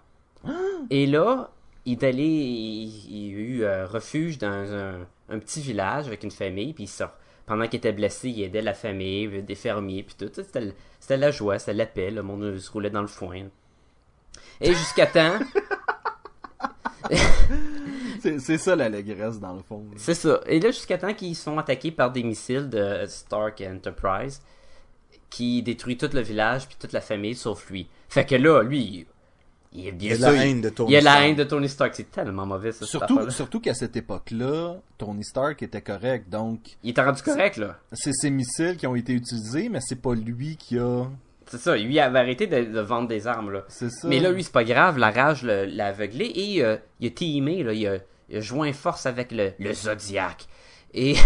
Et 0.90 1.06
là, 1.06 1.50
il 1.86 1.92
est 1.92 2.02
allé, 2.04 2.22
il, 2.24 2.88
il 3.10 3.34
a 3.34 3.38
eu 3.38 3.62
euh, 3.64 3.86
refuge 3.86 4.36
dans 4.38 4.48
un, 4.48 4.94
un 5.30 5.38
petit 5.38 5.60
village 5.60 6.06
avec 6.06 6.22
une 6.24 6.30
famille, 6.30 6.72
puis 6.74 6.84
il 6.84 6.88
sort. 6.88 7.12
Pendant 7.46 7.66
qu'il 7.66 7.78
était 7.78 7.92
blessé, 7.92 8.28
il 8.28 8.42
aidait 8.42 8.62
la 8.62 8.74
famille, 8.74 9.42
des 9.42 9.54
fermiers, 9.54 10.02
puis 10.02 10.14
tout. 10.18 10.30
C'était 10.34 11.16
la 11.16 11.30
joie, 11.30 11.58
c'était 11.58 11.74
la 11.74 11.86
paix, 11.86 12.10
le 12.10 12.22
monde 12.22 12.56
se 12.58 12.70
roulait 12.70 12.90
dans 12.90 13.00
le 13.02 13.06
foin. 13.08 13.44
Et 14.60 14.72
jusqu'à 14.74 15.06
temps, 15.06 15.38
C'est 18.20 18.38
c'est 18.38 18.58
ça 18.58 18.76
l'allégresse, 18.76 19.38
dans 19.40 19.54
le 19.54 19.62
fond. 19.62 19.84
c'est 19.96 20.14
ça. 20.14 20.40
Et 20.46 20.60
là, 20.60 20.70
jusqu'à 20.70 20.98
temps 20.98 21.14
qu'ils 21.14 21.36
sont 21.36 21.58
attaqués 21.58 21.90
par 21.90 22.10
des 22.12 22.22
missiles 22.22 22.68
de 22.68 23.04
Stark 23.06 23.62
Enterprise 23.66 24.40
qui 25.28 25.62
détruit 25.62 25.96
tout 25.96 26.10
le 26.12 26.20
village 26.20 26.66
puis 26.66 26.76
toute 26.78 26.92
la 26.92 27.00
famille 27.00 27.34
sauf 27.34 27.70
lui. 27.70 27.88
Fait 28.08 28.24
que 28.26 28.34
là, 28.34 28.62
lui, 28.62 29.06
Il 29.72 29.84
y 29.84 29.88
a 29.88 29.92
Il 29.92 30.02
y 30.04 30.12
a 30.12 30.16
la 30.18 30.34
il- 30.34 30.48
haine 30.50 30.60
de 30.60 30.68
Tony 30.68 30.90
il 30.90 30.94
y 30.94 30.96
a 30.96 31.00
la 31.00 31.10
Stark. 31.12 31.24
haine 31.28 31.36
de 31.36 31.44
Tony 31.44 31.68
Stark, 31.68 31.94
c'est 31.94 32.10
tellement 32.10 32.44
mauvais 32.44 32.72
ça. 32.72 32.84
Surtout, 32.86 33.30
surtout 33.30 33.60
qu'à 33.60 33.72
cette 33.74 33.94
époque-là, 33.96 34.74
Tony 34.98 35.22
Stark 35.22 35.62
était 35.62 35.80
correct, 35.80 36.28
donc 36.28 36.76
Il 36.82 36.90
était 36.90 37.02
rendu 37.04 37.22
correct 37.22 37.56
là. 37.56 37.78
c'est 37.92 38.12
ses 38.12 38.30
missiles 38.30 38.76
qui 38.76 38.88
ont 38.88 38.96
été 38.96 39.12
utilisés, 39.12 39.68
mais 39.68 39.78
c'est 39.80 40.02
pas 40.02 40.14
lui 40.14 40.56
qui 40.56 40.76
a. 40.78 41.04
C'est 41.50 41.58
ça, 41.58 41.76
lui 41.76 41.92
il 41.94 41.98
avait 42.00 42.18
arrêté 42.20 42.46
de, 42.46 42.64
de 42.72 42.80
vendre 42.80 43.08
des 43.08 43.26
armes 43.26 43.50
là. 43.50 43.64
C'est 43.68 43.90
ça. 43.90 44.06
Mais 44.08 44.20
là, 44.20 44.30
lui, 44.30 44.44
c'est 44.44 44.52
pas 44.52 44.64
grave, 44.64 44.98
la 44.98 45.10
rage 45.10 45.42
le- 45.42 45.64
l'a 45.66 45.86
aveuglé 45.88 46.30
et 46.34 46.64
euh, 46.64 46.76
il 47.00 47.08
a 47.08 47.10
teamé, 47.10 47.62
là, 47.64 47.72
il, 47.72 47.86
a, 47.88 47.96
il 48.28 48.36
a 48.36 48.40
joint 48.40 48.72
force 48.72 49.04
avec 49.06 49.32
le, 49.32 49.50
le 49.58 49.72
Zodiac. 49.72 50.46
Et, 50.94 51.16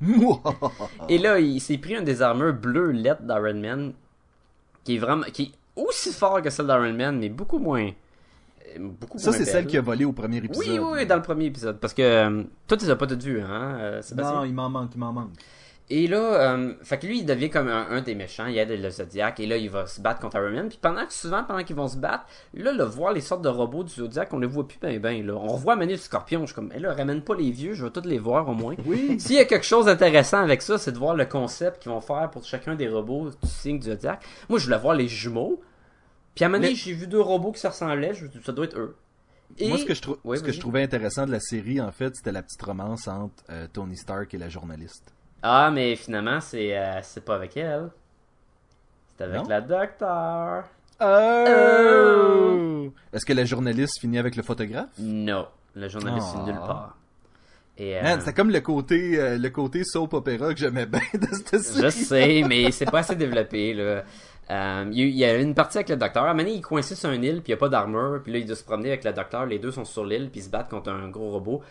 et 1.08 1.18
là, 1.18 1.38
il 1.38 1.60
s'est 1.60 1.78
pris 1.78 1.96
un 1.96 2.02
des 2.02 2.22
armures 2.22 2.54
bleues 2.54 2.90
lettres 2.92 3.22
d'Iron 3.22 3.54
Man 3.60 3.92
qui 4.84 4.96
est 4.96 4.98
vraiment 4.98 5.24
qui 5.32 5.42
est 5.44 5.52
aussi 5.80 6.12
fort 6.12 6.42
que 6.42 6.50
celle 6.50 6.66
d'Iron 6.66 6.92
Man, 6.92 7.18
mais 7.18 7.28
beaucoup 7.28 7.58
moins. 7.58 7.86
euh, 7.88 8.78
Beaucoup 8.80 9.18
ça, 9.18 9.32
c'est 9.32 9.44
celle 9.44 9.66
qui 9.66 9.76
a 9.78 9.80
volé 9.80 10.04
au 10.04 10.12
premier 10.12 10.38
épisode. 10.38 10.56
Oui, 10.66 10.78
oui, 10.78 10.88
oui, 10.94 11.06
dans 11.06 11.16
le 11.16 11.22
premier 11.22 11.46
épisode. 11.46 11.78
Parce 11.78 11.94
que 11.94 12.02
euh, 12.02 12.42
toi, 12.66 12.76
tu 12.76 12.84
les 12.84 12.90
as 12.90 12.96
pas 12.96 13.06
toutes 13.06 13.22
vues, 13.22 13.40
hein, 13.40 13.76
euh, 13.80 14.02
Sébastien? 14.02 14.38
Non, 14.38 14.44
il 14.44 14.54
m'en 14.54 14.68
manque, 14.68 14.90
il 14.94 14.98
m'en 14.98 15.12
manque. 15.12 15.30
Et 15.90 16.06
là, 16.06 16.54
euh, 16.56 16.72
fait 16.82 16.98
que 16.98 17.06
lui, 17.06 17.18
il 17.18 17.26
devient 17.26 17.50
comme 17.50 17.68
un, 17.68 17.86
un 17.90 18.00
des 18.00 18.14
méchants, 18.14 18.46
il 18.46 18.56
aide 18.56 18.70
le 18.70 18.88
Zodiac, 18.88 19.38
et 19.38 19.46
là, 19.46 19.58
il 19.58 19.68
va 19.68 19.86
se 19.86 20.00
battre 20.00 20.18
contre 20.18 20.38
Iron 20.38 20.50
Man. 20.50 20.68
Puis 20.70 20.78
pendant 20.80 21.04
que, 21.04 21.12
souvent, 21.12 21.44
pendant 21.44 21.62
qu'ils 21.62 21.76
vont 21.76 21.88
se 21.88 21.98
battre, 21.98 22.24
là, 22.54 22.72
le 22.72 22.84
voir 22.84 23.12
les 23.12 23.20
sortes 23.20 23.42
de 23.42 23.50
robots 23.50 23.84
du 23.84 23.92
Zodiac, 23.92 24.32
on 24.32 24.38
les 24.38 24.46
voit 24.46 24.66
plus 24.66 24.78
ben 24.80 24.98
ben, 24.98 25.26
là. 25.26 25.34
On 25.34 25.48
revoit 25.48 25.76
mener 25.76 25.92
le 25.92 25.98
Scorpion, 25.98 26.40
je 26.40 26.46
suis 26.46 26.54
comme, 26.54 26.72
eh 26.74 26.78
là, 26.78 26.94
ramène 26.94 27.20
pas 27.20 27.34
les 27.34 27.50
vieux, 27.50 27.74
je 27.74 27.84
vais 27.84 27.90
tous 27.90 28.08
les 28.08 28.18
voir 28.18 28.48
au 28.48 28.54
moins. 28.54 28.74
Oui. 28.86 29.20
S'il 29.20 29.36
y 29.36 29.40
a 29.40 29.44
quelque 29.44 29.66
chose 29.66 29.84
d'intéressant 29.84 30.38
avec 30.42 30.62
ça, 30.62 30.78
c'est 30.78 30.92
de 30.92 30.98
voir 30.98 31.14
le 31.14 31.26
concept 31.26 31.82
qu'ils 31.82 31.92
vont 31.92 32.00
faire 32.00 32.30
pour 32.30 32.44
chacun 32.44 32.74
des 32.76 32.88
robots 32.88 33.28
du 33.42 33.48
signe 33.48 33.78
du 33.78 33.88
Zodiac. 33.88 34.24
Moi, 34.48 34.58
je 34.58 34.64
voulais 34.64 34.78
voir 34.78 34.94
les 34.94 35.06
jumeaux. 35.08 35.60
Puis 36.34 36.44
à 36.44 36.46
un 36.46 36.50
moment 36.50 36.60
donné, 36.62 36.72
Mais- 36.72 36.76
j'ai 36.78 36.94
vu 36.94 37.06
deux 37.06 37.20
robots 37.20 37.52
qui 37.52 37.60
se 37.60 37.66
ressemblaient, 37.66 38.14
je 38.14 38.24
ça 38.42 38.52
doit 38.52 38.64
être 38.64 38.78
eux. 38.78 38.96
Et... 39.58 39.68
Moi, 39.68 39.76
ce 39.78 39.84
que 39.84 39.94
je, 39.94 40.00
trou- 40.02 40.16
Ouais, 40.24 40.38
ce 40.38 40.42
que 40.42 40.46
vas-y. 40.46 40.56
je 40.56 40.60
trouvais 40.60 40.82
intéressant 40.82 41.26
de 41.26 41.30
la 41.30 41.40
série, 41.40 41.78
en 41.80 41.92
fait, 41.92 42.16
c'était 42.16 42.32
la 42.32 42.42
petite 42.42 42.62
romance 42.62 43.06
entre 43.06 43.44
euh, 43.50 43.66
Tony 43.72 43.96
Stark 43.98 44.32
et 44.32 44.38
la 44.38 44.48
journaliste. 44.48 45.13
Ah, 45.46 45.70
mais 45.70 45.94
finalement, 45.96 46.40
c'est 46.40 46.76
euh, 46.76 47.00
c'est 47.02 47.24
pas 47.24 47.34
avec 47.34 47.54
elle. 47.56 47.90
C'est 49.16 49.24
avec 49.24 49.42
Non? 49.42 49.48
la 49.48 49.60
docteur. 49.60 50.64
Oh! 51.00 52.90
Est-ce 53.12 53.24
que 53.26 53.32
la 53.32 53.44
journaliste 53.44 54.00
finit 54.00 54.18
avec 54.18 54.36
le 54.36 54.42
photographe? 54.42 54.88
Non, 54.98 55.46
le 55.74 55.88
journaliste 55.88 56.28
Ah. 56.34 56.40
est 56.40 56.46
nulle 56.46 56.56
part. 56.60 56.96
Et, 57.76 57.96
euh, 57.98 58.02
Man, 58.02 58.20
c'était 58.20 58.32
comme 58.32 58.50
le 58.50 58.60
côté, 58.60 59.18
euh, 59.20 59.36
le 59.36 59.50
côté 59.50 59.82
soap 59.84 60.12
opéra 60.14 60.54
que 60.54 60.60
j'aimais 60.60 60.86
bien 60.86 61.00
de 61.14 61.26
cette 61.32 61.60
série. 61.60 61.82
je 61.84 61.88
sais, 61.90 62.42
mais 62.48 62.70
c'est 62.70 62.88
pas 62.90 63.00
assez 63.00 63.16
développé 63.16 63.74
là. 63.74 64.02
Euh, 64.50 64.84
il 64.92 64.98
y 64.98 65.02
a- 65.02 65.06
il 65.06 65.16
y 65.16 65.24
a 65.24 65.38
une 65.38 65.54
partie 65.54 65.78
avec 65.78 65.88
le 65.88 65.96
docteur. 65.96 66.22
À 66.24 66.26
un 66.26 66.32
moment 66.34 66.42
donné, 66.44 66.54
il 66.54 66.58
est 66.58 66.62
coincé 66.62 66.94
sur 66.94 67.10
une 67.10 67.24
île, 67.24 67.42
puis 67.42 67.50
il 67.52 67.54
n'y 67.54 67.58
a 67.58 67.60
pas 67.60 67.68
d'armure. 67.70 68.20
Puis 68.22 68.32
là, 68.32 68.38
il 68.38 68.46
doit 68.46 68.54
se 68.56 68.62
promener 68.62 68.88
avec 68.90 69.02
le 69.04 69.12
docteur. 69.12 69.46
Les 69.46 69.58
deux 69.58 69.72
sont 69.72 69.84
sur 69.86 70.04
l'île, 70.04 70.28
puis 70.30 70.40
ils 70.40 70.44
se 70.44 70.50
battent 70.50 70.68
contre 70.70 70.90
un 70.90 71.08
gros 71.08 71.30
robot. 71.30 71.62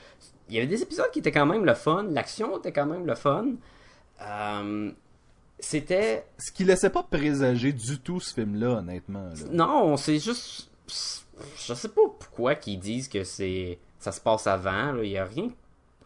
Il 0.50 0.56
y 0.56 0.58
avait 0.58 0.68
des 0.68 0.82
épisodes 0.82 1.10
qui 1.12 1.20
étaient 1.20 1.32
quand 1.32 1.46
même 1.46 1.66
le 1.66 1.74
fun. 1.74 2.04
L'action 2.10 2.58
était 2.58 2.72
quand 2.74 2.86
même 2.86 3.06
le 3.06 3.16
fun. 3.16 3.48
Euh, 4.22 4.92
C'était... 5.60 6.26
Ce 6.38 6.52
qui 6.52 6.64
laissait 6.66 6.90
pas 6.90 7.04
présager 7.04 7.72
du 7.72 8.00
tout 8.00 8.20
ce 8.20 8.34
film-là, 8.34 8.78
honnêtement. 8.80 9.30
là. 9.30 9.34
Non, 9.52 9.98
c'est 9.98 10.20
juste... 10.20 10.70
Je 10.88 11.74
sais 11.74 11.90
pas 11.90 12.02
pourquoi 12.20 12.56
qu'ils 12.56 12.80
disent 12.80 13.08
que 13.08 13.24
c'est 13.24 13.80
ça 14.00 14.12
se 14.12 14.20
passe 14.22 14.46
avant. 14.48 14.92
là. 14.92 15.04
Il 15.04 15.12
y 15.12 15.18
a 15.18 15.26
rien... 15.26 15.50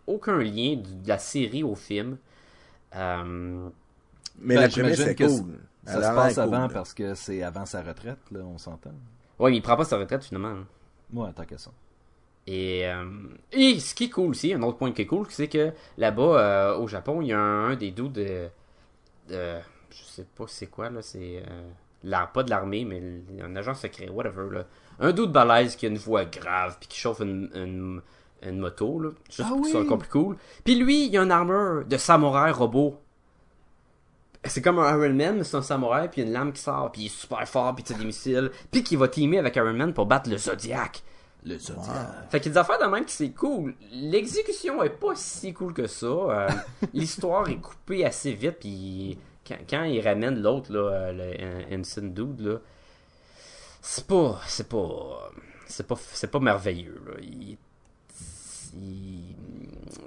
Aucun 0.05 0.37
lien 0.37 0.75
de 0.77 1.07
la 1.07 1.17
série 1.17 1.63
au 1.63 1.75
film. 1.75 2.17
Euh, 2.95 3.69
Mais 4.39 4.55
Ben, 4.55 4.61
la 4.61 4.69
j'imagine 4.69 4.93
prémisse 4.95 5.07
est 5.11 5.15
que 5.15 5.23
cool. 5.25 5.59
Ça 5.85 5.95
se 5.95 6.15
passe 6.15 6.33
cool, 6.35 6.43
avant 6.43 6.67
là. 6.67 6.69
parce 6.69 6.93
que 6.93 7.13
c'est 7.15 7.43
avant 7.43 7.65
sa 7.65 7.81
retraite, 7.81 8.19
là, 8.31 8.39
on 8.41 8.57
s'entend. 8.57 8.93
Ouais, 9.39 9.51
mais 9.51 9.57
il 9.57 9.61
prend 9.61 9.75
pas 9.75 9.83
sa 9.83 9.97
retraite 9.97 10.23
finalement. 10.23 10.49
hein. 10.59 10.67
Moi, 11.11 11.31
tant 11.35 11.43
que 11.45 11.57
ça. 11.57 11.71
Et, 12.47 12.87
euh, 12.87 13.03
et 13.51 13.77
ce 13.79 13.93
qui 13.93 14.05
est 14.05 14.09
cool 14.09 14.29
aussi, 14.29 14.53
un 14.53 14.61
autre 14.63 14.77
point 14.77 14.93
qui 14.93 15.01
est 15.01 15.05
cool, 15.05 15.25
c'est 15.29 15.49
que 15.49 15.73
là-bas, 15.97 16.21
euh, 16.39 16.77
au 16.77 16.87
Japon, 16.87 17.21
il 17.21 17.27
y 17.27 17.33
a 17.33 17.39
un, 17.39 17.71
un 17.71 17.75
des 17.75 17.91
doux 17.91 18.07
de, 18.07 18.47
de- 19.29 19.57
Je 19.91 20.03
sais 20.03 20.25
pas 20.35 20.45
c'est 20.47 20.67
quoi, 20.67 20.89
là. 20.89 21.01
C'est. 21.01 21.43
euh, 21.45 22.25
pas 22.33 22.43
de 22.43 22.49
l'armée, 22.49 22.85
mais 22.85 23.01
un 23.43 23.53
agent 23.57 23.73
secret, 23.75 24.07
whatever, 24.09 24.47
là. 24.51 24.65
Un 24.99 25.11
doux 25.11 25.25
de 25.25 25.31
balèze 25.33 25.75
qui 25.75 25.85
a 25.87 25.89
une 25.89 25.97
voix 25.97 26.23
grave, 26.25 26.77
puis 26.79 26.87
qui 26.87 26.97
chauffe 26.97 27.19
une, 27.19 27.49
une, 27.53 28.01
une 28.41 28.59
moto, 28.59 28.97
là. 29.01 29.09
Juste 29.29 29.41
Ah 29.43 29.49
pour 29.49 29.61
que 29.61 29.67
ce 29.67 29.67
oui! 29.67 29.71
soit 29.71 29.81
encore 29.81 29.97
plus 29.97 30.09
cool. 30.09 30.37
Puis 30.63 30.75
lui, 30.75 31.07
il 31.07 31.17
a 31.17 31.23
une 31.23 31.31
armure 31.31 31.83
de 31.85 31.97
samouraï 31.97 32.51
robot. 32.51 32.97
C'est 34.45 34.61
comme 34.61 34.79
un 34.79 34.89
Iron 34.89 35.13
Man, 35.13 35.37
mais 35.39 35.43
c'est 35.43 35.57
un 35.57 35.61
samouraï, 35.61 36.07
puis 36.09 36.21
y 36.21 36.23
une 36.23 36.31
lame 36.31 36.53
qui 36.53 36.61
sort, 36.61 36.91
puis 36.93 37.01
il 37.01 37.05
est 37.07 37.09
super 37.09 37.45
fort, 37.47 37.75
puis 37.75 37.83
il 37.83 37.87
tire 37.87 37.97
des 37.97 38.05
missiles. 38.05 38.51
Puis 38.71 38.83
qu'il 38.83 38.97
va 38.97 39.09
teamer 39.09 39.39
avec 39.39 39.55
Iron 39.57 39.73
Man 39.73 39.93
pour 39.93 40.05
battre 40.05 40.29
le 40.29 40.37
Zodiac. 40.37 41.03
Le 41.47 41.57
Zodiac. 41.57 42.29
Fait 42.29 42.39
qu'il 42.39 42.49
y 42.51 42.51
a 42.51 42.53
des 42.53 42.57
affaires 42.57 42.79
de 42.79 42.91
même 42.93 43.05
qui 43.05 43.13
c'est 43.13 43.29
cool. 43.31 43.73
L'exécution 43.91 44.83
est 44.83 44.89
pas 44.89 45.15
si 45.15 45.53
cool 45.53 45.73
que 45.73 45.87
ça. 45.87 46.05
Euh, 46.07 46.49
L'histoire 46.93 47.47
est 47.49 47.57
coupée 47.57 48.03
assez 48.05 48.33
vite, 48.33 48.57
puis 48.59 49.17
quand, 49.47 49.57
quand 49.69 49.83
il 49.83 50.01
ramène 50.01 50.41
l'autre, 50.41 50.71
là, 50.73 50.89
euh, 50.91 51.11
le 51.13 51.43
euh, 51.73 51.79
Ensign 51.79 52.13
Dude, 52.13 52.41
là, 52.41 52.57
c'est 53.81 54.05
pas, 54.07 54.39
c'est 54.47 54.67
pas, 54.67 55.31
c'est 55.67 55.87
pas, 55.87 55.95
c'est 56.13 56.29
pas 56.31 56.39
merveilleux, 56.39 57.01
là. 57.05 57.13
Il- 57.21 57.49
il- 57.51 57.57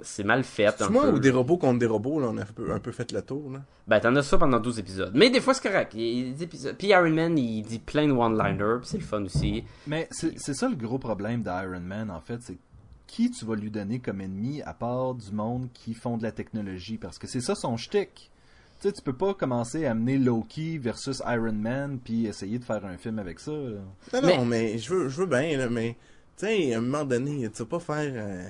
c'est 0.03 0.23
mal 0.23 0.43
fait. 0.43 0.73
C'est 0.77 0.89
moi 0.89 1.03
peu. 1.03 1.13
ou 1.15 1.19
des 1.19 1.29
robots 1.31 1.57
contre 1.57 1.79
des 1.79 1.85
robots, 1.85 2.19
là, 2.19 2.27
on 2.31 2.37
a 2.37 2.41
un 2.41 2.45
peu, 2.45 2.71
un 2.71 2.79
peu 2.79 2.91
fait 2.91 3.11
le 3.11 3.21
tour, 3.21 3.51
là. 3.51 3.61
Ben, 3.87 3.99
t'en 3.99 4.15
as 4.15 4.23
ça 4.23 4.37
pendant 4.37 4.59
12 4.59 4.79
épisodes. 4.79 5.11
Mais 5.15 5.29
des 5.29 5.41
fois, 5.41 5.53
c'est 5.53 5.67
correct. 5.67 5.93
Il 5.95 6.41
épisodes. 6.41 6.75
Puis 6.77 6.87
Iron 6.89 7.09
Man, 7.09 7.37
il 7.37 7.63
dit 7.63 7.79
plein 7.79 8.07
de 8.07 8.13
one-liners, 8.13 8.79
puis 8.81 8.89
c'est 8.89 8.97
le 8.97 9.03
fun 9.03 9.23
aussi. 9.23 9.63
Mais 9.87 10.07
c'est 10.11 10.37
c'est 10.39 10.53
ça 10.53 10.69
le 10.69 10.75
gros 10.75 10.97
problème 10.99 11.41
d'Iron 11.43 11.79
Man, 11.81 12.09
en 12.09 12.21
fait, 12.21 12.41
c'est 12.41 12.57
qui 13.07 13.29
tu 13.29 13.43
vas 13.45 13.55
lui 13.55 13.69
donner 13.69 13.99
comme 13.99 14.21
ennemi 14.21 14.61
à 14.61 14.73
part 14.73 15.15
du 15.15 15.31
monde 15.31 15.67
qui 15.73 15.93
font 15.93 16.17
de 16.17 16.23
la 16.23 16.31
technologie, 16.31 16.97
parce 16.97 17.17
que 17.19 17.27
c'est 17.27 17.41
ça 17.41 17.55
son 17.55 17.75
shtick. 17.77 18.29
Tu 18.79 18.87
sais, 18.87 18.93
tu 18.93 19.01
peux 19.03 19.13
pas 19.13 19.33
commencer 19.35 19.85
à 19.85 19.91
amener 19.91 20.17
Loki 20.17 20.79
versus 20.79 21.21
Iron 21.27 21.51
Man 21.53 21.99
puis 22.03 22.25
essayer 22.25 22.57
de 22.57 22.63
faire 22.63 22.83
un 22.85 22.97
film 22.97 23.19
avec 23.19 23.39
ça. 23.39 23.51
là. 23.51 23.79
Non, 24.13 24.21
Mais- 24.23 24.37
non, 24.37 24.45
mais 24.45 24.77
je 24.79 24.91
veux, 24.93 25.09
je 25.09 25.17
veux 25.21 25.27
bien, 25.27 25.55
là, 25.57 25.69
mais, 25.69 25.97
tu 26.41 26.47
sais, 26.47 26.73
à 26.73 26.77
un 26.77 26.81
moment 26.81 27.05
donné, 27.05 27.49
tu 27.49 27.63
vas 27.63 27.69
pas 27.69 27.79
faire, 27.79 28.11
euh, 28.15 28.43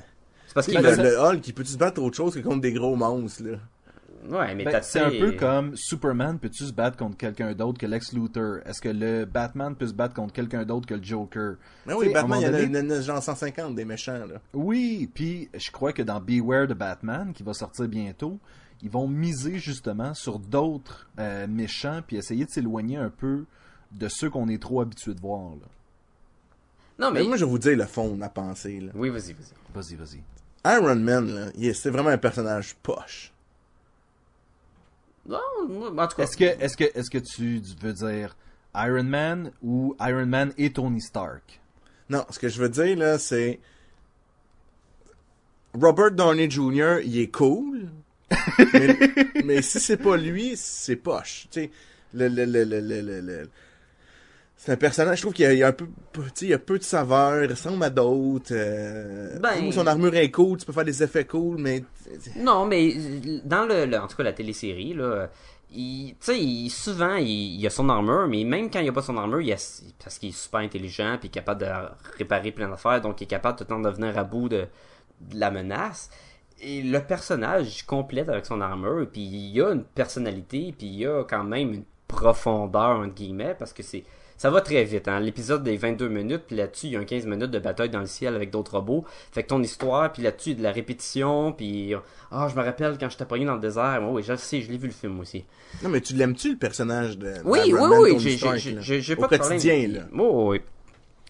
C'est 0.47 0.54
parce 0.54 0.67
qu'il 0.67 0.77
le, 0.80 0.95
ça. 0.95 1.04
le 1.04 1.19
Hulk, 1.19 1.47
il 1.47 1.54
peut-tu 1.54 1.71
se 1.71 1.77
battre 1.77 2.01
autre 2.01 2.15
chose 2.17 2.34
que 2.36 2.39
contre 2.39 2.62
des 2.62 2.73
gros 2.73 2.95
monstres, 2.95 3.43
là? 3.43 3.58
Ouais, 4.30 4.54
mais 4.54 4.65
Ben, 4.65 4.71
t'as 4.71 4.82
c'est 4.84 4.99
un 4.99 5.10
peu 5.10 5.32
comme 5.32 5.75
Superman 5.75 6.38
peut-tu 6.38 6.65
se 6.65 6.71
battre 6.73 6.95
contre 6.95 7.17
quelqu'un 7.17 7.54
d'autre 7.54 7.80
que 7.80 7.88
Lex 7.88 8.13
Luthor? 8.13 8.60
Est-ce 8.65 8.80
que 8.80 8.89
le 8.89 9.25
Batman 9.25 9.75
peut 9.75 9.88
se 9.88 9.93
battre 9.93 10.13
contre 10.13 10.32
quelqu'un 10.32 10.63
d'autre 10.63 10.86
que 10.86 10.93
le 10.93 11.04
Joker? 11.04 11.56
Mais 11.88 11.93
Tu 11.93 11.99
oui, 11.99 12.06
sais, 12.08 12.15
à 12.15 12.19
un 12.19 12.21
Batman, 12.27 12.39
il 12.39 12.75
y 12.75 12.80
en 12.80 12.89
a, 12.91 12.93
a 12.93 13.01
genre 13.01 13.23
150 13.23 13.73
des 13.75 13.84
méchants, 13.86 14.25
là. 14.27 14.39
Oui, 14.54 15.10
puis 15.13 15.49
je 15.58 15.71
crois 15.71 15.91
que 15.91 16.04
dans 16.04 16.19
Beware 16.21 16.67
de 16.67 16.75
Batman, 16.75 17.34
qui 17.34 17.41
va 17.41 17.54
sortir 17.54 17.88
bientôt, 17.88 18.38
ils 18.84 18.91
vont 18.91 19.08
miser 19.08 19.58
justement 19.58 20.13
sur 20.13 20.38
d'autres 20.38 21.10
euh, 21.19 21.47
méchants, 21.47 22.01
puis 22.06 22.17
essayer 22.17 22.45
de 22.45 22.51
s'éloigner 22.51 22.97
un 22.97 23.10
peu 23.10 23.45
de 23.91 24.08
ceux 24.08 24.30
qu'on 24.30 24.49
est 24.49 24.62
trop 24.62 24.82
habitué 24.82 25.15
de 25.15 25.19
voir. 25.19 25.49
Là. 25.56 25.67
Non, 26.99 27.12
Mais 27.12 27.21
mais. 27.21 27.27
moi, 27.27 27.38
je 27.38 27.45
vais 27.45 27.51
vous 27.51 27.58
dire 27.60 27.77
le 27.77 27.86
fond 27.86 28.10
de 28.10 28.15
ma 28.17 28.30
pensée, 28.30 28.80
là. 28.80 28.91
Oui, 28.95 29.10
vas-y, 29.10 29.34
vas-y. 29.34 29.73
Vas-y, 29.73 29.95
vas-y. 29.95 30.21
Iron 30.75 30.95
Man, 30.97 31.51
est- 31.60 31.73
c'est 31.73 31.89
vraiment 31.89 32.10
un 32.10 32.17
personnage 32.17 32.75
poche. 32.84 33.32
Non, 35.27 35.39
en 35.97 36.08
tout 36.08 36.15
cas. 36.17 36.23
Est-ce 36.23 36.38
que, 36.38 36.43
est-ce 36.43 36.77
que, 36.77 36.84
est-ce 36.97 37.10
que 37.10 37.17
tu 37.17 37.62
veux 37.82 37.93
dire 37.93 38.36
Iron 38.75 39.04
Man 39.04 39.51
ou 39.63 39.95
Iron 40.01 40.25
Man 40.25 40.54
et 40.58 40.71
Tony 40.73 41.01
Stark? 41.01 41.60
Non, 42.10 42.25
ce 42.30 42.38
que 42.39 42.49
je 42.49 42.60
veux 42.62 42.69
dire, 42.69 42.97
là, 42.97 43.17
c'est... 43.17 43.60
Robert 45.73 46.12
Downey 46.12 46.49
Jr., 46.49 46.97
il 47.04 47.17
est 47.19 47.32
cool, 47.32 47.89
mais, 48.73 48.97
mais 49.45 49.62
si 49.62 49.80
c'est 49.80 49.97
pas 49.97 50.17
lui, 50.17 50.54
c'est 50.58 50.97
poche. 50.97 51.47
Tu 51.49 51.62
sais, 51.62 51.71
le, 52.13 52.27
le, 52.27 52.43
le, 52.45 52.63
le, 52.65 52.80
le, 52.82 53.01
le- 53.01 53.21
le- 53.21 53.49
C'est 54.63 54.74
un 54.74 54.78
personnage, 54.78 55.17
je 55.17 55.21
trouve 55.24 55.34
qu'il 55.34 55.45
y 55.45 55.47
a, 55.47 55.54
il 55.54 55.58
y 55.58 55.63
a 55.63 55.69
un 55.69 55.71
peu, 55.71 55.88
tu 56.13 56.21
sais, 56.36 56.45
il 56.45 56.50
y 56.50 56.54
a 56.54 56.60
peu 56.60 56.78
de 56.78 56.84
saveur, 56.84 57.43
il 57.43 57.50
ressemble 57.50 57.84
à 57.84 57.89
d'autres. 57.89 58.52
euh, 58.52 59.39
Ben- 59.39 59.71
son 59.71 59.88
armure 59.88 60.13
est 60.13 60.30
cool, 60.30 60.60
tu 60.60 60.67
peux 60.67 60.71
faire 60.71 60.86
des 60.86 61.02
effets 61.02 61.26
cool, 61.26 61.58
mais... 61.60 61.84
Non, 62.38 62.67
mais 62.67 62.93
dans 63.43 63.65
le, 63.65 63.86
le- 63.88 63.97
en 63.97 64.06
tout 64.06 64.15
cas 64.17 64.21
la 64.21 64.34
télésérie 64.34 64.93
là, 64.93 65.30
il, 65.74 66.10
tu 66.12 66.15
sais, 66.19 66.39
il- 66.39 66.69
souvent 66.69 67.15
il, 67.15 67.60
il 67.60 67.65
a 67.65 67.71
son 67.71 67.89
armure, 67.89 68.28
mais 68.28 68.43
même 68.43 68.69
quand 68.69 68.82
il 68.82 68.89
a 68.89 68.91
pas 68.91 69.02
son 69.02 69.17
armure, 69.17 69.41
il 69.41 69.52
a, 69.52 69.56
parce 70.04 70.19
qu'il 70.19 70.30
est 70.30 70.38
super 70.38 70.60
intelligent 70.60 71.17
puis 71.19 71.32
capable 71.32 71.62
de 71.62 71.67
réparer 72.19 72.52
plein 72.52 72.69
d'affaires, 72.69 73.02
donc 73.02 73.19
il 73.19 73.24
est 73.24 73.28
capable 73.28 73.58
tout 73.58 73.63
le 73.63 73.69
temps 73.69 73.80
de 73.80 73.89
venir 73.89 74.15
à 74.15 74.24
bout 74.24 74.47
de, 74.47 74.67
de 75.21 75.39
la 75.39 75.50
menace. 75.50 76.12
Et 76.62 76.84
le 76.84 77.00
personnage 77.00 77.84
complète 77.88 78.30
avec 78.30 78.45
son 78.45 78.62
armure, 78.62 79.08
puis 79.12 79.21
il 79.24 79.60
a 79.63 79.71
une 79.71 79.86
personnalité, 79.86 80.71
puis 80.78 80.86
il 80.88 81.08
a 81.08 81.24
quand 81.24 81.43
même 81.45 81.71
une 81.74 81.84
profondeur 82.08 83.00
entre 83.00 83.15
guillemets, 83.15 83.55
parce 83.57 83.74
que 83.74 83.82
c'est 83.82 84.03
ça 84.41 84.49
va 84.49 84.61
très 84.61 84.83
vite, 84.85 85.07
hein. 85.07 85.19
L'épisode 85.19 85.61
des 85.61 85.77
22 85.77 86.09
minutes, 86.09 86.45
puis 86.47 86.55
là-dessus, 86.55 86.87
il 86.87 86.91
y 86.93 86.95
a 86.95 86.99
un 86.99 87.05
15 87.05 87.27
minutes 87.27 87.51
de 87.51 87.59
bataille 87.59 87.91
dans 87.91 87.99
le 87.99 88.07
ciel 88.07 88.33
avec 88.35 88.49
d'autres 88.49 88.71
robots. 88.77 89.05
Fait 89.31 89.43
que 89.43 89.49
ton 89.49 89.61
histoire, 89.61 90.11
puis 90.11 90.23
là-dessus, 90.23 90.49
il 90.49 90.53
y 90.53 90.55
a 90.55 90.57
de 90.57 90.63
la 90.63 90.71
répétition, 90.71 91.51
puis... 91.53 91.93
Ah, 92.31 92.47
je 92.49 92.55
me 92.59 92.63
rappelle 92.63 92.97
quand 92.97 93.07
j'étais 93.07 93.25
pogné 93.25 93.45
dans 93.45 93.53
le 93.53 93.61
désert. 93.61 94.01
Moi, 94.01 94.11
oui, 94.13 94.23
je 94.23 94.31
le 94.31 94.39
sais, 94.39 94.61
je 94.61 94.71
l'ai 94.71 94.79
vu 94.79 94.87
le 94.87 94.93
film 94.93 95.19
aussi. 95.19 95.45
Non, 95.83 95.89
mais 95.89 96.01
tu 96.01 96.15
l'aimes-tu, 96.15 96.53
le 96.53 96.57
personnage 96.57 97.19
de... 97.19 97.35
Oui, 97.45 97.59
oui, 97.65 97.73
Man, 97.73 97.91
oui, 98.01 98.17
j'ai- 98.19 99.01
j'ai 99.01 99.13
Au 99.13 99.17
pas 99.17 99.27
de 99.27 99.37
problème. 99.37 99.59
quotidien, 99.59 99.87
là. 99.89 99.99
Oh, 100.17 100.47
oui. 100.53 100.61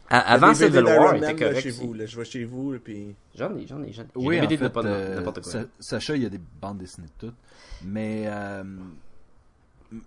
À- 0.09 0.33
avant 0.33 0.53
Civil 0.53 0.81
War, 0.81 1.15
était 1.15 1.33
là, 1.51 1.59
chez 1.59 1.71
vous, 1.71 1.93
là? 1.93 2.05
Je 2.05 2.17
vais 2.17 2.23
chez 2.23 2.45
vous, 2.45 2.77
puis... 2.81 3.13
J'en 3.35 3.53
ai, 3.57 3.67
j'en 3.67 3.83
ai, 3.83 3.91
j'en 3.91 4.03
ai. 4.03 4.05
Oui, 4.15 4.37
J'ai 4.37 4.55
en 4.55 4.69
fait, 4.69 4.77
euh, 4.85 5.15
n'importe 5.15 5.41
quoi. 5.41 5.51
Sa- 5.51 5.65
Sacha, 5.81 6.15
il 6.15 6.23
y 6.23 6.25
a 6.25 6.29
des 6.29 6.39
bandes 6.61 6.77
dessinées 6.77 7.07
de 7.19 7.27
toutes. 7.27 7.35
Mais, 7.83 8.23
euh, 8.27 8.63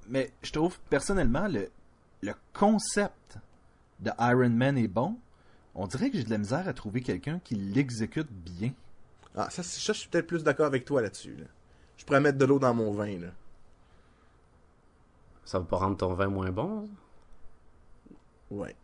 mais 0.09 0.31
je 0.43 0.53
trouve 0.53 0.79
personnellement 0.89 1.49
le, 1.49 1.69
le 2.25 2.35
concept 2.53 3.39
de 4.01 4.11
Iron 4.19 4.51
Man 4.51 4.79
est 4.79 4.89
bon. 4.89 5.17
On 5.75 5.87
dirait 5.87 6.11
que 6.11 6.17
j'ai 6.17 6.25
de 6.25 6.31
la 6.31 6.39
misère 6.39 6.67
à 6.69 6.73
trouver 6.73 7.01
quelqu'un 7.03 7.39
qui 7.43 7.55
l'exécute 7.55 8.31
bien. 8.31 8.73
Ah, 9.37 9.51
ça, 9.51 9.63
c'est- 9.63 9.81
ça, 9.81 9.93
je 9.93 9.99
suis 10.01 10.09
peut-être 10.09 10.27
plus 10.27 10.43
d'accord 10.45 10.67
avec 10.67 10.85
toi 10.85 11.03
là-dessus, 11.03 11.35
là. 11.37 11.47
Je 11.97 12.05
pourrais 12.05 12.21
mettre 12.21 12.39
de 12.39 12.45
l'eau 12.45 12.59
dans 12.59 12.75
mon 12.75 12.93
vin, 12.93 13.19
là. 13.19 13.29
Ça 15.45 15.59
va 15.59 15.65
pas 15.65 15.77
rendre 15.77 15.97
ton 15.97 16.15
vin 16.15 16.29
moins 16.29 16.51
bon? 16.51 16.89
Ouais. 18.51 18.75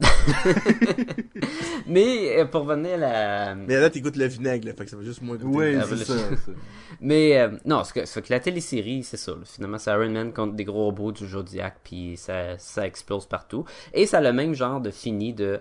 Mais 1.86 2.38
euh, 2.40 2.44
pour 2.44 2.62
revenir 2.66 2.94
à 2.94 2.96
la... 2.96 3.54
Mais 3.54 3.78
là, 3.80 3.90
t'écoutes 3.90 4.16
le 4.16 4.26
vinaigre, 4.26 4.66
là, 4.66 4.74
fait 4.74 4.84
que 4.84 4.90
ça 4.90 4.96
va 4.96 5.02
juste 5.02 5.22
moins 5.22 5.36
goûter. 5.36 5.56
Oui, 5.56 5.76
Ah, 5.76 5.84
c'est 5.88 5.96
ça. 6.04 6.18
ça. 6.36 6.52
Mais 7.00 7.38
euh, 7.38 7.50
non, 7.64 7.84
ce 7.84 7.92
que, 7.92 8.04
ce 8.06 8.20
que 8.20 8.32
la 8.32 8.40
télésérie, 8.40 9.02
c'est 9.02 9.16
ça. 9.16 9.32
là. 9.32 9.38
Finalement, 9.44 9.78
c'est 9.78 9.90
Iron 9.90 10.10
Man 10.10 10.32
contre 10.32 10.54
des 10.54 10.64
gros 10.64 10.84
robots 10.84 11.12
du 11.12 11.26
Zodiac, 11.26 11.78
puis 11.84 12.16
ça, 12.16 12.58
ça 12.58 12.86
explose 12.86 13.26
partout. 13.26 13.64
Et 13.92 14.06
ça 14.06 14.18
a 14.18 14.20
le 14.20 14.32
même 14.32 14.54
genre 14.54 14.80
de 14.80 14.90
fini 14.90 15.32
de... 15.32 15.60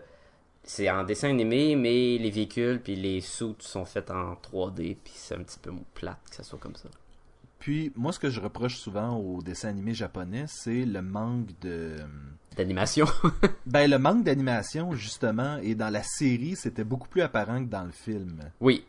C'est 0.63 0.89
en 0.89 1.05
dessin 1.05 1.29
animé, 1.29 1.77
mais 1.77 2.17
les 2.17 2.29
véhicules 2.29 2.81
puis 2.81 2.95
les 2.97 3.21
suits 3.21 3.55
sont 3.59 3.85
faits 3.85 4.11
en 4.11 4.33
3D, 4.33 4.97
puis 5.01 5.13
c'est 5.15 5.35
un 5.35 5.39
petit 5.43 5.59
peu 5.59 5.71
plate 5.93 6.17
que 6.29 6.35
ça 6.35 6.43
soit 6.43 6.59
comme 6.59 6.75
ça. 6.75 6.89
Puis, 7.67 7.91
moi, 7.97 8.13
ce 8.13 8.19
que 8.19 8.29
je 8.29 8.39
reproche 8.39 8.77
souvent 8.77 9.17
aux 9.17 9.41
dessins 9.41 9.67
animés 9.67 9.93
japonais, 9.93 10.45
c'est 10.47 10.85
le 10.85 11.01
manque 11.01 11.49
de... 11.59 11.97
D'animation. 12.55 13.05
Ben, 13.65 13.91
le 13.91 13.99
manque 13.99 14.23
d'animation, 14.23 14.93
justement, 14.93 15.57
et 15.57 15.75
dans 15.75 15.89
la 15.89 16.01
série, 16.01 16.55
c'était 16.55 16.85
beaucoup 16.85 17.09
plus 17.09 17.21
apparent 17.23 17.59
que 17.65 17.69
dans 17.69 17.83
le 17.83 17.91
film. 17.91 18.39
oui. 18.61 18.85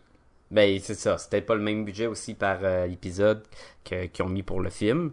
Ben, 0.53 0.79
c'est 0.81 0.95
ça. 0.95 1.19
C'était 1.19 1.41
pas 1.43 1.57
le 1.57 1.61
même 1.61 1.85
budget 1.85 2.07
aussi 2.07 2.35
par 2.35 2.61
euh, 2.63 2.87
épisode 2.87 3.43
que- 3.85 4.07
qu'ils 4.07 4.25
ont 4.25 4.29
mis 4.29 4.45
pour 4.45 4.61
le 4.61 4.71
film. 4.71 5.11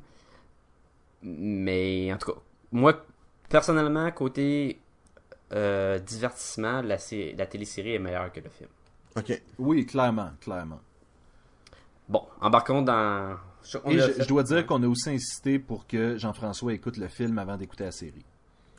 Mais 1.23 2.13
en 2.13 2.17
tout 2.19 2.33
cas, 2.33 2.39
moi, 2.71 3.03
personnellement, 3.49 4.11
côté 4.11 4.79
euh, 5.53 5.97
divertissement, 5.97 6.83
la, 6.83 6.99
sé- 6.99 7.33
la 7.35 7.47
télésérie 7.47 7.95
est 7.95 7.99
meilleure 7.99 8.31
que 8.31 8.41
le 8.41 8.49
film. 8.49 8.69
Ok. 9.17 9.41
Oui, 9.57 9.87
clairement, 9.87 10.29
clairement. 10.39 10.81
Bon, 12.07 12.21
embarquons 12.41 12.83
dans. 12.83 13.35
Et 13.87 13.99
je, 13.99 14.27
dois 14.27 14.43
dire 14.43 14.65
qu'on 14.65 14.81
a 14.83 14.87
aussi 14.87 15.09
insisté 15.09 15.59
pour 15.59 15.87
que 15.87 16.17
Jean-François 16.17 16.73
écoute 16.73 16.97
le 16.97 17.07
film 17.07 17.37
avant 17.39 17.57
d'écouter 17.57 17.83
la 17.85 17.91
série. 17.91 18.25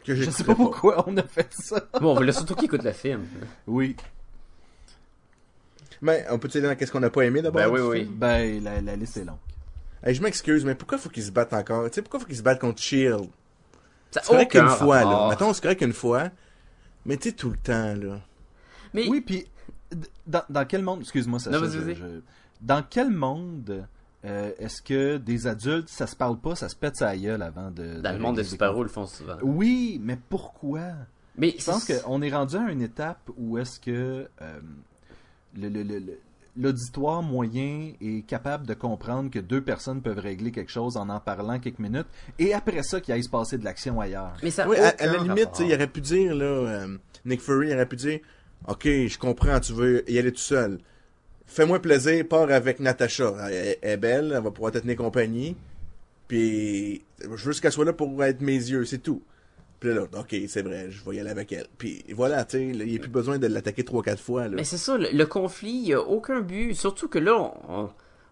Que 0.05 0.15
Je 0.15 0.31
sais 0.31 0.45
pas 0.45 0.55
pourquoi 0.55 1.05
on 1.09 1.17
a 1.17 1.23
fait 1.25 1.49
ça. 1.53 1.81
Bon, 2.01 2.13
on 2.13 2.15
voulait 2.15 2.33
surtout 2.33 2.55
qu'il 2.55 2.67
écoute 2.67 2.85
le 2.85 2.93
film. 2.93 3.27
Oui, 3.67 3.97
Mais 6.03 6.25
on 6.31 6.39
peut-tu 6.39 6.59
aller 6.59 6.69
dans 6.69 6.77
qu'est-ce 6.77 6.93
qu'on 6.93 7.01
n'a 7.01 7.11
pas 7.11 7.23
aimé 7.23 7.43
d'abord? 7.43 7.63
Ben 7.63 7.71
oui, 7.71 7.81
oui. 7.81 7.99
film? 8.05 8.15
ben, 8.15 8.63
la, 8.63 8.81
la 8.81 8.97
liste 8.97 9.17
est 9.17 9.25
longue. 9.25 9.39
Hey, 10.05 10.15
je 10.15 10.23
m'excuse, 10.23 10.65
mais 10.65 10.75
pourquoi 10.75 10.99
faut 10.99 11.09
qu'ils 11.09 11.25
se 11.25 11.31
battent 11.33 11.53
encore? 11.55 11.87
Tu 11.91 11.95
sais, 11.95 12.03
pourquoi 12.03 12.21
faut 12.21 12.27
qu'ils 12.27 12.37
se 12.37 12.43
battent 12.43 12.61
contre 12.61 12.81
Shield? 12.81 13.29
Ça 14.13 14.21
C'est 14.23 14.29
correct 14.29 14.51
qu'une 14.53 14.69
fois, 14.69 15.01
là. 15.03 15.29
Mettons, 15.31 15.53
c'est 15.53 15.63
correct 15.63 15.79
qu'une 15.79 15.93
fois. 15.93 16.31
Mais 17.05 17.17
tu 17.17 17.31
sais, 17.31 17.35
tout 17.35 17.51
le 17.51 17.57
temps, 17.57 17.95
là. 17.95 18.21
Mais 18.95 19.09
Oui, 19.09 19.21
puis 19.21 19.47
dans, 20.27 20.43
dans 20.49 20.65
quel 20.65 20.83
monde, 20.83 21.01
excuse-moi, 21.01 21.39
Sacha, 21.39 21.57
Non, 21.59 21.67
vas-y, 21.67 21.73
je- 21.73 21.79
vas-y. 21.81 21.95
je- 21.97 22.21
dans 22.61 22.83
quel 22.89 23.11
monde 23.11 23.87
euh, 24.27 24.51
est-ce 24.59 24.83
que 24.83 25.17
des 25.19 25.47
adultes, 25.47 25.89
ça 25.89 26.07
se 26.07 26.17
parle 26.17 26.39
pas, 26.39 26.55
ça 26.55 26.69
se 26.69 26.77
pète 26.77 26.97
sa 26.97 27.17
gueule 27.17 27.43
avant 27.43 27.71
de... 27.71 28.01
dans 28.01 28.11
de 28.11 28.17
le 28.17 28.19
monde 28.23 28.37
des 28.37 28.45
super-héros, 28.45 28.81
ils 28.83 28.85
le 28.85 28.89
font 28.91 29.07
souvent. 29.07 29.37
Oui, 29.43 30.01
mais 30.03 30.19
pourquoi? 30.29 30.83
Mais 31.39 31.55
Je 31.59 31.65
pense 31.65 31.91
qu'on 32.03 32.21
est 32.23 32.31
rendu 32.35 32.57
à 32.57 32.71
une 32.71 32.83
étape 32.83 33.31
où 33.37 33.57
est-ce 33.59 33.79
que 33.79 34.27
euh, 34.43 34.61
le- 35.57 35.69
le- 35.69 35.83
le- 35.83 35.99
le- 35.99 36.19
l'auditoire 36.59 37.23
moyen 37.23 37.93
est 38.01 38.27
capable 38.27 38.67
de 38.67 38.73
comprendre 38.73 39.31
que 39.31 39.39
deux 39.39 39.61
personnes 39.61 40.01
peuvent 40.01 40.19
régler 40.19 40.51
quelque 40.51 40.73
chose 40.73 40.97
en 40.97 41.11
en 41.11 41.21
parlant 41.21 41.59
quelques 41.59 41.79
minutes, 41.79 42.07
et 42.39 42.55
après 42.55 42.83
ça, 42.83 43.01
qu'il 43.03 43.13
aille 43.13 43.23
se 43.23 43.29
passer 43.29 43.59
de 43.59 43.65
l'action 43.65 44.01
ailleurs. 44.01 44.37
Mais 44.43 44.51
ça 44.51 44.65
a 44.65 44.69
Oui, 44.69 44.79
à, 44.79 44.95
à 44.99 45.07
la 45.07 45.19
limite, 45.19 45.51
il 45.61 45.73
aurait 45.75 45.87
pu 45.87 46.01
dire, 46.01 46.35
là, 46.35 46.45
euh, 46.47 46.97
Nick 47.27 47.43
Fury 47.43 47.75
aurait 47.75 47.85
pu 47.87 47.97
dire, 47.97 48.21
OK, 48.67 48.85
je 48.87 49.19
comprends, 49.19 49.61
tu 49.61 49.75
veux 49.75 50.11
y 50.11 50.19
aller 50.19 50.33
tout 50.33 50.39
seul. 50.41 50.79
Fais-moi 51.47 51.81
plaisir, 51.81 52.27
pars 52.29 52.51
avec 52.51 52.81
Natasha. 52.81 53.35
Elle, 53.51 53.77
est 53.81 53.97
belle, 53.97 54.33
elle 54.37 54.43
va 54.43 54.51
pouvoir 54.51 54.73
te 54.73 54.79
tenir 54.79 54.97
compagnie. 54.97 55.57
Puis, 56.29 57.05
je 57.21 57.45
veux 57.45 57.53
qu'elle 57.55 57.73
soit 57.73 57.85
là 57.85 57.93
pour 57.93 58.23
être 58.25 58.41
mes 58.41 58.53
yeux, 58.53 58.85
c'est 58.85 58.99
tout. 58.99 59.23
Puis 59.79 59.95
là, 59.95 60.03
OK, 60.03 60.35
c'est 60.49 60.63
vrai, 60.63 60.91
je 60.91 61.09
vais 61.09 61.17
y 61.17 61.21
aller 61.21 61.31
avec 61.31 61.53
elle. 61.53 61.67
Puis 61.79 62.05
voilà, 62.15 62.45
tu 62.45 62.59
sais, 62.59 62.67
il 62.67 62.87
n'y 62.87 62.97
a 62.97 62.99
plus 62.99 63.11
besoin 63.11 63.39
de 63.39 63.47
l'attaquer 63.47 63.85
trois, 63.85 64.03
quatre 64.03 64.23
fois, 64.23 64.49
là. 64.49 64.57
Mais 64.57 64.65
c'est 64.65 64.79
ça, 64.79 64.97
le, 64.97 65.09
le 65.13 65.27
conflit, 65.27 65.71
il 65.71 65.83
n'y 65.83 65.93
a 65.93 66.01
aucun 66.01 66.41
but. 66.41 66.75
Surtout 66.75 67.09
que 67.09 67.19
là, 67.19 67.53
on, 67.69 67.91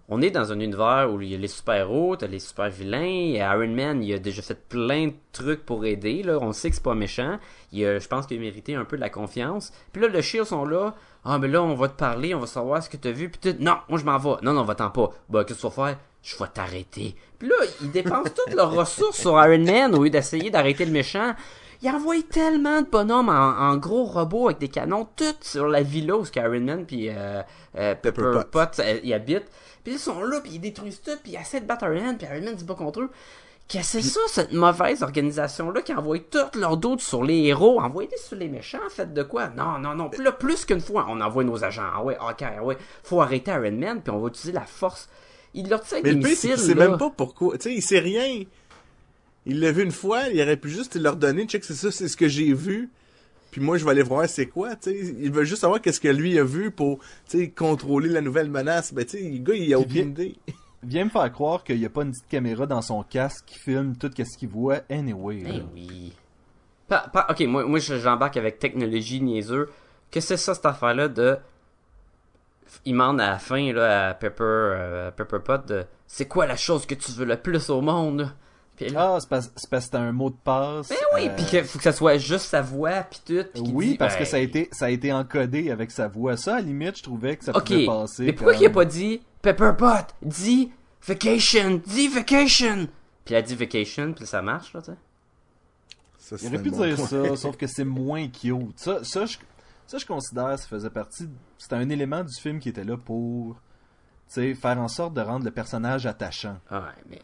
on 0.09 0.21
est 0.21 0.31
dans 0.31 0.53
un 0.53 0.61
univers 0.61 1.09
où 1.13 1.21
il 1.23 1.31
y 1.31 1.35
a 1.35 1.39
les 1.39 1.49
super-héros, 1.49 2.17
t'as 2.17 2.27
les 2.27 2.39
super-vilains, 2.39 3.35
Iron 3.37 3.69
Man, 3.69 4.03
il 4.03 4.13
a 4.13 4.19
déjà 4.19 4.43
fait 4.43 4.69
plein 4.69 5.07
de 5.07 5.15
trucs 5.33 5.65
pour 5.65 5.85
aider, 5.87 6.23
là. 6.23 6.39
On 6.41 6.53
sait 6.53 6.69
que 6.69 6.77
c'est 6.77 6.83
pas 6.83 6.95
méchant. 6.95 7.39
Il 7.73 7.85
a, 7.87 7.99
je 7.99 8.07
pense 8.07 8.27
qu'il 8.27 8.37
a 8.37 8.41
mérité 8.41 8.75
un 8.75 8.85
peu 8.85 8.97
de 8.97 9.01
la 9.01 9.09
confiance. 9.11 9.73
Puis 9.93 10.03
là, 10.03 10.09
le 10.09 10.21
Shield 10.21 10.47
sont 10.47 10.65
là. 10.67 10.95
Ah, 11.25 11.39
mais 11.39 11.49
là, 11.49 11.63
on 11.63 11.75
va 11.75 11.89
te 11.89 11.97
parler, 11.99 12.35
on 12.35 12.41
va 12.41 12.47
savoir 12.47 12.83
ce 12.83 12.91
que 12.91 12.99
t'as 12.99 13.13
vu. 13.13 13.31
Puis 13.31 13.55
non, 13.59 13.77
moi 13.89 13.99
je 13.99 14.05
m'en 14.05 14.19
vais. 14.19 14.43
Non, 14.43 14.53
non, 14.53 14.63
va-t'en 14.65 14.91
pas. 14.91 15.11
Bah, 15.31 15.45
qu'est-ce 15.45 15.63
que 15.63 15.69
tu 15.69 15.75
vas 15.75 15.87
faire? 15.89 15.99
Je 16.23 16.37
vais 16.37 16.51
t'arrêter. 16.53 17.17
Puis 17.39 17.49
là, 17.49 17.55
ils 17.81 17.91
dépensent 17.91 18.31
toutes 18.35 18.55
leurs 18.55 18.73
ressources 18.77 19.19
sur 19.21 19.33
Iron 19.43 19.65
Man 19.65 19.95
au 19.95 20.05
lieu 20.05 20.11
d'essayer 20.11 20.51
d'arrêter 20.51 20.85
le 20.85 20.93
méchant. 20.93 21.35
Ils 21.83 21.91
envoient 21.91 22.15
tellement 22.31 22.81
de 22.81 22.87
bonhommes 22.87 23.29
en, 23.29 23.33
en 23.59 23.77
gros 23.77 24.05
robots 24.05 24.47
avec 24.47 24.59
des 24.59 24.69
canons, 24.69 25.07
tout 25.17 25.35
sur 25.43 25.67
la 25.67 25.83
villa 25.83 26.17
où 26.17 26.25
Iron 26.37 26.61
Man 26.61 26.87
puis 26.87 27.09
euh, 27.11 27.43
euh, 27.77 27.95
Pepper, 27.95 28.23
Pot, 28.33 28.51
Potts. 28.51 28.81
euh, 28.81 29.01
ils 29.03 29.13
habitent. 29.13 29.51
Puis 29.85 29.95
ils 29.95 29.99
sont 29.99 30.23
là, 30.25 30.41
puis 30.41 30.53
ils 30.55 30.61
détruisent 30.61 31.01
tout, 31.03 31.13
puis 31.23 31.33
ils 31.33 31.37
essaient 31.37 31.61
de 31.61 31.67
battre 31.67 31.85
Iron 31.85 32.03
Man, 32.03 32.17
puis 32.19 32.27
Iron 32.27 32.45
Man 32.45 32.59
se 32.59 32.65
bat 32.65 32.75
contre 32.75 33.01
eux. 33.03 33.11
Qu'est-ce 33.69 33.97
que 33.97 34.03
c'est 34.03 34.11
ça, 34.11 34.21
cette 34.29 34.53
mauvaise 34.53 35.03
organisation-là 35.03 35.81
qui 35.81 35.95
envoie 35.95 36.19
toutes 36.19 36.57
leurs 36.57 36.77
doutes 36.77 37.01
sur 37.01 37.25
les 37.25 37.45
héros? 37.45 37.81
Envoyez-les 37.81 38.19
sur 38.19 38.37
les 38.37 38.49
méchants, 38.49 38.79
faites 38.91 39.15
de 39.15 39.23
quoi? 39.23 39.49
Non, 39.49 39.79
non, 39.79 39.95
non. 39.95 40.11
Là, 40.19 40.33
plus 40.33 40.67
qu'une 40.67 40.81
fois, 40.81 41.07
on 41.09 41.21
envoie 41.21 41.45
nos 41.45 41.65
agents. 41.65 41.89
Ah 41.95 42.03
ouais, 42.03 42.17
ok, 42.21 42.43
ah 42.43 42.63
ouais. 42.63 42.77
Faut 43.03 43.23
arrêter 43.23 43.53
Iron 43.53 43.73
Man, 43.73 44.03
puis 44.03 44.13
on 44.13 44.19
va 44.19 44.29
utiliser 44.29 44.53
la 44.53 44.67
force. 44.67 45.09
Il 45.55 45.69
leur 45.69 45.81
tire 45.83 45.99
avec 45.99 46.05
Mais 46.05 46.15
des 46.15 46.17
le 46.17 46.23
pire, 46.23 46.37
c'est 46.37 46.49
missiles, 46.49 46.65
qu'il 46.67 46.75
sait 46.75 46.75
là. 46.75 46.89
même 46.89 46.99
pas 46.99 47.11
pourquoi. 47.11 47.57
Tu 47.57 47.63
sais, 47.63 47.75
il 47.75 47.83
sait 47.83 48.01
rien. 48.01 48.45
Il 49.47 49.61
l'a 49.61 49.73
vu 49.73 49.83
une 49.83 49.93
fois, 49.93 50.29
il 50.29 50.41
aurait 50.43 50.57
pu 50.57 50.69
juste 50.69 50.97
leur 50.97 51.17
donner, 51.17 51.45
check, 51.47 51.65
c'est 51.65 51.75
ça, 51.75 51.91
c'est 51.91 52.09
ce 52.09 52.17
que 52.17 52.29
j'ai 52.29 52.53
vu. 52.53 52.91
Puis 53.55 53.63
moi, 53.63 53.79
je 53.79 53.85
vais 53.85 53.93
aller 53.93 54.03
voir 54.03 54.29
c'est 54.29 54.47
quoi, 54.47 54.75
tu 54.75 54.91
sais. 54.91 55.15
Il 55.21 55.31
veut 55.31 55.45
juste 55.45 55.61
savoir 55.61 55.81
qu'est-ce 55.81 56.01
que 56.01 56.09
lui 56.09 56.37
a 56.41 56.43
vu 56.43 56.73
pour, 56.73 56.99
tu 57.29 57.39
sais, 57.39 57.51
contrôler 57.51 58.09
la 58.09 58.21
nouvelle 58.21 58.51
menace. 58.51 58.93
Ben, 58.93 59.05
tu 59.05 59.17
sais, 59.17 59.23
le 59.31 59.39
gars, 59.39 59.55
il 59.55 59.73
a 59.73 59.79
aucune 59.79 60.09
idée. 60.11 60.35
Viens 60.83 61.05
me 61.05 61.11
faire 61.11 61.31
croire 61.31 61.63
qu'il 61.63 61.79
n'y 61.79 61.87
a 61.87 61.89
pas 61.89 62.03
une 62.03 62.11
petite 62.11 62.27
caméra 62.27 62.67
dans 62.67 62.83
son 62.83 63.05
casque 63.05 63.45
qui 63.47 63.61
filme 63.61 63.95
tout 63.97 64.11
ce 64.17 64.37
qu'il 64.37 64.49
voit 64.49 64.81
anyway. 64.91 65.39
là. 65.39 65.51
Eh 65.55 65.63
oui. 65.73 66.13
Ok, 67.31 67.41
moi, 67.43 67.65
moi 67.65 67.79
je- 67.79 67.97
j'embarque 68.01 68.37
avec 68.37 68.59
technologie 68.59 69.21
niaiseux. 69.21 69.71
Que 70.11 70.19
c'est 70.19 70.37
ça 70.37 70.53
cette 70.55 70.67
affaire-là 70.67 71.07
de. 71.07 71.37
Il 72.85 72.93
demande 72.93 73.21
à 73.21 73.31
la 73.31 73.39
fin 73.39 73.73
là, 73.73 74.09
à 74.09 74.15
Pepper, 74.15 74.43
euh, 74.43 75.11
Pepper 75.13 75.39
Pot 75.45 75.65
de. 75.69 75.85
C'est 76.09 76.27
quoi 76.27 76.45
la 76.47 76.57
chose 76.57 76.87
que 76.87 76.97
tu 76.97 77.13
veux 77.13 77.25
le 77.25 77.37
plus 77.37 77.71
au 77.71 77.81
monde? 77.81 78.33
Puis 78.77 78.93
Ah, 78.97 79.19
c'est 79.21 79.29
parce, 79.29 79.51
c'est 79.55 79.71
parce 79.71 79.85
que 79.87 79.91
c'est 79.93 79.97
un 79.99 80.11
mot 80.13 80.31
de 80.31 80.37
passe. 80.43 80.89
ben 80.89 80.97
oui, 81.15 81.29
euh, 81.29 81.37
puis 81.37 81.45
qu'il 81.47 81.65
faut 81.65 81.79
que 81.79 81.85
ça 81.85 81.93
soit 81.93 82.19
juste 82.19 82.47
sa 82.47 82.61
voix, 82.61 83.03
puis 83.05 83.21
tout. 83.25 83.45
puis 83.55 83.63
Oui, 83.73 83.89
dit, 83.91 83.97
parce 83.99 84.15
que 84.15 84.21
ben, 84.21 84.27
ça 84.27 84.37
a 84.37 84.41
été 84.41 84.69
ça 84.73 84.87
a 84.87 84.91
été 84.91 85.13
encodé 85.13 85.71
avec 85.71 85.91
sa 85.93 86.09
voix. 86.09 86.37
Ça, 86.37 86.55
à 86.55 86.57
la 86.57 86.63
limite, 86.63 86.99
je 86.99 87.03
trouvais 87.05 87.37
que 87.37 87.45
ça 87.45 87.53
pouvait 87.53 87.87
passer. 87.87 88.25
mais 88.25 88.33
pourquoi 88.33 88.55
comme- 88.55 88.63
il 88.63 88.67
a 88.67 88.71
pas 88.71 88.85
dit 88.85 89.23
Pepper 89.43 89.73
Pot? 89.79 90.07
Dis 90.23 90.73
vacation, 91.07 91.81
dis 91.87 92.09
vacation! 92.09 92.89
Puis 93.25 93.35
il 93.35 93.37
a 93.37 93.43
dit 93.43 93.55
vacation, 93.55 94.13
puis 94.13 94.27
ça 94.27 94.43
marche, 94.43 94.73
là, 94.75 94.83
tu 94.83 94.91
sais. 94.91 94.99
Ça, 96.19 96.37
Il 96.43 96.49
aurait 96.49 96.63
pu 96.63 96.71
bon 96.71 96.83
dire 96.85 96.97
point. 96.97 97.07
ça, 97.07 97.37
sauf 97.37 97.57
que 97.57 97.67
c'est 97.67 97.85
moins 97.85 98.27
cute. 98.29 98.79
Ça, 98.79 99.05
ça, 99.05 99.27
je, 99.27 99.37
ça, 99.87 99.99
je 99.99 100.07
considère, 100.07 100.59
ça 100.59 100.67
faisait 100.67 100.91
partie. 100.91 101.29
C'était 101.59 101.77
un 101.77 101.89
élément 101.91 102.25
du 102.25 102.35
film 102.41 102.59
qui 102.59 102.71
était 102.71 102.83
là 102.85 102.97
pour, 102.97 103.55
tu 104.29 104.35
sais, 104.35 104.55
faire 104.55 104.79
en 104.79 104.89
sorte 104.89 105.13
de 105.15 105.21
rendre 105.21 105.45
le 105.45 105.51
personnage 105.51 106.07
attachant. 106.07 106.57
Ouais, 106.71 106.79
mais. 107.11 107.21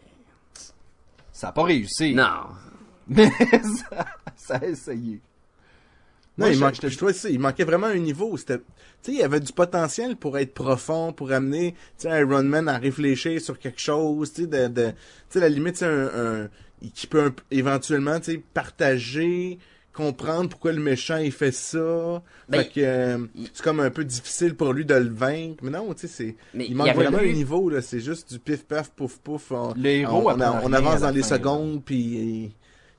Ça 1.40 1.48
a 1.48 1.52
pas 1.52 1.62
réussi. 1.62 2.14
Non. 2.14 2.48
Mais 3.08 3.30
ça, 3.30 4.06
ça 4.36 4.56
a 4.56 4.66
essayé. 4.66 5.22
Non, 6.36 6.44
Moi, 6.46 6.50
il, 6.50 6.58
manque, 6.60 6.86
je 6.86 6.96
trouvais 6.98 7.14
ça, 7.14 7.30
il 7.30 7.40
manquait 7.40 7.64
vraiment 7.64 7.86
un 7.86 7.96
niveau. 7.96 8.36
C'était, 8.36 8.58
tu 8.58 8.64
sais, 9.00 9.12
il 9.12 9.18
y 9.20 9.22
avait 9.22 9.40
du 9.40 9.50
potentiel 9.50 10.16
pour 10.16 10.36
être 10.36 10.52
profond, 10.52 11.14
pour 11.14 11.32
amener, 11.32 11.72
tu 11.98 12.08
sais, 12.08 12.20
Iron 12.20 12.42
Man 12.42 12.68
à 12.68 12.76
réfléchir 12.76 13.40
sur 13.40 13.58
quelque 13.58 13.80
chose, 13.80 14.34
tu 14.34 14.42
sais, 14.42 14.46
de, 14.48 14.68
de, 14.68 14.90
tu 14.90 14.94
sais, 15.30 15.40
la 15.40 15.48
limite, 15.48 15.78
c'est 15.78 15.86
un, 15.86 16.10
un, 16.44 16.48
qui 16.92 17.06
peut 17.06 17.24
un- 17.24 17.34
éventuellement, 17.50 18.20
tu 18.20 18.32
sais, 18.32 18.42
partager, 18.52 19.58
comprendre 19.92 20.48
pourquoi 20.50 20.72
le 20.72 20.80
méchant 20.80 21.16
il 21.16 21.32
fait 21.32 21.52
ça. 21.52 22.22
Ben, 22.48 22.62
fait 22.62 22.68
que 22.68 22.80
euh, 22.80 23.18
il- 23.34 23.48
c'est 23.52 23.62
comme 23.62 23.80
un 23.80 23.90
peu 23.90 24.04
difficile 24.04 24.54
pour 24.54 24.72
lui 24.72 24.84
de 24.84 24.94
le 24.94 25.08
vaincre. 25.10 25.62
Mais 25.62 25.70
non, 25.70 25.92
tu 25.94 26.02
sais, 26.02 26.08
c'est, 26.08 26.36
Mais 26.54 26.66
il 26.68 26.76
manque 26.76 26.94
vraiment 26.94 27.18
eu- 27.20 27.30
un 27.30 27.32
niveau 27.32 27.68
là. 27.70 27.82
C'est 27.82 28.00
juste 28.00 28.32
du 28.32 28.38
pif 28.38 28.64
paf 28.64 28.90
pouf 28.90 29.18
pouf. 29.18 29.50
On, 29.52 29.74
Le 29.74 29.86
héros 29.88 30.30
on, 30.30 30.40
on, 30.40 30.60
on 30.64 30.72
avance 30.72 31.00
dans 31.00 31.10
les 31.10 31.22
fin, 31.22 31.36
secondes, 31.36 31.82
puis 31.84 32.52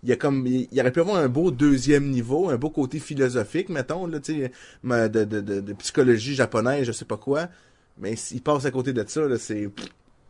il 0.04 0.10
y 0.10 0.12
a 0.12 0.16
comme, 0.16 0.46
il, 0.48 0.68
il 0.72 0.80
aurait 0.82 0.92
pu 0.92 1.00
avoir 1.00 1.18
un 1.18 1.30
beau 1.30 1.52
deuxième 1.52 2.10
niveau, 2.10 2.50
un 2.50 2.58
beau 2.58 2.70
côté 2.70 3.00
philosophique, 3.00 3.70
mettons, 3.70 4.08
là, 4.08 4.20
tu 4.20 4.42
sais, 4.42 4.52
ma- 4.84 5.08
de, 5.08 5.24
de, 5.24 5.42
de, 5.42 5.60
de 5.62 5.74
psychologie 5.74 6.34
japonaise, 6.36 6.86
je 6.86 6.92
sais 6.92 7.06
pas 7.06 7.18
quoi. 7.18 7.48
Mais 8.00 8.16
s'il 8.16 8.42
passe 8.42 8.66
à 8.66 8.72
côté 8.72 8.94
de 8.94 9.04
ça, 9.08 9.22
là, 9.28 9.38
c'est 9.38 9.70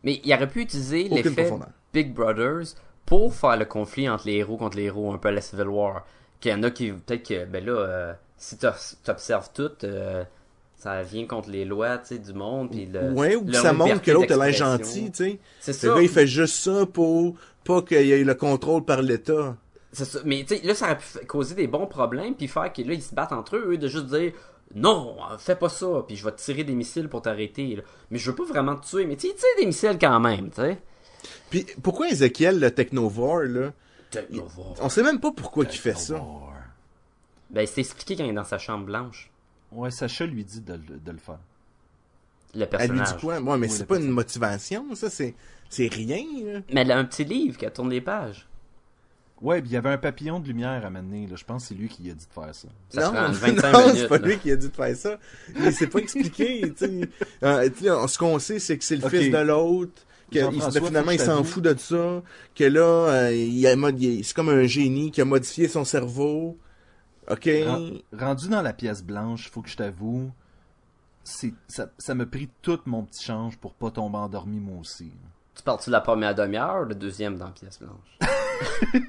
Mais 0.04 0.20
il 0.24 0.32
aurait 0.34 0.48
pu 0.48 0.60
utiliser 0.62 1.08
l'effet. 1.08 1.50
Big 1.94 2.12
Brothers 2.14 2.74
pour 3.06 3.34
faire 3.34 3.56
le 3.56 3.64
conflit 3.64 4.08
entre 4.08 4.26
les 4.26 4.34
héros 4.34 4.56
contre 4.56 4.76
les 4.76 4.84
héros, 4.84 5.12
un 5.12 5.18
peu 5.18 5.28
à 5.28 5.32
la 5.32 5.40
Civil 5.40 5.68
War. 5.68 6.06
Qu'il 6.42 6.50
y 6.50 6.54
en 6.54 6.62
a 6.64 6.70
qui, 6.70 6.92
peut-être 6.92 7.26
que, 7.26 7.44
ben 7.46 7.64
là, 7.64 7.72
euh, 7.72 8.12
si 8.36 8.58
t'os- 8.58 8.68
t'observes 9.04 9.48
tout, 9.54 9.70
euh, 9.84 10.24
ça 10.76 11.02
vient 11.02 11.24
contre 11.26 11.48
les 11.48 11.64
lois, 11.64 11.96
tu 11.98 12.08
sais, 12.08 12.18
du 12.18 12.32
monde, 12.34 12.70
puis 12.70 12.84
le... 12.86 13.12
ouais, 13.12 13.36
ou 13.36 13.50
ça 13.52 13.72
montre 13.72 14.02
que 14.02 14.10
l'autre 14.10 14.34
a 14.38 14.44
l'air 14.44 14.52
gentil, 14.52 15.10
tu 15.12 15.24
sais. 15.24 15.38
C'est 15.60 15.70
Le 15.72 15.78
ça. 15.78 15.94
gars, 15.94 16.02
il 16.02 16.08
fait 16.08 16.26
juste 16.26 16.56
ça 16.56 16.84
pour 16.84 17.36
pas 17.64 17.80
qu'il 17.82 18.04
y 18.06 18.12
ait 18.12 18.24
le 18.24 18.34
contrôle 18.34 18.84
par 18.84 19.00
l'État. 19.00 19.56
C'est 19.92 20.04
ça. 20.04 20.18
Mais 20.24 20.44
tu 20.44 20.56
sais, 20.56 20.66
là, 20.66 20.74
ça 20.74 20.86
aurait 20.86 20.98
pu 20.98 21.24
causer 21.26 21.54
des 21.54 21.68
bons 21.68 21.86
problèmes, 21.86 22.34
puis 22.34 22.48
faire 22.48 22.72
que 22.72 22.82
là, 22.82 22.92
ils 22.94 23.02
se 23.02 23.14
battent 23.14 23.32
entre 23.32 23.54
eux, 23.56 23.74
eux, 23.74 23.78
de 23.78 23.86
juste 23.88 24.06
dire 24.06 24.32
non, 24.74 25.16
fais 25.38 25.54
pas 25.54 25.68
ça, 25.68 25.86
puis 26.08 26.16
je 26.16 26.24
vais 26.24 26.32
te 26.32 26.40
tirer 26.40 26.64
des 26.64 26.72
missiles 26.74 27.08
pour 27.08 27.22
t'arrêter. 27.22 27.76
là. 27.76 27.82
Mais 28.10 28.18
je 28.18 28.30
veux 28.30 28.34
pas 28.34 28.44
vraiment 28.46 28.74
te 28.74 28.84
tuer, 28.88 29.04
mais 29.06 29.14
tu 29.16 29.28
sais, 29.28 29.34
des 29.58 29.66
missiles 29.66 29.98
quand 30.00 30.18
même, 30.18 30.48
tu 30.50 30.62
sais. 30.62 30.78
Puis 31.50 31.66
pourquoi 31.82 32.08
Ezekiel, 32.08 32.58
le 32.58 32.70
technovore, 32.72 33.42
là, 33.42 33.72
On 34.80 34.88
sait 34.88 35.02
même 35.02 35.20
pas 35.20 35.32
pourquoi 35.32 35.64
il 35.64 35.70
fait 35.76 35.96
ça. 35.96 36.22
Ben, 37.50 37.66
c'est 37.66 37.80
expliqué 37.80 38.16
quand 38.16 38.24
il 38.24 38.30
est 38.30 38.34
dans 38.34 38.44
sa 38.44 38.58
chambre 38.58 38.86
blanche, 38.86 39.30
Ouais, 39.72 39.90
Sacha 39.90 40.26
lui 40.26 40.44
dit 40.44 40.60
de, 40.60 40.74
le- 40.74 40.98
de 40.98 41.10
le 41.12 41.18
faire. 41.18 41.38
le 42.54 42.60
Elle 42.60 42.60
lui 42.60 42.66
personnage. 42.98 43.14
dit 43.14 43.20
quoi? 43.20 43.40
Ouais, 43.40 43.58
mais 43.58 43.66
Oui, 43.66 43.72
c'est 43.72 43.86
pas 43.86 43.94
une 43.96 44.00
personnage. 44.02 44.14
motivation, 44.14 44.94
ça, 44.94 45.08
c'est, 45.08 45.34
c'est 45.70 45.88
rien, 45.92 46.22
là. 46.44 46.60
Mais 46.72 46.82
elle 46.82 46.92
a 46.92 46.98
un 46.98 47.04
petit 47.06 47.24
livre 47.24 47.56
qui 47.56 47.66
tourne 47.70 47.88
les 47.90 48.02
pages. 48.02 48.46
Ouais, 49.40 49.60
puis 49.62 49.70
il 49.70 49.72
y 49.72 49.76
avait 49.76 49.88
un 49.90 49.96
papillon 49.98 50.40
de 50.40 50.46
lumière 50.46 50.84
à 50.84 50.90
mener, 50.90 51.26
là. 51.26 51.36
Je 51.36 51.44
pense 51.44 51.62
que 51.62 51.68
c'est 51.68 51.74
lui 51.74 51.88
qui 51.88 52.08
a 52.10 52.14
dit 52.14 52.26
de 52.26 52.32
faire 52.32 52.54
ça. 52.54 52.68
Ça 52.90 53.06
non, 53.06 53.12
prend 53.12 53.32
25 53.32 53.72
non, 53.72 53.78
minutes, 53.80 53.96
c'est 53.96 54.08
pas 54.08 54.18
là. 54.18 54.26
lui 54.28 54.38
qui 54.38 54.50
a 54.52 54.56
dit 54.56 54.68
de 54.68 54.74
faire 54.74 54.96
ça. 54.96 55.18
Il 55.56 55.72
s'est 55.72 55.86
pas 55.86 55.98
expliqué, 56.00 56.60
tu 56.76 56.86
sais. 56.86 57.08
Euh, 57.42 57.70
ce 58.08 58.18
qu'on 58.18 58.38
sait, 58.38 58.58
c'est 58.58 58.76
que 58.78 58.84
c'est 58.84 58.96
le 58.96 59.08
fils 59.08 59.30
de 59.30 59.38
l'autre. 59.38 60.02
Que 60.32 60.38
il- 60.38 60.44
Jean-François, 60.60 60.80
finalement, 60.86 61.10
il 61.12 61.20
s'en 61.20 61.44
fout 61.44 61.62
de 61.64 61.74
ça. 61.78 62.22
Que 62.54 62.64
là, 62.64 62.80
euh, 62.82 63.34
il 63.34 63.66
a 63.66 63.74
c'est 64.22 64.34
comme 64.34 64.48
un 64.48 64.64
génie 64.64 65.10
qui 65.10 65.20
a 65.20 65.24
modifié 65.24 65.68
son 65.68 65.84
cerveau. 65.84 66.58
OK? 67.30 67.44
Ren- 67.44 67.98
Rendu 68.18 68.48
dans 68.48 68.62
la 68.62 68.72
pièce 68.72 69.02
blanche, 69.04 69.48
faut 69.50 69.62
que 69.62 69.68
je 69.68 69.76
t'avoue, 69.76 70.32
c'est 71.22 71.54
ça, 71.68 71.88
ça 71.98 72.14
m'a 72.14 72.26
pris 72.26 72.48
tout 72.62 72.80
mon 72.86 73.04
petit 73.04 73.22
change 73.24 73.56
pour 73.58 73.74
pas 73.74 73.90
tomber 73.92 74.18
endormi 74.18 74.58
moi 74.58 74.78
aussi. 74.80 75.12
Tu 75.54 75.62
parles-tu 75.62 75.90
de 75.90 75.92
la 75.92 76.00
première 76.00 76.34
demi-heure 76.34 76.82
ou 76.82 76.84
le 76.88 76.94
deuxième 76.94 77.36
dans 77.36 77.44
la 77.44 77.50
pièce 77.52 77.78
blanche? 77.78 78.18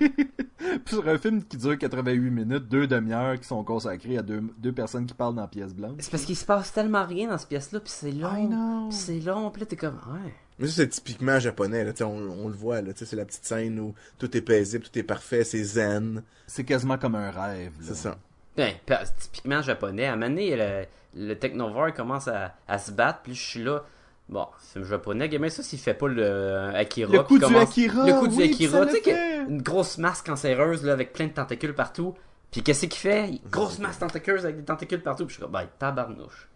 Sur 0.87 1.07
un 1.07 1.17
film 1.17 1.43
qui 1.43 1.57
dure 1.57 1.77
88 1.77 2.29
minutes, 2.29 2.67
deux 2.69 2.87
demi-heures 2.87 3.39
qui 3.39 3.47
sont 3.47 3.63
consacrées 3.63 4.17
à 4.17 4.21
deux, 4.21 4.43
deux 4.57 4.71
personnes 4.71 5.05
qui 5.05 5.13
parlent 5.13 5.35
dans 5.35 5.41
la 5.41 5.47
pièce 5.47 5.73
blanche. 5.73 5.95
C'est 5.99 6.11
parce 6.11 6.23
qu'il 6.25 6.35
se 6.35 6.45
passe 6.45 6.71
tellement 6.73 7.05
rien 7.05 7.29
dans 7.29 7.37
cette 7.37 7.49
pièce-là, 7.49 7.79
puis 7.79 7.91
c'est 7.91 8.11
long. 8.11 8.89
c'est 8.91 9.19
long, 9.19 9.49
puis 9.51 9.61
là, 9.61 9.65
t'es 9.65 9.75
comme, 9.75 9.95
ouais. 9.95 10.33
Mais 10.59 10.67
ça, 10.67 10.73
c'est 10.77 10.89
typiquement 10.89 11.39
japonais, 11.39 11.83
là. 11.83 11.91
Tu 11.91 11.97
sais, 11.99 12.03
on, 12.03 12.15
on 12.15 12.47
le 12.47 12.53
voit, 12.53 12.81
là. 12.81 12.93
Tu 12.93 12.99
sais, 12.99 13.05
c'est 13.05 13.15
la 13.15 13.25
petite 13.25 13.45
scène 13.45 13.79
où 13.79 13.93
tout 14.19 14.35
est 14.37 14.41
paisible, 14.41 14.83
tout 14.85 14.97
est 14.99 15.03
parfait, 15.03 15.43
c'est 15.43 15.63
zen. 15.63 16.23
C'est 16.47 16.63
quasiment 16.63 16.97
comme 16.97 17.15
un 17.15 17.31
rêve. 17.31 17.71
là. 17.79 17.85
C'est 17.87 17.95
ça. 17.95 18.17
Ben, 18.55 18.73
typiquement 19.19 19.61
japonais. 19.63 20.05
À 20.05 20.13
un 20.13 20.15
moment 20.15 20.29
donné, 20.29 20.55
le, 20.55 20.85
le 21.27 21.33
Technovore 21.35 21.93
commence 21.93 22.27
à, 22.27 22.53
à 22.67 22.77
se 22.77 22.91
battre, 22.91 23.19
puis 23.23 23.33
je 23.33 23.41
suis 23.41 23.63
là. 23.63 23.83
Bon, 24.29 24.47
film 24.71 24.85
japonais, 24.85 25.29
mais 25.39 25.49
ça 25.49 25.63
s'il 25.63 25.79
fait 25.79 25.93
pas 25.93 26.07
le 26.07 26.23
euh, 26.23 26.73
Akira. 26.73 27.11
Le 27.11 27.23
coup 27.23 27.37
du 27.37 27.43
commence- 27.45 27.69
Akira, 27.69 28.05
Le 28.07 28.13
coup 28.19 28.27
du 28.27 28.41
Akira, 28.41 28.85
tu 28.85 29.01
sais, 29.03 29.37
une 29.49 29.61
grosse 29.61 29.97
masse 29.97 30.21
cancéreuse, 30.21 30.83
là, 30.85 30.93
avec 30.93 31.11
plein 31.13 31.27
de 31.27 31.33
tentacules 31.33 31.73
partout. 31.75 32.15
Puis 32.51 32.61
qu'est-ce 32.63 32.85
qu'il 32.85 32.93
fait? 32.93 33.31
Grosse 33.51 33.79
masse 33.79 33.99
tentaculeuse 33.99 34.45
avec 34.45 34.57
des 34.57 34.63
tentacules 34.63 35.01
partout. 35.01 35.25
Puis 35.25 35.33
je 35.33 35.39
suis 35.39 35.43
comme, 35.43 35.51
ben, 35.51 35.67
tabarnouche. 35.79 36.47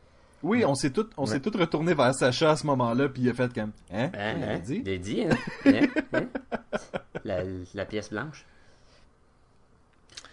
Oui, 0.44 0.64
on 0.66 0.76
s'est 0.76 0.92
tout, 0.92 1.08
on 1.18 1.26
s'est 1.26 1.40
tout 1.40 1.52
retourné 1.58 1.94
vers 1.96 2.14
Sacha 2.14 2.52
à 2.52 2.56
ce 2.56 2.66
moment-là, 2.68 3.10
puis 3.10 3.24
il 3.24 3.30
a 3.30 3.34
fait 3.34 3.52
comme, 3.54 3.72
hein, 3.92 4.12
Hein, 4.14 4.34
il 4.38 4.44
a 4.44 4.50
hein? 4.52 4.60
dit. 4.60 4.84
Il 4.86 4.94
a 4.94 4.98
dit, 4.98 5.22
hein? 5.24 5.38
Hein? 5.66 5.88
Hein? 6.14 6.28
La, 7.26 7.40
la 7.74 7.86
pièce 7.86 8.10
blanche. 8.12 8.46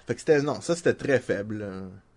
Fait 0.07 0.14
que 0.14 0.20
c'était, 0.20 0.42
non, 0.42 0.61
ça, 0.61 0.76
c'était 0.76 0.92
très 0.94 1.18
faible. 1.18 1.66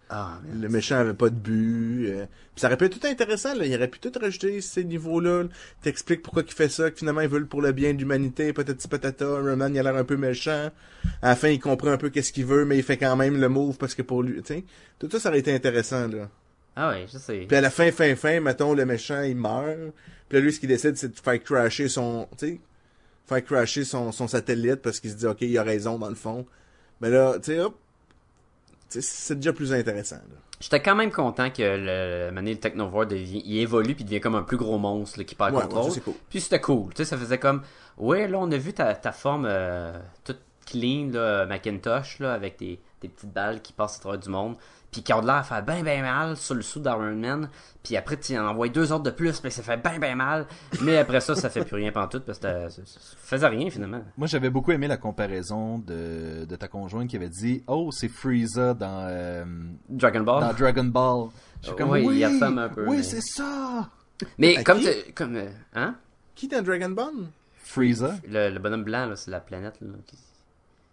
Ah. 0.09 0.39
Le 0.53 0.69
méchant 0.69 0.95
avait 0.97 1.13
pas 1.13 1.29
de 1.29 1.35
but. 1.35 2.07
euh, 2.09 2.25
Puis 2.55 2.61
ça 2.61 2.67
aurait 2.67 2.77
pu 2.77 2.85
être 2.85 2.99
tout 2.99 3.07
intéressant, 3.07 3.53
là. 3.55 3.65
Il 3.65 3.75
aurait 3.75 3.87
pu 3.89 3.99
tout 3.99 4.11
rajouter 4.19 4.61
ces 4.61 4.83
niveaux-là. 4.85 5.43
là. 5.43 5.49
T'expliques 5.81 6.21
pourquoi 6.21 6.43
il 6.47 6.53
fait 6.53 6.69
ça, 6.69 6.89
que 6.91 6.97
finalement 6.97 7.21
ils 7.21 7.27
veulent 7.29 7.47
pour 7.47 7.61
le 7.61 7.71
bien 7.73 7.93
de 7.93 7.99
l'humanité, 7.99 8.51
patati 8.53 8.87
patata. 8.87 9.25
Roman, 9.25 9.67
il 9.67 9.79
a 9.79 9.83
l'air 9.83 9.95
un 9.95 10.03
peu 10.05 10.15
méchant. 10.17 10.69
À 11.21 11.29
la 11.29 11.35
fin, 11.35 11.49
il 11.49 11.59
comprend 11.59 11.89
un 11.91 11.97
peu 11.97 12.09
qu'est-ce 12.09 12.31
qu'il 12.31 12.45
veut, 12.45 12.63
mais 12.65 12.77
il 12.77 12.83
fait 12.83 12.97
quand 12.97 13.15
même 13.17 13.39
le 13.39 13.49
move 13.49 13.77
parce 13.77 13.95
que 13.95 14.01
pour 14.01 14.23
lui, 14.23 14.41
tu 14.43 14.53
sais. 14.53 14.63
Tout 14.99 15.09
ça, 15.09 15.19
ça 15.19 15.29
aurait 15.29 15.39
été 15.39 15.53
intéressant, 15.53 16.07
là. 16.07 16.29
Ah 16.79 16.89
ouais, 16.89 17.05
je 17.11 17.17
sais. 17.17 17.45
Puis 17.47 17.57
à 17.57 17.61
la 17.61 17.69
fin, 17.71 17.91
fin, 17.91 18.15
fin, 18.15 18.39
mettons, 18.39 18.73
le 18.75 18.85
méchant, 18.85 19.23
il 19.23 19.35
meurt. 19.35 19.75
Puis 20.29 20.37
là, 20.37 20.43
lui, 20.43 20.53
ce 20.53 20.59
qu'il 20.59 20.69
décide, 20.69 20.95
c'est 20.95 21.09
de 21.13 21.19
faire 21.19 21.41
crasher 21.43 21.89
son, 21.89 22.27
tu 22.37 22.47
sais, 22.47 22.59
faire 23.25 23.43
crasher 23.43 23.83
son, 23.83 24.11
son 24.11 24.27
satellite 24.27 24.81
parce 24.83 24.99
qu'il 24.99 25.09
se 25.09 25.15
dit, 25.15 25.25
OK, 25.25 25.41
il 25.41 25.57
a 25.57 25.63
raison, 25.63 25.97
dans 25.97 26.09
le 26.09 26.15
fond. 26.15 26.45
Mais 27.01 27.09
là, 27.09 27.35
tu 27.39 27.53
sais, 27.53 27.59
hop, 27.59 27.75
c'est 28.89 29.35
déjà 29.35 29.53
plus 29.53 29.73
intéressant. 29.73 30.17
J'étais 30.59 30.81
quand 30.81 30.95
même 30.95 31.11
content 31.11 31.49
que 31.51 31.61
le 31.61 32.31
Mané 32.31 32.53
le 32.53 32.59
Technovore 32.59 33.05
devient, 33.05 33.43
il 33.45 33.59
évolue 33.59 33.93
puis 33.93 34.03
devient 34.03 34.19
comme 34.21 34.33
un 34.35 34.41
plus 34.43 34.57
gros 34.57 34.77
monstre 34.79 35.19
là, 35.19 35.23
qui 35.25 35.35
perd 35.35 35.53
Ouais, 35.53 35.61
contrôle. 35.63 35.91
ouais, 35.91 35.99
cool. 35.99 36.13
Puis 36.29 36.41
c'était 36.41 36.59
cool, 36.61 36.93
tu 36.93 36.97
sais, 37.03 37.05
ça 37.05 37.15
faisait 37.17 37.37
comme 37.37 37.61
ouais, 37.97 38.27
là 38.27 38.39
on 38.39 38.51
a 38.51 38.57
vu 38.57 38.73
ta, 38.73 38.95
ta 38.95 39.11
forme 39.11 39.45
euh, 39.47 39.99
toute 40.23 40.39
clean 40.65 41.09
là, 41.13 41.45
Macintosh 41.45 42.17
là 42.19 42.33
avec 42.33 42.57
tes, 42.57 42.79
tes 43.01 43.07
petites 43.07 43.31
balles 43.31 43.61
qui 43.61 43.71
passent 43.71 43.97
à 43.97 43.99
travers 43.99 44.19
du 44.19 44.29
monde, 44.29 44.55
puis 44.91 45.03
qui 45.03 45.13
ont 45.13 45.21
de 45.21 45.25
l'air 45.27 45.35
à 45.35 45.43
faire 45.43 45.63
ben 45.63 45.83
ben 45.83 46.01
mal 46.01 46.37
sur 46.37 46.55
le 46.55 46.61
sous 46.61 46.79
d'Iron 46.79 47.13
Man, 47.15 47.49
puis 47.83 47.97
après 47.97 48.17
tu 48.17 48.37
en 48.37 48.47
envoies 48.47 48.69
deux 48.69 48.91
autres 48.91 49.03
de 49.03 49.11
plus, 49.11 49.39
puis 49.39 49.51
ça 49.51 49.61
fait 49.61 49.77
ben 49.77 49.99
ben 49.99 50.15
mal, 50.15 50.47
mais 50.81 50.97
après 50.97 51.19
ça 51.19 51.35
ça 51.35 51.49
fait 51.49 51.63
plus 51.65 51.75
rien 51.75 51.91
pantoute 51.91 52.23
parce 52.25 52.39
que 52.39 52.69
ça, 52.69 52.81
faisait 53.17 53.47
rien 53.47 53.69
finalement. 53.69 54.01
Moi, 54.17 54.27
j'avais 54.27 54.49
beaucoup 54.49 54.71
aimé 54.71 54.87
la 54.87 54.97
comparaison 54.97 55.77
de, 55.79 56.45
de 56.45 56.55
ta 56.55 56.67
conjointe 56.67 57.09
qui 57.09 57.15
avait 57.17 57.29
dit, 57.29 57.63
oh, 57.67 57.91
c'est 57.91 58.07
Frieza 58.07 58.73
dans, 58.73 59.05
euh, 59.09 59.43
Dragon 59.89 60.21
Ball. 60.21 60.41
dans 60.41 60.53
Dragon 60.53 60.85
Ball. 60.85 61.29
Je 61.61 61.67
suis 61.67 61.75
comme, 61.75 61.89
Oui, 61.89 62.03
oui, 62.05 62.19
il 62.19 62.25
ressemble 62.25 62.59
un 62.59 62.69
peu, 62.69 62.87
Oui, 62.87 62.97
mais- 62.97 63.03
c'est 63.03 63.21
ça. 63.21 63.89
Mais 64.37 64.57
À 64.57 64.63
comme 64.63 64.79
tu- 64.79 65.13
comme 65.13 65.35
euh, 65.35 65.49
hein? 65.75 65.95
Qui 66.33 66.47
dans 66.47 66.63
Dragon 66.63 66.89
Ball? 66.89 67.13
Frieza. 67.57 68.15
le, 68.27 68.49
le 68.49 68.59
bonhomme 68.59 68.83
blanc 68.85 69.05
là, 69.07 69.15
c'est 69.17 69.29
la 69.31 69.41
planète 69.41 69.75
là. 69.81 69.89
qui- 70.05 70.17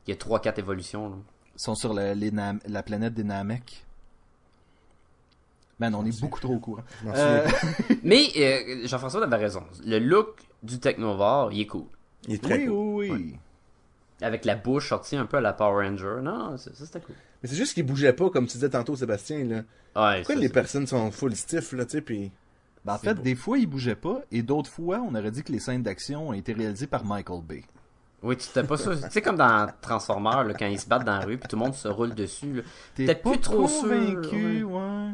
Il 0.07 0.11
y 0.11 0.13
a 0.13 0.17
trois 0.17 0.41
quatre 0.41 0.59
évolutions 0.59 1.09
là. 1.09 1.17
Ils 1.57 1.61
sont 1.63 1.75
sur 1.77 1.95
la, 1.95 2.15
les 2.15 2.33
Nam- 2.33 2.59
la 2.67 2.83
planète 2.83 3.15
des 3.15 3.23
Namek. 3.23 3.84
Man, 5.81 5.95
on 5.95 6.05
est 6.05 6.21
beaucoup 6.21 6.41
trop 6.41 6.55
au 6.55 6.59
courant. 6.59 6.83
M'en 7.05 7.13
Euh, 7.15 7.47
souviens. 7.49 7.97
Mais 8.05 8.29
euh, 8.37 8.87
Jean-François 8.87 9.25
avait 9.25 9.37
raison. 9.37 9.63
Le 9.85 9.99
look 9.99 10.41
du 10.63 10.79
Technovore, 10.79 11.53
il 11.53 11.63
est 11.63 11.67
cool. 11.67 11.87
Il 12.29 12.35
est 12.35 12.43
très 12.43 12.59
oui, 12.61 12.67
cool. 12.67 12.95
oui, 12.97 13.11
oui. 13.11 13.37
Avec 14.23 14.45
la 14.45 14.55
bouche 14.55 14.89
sortie 14.89 15.17
un 15.17 15.27
peu 15.27 15.39
à 15.39 15.41
la 15.41 15.53
Power 15.53 15.87
Ranger. 15.89 16.21
Non, 16.23 16.57
ça, 16.57 16.71
ça, 16.75 16.87
c'était 16.87 17.01
cool. 17.01 17.17
Mais 17.43 17.49
c'est 17.49 17.57
juste 17.57 17.75
qu'il 17.75 17.85
bougeait 17.85 18.13
pas, 18.13 18.31
comme 18.31 18.47
tu 18.47 18.53
disais 18.53 18.71
tantôt, 18.71 18.95
Sébastien, 18.97 19.39
là. 19.45 19.57
Ouais, 19.57 20.19
Pourquoi 20.19 20.35
ça, 20.37 20.41
les 20.41 20.49
personnes 20.49 20.87
sont 20.87 21.11
full 21.11 21.35
stiff, 21.37 21.73
là, 21.73 21.85
tu 21.85 21.93
sais, 21.93 22.01
pis... 22.01 22.31
Ben, 22.85 22.95
en 22.95 22.99
fait, 22.99 23.15
beau. 23.15 23.23
des 23.23 23.35
fois, 23.35 23.59
il 23.59 23.67
bougeait 23.67 23.95
pas, 23.97 24.21
et 24.31 24.43
d'autres 24.43 24.71
fois, 24.71 24.99
on 25.01 25.15
aurait 25.15 25.31
dit 25.31 25.43
que 25.43 25.51
les 25.53 25.59
scènes 25.59 25.83
d'action 25.83 26.29
ont 26.29 26.33
été 26.33 26.53
réalisées 26.53 26.87
par 26.87 27.05
Michael 27.05 27.41
Bay. 27.43 27.65
Oui, 28.23 28.37
tu 28.37 28.49
t'es 28.49 28.63
pas 28.63 28.77
sûr. 28.77 28.95
tu 29.01 29.11
sais, 29.11 29.21
comme 29.23 29.37
dans 29.37 29.69
Transformers, 29.83 30.45
là, 30.45 30.55
quand 30.55 30.67
ils 30.67 30.79
se 30.81 30.87
battent 30.87 31.05
dans 31.05 31.19
la 31.19 31.25
rue, 31.25 31.37
puis 31.39 31.49
tout 31.49 31.57
le 31.57 31.63
monde 31.63 31.75
se 31.75 31.89
roule 31.89 32.15
dessus. 32.15 32.63
T'es 32.95 33.05
Peut-être 33.07 33.23
pas 33.23 33.31
plus 33.33 33.41
trop 33.41 33.69
sûr, 33.69 33.83
convaincu, 33.83 34.63
ouais. 34.65 34.73
ouais. 34.81 35.11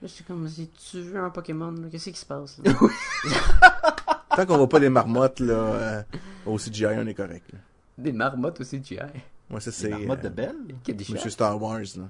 Là, 0.00 0.06
je 0.06 0.12
suis 0.12 0.24
comme, 0.24 0.48
si 0.48 0.68
tu 0.68 1.00
veux 1.00 1.18
un 1.20 1.30
Pokémon, 1.30 1.74
qu'est-ce 1.90 2.10
qui 2.10 2.18
se 2.18 2.24
passe? 2.26 2.60
là? 2.64 2.72
Tant 4.36 4.46
qu'on 4.46 4.56
voit 4.56 4.68
pas 4.68 4.78
les 4.78 4.90
marmottes, 4.90 5.40
là, 5.40 5.54
euh, 5.54 6.02
au 6.46 6.56
CGI, 6.56 6.86
on 6.86 7.06
est 7.08 7.14
correct, 7.14 7.50
là. 7.52 7.58
Des 7.96 8.12
marmottes 8.12 8.62
tu 8.84 8.98
as. 8.98 9.08
Moi, 9.50 9.60
ça, 9.60 9.72
C'est 9.72 9.82
c'est... 9.82 9.88
Marmotte 9.88 10.22
de 10.22 10.26
euh, 10.28 10.30
Belle? 10.30 10.56
A 10.88 10.92
des 10.92 11.04
Monsieur. 11.12 11.30
Star 11.30 11.60
Wars, 11.60 11.80
là. 11.96 12.08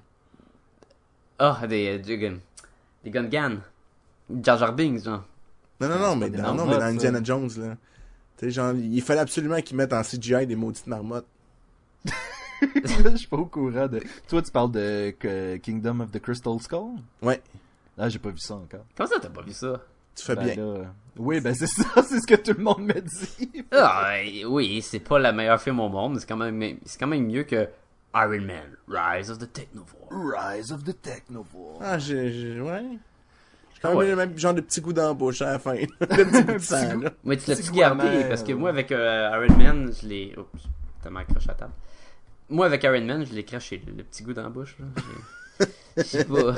Ah, 1.39 1.67
des, 1.67 1.97
euh, 1.97 1.99
des, 1.99 2.19
gun- 2.19 2.39
des 3.05 3.11
Gun-Gan. 3.11 3.57
Jar 4.45 4.59
Jar 4.59 4.75
Binks, 4.75 5.05
genre. 5.05 5.25
Non, 5.81 5.89
non, 5.89 5.99
non, 5.99 6.13
c'est 6.13 6.17
mais 6.19 6.31
des 6.31 6.37
dans, 6.37 6.55
non, 6.55 6.67
mais 6.67 6.73
marmottes, 6.73 6.75
dans 6.75 6.81
ça. 6.81 6.87
Indiana 6.89 7.21
Jones, 7.25 7.51
là. 7.57 7.77
Tu 8.37 8.51
genre, 8.51 8.75
il 8.75 9.01
fallait 9.01 9.21
absolument 9.21 9.61
qu'ils 9.63 9.77
mettent 9.79 9.95
en 9.95 10.03
CGI 10.03 10.47
des 10.47 10.57
maudites 10.57 10.87
marmottes. 10.87 11.27
je 12.61 13.17
suis 13.17 13.27
pas 13.27 13.37
au 13.39 13.47
courant 13.47 13.87
de. 13.89 14.03
Toi, 14.29 14.43
tu 14.43 14.51
parles 14.51 14.73
de 14.73 15.57
Kingdom 15.63 16.01
of 16.01 16.11
the 16.11 16.21
Crystal 16.21 16.61
Skull? 16.61 16.99
Ouais, 17.23 17.41
Ah, 17.99 18.09
j'ai 18.09 18.19
pas 18.19 18.31
vu 18.31 18.39
ça 18.39 18.55
encore. 18.55 18.85
Comment 18.97 19.09
ça, 19.09 19.17
t'as 19.21 19.29
pas 19.31 19.43
vu 19.43 19.53
ça? 19.53 19.81
tu 20.15 20.25
fais 20.25 20.35
Ben 20.35 20.45
bien. 20.47 20.55
là, 20.57 20.63
euh, 20.63 20.85
Oui, 21.17 21.41
ben 21.41 21.55
c'est 21.55 21.67
ça, 21.69 21.85
c'est 22.03 22.21
ce 22.21 22.27
que 22.27 22.35
tout 22.35 22.53
le 22.59 22.65
monde 22.65 22.83
me 22.83 23.01
dit. 23.01 23.65
Ah, 23.73 24.15
oui, 24.49 24.83
c'est 24.83 24.99
pas 25.01 25.19
la 25.19 25.33
meilleure 25.33 25.61
film 25.61 25.79
au 25.81 25.89
monde, 25.89 26.15
mais 26.15 26.21
c'est 26.21 26.27
quand 26.29 26.37
même, 26.37 26.79
c'est 26.85 26.99
quand 26.99 27.07
même 27.07 27.27
mieux 27.27 27.45
que 27.45 27.69
Iron 28.15 28.41
Man, 28.41 28.77
Rise 28.89 29.31
of 29.31 29.39
the 29.39 29.53
Technovore. 29.53 30.09
Rise 30.11 30.73
of 30.73 30.83
the 30.83 31.01
Technovore. 31.01 31.79
Ah, 31.81 31.99
j'ai... 31.99 32.33
j'ai- 32.33 32.61
ouais... 32.61 32.83
J'ai 33.75 33.81
quand 33.83 33.89
Ah 33.89 33.91
même 33.91 33.99
ouais. 33.99 34.07
eu 34.07 34.11
le 34.11 34.17
même 34.17 34.37
genre 34.39 34.55
de 34.55 34.61
petit 34.61 34.81
goût 34.81 34.93
d'embauche 34.93 35.41
à 35.43 35.53
la 35.53 35.59
fin. 35.61 35.75
le 36.01 36.07
petit 36.07 36.43
bout 36.43 36.53
de 36.55 36.59
sang, 36.59 36.99
là. 37.01 37.11
Mais 37.23 37.37
tu 37.37 37.51
l'as-tu 37.51 37.71
gardé? 37.71 38.25
Parce 38.29 38.43
que 38.43 38.49
ouais. 38.49 38.55
moi, 38.55 38.71
avec 38.71 38.91
euh, 38.91 39.45
Iron 39.47 39.57
Man, 39.57 39.93
je 40.03 40.09
l'ai. 40.09 40.35
Oups, 40.37 40.65
tellement 41.01 41.21
accroché 41.21 41.51
à 41.51 41.55
table. 41.55 41.73
moi, 42.49 42.67
avec 42.67 42.83
Iron 42.83 43.05
Man, 43.05 43.25
je 43.25 43.33
l'ai 43.35 43.45
craché, 43.45 43.81
le, 43.87 43.93
le 43.93 44.03
petit 44.03 44.25
goût 44.25 44.33
dans 44.35 44.43
la 44.43 44.49
bouche. 44.49 44.75
là. 44.81 45.67
Je 45.97 46.03
sais 46.03 46.25
pas. 46.25 46.55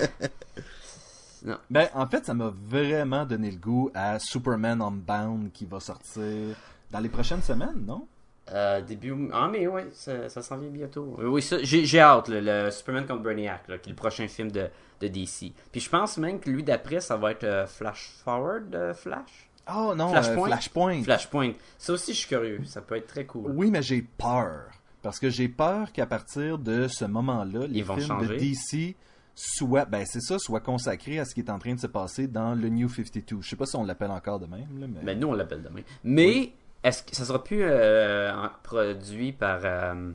Ben, 1.70 1.88
en 1.95 2.07
fait, 2.07 2.26
ça 2.26 2.34
m'a 2.34 2.53
vraiment 2.68 3.24
donné 3.24 3.51
le 3.51 3.57
goût 3.57 3.91
à 3.95 4.18
Superman 4.18 4.80
Unbound 4.82 5.53
qui 5.53 5.64
va 5.64 5.80
sortir 5.80 6.57
dans 6.91 7.01
les 7.01 7.09
prochaines 7.09 7.43
semaines, 7.43 7.84
non? 7.86 8.07
Euh, 8.53 8.80
début. 8.80 9.14
Ah, 9.32 9.49
mais 9.51 9.66
ouais, 9.68 9.86
ça, 9.93 10.28
ça 10.28 10.43
s'en 10.43 10.57
vient 10.59 10.70
bientôt. 10.70 11.16
Euh, 11.20 11.28
Oui, 11.28 11.41
ça, 11.41 11.57
j'ai 11.62 12.01
hâte, 12.01 12.28
le, 12.28 12.41
le 12.41 12.70
Superman 12.70 13.07
contre 13.07 13.22
Brainiac, 13.22 13.68
là, 13.68 13.78
qui 13.78 13.91
est 13.91 13.93
le 13.93 13.97
prochain 13.97 14.26
film 14.26 14.51
de, 14.51 14.66
de 15.01 15.09
DC. 15.09 15.53
Puis 15.70 15.80
je 15.80 15.88
pense 15.88 16.18
même 16.18 16.41
que 16.41 16.51
lui 16.51 16.62
d'après, 16.64 17.01
ça 17.01 17.16
va 17.16 17.30
être 17.30 17.45
euh, 17.45 17.66
Flash 17.66 18.11
Forward, 18.24 18.74
euh, 18.74 18.93
Flash? 18.93 19.49
Oh 19.72 19.95
non, 19.97 20.09
Flashpoint? 20.09 20.47
Flashpoint. 20.49 21.03
Flashpoint. 21.05 21.53
Ça 21.78 21.93
aussi, 21.93 22.12
je 22.12 22.18
suis 22.18 22.28
curieux. 22.28 22.61
Ça 22.64 22.80
peut 22.80 22.97
être 22.97 23.07
très 23.07 23.24
cool. 23.24 23.53
Oui, 23.55 23.70
mais 23.70 23.82
j'ai 23.82 24.03
peur. 24.03 24.64
Parce 25.03 25.20
que 25.20 25.30
j'ai 25.30 25.49
peur 25.49 25.93
qu'à 25.93 26.07
partir 26.07 26.59
de 26.59 26.88
ce 26.88 27.05
moment-là, 27.05 27.66
les 27.68 27.78
Ils 27.78 27.84
films 27.84 28.26
de 28.26 28.34
DC 28.34 28.97
soient, 29.41 29.84
ben 29.84 30.05
c'est 30.07 30.20
ça, 30.20 30.38
soient 30.38 30.61
consacrés 30.61 31.18
à 31.18 31.24
ce 31.24 31.34
qui 31.34 31.41
est 31.41 31.51
en 31.51 31.59
train 31.59 31.74
de 31.74 31.80
se 31.80 31.86
passer 31.86 32.26
dans 32.26 32.55
le 32.55 32.68
New 32.68 32.88
52. 32.88 33.41
Je 33.43 33.49
sais 33.49 33.57
pas 33.57 33.66
si 33.66 33.76
on 33.76 33.84
l'appelle 33.84 34.11
encore 34.11 34.38
de 34.41 34.47
même, 34.47 34.80
là, 34.80 34.86
mais... 34.88 35.01
Ben, 35.03 35.18
nous, 35.18 35.28
on 35.28 35.34
l'appelle 35.34 35.62
demain. 35.62 35.82
Mais, 36.05 36.53
est-ce 36.82 37.03
que 37.03 37.14
ça 37.16 37.24
sera 37.24 37.43
plus 37.43 37.62
euh, 37.62 38.32
produit 38.62 39.32
par 39.32 39.61
euh, 39.64 40.11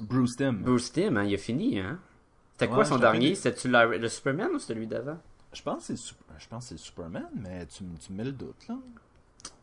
Bruce 0.00 0.36
Timm. 0.36 0.62
Bruce 0.62 0.92
Timm, 0.92 1.16
hein? 1.16 1.24
Il 1.24 1.34
a 1.34 1.38
fini, 1.38 1.78
hein? 1.80 1.98
C'était 2.52 2.68
quoi 2.68 2.78
Ouais, 2.78 2.84
son 2.84 2.98
dernier? 2.98 3.34
C'était-tu 3.34 3.68
la- 3.68 3.86
le 3.86 4.08
Superman 4.08 4.50
ou 4.54 4.58
celui 4.58 4.86
d'avant? 4.86 5.18
Je 5.52 5.62
pense 5.62 5.78
que 5.78 5.84
c'est 5.84 5.92
le 5.94 5.98
Sup- 5.98 6.16
je 6.38 6.48
pense 6.48 6.64
que 6.64 6.68
c'est 6.70 6.74
le 6.74 6.78
Superman, 6.80 7.28
mais 7.34 7.66
tu, 7.66 7.84
tu 8.00 8.12
me 8.12 8.18
mets 8.18 8.24
le 8.24 8.32
doute, 8.32 8.66
là. 8.68 8.76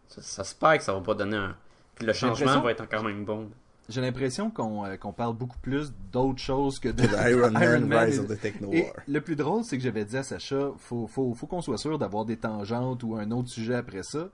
Ça, 0.08 0.22
ça 0.22 0.44
se 0.44 0.56
perd 0.56 0.78
que 0.78 0.84
ça 0.84 0.94
va 0.94 1.02
pas 1.02 1.14
donner 1.16 1.38
un... 1.38 1.56
le 2.02 2.14
changement 2.14 2.62
va 2.62 2.72
être 2.72 2.82
encore 2.82 3.04
même 3.04 3.26
bon. 3.26 3.50
J'ai 3.90 4.00
l'impression 4.02 4.50
qu'on 4.50 4.86
euh, 4.86 4.96
qu'on 4.96 5.12
parle 5.12 5.36
beaucoup 5.36 5.58
plus 5.60 5.92
d'autres 6.12 6.40
choses 6.42 6.80
que 6.80 6.88
de 6.90 7.02
De 7.04 7.30
Iron 7.32 7.52
Man, 7.52 7.94
Rise 7.94 8.16
et- 8.16 8.20
of 8.20 8.28
the 8.28 8.40
Techno 8.40 8.70
Et 8.72 8.84
War. 8.84 8.94
le 9.08 9.20
plus 9.22 9.36
drôle, 9.36 9.64
c'est 9.66 9.78
que 9.78 9.84
j'avais 9.84 10.06
dit 10.06 10.16
à 10.18 10.24
Sacha, 10.24 10.72
faut, 10.80 11.06
faut, 11.08 11.34
faut 11.34 11.48
qu'on 11.48 11.62
soit 11.62 11.78
sûr 11.78 11.98
d'avoir 12.00 12.24
des 12.26 12.38
tangentes 12.38 13.04
ou 13.04 13.16
un 13.16 13.30
autre 13.32 13.50
sujet 13.50 13.76
après 13.76 14.04
ça. 14.04 14.30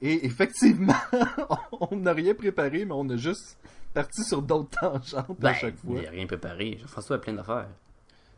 Et 0.00 0.24
effectivement, 0.26 0.94
on 1.90 1.96
n'a 1.96 2.12
rien 2.12 2.34
préparé, 2.34 2.84
mais 2.84 2.92
on 2.94 3.08
a 3.10 3.16
juste 3.16 3.56
parti 3.94 4.22
sur 4.24 4.40
d'autres 4.42 4.70
tangentes 4.80 5.36
Ben, 5.40 5.50
à 5.50 5.54
chaque 5.54 5.76
fois. 5.76 5.96
il 6.00 6.06
a 6.06 6.10
rien 6.10 6.26
préparé. 6.26 6.78
Jean-François 6.80 7.16
a 7.16 7.18
plein 7.18 7.32
d'affaires. 7.34 7.68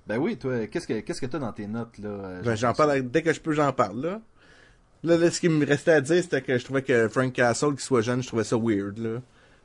Ben 0.07 0.19
oui, 0.19 0.37
toi, 0.37 0.67
qu'est-ce 0.67 0.87
que 0.87 1.01
qu'est-ce 1.01 1.21
que 1.21 1.27
t'as 1.27 1.39
dans 1.39 1.53
tes 1.53 1.67
notes 1.67 1.97
là 1.99 2.09
euh, 2.09 2.43
Ben, 2.43 2.55
j'en 2.55 2.73
parle, 2.75 3.03
dès 3.03 3.23
que 3.23 3.33
je 3.33 3.41
peux, 3.41 3.53
j'en 3.53 3.73
parle, 3.73 4.01
là. 4.01 4.21
Là, 5.03 5.17
là, 5.19 5.31
ce 5.31 5.39
qui 5.41 5.49
me 5.51 5.65
restait 5.67 5.93
à 5.93 6.01
dire, 6.01 6.23
c'était 6.23 6.41
que 6.43 6.57
je 6.57 6.65
trouvais 6.65 6.83
que 6.83 7.09
Frank 7.09 7.33
Castle, 7.35 7.75
qui 7.77 7.85
soit 7.85 8.01
jeune, 8.01 8.23
je 8.23 8.29
trouvais 8.29 8.45
ça 8.45 8.57
weird, 8.57 8.99
là. 8.99 9.21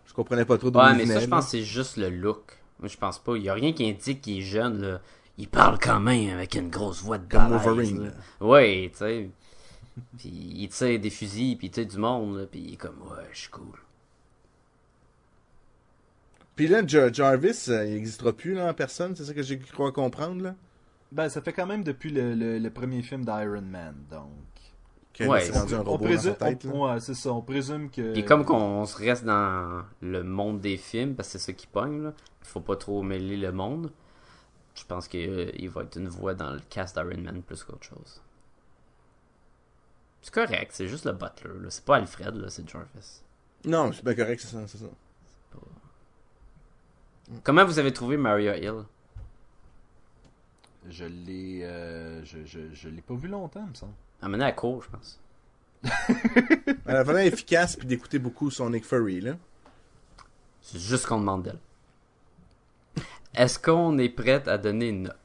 Je 0.10 0.14
comprenais 0.14 0.44
pas 0.44 0.58
trop 0.58 0.70
d'où 0.72 0.80
Ouais, 0.80 0.96
mais 0.96 1.06
ça, 1.06 1.20
je 1.20 1.28
pense 1.28 1.46
que 1.46 1.52
c'est 1.52 1.64
juste 1.64 1.96
le 1.96 2.10
look. 2.10 2.58
Moi, 2.80 2.90
je 2.90 2.98
pense 2.98 3.20
pas. 3.20 3.38
Il 3.38 3.44
y 3.44 3.50
a 3.50 3.54
rien 3.54 3.72
qui 3.74 3.88
indique 3.88 4.22
qu'il 4.22 4.40
est 4.40 4.42
jeune, 4.42 4.82
là. 4.82 5.02
Il 5.38 5.48
parle 5.48 5.78
quand 5.80 6.00
même 6.02 6.34
avec 6.34 6.56
une 6.56 6.70
grosse 6.70 7.02
voix 7.02 7.18
de 7.20 7.30
Comme 7.30 7.50
balèze, 7.50 7.64
Wolverine, 7.64 8.06
là. 8.06 8.12
Ouais, 8.46 8.90
tu 8.92 8.98
sais. 8.98 9.30
Puis 10.18 10.30
il 10.30 10.68
tire 10.70 11.00
des 11.00 11.10
fusils, 11.10 11.56
puis 11.58 11.68
il 11.68 11.72
tire 11.72 11.86
du 11.86 11.98
monde, 11.98 12.38
là, 12.40 12.46
puis 12.46 12.60
il 12.60 12.74
est 12.74 12.78
comme, 12.78 13.00
ouais, 13.04 13.24
je 13.32 13.40
suis 13.42 13.50
cool. 13.50 13.66
Puis 16.56 16.68
là, 16.68 16.86
Jar- 16.86 17.14
Jarvis, 17.14 17.66
euh, 17.70 17.86
il 17.86 17.94
n'existera 17.94 18.34
plus, 18.34 18.54
là, 18.54 18.70
en 18.70 18.74
personne, 18.74 19.16
c'est 19.16 19.24
ça 19.24 19.34
que 19.34 19.44
j'ai 19.44 19.60
cru 19.60 19.92
comprendre, 19.94 20.44
là? 20.44 20.56
Ben 21.12 21.28
ça 21.30 21.42
fait 21.42 21.54
quand 21.54 21.66
même 21.66 21.84
depuis 21.84 22.12
le, 22.12 22.36
le, 22.36 22.60
le 22.60 22.70
premier 22.70 23.02
film 23.02 23.26
d'Iron 23.26 23.62
Man, 23.62 23.96
donc. 24.12 24.30
Que 25.20 25.26
Ouais, 25.26 25.42
c'est 25.42 25.52
rendu 25.52 25.74
un 25.76 25.80
on 25.80 25.84
robot 25.84 25.98
dans 25.98 26.04
présume, 26.06 26.32
sa 26.32 26.46
tête, 26.46 26.64
là. 26.64 26.72
on- 26.74 26.86
ouais, 26.94 27.00
c'est 27.02 27.14
ça, 27.14 27.34
on 27.34 27.42
présume 27.42 27.90
que. 27.92 28.14
Puis 28.14 28.24
comme 28.24 28.46
qu'on 28.46 28.86
se 28.86 28.98
reste 28.98 29.26
dans 29.26 29.84
le 30.02 30.24
monde 30.24 30.62
des 30.62 30.78
films, 30.78 31.14
parce 31.16 31.28
que 31.28 31.38
c'est 31.40 31.46
ça 31.48 31.52
qui 31.54 31.68
pogne, 31.68 32.02
là. 32.04 32.14
Faut 32.42 32.62
pas 32.62 32.78
trop 32.78 33.02
mêler 33.04 33.36
le 33.36 33.52
monde. 33.52 33.92
Je 34.76 34.86
pense 34.86 35.10
qu'il 35.10 35.70
va 35.70 35.82
être 35.84 35.98
une 35.98 36.08
voix 36.08 36.34
dans 36.36 36.52
le 36.54 36.62
cast 36.70 36.96
d'Iron 36.96 37.22
Man 37.22 37.42
plus 37.42 37.66
qu'autre 37.66 37.84
chose. 37.84 38.22
C'est 40.22 40.34
correct, 40.34 40.72
c'est 40.74 40.88
juste 40.88 41.04
le 41.06 41.12
butler, 41.12 41.52
là. 41.64 41.70
C'est 41.70 41.84
pas 41.84 41.98
Alfred, 41.98 42.36
là, 42.36 42.50
c'est 42.50 42.68
Jarvis. 42.70 43.22
Non, 43.66 43.92
c'est 43.92 44.06
bien 44.06 44.16
correct, 44.16 44.40
c'est 44.40 44.48
ça, 44.48 44.66
c'est 44.68 44.78
ça. 44.78 44.86
Comment 47.44 47.66
vous 47.66 47.78
avez 47.78 47.92
trouvé 47.92 48.16
Maria 48.16 48.58
Hill? 48.58 48.84
Je 50.90 51.06
l'ai, 51.06 51.62
euh, 51.64 52.24
je, 52.24 52.46
je, 52.46 52.60
je 52.74 52.90
l'ai 52.90 53.02
pas 53.02 53.14
vu 53.16 53.28
longtemps, 53.28 53.66
me 53.68 53.74
semble. 53.74 53.94
Amenée 54.22 54.46
à 54.46 54.52
court, 54.52 54.84
je 54.84 54.90
pense. 54.90 55.20
Elle 56.86 56.96
a 56.96 57.04
vraiment 57.04 57.20
efficace, 57.20 57.76
puis 57.76 57.88
d'écouter 57.88 58.20
beaucoup 58.20 58.52
son 58.52 58.70
Nick 58.70 58.86
Fury, 58.86 59.22
là. 59.22 59.38
C'est 60.62 60.80
juste 60.80 61.04
ce 61.04 61.08
qu'on 61.08 61.20
demande 61.20 61.44
d'elle. 61.44 61.60
Est-ce 63.34 63.58
qu'on 63.60 63.98
est 63.98 64.10
prête 64.10 64.48
à 64.48 64.58
donner 64.58 64.90
une 64.90 65.04
note? 65.04 65.16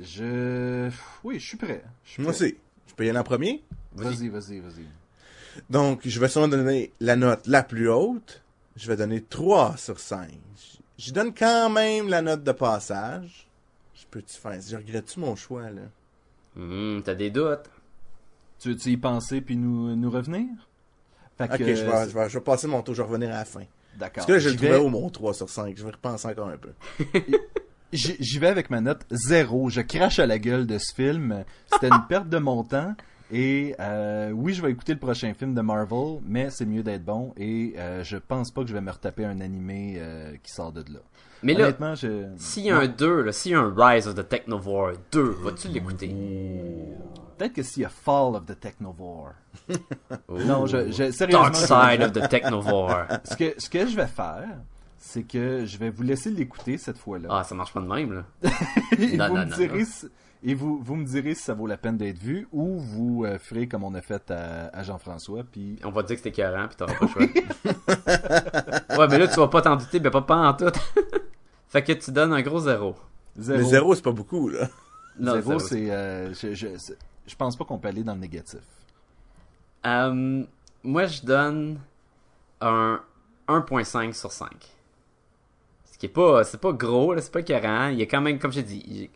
Je, 0.00 0.90
oui, 1.24 1.38
je 1.38 1.46
suis 1.46 1.56
prêt. 1.56 1.84
Je 2.04 2.10
suis 2.12 2.22
Moi 2.22 2.32
prêt. 2.32 2.44
aussi. 2.44 2.56
Je 2.86 2.94
peux 2.94 3.04
y 3.04 3.10
aller 3.10 3.18
en 3.18 3.24
premier? 3.24 3.62
Vas-y, 3.92 4.28
vas-y, 4.28 4.60
vas-y. 4.60 4.86
Donc, 5.68 6.00
je 6.04 6.20
vais 6.20 6.28
sûrement 6.28 6.48
donner 6.48 6.92
la 7.00 7.16
note 7.16 7.46
la 7.46 7.62
plus 7.62 7.90
haute. 7.90 8.42
Je 8.76 8.86
vais 8.86 8.96
donner 8.96 9.20
3 9.22 9.76
sur 9.76 9.98
5. 9.98 10.30
Je 10.96 11.12
donne 11.12 11.34
quand 11.34 11.68
même 11.68 12.08
la 12.08 12.22
note 12.22 12.44
de 12.44 12.52
passage. 12.52 13.48
Je 13.94 14.04
peux-tu 14.10 14.36
faire... 14.36 14.58
Je 14.60 14.76
regrette-tu 14.76 15.20
mon 15.20 15.34
choix, 15.36 15.68
là? 15.70 15.82
Hum, 16.56 17.02
t'as 17.04 17.14
des 17.14 17.30
doutes? 17.30 17.68
Tu 18.60 18.68
veux-tu 18.70 18.90
y 18.90 18.96
penser 18.96 19.40
puis 19.40 19.56
nous, 19.56 19.96
nous 19.96 20.10
revenir? 20.10 20.46
Fait 21.38 21.44
Ok, 21.44 21.58
je, 21.58 21.64
vais, 21.64 21.74
je, 21.74 22.14
vais, 22.18 22.28
je 22.28 22.38
vais 22.38 22.44
passer 22.44 22.66
mon 22.66 22.82
tour, 22.82 22.94
je 22.94 23.02
vais 23.02 23.08
revenir 23.08 23.30
à 23.30 23.38
la 23.38 23.44
fin. 23.44 23.62
D'accord. 23.98 24.14
Parce 24.16 24.26
que 24.26 24.32
là, 24.32 24.38
je 24.38 24.48
le 24.50 24.56
trouvais 24.56 24.70
vais- 24.72 24.76
haut, 24.78 24.88
mon 24.88 25.08
3 25.08 25.34
sur 25.34 25.48
5. 25.48 25.74
Je 25.76 25.82
vais 25.84 25.90
repenser 25.90 26.28
encore 26.28 26.48
un 26.48 26.56
peu. 26.58 26.72
J'y 27.92 28.38
vais 28.38 28.46
avec 28.46 28.70
ma 28.70 28.80
note 28.80 29.04
zéro. 29.10 29.68
Je 29.68 29.80
crache 29.80 30.18
à 30.20 30.26
la 30.26 30.38
gueule 30.38 30.66
de 30.66 30.78
ce 30.78 30.94
film. 30.94 31.44
C'était 31.72 31.88
une 31.88 32.06
perte 32.08 32.28
de 32.28 32.38
mon 32.38 32.62
temps. 32.62 32.94
Et 33.32 33.74
euh, 33.78 34.30
oui, 34.30 34.54
je 34.54 34.62
vais 34.62 34.70
écouter 34.70 34.92
le 34.94 34.98
prochain 34.98 35.32
film 35.34 35.54
de 35.54 35.60
Marvel, 35.60 36.20
mais 36.26 36.50
c'est 36.50 36.66
mieux 36.66 36.82
d'être 36.82 37.04
bon. 37.04 37.32
Et 37.36 37.74
euh, 37.78 38.02
je 38.02 38.16
pense 38.16 38.50
pas 38.50 38.62
que 38.62 38.68
je 38.68 38.74
vais 38.74 38.80
me 38.80 38.90
retaper 38.90 39.24
un 39.24 39.40
animé 39.40 39.96
euh, 39.98 40.34
qui 40.42 40.52
sort 40.52 40.72
de 40.72 40.80
là. 40.92 41.00
Mais 41.42 41.54
là, 41.54 41.72
je... 41.94 42.26
s'il 42.36 42.64
y 42.64 42.70
a 42.70 42.76
un 42.76 42.86
2, 42.86 43.22
là, 43.22 43.32
s'il 43.32 43.52
y 43.52 43.54
a 43.54 43.60
un 43.60 43.74
Rise 43.74 44.06
of 44.06 44.14
the 44.14 44.28
Technovore 44.28 44.92
2, 45.12 45.22
vas-tu 45.42 45.68
l'écouter? 45.68 46.14
peut-être 47.40 47.54
que 47.54 47.62
s'il 47.62 47.82
y 47.82 47.86
a 47.86 47.88
Fall 47.88 48.36
of 48.36 48.44
the 48.44 48.58
Technovore. 48.58 49.32
Non, 50.28 50.66
je, 50.66 50.90
je 50.90 51.10
sérieusement. 51.10 51.48
Dark 51.50 51.56
Side 51.56 52.02
of 52.02 52.12
the 52.12 52.28
Technovore. 52.28 53.06
Ce 53.24 53.36
que, 53.36 53.54
ce 53.58 53.70
que 53.70 53.86
je 53.86 53.96
vais 53.96 54.06
faire, 54.06 54.48
c'est 54.98 55.22
que 55.22 55.64
je 55.64 55.78
vais 55.78 55.88
vous 55.88 56.02
laisser 56.02 56.30
l'écouter 56.30 56.76
cette 56.76 56.98
fois-là. 56.98 57.28
Ah, 57.30 57.44
ça 57.44 57.54
marche 57.54 57.72
pas 57.72 57.80
de 57.80 57.86
même, 57.86 58.12
là. 58.12 58.24
et 58.98 59.16
non, 59.16 59.28
vous 59.28 59.36
non, 59.36 59.46
me 59.46 59.54
direz 59.54 59.84
et 60.42 60.54
vous, 60.54 60.78
vous 60.82 60.96
me 60.96 61.04
direz 61.04 61.34
si 61.34 61.42
ça 61.42 61.54
vaut 61.54 61.66
la 61.66 61.76
peine 61.76 61.96
d'être 61.96 62.18
vu 62.18 62.48
ou 62.52 62.78
vous 62.78 63.24
euh, 63.26 63.38
ferez 63.38 63.68
comme 63.68 63.84
on 63.84 63.94
a 63.94 64.00
fait 64.00 64.30
à, 64.30 64.68
à 64.68 64.82
Jean-François 64.82 65.44
puis 65.44 65.76
On 65.84 65.90
va 65.90 66.02
te 66.02 66.08
dire 66.08 66.16
que 66.16 66.22
c'était 66.22 66.42
écœurant, 66.42 66.66
pis 66.68 66.76
t'auras 66.76 66.94
pas 66.94 67.06
le 67.06 67.08
choix. 67.08 67.22
ouais, 68.98 69.08
mais 69.08 69.18
là, 69.18 69.28
tu 69.28 69.36
vas 69.36 69.48
pas 69.48 69.62
t'en 69.62 69.76
douter, 69.76 70.00
mais 70.00 70.10
pas, 70.10 70.22
pas 70.22 70.36
en 70.48 70.54
tout. 70.54 70.70
fait 71.68 71.82
que 71.82 71.92
tu 71.92 72.10
donnes 72.12 72.32
un 72.32 72.42
gros 72.42 72.60
zéro. 72.60 72.96
zéro. 73.36 73.58
Mais 73.58 73.64
0, 73.64 73.94
c'est 73.94 74.02
pas 74.04 74.12
beaucoup, 74.12 74.48
là. 74.48 74.68
Non, 75.18 75.32
Zéro, 75.34 75.58
zéro, 75.58 75.58
c'est 75.58 75.90
euh, 75.90 76.32
je, 76.32 76.54
je, 76.54 76.68
je 77.26 77.36
pense 77.36 77.56
pas 77.56 77.64
qu'on 77.64 77.78
peut 77.78 77.88
aller 77.88 78.02
dans 78.04 78.14
le 78.14 78.20
négatif. 78.20 78.60
Euh, 79.84 80.44
moi, 80.82 81.06
je 81.06 81.22
donne 81.22 81.78
un 82.60 83.00
1.5 83.48 84.12
sur 84.14 84.32
5. 84.32 84.48
Ce 85.92 85.98
qui 85.98 86.06
est 86.06 86.10
pas, 86.10 86.44
c'est 86.44 86.60
pas 86.60 86.72
gros, 86.72 87.12
là, 87.12 87.20
c'est 87.20 87.32
pas 87.32 87.40
écœurant. 87.40 87.88
Il 87.88 88.00
est 88.00 88.06
quand 88.06 88.20
même, 88.22 88.38
comme 88.38 88.52
j'ai 88.52 88.62
dit, 88.62 88.82
il- 88.86 89.10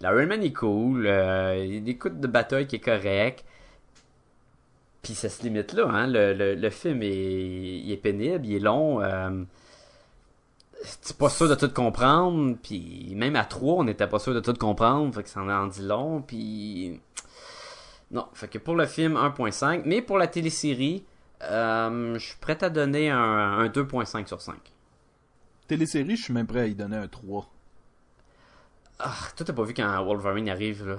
l'Iron 0.00 0.26
Man 0.26 0.42
est 0.42 0.52
cool. 0.52 1.06
euh, 1.06 1.56
il 1.64 1.88
y 1.88 1.98
a 2.00 2.08
de 2.08 2.26
bataille 2.26 2.66
qui 2.66 2.76
est 2.76 2.80
correct. 2.80 3.44
Puis 5.02 5.14
ça 5.14 5.28
se 5.28 5.42
limite 5.42 5.72
là, 5.74 5.86
hein. 5.88 6.06
Le, 6.06 6.32
le, 6.32 6.54
le 6.54 6.70
film 6.70 7.02
est, 7.02 7.10
il 7.12 7.92
est 7.92 7.96
pénible, 7.98 8.46
il 8.46 8.56
est 8.56 8.60
long. 8.60 9.02
Euh, 9.02 9.44
c'est 10.82 11.16
pas 11.16 11.28
sûr 11.28 11.48
de 11.48 11.54
tout 11.54 11.68
comprendre. 11.70 12.56
Puis 12.62 13.12
même 13.14 13.36
à 13.36 13.44
3, 13.44 13.74
on 13.80 13.84
n'était 13.84 14.06
pas 14.06 14.18
sûr 14.18 14.34
de 14.34 14.40
tout 14.40 14.54
comprendre. 14.54 15.14
Fait 15.14 15.22
que 15.22 15.28
ça 15.28 15.42
en 15.42 15.66
dit 15.66 15.82
long. 15.82 16.22
Puis 16.22 17.00
non, 18.10 18.26
fait 18.32 18.48
que 18.48 18.58
pour 18.58 18.74
le 18.76 18.86
film 18.86 19.14
1.5, 19.16 19.82
mais 19.84 20.00
pour 20.00 20.18
la 20.18 20.26
télésérie, 20.26 21.04
euh, 21.42 22.14
je 22.14 22.24
suis 22.26 22.36
prêt 22.40 22.62
à 22.62 22.70
donner 22.70 23.10
un, 23.10 23.18
un 23.18 23.68
2.5 23.68 24.26
sur 24.26 24.40
5. 24.40 24.56
Télésérie, 25.66 26.16
je 26.16 26.22
suis 26.24 26.32
même 26.32 26.46
prêt 26.46 26.60
à 26.60 26.66
y 26.66 26.74
donner 26.74 26.96
un 26.96 27.08
3. 27.08 27.46
Ah, 28.98 29.14
toi 29.36 29.44
t'as 29.46 29.52
pas 29.52 29.64
vu 29.64 29.74
quand 29.74 30.04
Wolverine 30.04 30.48
arrive 30.48 30.88
là? 30.88 30.96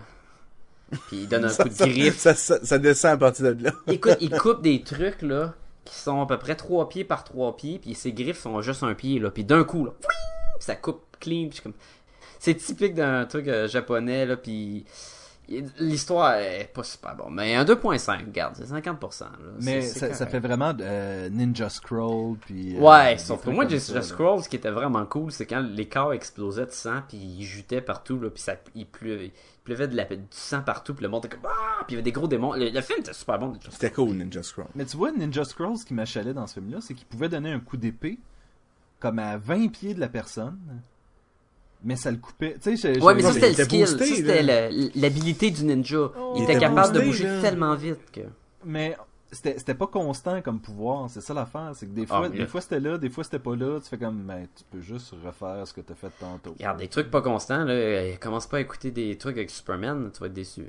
Puis 1.08 1.22
il 1.22 1.28
donne 1.28 1.46
un 1.46 1.50
Ça, 1.50 1.64
coup 1.64 1.70
de 1.70 1.76
griffe. 1.76 2.18
ça, 2.18 2.36
ça- 2.36 2.64
ça 2.64 2.78
descend 2.78 3.14
à 3.14 3.18
partir 3.18 3.56
de 3.56 3.64
là. 3.64 3.72
Écoute, 3.88 4.18
il 4.22 4.30
coupe 4.38 4.62
des 4.62 4.82
trucs 4.84 5.22
là 5.22 5.54
qui 5.84 5.96
sont 5.96 6.22
à 6.22 6.26
peu 6.26 6.38
près 6.38 6.56
3 6.56 6.90
pieds 6.90 7.04
par 7.04 7.24
3 7.24 7.56
pieds, 7.58 7.80
puis 7.80 7.96
ses 7.96 8.12
griffes 8.12 8.40
sont 8.40 8.62
juste 8.62 8.84
un 8.84 8.94
pied 8.96 9.20
là, 9.20 9.30
puis 9.32 9.44
d'un 9.44 9.64
coup 9.64 9.86
là, 9.86 9.92
ça 10.60 10.76
coupe 10.76 11.04
clean, 11.20 11.50
puis 11.50 11.60
comme 11.62 11.74
c'est 12.40 12.56
typique 12.56 12.94
d'un 12.96 13.26
truc 13.26 13.48
euh, 13.48 13.68
japonais 13.68 14.26
là, 14.26 14.36
puis 14.38 14.86
L'histoire 15.80 16.36
est 16.36 16.70
pas 16.74 16.84
super 16.84 17.16
bonne. 17.16 17.34
Mais 17.34 17.56
un 17.56 17.64
2.5, 17.64 18.26
regarde, 18.26 18.56
c'est 18.58 18.66
50%. 18.66 19.26
Là. 19.26 19.30
Mais 19.62 19.82
C'est- 19.82 20.00
c'est 20.00 20.14
ça, 20.14 20.26
fait 20.26 20.40
vraiment 20.40 20.74
euh, 20.80 21.30
Ninja 21.30 21.70
Scroll. 21.70 22.38
Puis, 22.38 22.76
euh, 22.76 22.80
Ouais, 22.80 23.14
des 23.14 23.20
sauf 23.20 23.44
que 23.44 23.50
moi, 23.50 23.66
là. 23.66 24.02
Scrolls, 24.02 24.44
ce 24.44 24.50
qui 24.50 24.56
était 24.56 24.72
vraiment 24.72 25.06
cool, 25.06 25.32
c'est 25.32 25.46
quand 25.46 25.62
les 25.62 25.88
corps 25.88 26.14
explosaient 26.14 26.66
de 26.66 26.72
sang, 26.72 27.02
puis 27.08 27.18
ils 27.18 27.44
jutaient 27.44 27.82
partout, 27.82 28.20
là, 28.20 28.30
puis 28.30 28.42
ça, 28.42 28.56
il, 28.74 28.86
pleuvait, 28.88 29.28
il 29.28 29.64
pleuvait 29.64 29.88
de 29.88 29.96
la, 29.96 30.06
du 30.06 30.20
sang 30.32 30.62
partout, 30.62 30.94
puis 30.94 31.04
le 31.04 31.10
monde 31.10 31.26
était 31.26 31.36
comme 31.38 31.50
ah, 31.50 31.84
puis 31.86 31.90
il 31.90 31.92
y 31.94 31.96
avait 31.96 32.04
des 32.04 32.12
gros 32.12 32.28
démons. 32.28 32.54
Le, 32.54 32.70
le 32.70 32.82
film 32.82 33.00
était 33.00 33.14
super 33.14 33.38
bon. 33.40 33.54
C'était 33.70 33.92
cool, 33.92 34.16
Ninja 34.16 34.42
Scroll. 34.44 34.68
Mais 34.76 34.86
tu 34.86 34.98
vois, 34.98 35.12
Ninja 35.12 35.44
Scrolls, 35.46 35.78
ce 35.78 35.86
qui 35.86 35.94
m'achalait 35.94 36.34
dans 36.34 36.48
ce 36.48 36.56
film-là, 36.56 36.78
c'est 36.82 36.94
qu'il 36.94 37.06
pouvait 37.08 37.30
donner 37.30 37.52
un 37.52 37.60
coup 37.60 37.78
d'épée 37.78 38.18
comme 39.00 39.20
à 39.20 39.38
20 39.38 39.68
pieds 39.72 39.94
de 39.94 40.00
la 40.00 40.08
personne, 40.10 40.58
mais 41.84 41.96
ça 41.96 42.12
le 42.12 42.18
coupait. 42.18 42.56
Tu 42.62 42.78
sais, 42.78 42.94
je- 42.96 43.00
Ouais, 43.02 43.14
mais 43.16 43.22
ça 43.22 43.34
c'était 43.34 43.50
le 43.50 43.64
skill, 43.64 43.80
boosté, 43.82 44.06
ça 44.06 44.16
c'était 44.16 44.44
l'habilité 44.96 45.52
du 45.52 45.66
ninja. 45.66 46.12
il 46.34 46.38
il 46.38 46.44
était 46.44 46.54
était 46.54 46.60
capable 46.62 46.94
de 46.94 47.02
bouger 47.02 47.24
là. 47.26 47.42
tellement 47.42 47.76
vite 47.76 48.12
que. 48.12 48.22
Mais 48.64 48.98
c'était 49.32 49.58
c'était 49.60 49.74
pas 49.76 49.88
constant 49.88 50.42
comme 50.42 50.60
pouvoir, 50.60 51.10
c'est 51.10 51.22
ça 51.22 51.34
l'affaire. 51.34 51.72
C'est 51.76 51.86
que 51.88 51.92
des 51.92 52.04
Ah, 52.10 52.18
fois, 52.18 52.30
des 52.30 52.48
fois 52.48 52.62
c'était 52.62 52.80
là, 52.80 52.98
des 52.98 53.10
fois 53.10 53.24
c'était 53.24 53.40
pas 53.40 53.56
là. 53.56 53.80
Tu 53.82 53.90
fais 53.90 53.98
comme, 53.98 54.24
ben, 54.24 54.48
tu 54.56 54.64
peux 54.72 54.82
juste 54.82 55.14
refaire 55.26 55.68
ce 55.68 55.74
que 55.74 55.82
t'as 55.82 55.96
fait 55.96 56.12
tantôt. 56.20 56.52
Regarde, 56.58 56.80
des 56.80 56.88
trucs 56.88 57.12
pas 57.12 57.22
constants, 57.22 57.64
là, 57.66 57.74
euh, 57.74 58.16
commence 58.20 58.48
pas 58.48 58.58
à 58.58 58.60
écouter 58.62 58.92
des 58.92 59.18
trucs 59.18 59.38
avec 59.38 59.50
Superman, 59.50 60.10
tu 60.14 60.20
vas 60.22 60.28
être 60.28 60.34
déçu. 60.34 60.64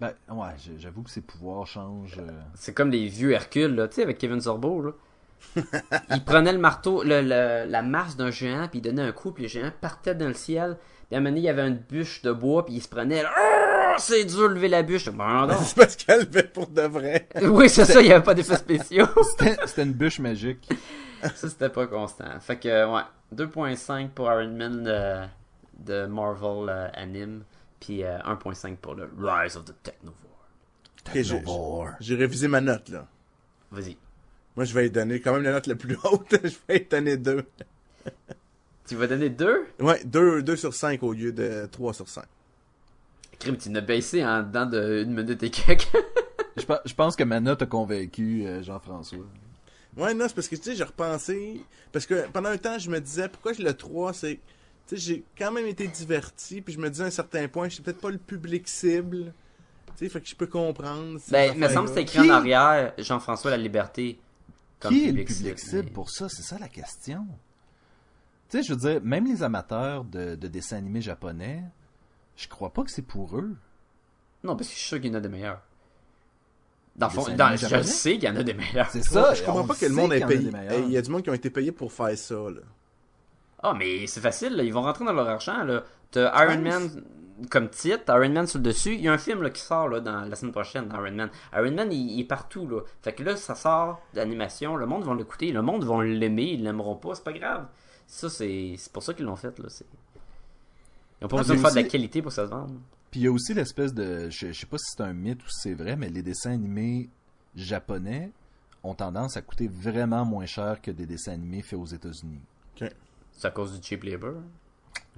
Ben, 0.00 0.12
ouais, 0.30 0.46
j'avoue 0.78 1.02
que 1.02 1.10
ses 1.10 1.20
pouvoirs 1.20 1.66
changent. 1.66 2.18
euh. 2.18 2.30
C'est 2.54 2.74
comme 2.74 2.90
les 2.90 3.06
vieux 3.06 3.30
Hercule, 3.32 3.74
là, 3.76 3.86
tu 3.86 3.96
sais, 3.96 4.02
avec 4.02 4.18
Kevin 4.18 4.40
Sorbo, 4.40 4.82
là. 4.82 4.90
Il 5.56 6.24
prenait 6.24 6.52
le 6.52 6.58
marteau, 6.58 7.02
le, 7.04 7.20
le- 7.22 7.70
la 7.70 7.82
masse 7.82 8.16
d'un 8.16 8.30
géant, 8.30 8.66
puis 8.68 8.80
il 8.80 8.82
donnait 8.82 9.02
un 9.02 9.12
coup, 9.12 9.32
puis 9.32 9.44
le 9.44 9.48
géant 9.48 9.70
partait 9.80 10.14
dans 10.14 10.26
le 10.28 10.34
ciel. 10.34 10.76
Puis 11.08 11.14
à 11.14 11.18
un 11.18 11.20
moment 11.20 11.30
donné, 11.30 11.40
il 11.40 11.44
y 11.44 11.48
avait 11.48 11.66
une 11.68 11.76
bûche 11.76 12.22
de 12.22 12.32
bois, 12.32 12.64
puis 12.64 12.74
il 12.74 12.80
se 12.82 12.88
prenait, 12.88 13.22
Ah, 13.24 13.94
c'est 13.98 14.24
dur 14.24 14.48
de 14.48 14.54
lever 14.54 14.68
la 14.68 14.82
bûche. 14.82 15.08
Bon, 15.10 15.46
non. 15.46 15.54
C'est 15.62 15.76
parce 15.76 15.96
qu'elle 15.96 16.20
le 16.20 16.26
fait 16.26 16.52
pour 16.52 16.66
de 16.66 16.82
vrai. 16.82 17.28
oui, 17.42 17.68
c'est 17.68 17.84
ça, 17.84 18.00
il 18.00 18.06
n'y 18.06 18.12
avait 18.12 18.24
pas 18.24 18.34
d'effets 18.34 18.56
spéciaux. 18.56 19.06
C'était 19.66 19.82
une 19.82 19.92
bûche 19.92 20.18
magique. 20.18 20.68
ça, 21.22 21.48
c'était 21.48 21.68
pas 21.68 21.86
constant. 21.86 22.38
Fait 22.40 22.58
que, 22.58 22.92
ouais, 22.92 23.02
2.5 23.34 24.08
pour 24.10 24.26
Iron 24.32 24.50
Man 24.50 24.84
euh, 24.88 25.24
de 25.78 26.06
Marvel 26.06 26.68
euh, 26.68 26.88
Anime, 26.94 27.44
puis 27.80 28.02
euh, 28.02 28.18
1.5 28.20 28.76
pour 28.76 28.94
le 28.94 29.08
Rise 29.18 29.56
of 29.56 29.64
the 29.66 29.74
Technovore. 29.82 30.18
J'ai- 31.14 31.42
J'ai 32.00 32.14
révisé 32.16 32.48
ma 32.48 32.60
note, 32.60 32.88
là. 32.88 33.06
Vas-y. 33.70 33.96
Moi, 34.56 34.64
je 34.64 34.74
vais 34.74 34.82
lui 34.82 34.90
donner 34.90 35.20
quand 35.20 35.32
même 35.34 35.42
la 35.42 35.52
note 35.52 35.66
la 35.66 35.74
plus 35.74 35.96
haute. 36.04 36.34
je 36.42 36.56
vais 36.68 36.78
lui 36.78 36.86
donner 36.90 37.16
2. 37.16 37.44
Tu 38.86 38.96
vas 38.96 39.06
donner 39.06 39.30
2? 39.30 39.66
Ouais, 39.80 40.02
2, 40.04 40.42
2 40.42 40.56
sur 40.56 40.74
5 40.74 41.02
au 41.02 41.12
lieu 41.12 41.32
de 41.32 41.66
3 41.70 41.94
sur 41.94 42.08
5. 42.08 42.24
Crime, 43.38 43.56
tu 43.56 43.70
n'as 43.70 43.80
baissé 43.80 44.24
en 44.24 44.42
dedans 44.42 44.66
de 44.66 45.02
une 45.04 45.14
minute 45.14 45.42
et 45.42 45.50
quelques. 45.50 45.88
Je, 46.56 46.64
pe- 46.66 46.78
je 46.84 46.94
pense 46.94 47.16
que 47.16 47.24
ma 47.24 47.40
note 47.40 47.62
a 47.62 47.66
convaincu 47.66 48.46
euh, 48.46 48.62
Jean-François. 48.62 49.18
Ouais, 49.96 50.14
non, 50.14 50.26
c'est 50.28 50.34
parce 50.36 50.46
que, 50.46 50.54
tu 50.54 50.62
sais, 50.62 50.76
j'ai 50.76 50.84
repensé. 50.84 51.60
Parce 51.90 52.06
que 52.06 52.28
pendant 52.32 52.50
un 52.50 52.56
temps, 52.58 52.78
je 52.78 52.88
me 52.90 53.00
disais, 53.00 53.28
pourquoi 53.28 53.52
je 53.54 53.60
le 53.62 53.74
3, 53.74 54.12
c'est. 54.12 54.38
Tu 54.86 54.94
sais, 54.94 54.96
j'ai 54.96 55.24
quand 55.36 55.50
même 55.50 55.66
été 55.66 55.88
diverti, 55.88 56.60
puis 56.60 56.72
je 56.72 56.78
me 56.78 56.88
disais 56.88 57.02
à 57.02 57.06
un 57.08 57.10
certain 57.10 57.48
point, 57.48 57.68
je 57.68 57.74
suis 57.74 57.82
peut-être 57.82 58.00
pas 58.00 58.10
le 58.10 58.18
public 58.18 58.68
cible. 58.68 59.32
Tu 59.96 60.04
sais, 60.04 60.08
fait 60.08 60.20
que 60.20 60.28
je 60.28 60.36
peux 60.36 60.46
comprendre. 60.46 61.18
Ben, 61.28 61.52
il 61.54 61.58
me 61.60 61.68
semble 61.68 61.88
que 61.88 61.94
c'est 61.94 62.02
écrit 62.02 62.20
en 62.20 62.34
arrière 62.34 62.92
Jean-François 62.98 63.50
La 63.50 63.56
Liberté. 63.56 64.16
Comme 64.84 64.92
Qui 64.94 65.08
est 65.08 65.12
le 65.12 65.24
public 65.24 65.58
cible, 65.58 65.90
pour 65.90 66.10
ça? 66.10 66.28
C'est 66.28 66.42
ça 66.42 66.58
la 66.58 66.68
question. 66.68 67.26
Tu 68.50 68.58
sais, 68.58 68.62
je 68.62 68.74
veux 68.74 68.78
dire, 68.78 69.00
même 69.02 69.26
les 69.26 69.42
amateurs 69.42 70.04
de, 70.04 70.34
de 70.36 70.48
dessins 70.48 70.76
animés 70.76 71.00
japonais, 71.00 71.62
je 72.36 72.46
crois 72.48 72.72
pas 72.72 72.82
que 72.84 72.90
c'est 72.90 73.02
pour 73.02 73.36
eux. 73.38 73.56
Non, 74.44 74.54
parce 74.56 74.68
que 74.68 74.74
je 74.74 74.78
suis 74.78 74.88
sûr 74.88 75.00
qu'il 75.00 75.10
y 75.10 75.14
en 75.14 75.18
a 75.18 75.20
des 75.20 75.28
meilleurs. 75.28 75.62
Dans 76.96 77.08
fond, 77.10 77.26
dans- 77.34 77.50
je 77.56 77.66
japonais? 77.66 77.82
sais 77.82 78.12
qu'il 78.18 78.24
y 78.24 78.28
en 78.28 78.36
a 78.36 78.42
des 78.42 78.54
meilleurs. 78.54 78.88
C'est 78.90 79.02
ça. 79.02 79.34
je 79.34 79.42
comprends 79.42 79.66
pas 79.66 79.74
que 79.74 79.86
le 79.86 79.92
monde 79.94 80.12
ait 80.12 80.24
payé. 80.24 80.50
Il 80.86 80.90
y 80.92 80.96
a 80.96 81.02
du 81.02 81.10
monde 81.10 81.22
qui 81.22 81.30
ont 81.30 81.34
été 81.34 81.50
payés 81.50 81.72
pour 81.72 81.92
faire 81.92 82.16
ça, 82.16 82.34
là. 82.34 82.60
Ah, 83.62 83.72
mais 83.76 84.06
c'est 84.06 84.20
facile, 84.20 84.54
là. 84.56 84.62
ils 84.62 84.72
vont 84.72 84.82
rentrer 84.82 85.04
dans 85.06 85.12
leur 85.14 85.28
argent. 85.28 85.64
là. 85.64 85.82
T'as 86.10 86.44
Iron 86.44 86.60
Man 86.60 87.02
comme 87.50 87.68
titre, 87.68 88.04
Iron 88.08 88.30
Man 88.30 88.46
sur 88.46 88.58
le 88.58 88.64
dessus. 88.64 88.94
Il 88.94 89.00
y 89.00 89.08
a 89.08 89.12
un 89.12 89.18
film 89.18 89.42
là, 89.42 89.50
qui 89.50 89.60
sort 89.60 89.88
là, 89.88 90.00
dans 90.00 90.22
la 90.22 90.36
semaine 90.36 90.52
prochaine 90.52 90.88
Iron 90.92 91.12
Man. 91.12 91.30
Iron 91.52 91.72
Man, 91.72 91.92
il, 91.92 92.12
il 92.12 92.20
est 92.20 92.24
partout. 92.24 92.66
Là. 92.68 92.80
Fait 93.02 93.12
que 93.12 93.22
là, 93.22 93.36
ça 93.36 93.54
sort 93.54 94.00
d'animation. 94.14 94.76
Le 94.76 94.86
monde 94.86 95.04
va 95.04 95.14
l'écouter. 95.14 95.50
Le 95.52 95.62
monde 95.62 95.84
va 95.84 96.02
l'aimer. 96.04 96.52
Ils 96.52 96.62
l'aimeront 96.62 96.96
pas. 96.96 97.14
C'est 97.14 97.24
pas 97.24 97.32
grave. 97.32 97.66
Ça, 98.06 98.28
c'est 98.30 98.74
c'est 98.78 98.92
pour 98.92 99.02
ça 99.02 99.14
qu'ils 99.14 99.24
l'ont 99.24 99.36
fait. 99.36 99.58
Là. 99.58 99.66
C'est- 99.68 99.86
Ils 101.20 101.24
ont 101.24 101.28
pas 101.28 101.36
Ah, 101.36 101.40
besoin 101.40 101.56
de 101.56 101.60
faire 101.60 101.70
de 101.70 101.76
la 101.76 101.82
qualité 101.84 102.22
pour 102.22 102.28
que 102.30 102.34
ça 102.34 102.44
se 102.46 102.50
vende. 102.50 102.78
Puis 103.10 103.20
il 103.20 103.24
y 103.24 103.26
a 103.26 103.32
aussi 103.32 103.54
l'espèce 103.54 103.94
de. 103.94 104.28
Je, 104.30 104.48
je 104.48 104.52
sais 104.52 104.66
pas 104.66 104.78
si 104.78 104.84
c'est 104.96 105.02
un 105.02 105.12
mythe 105.12 105.42
ou 105.42 105.48
si 105.48 105.60
c'est 105.70 105.74
vrai, 105.74 105.96
mais 105.96 106.08
les 106.08 106.22
dessins 106.22 106.52
animés 106.52 107.08
japonais 107.56 108.30
ont 108.82 108.94
tendance 108.94 109.36
à 109.36 109.42
coûter 109.42 109.68
vraiment 109.68 110.24
moins 110.24 110.46
cher 110.46 110.80
que 110.82 110.90
des 110.90 111.06
dessins 111.06 111.32
animés 111.32 111.62
faits 111.62 111.78
aux 111.78 111.86
États-Unis. 111.86 112.40
C'est 112.76 113.46
à 113.48 113.50
cause 113.50 113.78
du 113.78 113.84
cheap 113.86 114.04
labor. 114.04 114.34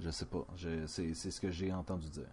Je 0.03 0.09
sais 0.11 0.25
pas. 0.25 0.45
C'est 0.87 1.13
c'est 1.13 1.31
ce 1.31 1.41
que 1.41 1.51
j'ai 1.51 1.71
entendu 1.73 2.07
dire. 2.09 2.23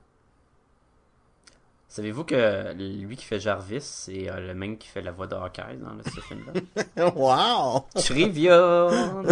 Savez-vous 1.89 2.25
que 2.25 2.73
lui 3.07 3.15
qui 3.17 3.25
fait 3.25 3.39
Jarvis, 3.39 3.81
c'est 3.83 4.29
euh, 4.29 4.49
le 4.49 4.55
même 4.55 4.77
qui 4.79 4.89
fait 4.89 5.01
la 5.03 5.13
voix 5.13 5.29
de 5.29 5.35
Hawkeye 5.37 5.77
dans 5.81 5.93
le- 5.95 6.03
ce 6.03 6.21
film-là? 6.23 7.13
wow! 7.15 7.85
Trivia! 7.95 8.89
Hein? 8.89 9.23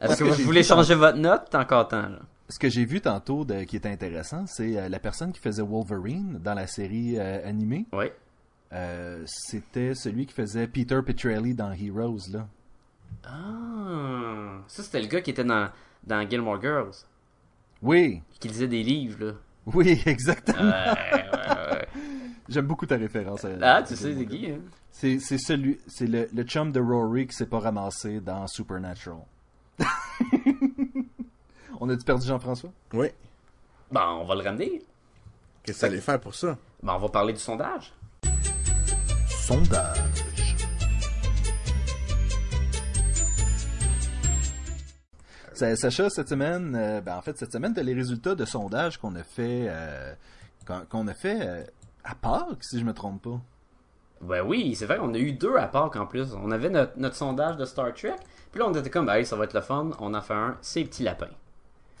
Est-ce 0.00 0.16
que 0.16 0.24
que 0.24 0.24
vous 0.24 0.42
voulez 0.44 0.64
changer 0.64 0.94
votre 0.96 1.18
note? 1.18 1.54
Encore 1.54 1.86
temps, 1.88 2.02
là? 2.08 2.18
Ce 2.48 2.58
que 2.58 2.68
j'ai 2.68 2.84
vu 2.84 3.00
tantôt 3.00 3.44
de- 3.44 3.62
qui 3.62 3.76
est 3.76 3.86
intéressant, 3.86 4.46
c'est 4.46 4.76
euh, 4.78 4.88
la 4.88 4.98
personne 4.98 5.30
qui 5.32 5.38
faisait 5.38 5.62
Wolverine 5.62 6.40
dans 6.42 6.54
la 6.54 6.66
série 6.66 7.18
euh, 7.18 7.46
animée. 7.48 7.86
Oui. 7.92 8.06
Euh, 8.72 9.22
C'était 9.26 9.94
celui 9.94 10.26
qui 10.26 10.34
faisait 10.34 10.66
Peter 10.66 10.98
Petrelli 11.06 11.54
dans 11.54 11.70
Heroes, 11.72 12.32
là. 12.32 12.48
Ah! 13.26 14.58
Ça, 14.66 14.82
c'était 14.82 15.00
le 15.02 15.06
gars 15.06 15.20
qui 15.20 15.30
était 15.30 15.44
dans, 15.44 15.68
dans 16.04 16.28
Gilmore 16.28 16.60
Girls. 16.60 16.92
Oui, 17.82 18.22
Qui 18.40 18.48
lisait 18.48 18.68
des 18.68 18.82
livres, 18.82 19.24
là. 19.26 19.32
oui, 19.66 20.02
exactement. 20.06 20.58
Ouais, 20.62 20.94
ouais, 21.12 21.72
ouais. 21.72 21.88
J'aime 22.48 22.66
beaucoup 22.66 22.86
ta 22.86 22.96
référence. 22.96 23.44
à- 23.44 23.50
Ah, 23.60 23.74
à 23.76 23.82
tu 23.82 23.94
sais, 23.94 24.14
c'est 24.16 24.26
qui, 24.26 24.50
hein? 24.50 24.58
C'est 24.90 25.18
c'est 25.20 25.38
celui, 25.38 25.78
c'est 25.86 26.06
le, 26.06 26.28
le 26.32 26.42
chum 26.44 26.72
de 26.72 26.80
Rory 26.80 27.26
qui 27.26 27.36
s'est 27.36 27.46
pas 27.46 27.58
ramassé 27.60 28.20
dans 28.20 28.46
Supernatural. 28.46 29.18
On 31.80 31.88
a-tu 31.88 32.04
perdu 32.04 32.26
Jean-François? 32.26 32.70
Oui. 32.92 33.08
Bon, 33.92 34.00
on 34.00 34.24
va 34.24 34.34
le 34.34 34.42
ramener. 34.42 34.82
Qu'est-ce 35.62 35.76
que 35.76 35.80
ça 35.80 35.86
allait 35.86 36.00
faire 36.00 36.18
pour 36.20 36.34
ça? 36.34 36.58
Bon, 36.82 36.94
on 36.94 36.98
va 36.98 37.08
parler 37.08 37.32
du 37.32 37.38
sondage. 37.38 37.92
Sondage. 39.28 39.98
Sacha, 45.58 46.10
cette 46.10 46.28
semaine, 46.28 46.76
euh, 46.76 47.00
ben, 47.00 47.16
en 47.16 47.22
fait, 47.22 47.36
cette 47.38 47.52
semaine, 47.52 47.74
t'as 47.74 47.82
les 47.82 47.94
résultats 47.94 48.34
de 48.34 48.44
sondage 48.44 48.98
qu'on 48.98 49.14
a 49.16 49.22
fait, 49.22 49.66
euh, 49.68 50.12
qu'on 50.88 51.06
a 51.08 51.14
fait 51.14 51.38
euh, 51.42 51.62
à 52.04 52.14
Pâques, 52.14 52.62
si 52.62 52.78
je 52.78 52.84
me 52.84 52.92
trompe 52.92 53.22
pas. 53.22 53.40
Ben 54.20 54.42
oui, 54.42 54.74
c'est 54.74 54.86
vrai, 54.86 54.98
on 55.00 55.14
a 55.14 55.18
eu 55.18 55.32
deux 55.32 55.56
à 55.56 55.66
Pâques 55.68 55.96
en 55.96 56.06
plus. 56.06 56.34
On 56.34 56.50
avait 56.50 56.70
notre, 56.70 56.92
notre 56.96 57.14
sondage 57.16 57.56
de 57.56 57.64
Star 57.64 57.92
Trek. 57.94 58.16
Puis 58.50 58.60
là, 58.60 58.66
on 58.68 58.74
était 58.74 58.90
comme, 58.90 59.08
hey, 59.08 59.24
ça 59.24 59.36
va 59.36 59.44
être 59.44 59.54
le 59.54 59.60
fun. 59.60 59.90
On 60.00 60.14
en 60.14 60.20
fait 60.22 60.34
un, 60.34 60.56
c'est 60.60 60.82
Petit 60.84 61.02
Lapin. 61.04 61.28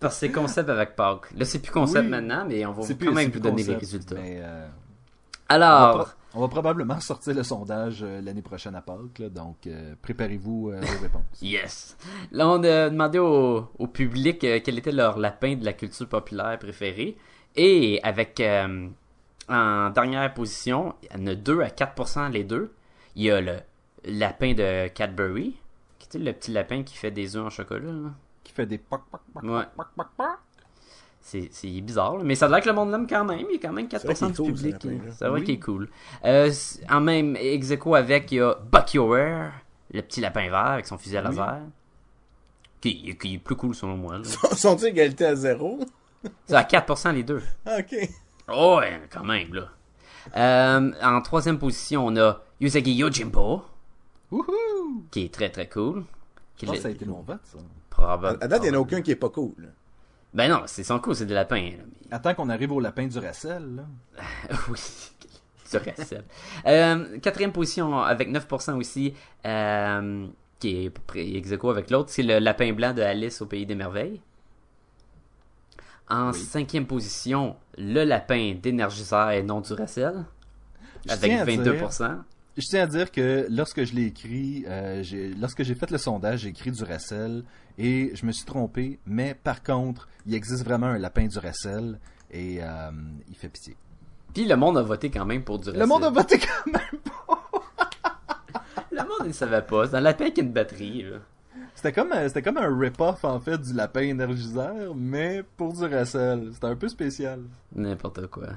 Parce 0.00 0.14
que 0.14 0.20
c'est 0.20 0.30
concept 0.30 0.68
avec 0.68 0.96
Pâques. 0.96 1.30
Là, 1.36 1.44
c'est 1.44 1.58
plus 1.60 1.72
concept 1.72 2.04
Oui. 2.04 2.10
maintenant, 2.10 2.44
mais 2.46 2.64
on 2.66 2.72
va 2.72 2.94
quand 2.94 3.12
même 3.12 3.30
vous 3.30 3.40
donner 3.40 3.62
les 3.62 3.74
résultats. 3.74 4.14
mais, 4.14 4.40
euh, 4.42 4.66
Alors, 5.48 6.14
on 6.34 6.40
va 6.40 6.48
probablement 6.48 7.00
sortir 7.00 7.34
le 7.34 7.42
sondage 7.42 8.02
euh, 8.02 8.20
l'année 8.20 8.42
prochaine 8.42 8.74
à 8.74 8.80
Pâques, 8.82 9.18
là, 9.18 9.28
donc 9.28 9.66
euh, 9.66 9.94
préparez-vous 10.02 10.70
euh, 10.70 10.80
vos 10.80 11.02
réponses. 11.02 11.22
yes. 11.42 11.96
Là, 12.32 12.48
on 12.48 12.62
a 12.64 12.90
demandé 12.90 13.18
au, 13.18 13.68
au 13.78 13.86
public 13.86 14.38
quel 14.40 14.78
était 14.78 14.92
leur 14.92 15.18
lapin 15.18 15.56
de 15.56 15.64
la 15.64 15.72
culture 15.72 16.08
populaire 16.08 16.58
préféré. 16.58 17.16
Et 17.56 17.98
avec, 18.04 18.40
en 19.48 19.90
dernière 19.90 20.32
position, 20.32 20.94
il 21.02 21.18
y 21.20 21.22
en 21.22 21.26
a 21.26 21.34
2 21.34 21.60
à 21.62 21.68
4% 21.68 22.30
les 22.30 22.44
deux. 22.44 22.72
Il 23.16 23.24
y 23.24 23.30
a 23.30 23.40
le 23.40 23.56
lapin 24.04 24.54
de 24.54 24.86
Cadbury, 24.88 25.56
qui 25.98 26.16
est 26.16 26.20
le 26.20 26.32
petit 26.32 26.52
lapin 26.52 26.84
qui 26.84 26.96
fait 26.96 27.10
des 27.10 27.36
œufs 27.36 27.44
en 27.46 27.50
chocolat. 27.50 27.90
là? 27.90 28.10
Qui 28.44 28.52
fait 28.52 28.66
des 28.66 28.78
poc, 28.78 29.02
poc, 29.10 29.20
poc, 29.34 29.42
Ouais. 29.42 29.64
poc, 29.76 29.86
poc, 29.96 30.06
poc? 30.16 30.26
C'est, 31.30 31.48
c'est 31.52 31.68
bizarre, 31.80 32.16
là. 32.18 32.24
mais 32.24 32.34
ça 32.34 32.46
a 32.46 32.48
l'air 32.48 32.60
que 32.60 32.68
le 32.68 32.74
monde 32.74 32.90
l'aime 32.90 33.06
quand 33.06 33.24
même. 33.24 33.46
Il 33.48 33.54
y 33.54 33.56
a 33.56 33.60
quand 33.68 33.72
même 33.72 33.86
4% 33.86 33.98
C'est 34.00 34.06
vrai 34.06 34.14
qu'il 34.14 34.26
est 34.26 34.30
du 34.32 34.36
cool, 34.42 34.52
public. 34.52 35.12
C'est 35.16 35.28
vrai 35.28 35.38
Oui. 35.40 35.44
qu'il 35.46 35.54
est 35.54 35.58
cool. 35.60 35.88
Euh, 36.24 36.50
en 36.90 37.00
même 37.00 37.36
ex 37.36 37.70
avec, 37.94 38.32
il 38.32 38.34
y 38.38 38.40
a 38.40 38.56
Bucky 38.72 38.98
O'Hare, 38.98 39.52
le 39.92 40.02
petit 40.02 40.20
lapin 40.20 40.48
vert 40.50 40.56
avec 40.56 40.86
son 40.86 40.98
fusil 40.98 41.16
à 41.18 41.20
Oui. 41.22 41.28
laser. 41.36 41.60
Qui, 42.80 43.16
qui 43.16 43.34
est 43.34 43.38
plus 43.38 43.54
cool 43.54 43.76
selon 43.76 43.96
moi. 43.96 44.16
Sont-ils 44.56 44.86
égalité 44.88 45.24
à 45.26 45.36
zéro? 45.36 45.78
C'est 46.46 46.54
à 46.56 46.62
4% 46.64 47.14
les 47.14 47.22
deux. 47.22 47.42
Ah, 47.64 47.76
ok. 47.78 48.08
Oh, 48.52 48.78
ouais, 48.80 49.00
quand 49.12 49.22
même, 49.24 49.54
là. 49.54 49.68
Euh, 50.36 50.92
en 51.00 51.20
troisième 51.22 51.58
position, 51.60 52.06
on 52.08 52.16
a 52.16 52.40
Usagi 52.60 52.92
Yojimbo, 52.94 53.62
Wouhou! 54.32 55.04
qui 55.12 55.26
est 55.26 55.32
très 55.32 55.48
très 55.50 55.68
cool. 55.68 56.04
Je 56.60 56.66
pense 56.66 56.74
que 56.76 56.82
ça 56.82 56.88
a 56.88 56.90
été 56.90 57.04
mon 57.06 57.20
vote, 57.22 57.38
ça. 57.44 57.58
probable- 57.88 58.38
À 58.40 58.48
date, 58.48 58.62
il 58.64 58.70
n'y 58.70 58.76
en 58.76 58.80
a 58.80 58.82
aucun 58.82 59.00
qui 59.00 59.12
est 59.12 59.16
pas 59.16 59.28
cool. 59.30 59.72
Ben 60.32 60.48
non, 60.48 60.62
c'est 60.66 60.84
son 60.84 60.98
coup, 61.00 61.12
c'est 61.14 61.26
des 61.26 61.34
lapins. 61.34 61.56
là, 61.70 61.84
mais- 61.84 62.14
Attends 62.16 62.34
qu'on 62.34 62.48
arrive 62.48 62.72
au 62.72 62.80
lapin 62.80 63.06
du 63.06 63.18
Racel, 63.18 63.76
là. 63.76 63.82
oui, 64.68 64.78
du 65.70 65.76
Racel. 65.76 66.24
Euh, 66.66 67.18
quatrième 67.20 67.52
position 67.52 67.98
avec 68.00 68.28
9% 68.30 68.76
aussi, 68.78 69.14
euh, 69.46 70.26
qui 70.58 70.86
est 70.86 70.92
ex 71.36 71.52
avec 71.52 71.90
l'autre, 71.90 72.10
c'est 72.10 72.22
le 72.22 72.38
lapin 72.38 72.72
blanc 72.72 72.92
de 72.94 73.02
Alice 73.02 73.40
au 73.42 73.46
Pays 73.46 73.66
des 73.66 73.74
Merveilles. 73.74 74.20
En 76.08 76.32
Oui. 76.32 76.38
cinquième 76.38 76.86
position, 76.86 77.56
le 77.78 78.04
lapin 78.04 78.54
d'énergiseur 78.60 79.30
et 79.30 79.42
non 79.44 79.60
du 79.60 79.72
Racel, 79.72 80.24
avec 81.08 81.30
tiens 81.30 81.42
à 81.42 81.44
dire- 81.44 81.62
22%. 81.62 82.18
Je 82.60 82.66
tiens 82.66 82.82
à 82.82 82.86
dire 82.86 83.10
que 83.10 83.46
lorsque 83.48 83.84
je 83.84 83.94
l'ai 83.94 84.04
écrit, 84.04 84.64
euh, 84.68 85.02
lorsque 85.40 85.62
j'ai 85.62 85.74
fait 85.74 85.90
le 85.90 85.96
sondage, 85.96 86.40
j'ai 86.40 86.50
écrit 86.50 86.70
du 86.70 86.84
Racel 86.84 87.42
et 87.78 88.10
je 88.14 88.26
me 88.26 88.32
suis 88.32 88.44
trompé. 88.44 88.98
Mais 89.06 89.34
par 89.34 89.62
contre, 89.62 90.08
il 90.26 90.34
existe 90.34 90.62
vraiment 90.62 90.88
un 90.88 90.98
lapin 90.98 91.26
du 91.26 91.38
Racel 91.38 91.98
et 92.30 92.58
euh, 92.60 92.90
il 93.30 93.34
fait 93.34 93.48
pitié. 93.48 93.76
Puis 94.34 94.44
le 94.44 94.56
monde 94.56 94.76
a 94.76 94.82
voté 94.82 95.10
quand 95.10 95.24
même 95.24 95.42
pour 95.42 95.58
du 95.58 95.68
Racel. 95.68 95.80
Le 95.80 95.86
monde 95.86 96.04
a 96.04 96.10
voté 96.10 96.38
quand 96.38 96.70
même. 96.70 97.00
Le 98.92 99.08
monde 99.08 99.28
ne 99.28 99.32
savait 99.32 99.62
pas. 99.62 99.86
C'est 99.86 99.96
un 99.96 100.00
lapin 100.00 100.30
qui 100.30 100.40
a 100.40 100.44
une 100.44 100.52
batterie. 100.52 101.06
C'était 101.74 101.92
comme, 101.92 102.12
euh, 102.12 102.28
c'était 102.28 102.42
comme 102.42 102.58
un 102.58 102.78
rip-off 102.78 103.24
en 103.24 103.40
fait 103.40 103.58
du 103.58 103.72
lapin 103.72 104.02
énergiseur, 104.02 104.94
mais 104.94 105.42
pour 105.56 105.72
du 105.72 105.84
Racel. 105.86 106.50
C'était 106.52 106.66
un 106.66 106.76
peu 106.76 106.88
spécial. 106.88 107.40
N'importe 107.74 108.26
quoi. 108.26 108.48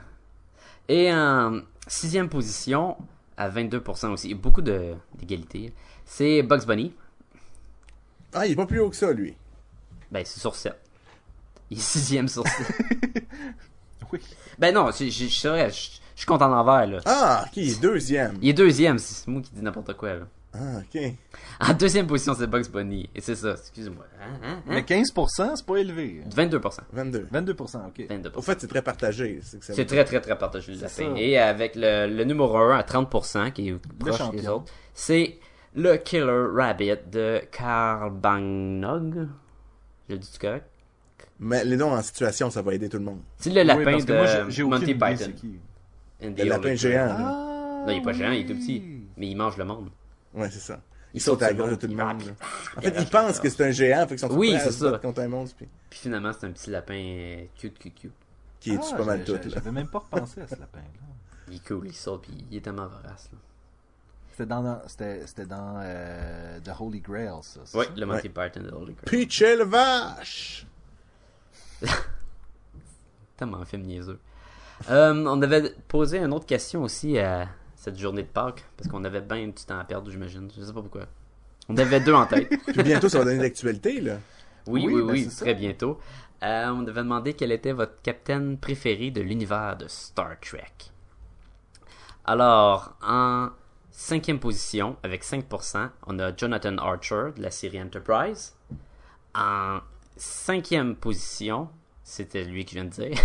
Et 0.90 1.14
en 1.14 1.62
sixième 1.88 2.28
position, 2.28 2.98
à 3.38 3.50
22% 3.50 4.10
aussi, 4.12 4.34
beaucoup 4.34 4.62
de- 4.62 4.94
d'égalité, 5.16 5.74
c'est 6.06 6.42
Bugs 6.44 6.66
Bunny. 6.66 6.94
Ah, 8.34 8.46
il 8.46 8.54
est 8.54 8.56
pas 8.56 8.66
plus 8.66 8.80
haut 8.80 8.90
que 8.90 8.96
ça, 8.96 9.12
lui. 9.14 9.36
Ben, 10.12 10.24
c'est 10.26 10.40
sur 10.40 10.56
7. 10.56 10.74
Il 11.70 11.78
est 11.78 11.82
sixième 11.82 12.28
sur 12.28 12.46
7. 12.48 12.68
Oui. 14.12 14.20
ben 14.60 14.74
non, 14.76 14.92
c'est 14.92 15.10
je- 15.10 15.26
suis 15.26 16.26
content 16.28 16.48
l'envers, 16.48 16.86
là. 16.86 17.00
Ah, 17.06 17.46
il 17.56 17.70
est 17.72 17.82
deuxième. 17.82 18.38
Il 18.44 18.50
est 18.50 18.54
deuxième, 18.54 19.00
c'est 19.00 19.28
moi 19.28 19.42
qui 19.42 19.52
dis 19.52 19.62
n'importe 19.64 19.94
quoi, 19.96 20.14
là. 20.14 20.26
Ah, 20.56 20.80
ok. 20.82 21.02
En 21.62 21.74
deuxième 21.74 22.06
position, 22.06 22.36
c'est 22.38 22.46
Bugs 22.46 22.70
Bunny. 22.72 23.10
Et 23.16 23.22
c'est 23.22 23.36
ça, 23.36 23.54
excusez-moi. 23.54 24.06
Hein, 24.22 24.34
hein, 24.44 24.56
hein? 24.58 24.62
Mais 24.68 24.82
15%, 24.82 25.56
c'est 25.56 25.66
pas 25.66 25.78
élevé. 25.78 26.22
22%. 26.30 26.78
22. 26.92 27.28
22%, 27.34 27.88
ok. 27.88 28.08
22%. 28.08 28.36
Au 28.36 28.42
fait, 28.42 28.62
c'est 28.62 28.68
très 28.68 28.84
partagé. 28.84 29.40
C'est 29.42 29.86
très 29.86 30.06
très 30.06 30.22
très 30.22 30.38
partagé 30.38 30.74
le 30.74 30.78
lapin. 30.82 30.90
ça. 30.90 31.04
Et 31.18 31.38
avec 31.40 31.76
le, 31.76 32.06
le 32.08 32.24
numéro 32.24 32.56
1 32.56 32.78
à 32.78 32.84
30%, 32.84 33.52
qui 33.52 33.70
est 33.70 33.76
proche 33.98 34.30
des 34.32 34.48
autres, 34.48 34.72
c'est 34.94 35.40
le 35.76 35.96
Killer 35.98 36.46
Rabbit 36.54 36.98
de 37.12 37.42
Carl 37.52 38.12
Bangnog. 38.14 39.28
Je 40.08 40.14
le 40.14 40.20
dis 40.20 40.38
correct? 40.40 40.68
Mais 41.40 41.66
les 41.66 41.78
noms 41.78 41.94
en 41.94 42.02
situation, 42.04 42.52
ça 42.52 42.62
va 42.62 42.76
aider 42.76 42.90
tout 42.90 43.00
le 43.00 43.06
monde. 43.06 43.22
C'est 43.38 43.50
le 43.50 43.62
Oui, 43.62 43.66
lapin 43.66 43.84
parce 43.92 44.06
que 44.06 44.14
moi, 44.14 44.26
j'ai- 44.50 44.64
de 44.64 44.70
Monty 44.70 44.94
Python. 44.94 45.32
qui. 45.36 45.60
Le 46.22 46.44
lapin 46.46 46.76
géant. 46.76 47.08
Ah, 47.10 47.84
Non, 47.88 47.92
il 47.94 47.98
est 47.98 48.02
pas 48.04 48.14
géant, 48.14 48.32
il 48.32 48.42
est 48.42 48.46
tout 48.46 48.54
petit. 48.60 48.84
Mais 49.18 49.28
il 49.30 49.36
mange 49.36 49.58
le 49.58 49.66
monde. 49.66 49.90
Ouais, 50.34 50.50
c'est 50.50 50.60
ça. 50.60 50.80
Il, 51.14 51.18
Il 51.18 51.22
saute 51.22 51.42
à 51.44 51.48
la 51.48 51.54
gorge 51.54 51.72
de 51.72 51.76
tout 51.76 51.88
le 51.88 51.96
monde. 51.96 52.22
En 52.78 52.82
fait, 52.82 52.96
ils 53.00 53.08
pensent 53.10 53.40
que 53.40 53.50
c'est 53.50 53.64
un 53.66 53.72
géant, 53.72 54.02
fait 54.08 54.16
qu'ils 54.16 54.20
sont 54.20 54.32
Oui, 54.36 54.56
c'est 54.60 54.72
se 54.72 54.80
ça. 54.80 54.92
battre 54.92 55.02
contre 55.04 55.22
un 55.22 55.28
monstre, 55.28 55.56
puis 55.58 55.68
Puis 55.90 56.00
finalement, 56.00 56.32
c'est 56.34 56.48
un 56.48 56.52
petit 56.52 56.70
lapin 56.72 56.96
euh, 56.96 57.46
cute, 57.56 57.78
cute, 57.78 57.94
cute. 57.96 58.12
qui 58.60 58.72
est 58.74 58.80
Ah, 58.94 58.98
pas 58.98 59.06
mal 59.06 59.24
tout. 59.24 59.38
J'avais 59.48 59.72
même 59.72 59.88
pas 59.88 60.00
repensé 60.00 60.42
à 60.42 60.48
ce 60.48 60.56
lapin-là. 60.56 60.84
Il 61.50 61.56
est 61.58 61.68
cool, 61.68 61.88
il 61.88 61.94
saute, 61.94 62.22
puis 62.24 62.46
il 62.50 62.58
est 62.58 62.62
tellement 62.62 62.88
vorace. 62.88 63.30
Là. 63.32 63.38
C'était 64.32 64.46
dans, 64.48 64.82
c'était, 64.88 65.46
dans 65.46 65.76
euh, 65.84 66.60
The 66.62 66.72
Holy 66.80 67.02
Grail, 67.02 67.30
ça. 67.44 67.60
Oui, 67.76 67.86
ça? 67.86 67.92
le 67.96 68.06
Monty 68.08 68.30
Python 68.30 68.62
de 68.62 68.72
Holy 68.72 68.94
Grail. 68.96 69.06
Peach 69.06 69.42
et 69.44 69.56
le 69.58 69.66
vache! 69.66 70.66
Tellement 73.38 73.58
un 73.60 73.66
film 73.66 73.84
niaiseux. 73.84 74.20
Euh, 74.90 75.14
on 75.28 75.42
avait 75.42 75.72
posé 75.88 76.18
une 76.20 76.34
autre 76.34 76.46
question 76.46 76.82
aussi 76.84 77.20
à 77.20 77.48
cette 77.84 78.00
journée 78.00 78.24
de 78.24 78.28
Pâques, 78.30 78.64
parce 78.78 78.90
qu'on 78.90 79.04
avait 79.04 79.20
bien 79.20 79.48
du 79.48 79.54
temps 79.66 79.78
à 79.78 79.84
perdre, 79.84 80.10
j'imagine. 80.10 80.50
Je 80.58 80.64
sais 80.64 80.72
pas 80.72 80.82
pourquoi. 80.82 81.06
On 81.68 81.76
avait 81.76 82.00
deux 82.00 82.14
en 82.14 82.26
tête. 82.26 82.48
Puis 82.68 82.82
bientôt, 82.82 83.10
ça 83.10 83.20
va 83.20 83.26
donner 83.26 83.42
l'actualité, 83.42 84.00
là. 84.00 84.20
Oui, 84.68 84.86
Oui, 84.86 84.94
oui, 84.94 85.02
ben 85.02 85.12
oui, 85.12 85.24
ça. 85.26 85.44
très 85.44 85.54
bientôt. 85.54 86.00
Euh, 86.44 86.70
on 86.70 86.88
avait 86.88 87.02
demandé 87.04 87.34
quel 87.34 87.52
était 87.52 87.74
votre 87.74 88.02
capitaine 88.02 88.58
préféré 88.58 89.12
de 89.12 89.20
l'univers 89.20 89.76
de 89.76 89.88
Star 89.90 90.40
Trek. 90.40 90.72
Alors, 92.24 92.96
en 93.06 93.50
cinquième 93.92 94.40
position, 94.40 94.96
avec 95.04 95.26
5%, 95.26 95.90
on 96.08 96.20
a 96.20 96.34
Jonathan 96.36 96.78
Archer 96.78 97.32
de 97.36 97.42
la 97.42 97.52
série 97.52 97.82
Enterprise. 97.82 98.56
En 99.36 99.80
cinquième 100.16 100.96
position, 100.96 101.68
c'était 102.14 102.44
lui 102.44 102.64
qui 102.66 102.76
vient 102.76 102.86
de 102.86 102.90
dire. 102.90 103.18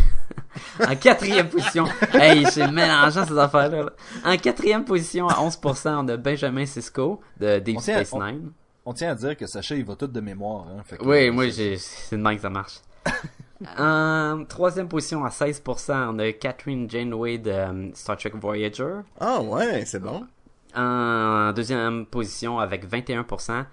en 0.87 0.97
quatrième 0.97 1.49
position, 1.49 1.87
hey, 2.15 2.47
suis 2.51 2.67
mélangeant 2.71 3.25
ces 3.27 3.37
affaires-là. 3.39 3.83
là. 3.85 3.91
En 4.25 4.37
quatrième 4.37 4.85
position, 4.85 5.29
à 5.29 5.35
11%, 5.35 6.05
on 6.05 6.09
a 6.09 6.17
Benjamin 6.17 6.65
Sisko 6.67 7.21
de 7.39 7.59
Deep 7.59 7.77
On 7.77 7.81
tient- 7.81 7.95
Space 8.05 8.13
on- 8.13 8.25
Nine. 8.25 8.51
On 8.87 8.93
tient 8.95 9.11
à 9.11 9.15
dire 9.15 9.37
que 9.37 9.47
Sacha, 9.47 9.75
il 9.75 9.85
va 9.85 9.95
tout 9.97 10.07
de 10.07 10.21
mémoire. 10.21 10.67
Hein, 10.69 10.83
fait 10.85 10.97
que- 10.97 11.05
Oui, 11.05 11.31
moi, 11.31 11.49
j'ai, 11.51 11.77
c'est 11.77 12.17
de 12.17 12.23
même 12.23 12.37
que 12.37 12.43
ça 12.43 12.49
marche. 12.51 12.81
en 13.79 14.45
troisième 14.49 14.89
position, 14.89 15.25
à 15.25 15.29
16%, 15.29 16.15
on 16.15 16.19
a 16.19 16.33
Catherine 16.33 16.89
Janeway 16.91 17.39
de 17.39 17.51
euh, 17.51 17.91
Star 17.95 18.17
Trek 18.17 18.33
Voyager. 18.35 19.01
Ah, 19.21 19.41
ouais, 19.41 19.85
c'est 19.85 19.99
bon. 20.01 20.27
En 20.75 21.53
deuxième 21.55 22.07
position, 22.07 22.59
avec 22.59 22.89
21%, 22.89 23.65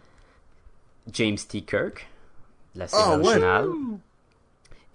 James 1.13 1.38
T. 1.38 1.61
Kirk, 1.61 2.07
de 2.74 2.80
la 2.80 2.88
série 2.88 3.03
Ah, 3.05 3.18
ouais. 3.18 3.26
originale. 3.28 3.68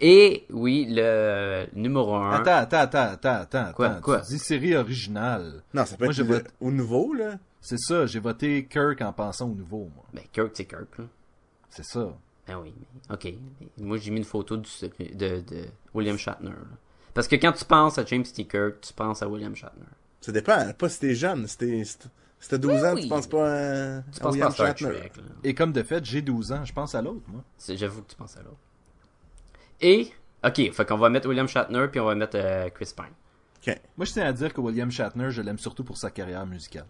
Et, 0.01 0.47
oui, 0.51 0.87
le 0.89 1.67
numéro 1.75 2.15
1. 2.15 2.31
Attends, 2.33 2.53
attends, 2.57 2.79
attends, 2.79 2.99
attends, 3.13 3.35
attends. 3.43 3.73
Quoi, 3.75 3.87
attends. 3.89 4.01
quoi? 4.01 4.21
Tu 4.23 4.33
dis 4.33 4.39
série 4.39 4.75
originale. 4.77 5.63
Non, 5.75 5.85
ça 5.85 5.97
peut 5.97 6.05
Moi, 6.07 6.15
être 6.15 6.23
vote- 6.23 6.47
au 6.61 6.71
nouveau, 6.71 7.13
là. 7.13 7.39
C'est 7.61 7.79
ça, 7.79 8.07
j'ai 8.07 8.21
voté 8.21 8.67
Kirk 8.67 9.03
en 9.03 9.13
pensant 9.13 9.47
au 9.51 9.55
nouveau, 9.55 9.91
moi. 9.95 10.05
Ben, 10.15 10.23
Kirk, 10.33 10.51
c'est 10.55 10.65
Kirk, 10.65 10.97
là. 10.99 11.05
C'est 11.69 11.85
ça. 11.85 12.15
Ben 12.47 12.59
oui, 12.63 12.73
ok. 13.11 13.35
Moi, 13.79 13.99
j'ai 13.99 14.11
mis 14.11 14.19
une 14.19 14.25
photo 14.25 14.57
du, 14.57 14.69
de, 15.15 15.41
de 15.41 15.65
William 15.95 16.17
Shatner. 16.17 16.49
là. 16.49 16.57
Parce 17.13 17.29
que 17.29 17.37
quand 17.37 17.53
tu 17.53 17.65
penses 17.67 17.99
à 17.99 18.05
James 18.07 18.25
T. 18.25 18.45
Kirk, 18.47 18.81
tu 18.81 18.93
penses 18.95 19.23
à 19.23 19.29
William 19.29 19.55
Shatner. 19.55 19.85
Ça 20.23 20.33
dépend. 20.33 20.73
Pas 20.73 20.89
si 20.89 20.99
t'es 21.01 21.15
jeune. 21.15 21.47
Si 21.47 21.59
t'es 21.59 21.85
si 21.85 21.99
t'as- 21.99 22.09
si 22.41 22.49
t'as 22.49 22.59
12 22.59 22.83
ans, 22.85 22.95
oui. 22.95 23.03
tu 23.03 23.09
penses 23.09 23.27
pas 23.27 23.53
à, 23.99 24.03
Tu 24.03 24.19
à 24.21 24.21
penses 24.21 24.21
pas 24.21 24.31
William 24.31 24.49
à 24.49 24.51
Star 24.53 24.67
Shatner. 24.79 24.97
Trek. 24.99 25.13
là. 25.19 25.23
Et 25.45 25.55
comme 25.55 25.73
de 25.73 25.83
fait, 25.83 26.03
j'ai 26.05 26.23
12 26.23 26.53
ans, 26.53 26.65
je 26.65 26.73
pense 26.73 26.95
à 26.95 27.03
l'autre, 27.03 27.23
moi. 27.29 27.43
J'avoue 27.69 28.03
que 28.03 28.11
tu 28.11 28.17
penses 28.17 28.37
à 28.37 28.43
l'autre. 28.43 28.57
Et, 29.81 30.11
ok, 30.45 30.73
fait 30.73 30.89
qu'on 30.89 30.99
va 30.99 31.09
mettre 31.09 31.29
William 31.29 31.49
Shatner 31.49 31.87
puis 31.91 32.01
on 32.01 32.07
va 32.07 32.15
mettre 32.15 32.37
euh, 32.37 32.69
Chris 32.71 32.93
Pine. 32.97 33.15
Ok. 33.67 33.79
Moi, 33.97 34.07
je 34.07 34.13
tiens 34.13 34.27
à 34.27 34.33
dire 34.33 34.53
que 34.53 34.61
William 34.61 34.91
Shatner, 34.91 35.31
je 35.31 35.43
l'aime 35.43 35.59
surtout 35.59 35.85
pour 35.85 35.97
sa 35.97 36.11
carrière 36.11 36.47
musicale. 36.47 36.87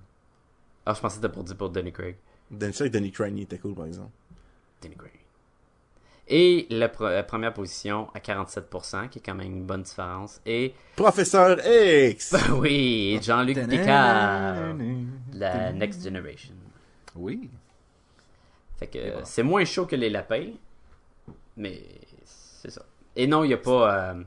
Ah, 0.86 0.94
je 0.94 1.00
pensais 1.00 1.16
que 1.16 1.22
c'était 1.22 1.32
pour 1.32 1.44
dire 1.44 1.56
pour 1.56 1.70
Danny 1.70 1.92
Craig. 1.92 2.16
Danny 2.50 2.72
ça 2.72 2.84
avec 2.84 2.92
Danny 2.92 3.12
Craney 3.12 3.42
était 3.42 3.58
cool, 3.58 3.74
par 3.74 3.86
exemple. 3.86 4.10
Danny 4.82 4.96
Craig. 4.96 5.12
Et 6.32 6.68
la, 6.70 6.86
pre- 6.88 7.10
la 7.12 7.24
première 7.24 7.52
position 7.52 8.08
à 8.14 8.20
47%, 8.20 9.08
qui 9.08 9.18
est 9.18 9.22
quand 9.22 9.34
même 9.34 9.48
une 9.48 9.64
bonne 9.64 9.82
différence. 9.82 10.40
Et, 10.46 10.74
Professeur 10.94 11.58
X! 11.66 12.36
oui, 12.52 13.18
Jean-Luc 13.20 13.68
Picard, 13.68 14.74
la 15.32 15.72
Next 15.72 16.04
Generation. 16.04 16.54
Oui. 17.16 17.50
Fait 18.78 18.86
que 18.86 18.98
c'est 19.24 19.42
moins 19.42 19.64
chaud 19.64 19.86
que 19.86 19.96
les 19.96 20.08
lapins, 20.08 20.50
mais 21.56 21.82
c'est 22.60 22.70
ça. 22.70 22.82
Et 23.16 23.26
non, 23.26 23.44
il 23.44 23.48
n'y 23.48 23.54
a 23.54 23.58
pas 23.58 23.94
euh, 24.12 24.22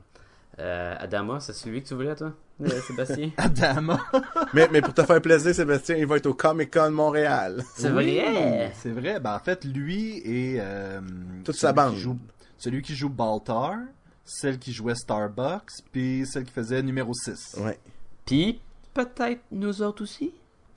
euh, 0.58 0.94
Adama, 0.98 1.40
c'est 1.40 1.52
celui 1.52 1.82
que 1.82 1.88
tu 1.88 1.94
voulais, 1.94 2.14
toi, 2.14 2.32
euh, 2.62 2.68
Sébastien? 2.86 3.30
Adama. 3.36 3.98
mais, 4.54 4.68
mais 4.70 4.80
pour 4.82 4.94
te 4.94 5.02
faire 5.02 5.20
plaisir, 5.22 5.54
Sébastien, 5.54 5.96
il 5.96 6.06
va 6.06 6.16
être 6.16 6.26
au 6.26 6.34
Comic 6.34 6.72
Con 6.72 6.90
Montréal. 6.90 7.62
C'est 7.74 7.90
Oui, 7.90 8.18
vrai! 8.20 8.72
C'est 8.74 8.90
vrai. 8.90 9.20
Ben, 9.20 9.34
en 9.34 9.38
fait, 9.40 9.64
lui 9.64 10.18
et... 10.24 10.58
euh, 10.60 11.00
Toute 11.44 11.54
celui 11.54 11.58
sa 11.60 11.72
bande. 11.72 11.94
qui 11.94 12.00
joue- 12.00 12.18
celui 12.58 12.82
qui 12.82 12.94
joue 12.94 13.08
Baltar, 13.08 13.76
celle 14.24 14.58
qui 14.58 14.72
jouait 14.72 14.94
Starbucks, 14.94 15.70
puis 15.92 16.24
celle 16.26 16.44
qui 16.44 16.52
faisait 16.52 16.82
numéro 16.82 17.12
6. 17.12 17.56
Ouais. 17.60 17.78
Puis, 18.26 18.60
peut-être 18.94 19.40
nous 19.50 19.82
autres 19.82 20.02
aussi? 20.02 20.32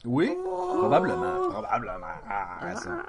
Oui, 0.05 0.32
probablement. 0.43 1.49
Probablement. 1.49 2.08
Ah, 2.30 2.76
ça. 2.76 3.03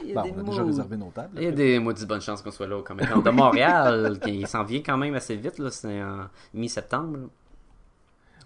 Il 0.00 0.08
y 0.08 0.12
a 0.12 0.14
Bon, 0.14 0.22
des 0.22 0.32
on 0.32 0.38
a 0.38 0.42
déjà 0.42 0.60
mots. 0.62 0.66
réservé 0.68 0.96
nos 0.96 1.10
tables. 1.10 1.36
Il 1.38 1.44
y 1.44 1.46
a 1.46 1.52
des 1.52 1.78
maudites 1.78 2.06
bonnes 2.08 2.20
chances 2.20 2.42
qu'on 2.42 2.50
soit 2.50 2.66
là 2.66 2.76
au 2.78 2.82
Comic 2.82 3.08
Con 3.10 3.20
de 3.20 3.30
Montréal, 3.30 4.18
qui 4.24 4.46
s'en 4.46 4.64
vient 4.64 4.80
quand 4.82 4.96
même 4.96 5.14
assez 5.14 5.36
vite, 5.36 5.58
là, 5.58 5.70
c'est 5.70 6.02
en 6.02 6.28
mi-septembre. 6.54 7.28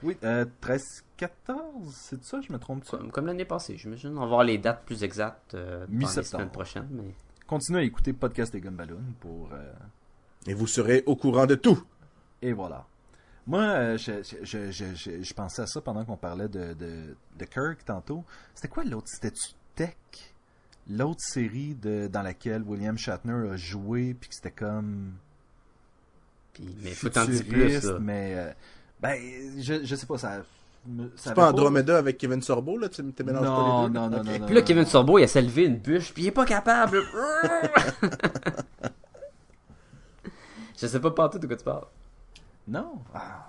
Oui, 0.03 0.17
euh, 0.25 0.45
13, 0.61 1.05
14, 1.17 1.63
c'est 1.95 2.23
ça, 2.23 2.41
je 2.43 2.53
me 2.53 2.59
trompe 2.59 2.85
comme, 2.85 3.11
comme 3.11 3.27
l'année 3.27 3.45
passée, 3.47 3.77
j'imagine. 3.79 4.17
On 4.17 4.21
va 4.21 4.27
voir 4.27 4.45
les 4.45 4.59
dates 4.59 4.85
plus 4.85 5.03
exactes 5.03 5.55
euh, 5.55 5.87
dans 5.87 5.93
les 5.93 5.99
Mi-septembre. 5.99 6.27
semaines 6.43 6.51
prochaines, 6.53 6.89
mais... 6.91 7.15
Continuez 7.47 7.81
à 7.81 7.83
écouter 7.85 8.13
Podcast 8.13 8.55
et 8.55 8.61
Gumballoon 8.61 9.01
pour... 9.21 9.51
euh, 9.53 9.73
Et 10.47 10.53
vous 10.55 10.67
serez 10.67 11.03
au 11.07 11.17
courant 11.17 11.47
de 11.47 11.55
tout. 11.55 11.83
Et 12.43 12.53
voilà. 12.53 12.85
Moi, 13.47 13.61
euh, 13.63 13.97
je, 13.97 14.23
je, 14.23 14.71
je, 14.71 14.93
je, 14.95 15.23
je 15.23 15.35
pensais 15.35 15.63
à 15.63 15.67
ça 15.67 15.81
pendant 15.81 16.05
qu'on 16.05 16.17
parlait 16.17 16.49
de, 16.49 16.75
de, 16.75 17.17
de 17.39 17.45
Kirk 17.45 17.85
tantôt. 17.85 18.25
C'était 18.55 18.69
quoi 18.69 18.83
l'autre? 18.85 19.07
C'était-tu 19.09 19.51
Tech? 19.77 19.95
L'autre 20.89 21.21
série 21.23 21.75
de, 21.75 22.07
dans 22.07 22.23
laquelle 22.23 22.63
William 22.63 22.97
Shatner 22.97 23.51
a 23.53 23.57
joué, 23.57 24.15
puis 24.15 24.29
que 24.29 24.35
c'était 24.35 24.51
comme. 24.53 25.15
Puis, 26.53 26.65
mais 26.83 26.91
faut 26.91 27.09
t'en 27.09 27.25
dire 27.25 27.41
plus, 27.45 27.51
futuriste, 27.61 27.85
là. 27.85 27.99
mais 28.01 28.35
euh, 28.37 28.53
ben 29.01 29.21
je, 29.59 29.85
je 29.85 29.95
sais 29.97 30.07
pas 30.07 30.17
ça. 30.17 30.43
me- 30.87 31.11
C'est 31.17 31.35
pas 31.35 31.51
Andromeda 31.51 31.99
avec 31.99 32.17
Kevin 32.19 32.41
Sorbo, 32.41 32.79
là? 32.79 32.89
Tu 32.89 33.03
tu 33.13 33.25
mélanges 33.25 33.45
Non, 33.45 33.57
pas 33.57 33.83
les 33.83 33.89
deux? 33.89 33.95
non, 33.99 34.09
non, 34.11 34.23
non, 34.25 34.39
non. 34.39 34.47
Puis 34.47 34.55
là, 34.55 34.63
Kevin 34.63 34.87
Sorbo, 34.87 35.19
il 35.19 35.25
a 35.25 35.41
lever 35.41 35.65
une 35.65 35.77
bûche, 35.79 36.15
puis 36.15 36.23
il 36.23 36.27
est 36.29 36.33
pas 36.33 36.47
capable. 36.47 37.03
Je 40.79 40.87
sais 40.87 41.01
pas 41.01 41.11
partout 41.11 41.39
de 41.39 41.47
quoi 41.47 41.57
tu 41.57 41.65
parles. 41.65 41.87
Non? 42.69 43.01
Ah. 43.15 43.47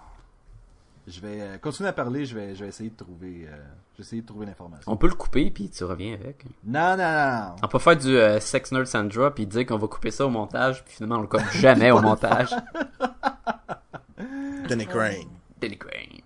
Je 1.07 1.21
vais 1.21 1.39
euh, 1.39 1.57
continuer 1.57 1.87
à 1.87 1.93
parler. 1.93 2.25
Je 2.25 2.35
vais, 2.35 2.53
je 2.53 2.63
vais 2.63 2.67
essayer 2.67 2.89
de 2.89 2.97
trouver, 2.97 3.47
euh, 3.47 3.55
je 3.93 3.97
vais 3.97 4.03
essayer 4.03 4.21
de 4.21 4.27
trouver 4.27 4.45
l'information. 4.45 4.91
On 4.91 4.97
peut 4.97 5.07
le 5.07 5.15
couper, 5.15 5.49
puis 5.49 5.69
tu 5.69 5.85
reviens 5.85 6.13
avec. 6.15 6.43
Non, 6.65 6.97
non, 6.97 6.97
non. 6.97 7.55
On 7.63 7.67
peut 7.69 7.79
faire 7.79 7.95
du 7.95 8.17
euh, 8.17 8.41
Sex 8.41 8.73
Nerd 8.73 8.87
Sandra, 8.87 9.33
puis 9.33 9.47
dire 9.47 9.65
qu'on 9.65 9.77
va 9.77 9.87
couper 9.87 10.11
ça 10.11 10.25
au 10.25 10.29
montage, 10.29 10.83
puis 10.83 10.95
finalement 10.95 11.19
on 11.19 11.21
le 11.21 11.27
coupe 11.27 11.49
jamais 11.53 11.91
au 11.91 12.01
montage. 12.01 12.53
Danny 14.67 14.85
Crane. 14.85 15.29
Danny 15.61 15.77
Crane. 15.77 16.19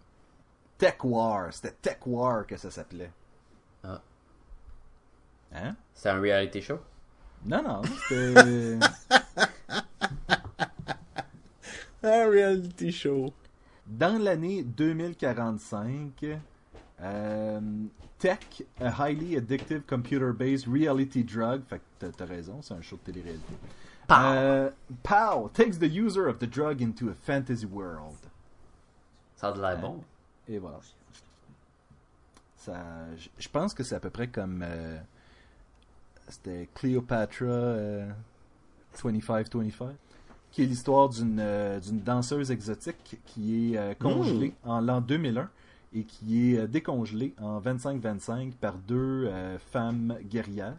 Tech 0.79 0.95
War. 1.03 1.53
C'était 1.53 1.75
Tech 1.79 1.97
War 2.07 2.47
que 2.47 2.57
ça 2.57 2.71
s'appelait. 2.71 3.11
Ah. 3.83 4.01
Hein? 5.53 5.75
C'est 5.93 6.09
un 6.09 6.19
reality 6.19 6.59
show? 6.59 6.79
Non, 7.45 7.61
non. 7.61 7.81
C'était. 8.09 8.79
Un 12.01 12.25
reality 12.31 12.91
show. 12.91 13.31
Dans 13.91 14.21
l'année 14.21 14.63
2045, 14.63 16.25
euh, 17.01 17.59
Tech, 18.19 18.63
a 18.79 18.89
highly 18.89 19.35
addictive 19.35 19.81
computer-based 19.85 20.65
reality 20.67 21.23
drug. 21.23 21.61
Fait 21.67 21.81
que 21.99 22.07
t'as- 22.11 22.25
raison, 22.25 22.61
c'est 22.61 22.73
un 22.73 22.81
show 22.81 22.95
de 22.97 23.11
télé-réalité. 23.11 23.53
Pow! 24.07 24.15
Euh, 24.17 24.69
Pow 25.03 25.49
takes 25.53 25.77
the 25.77 25.91
user 25.91 26.27
of 26.27 26.39
the 26.39 26.45
drug 26.49 26.81
into 26.81 27.09
a 27.09 27.13
fantasy 27.13 27.65
world. 27.65 28.15
Ça 29.35 29.49
a 29.49 29.51
de 29.51 29.59
l'air 29.61 29.77
bon. 29.79 30.01
Et 30.47 30.57
voilà. 30.57 30.79
Ça, 32.55 32.75
je- 33.39 33.49
pense 33.49 33.73
que 33.73 33.83
c'est 33.83 33.95
à 33.95 33.99
peu 33.99 34.09
près 34.11 34.27
comme 34.27 34.63
euh, 34.65 34.97
c'était 36.29 36.69
Cleopatra 36.75 37.45
euh, 37.45 38.09
25-25, 38.95 39.95
qui 40.51 40.63
est 40.63 40.65
l'histoire 40.65 41.09
d'une 41.09 41.37
euh, 41.39 41.79
d'une 41.79 41.99
danseuse 42.01 42.51
exotique 42.51 43.17
qui 43.25 43.73
est 43.73 43.77
euh, 43.77 43.93
congelée 43.99 44.53
en 44.65 44.81
l'an 44.81 45.01
2001 45.01 45.49
et 45.93 46.03
qui 46.03 46.53
est 46.53 46.59
euh, 46.59 46.67
décongelée 46.67 47.33
en 47.41 47.59
25-25 47.59 48.53
par 48.53 48.73
deux 48.75 49.27
euh, 49.27 49.57
femmes 49.71 50.15
guerrières 50.29 50.75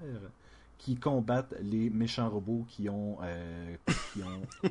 qui 0.79 0.97
combattent 0.97 1.55
les 1.63 1.91
méchants 1.91 2.29
robots 2.29 2.65
qui 2.69 2.89
ont 2.89 3.19
euh, 3.23 3.77
qui 4.13 4.23
ont 4.23 4.69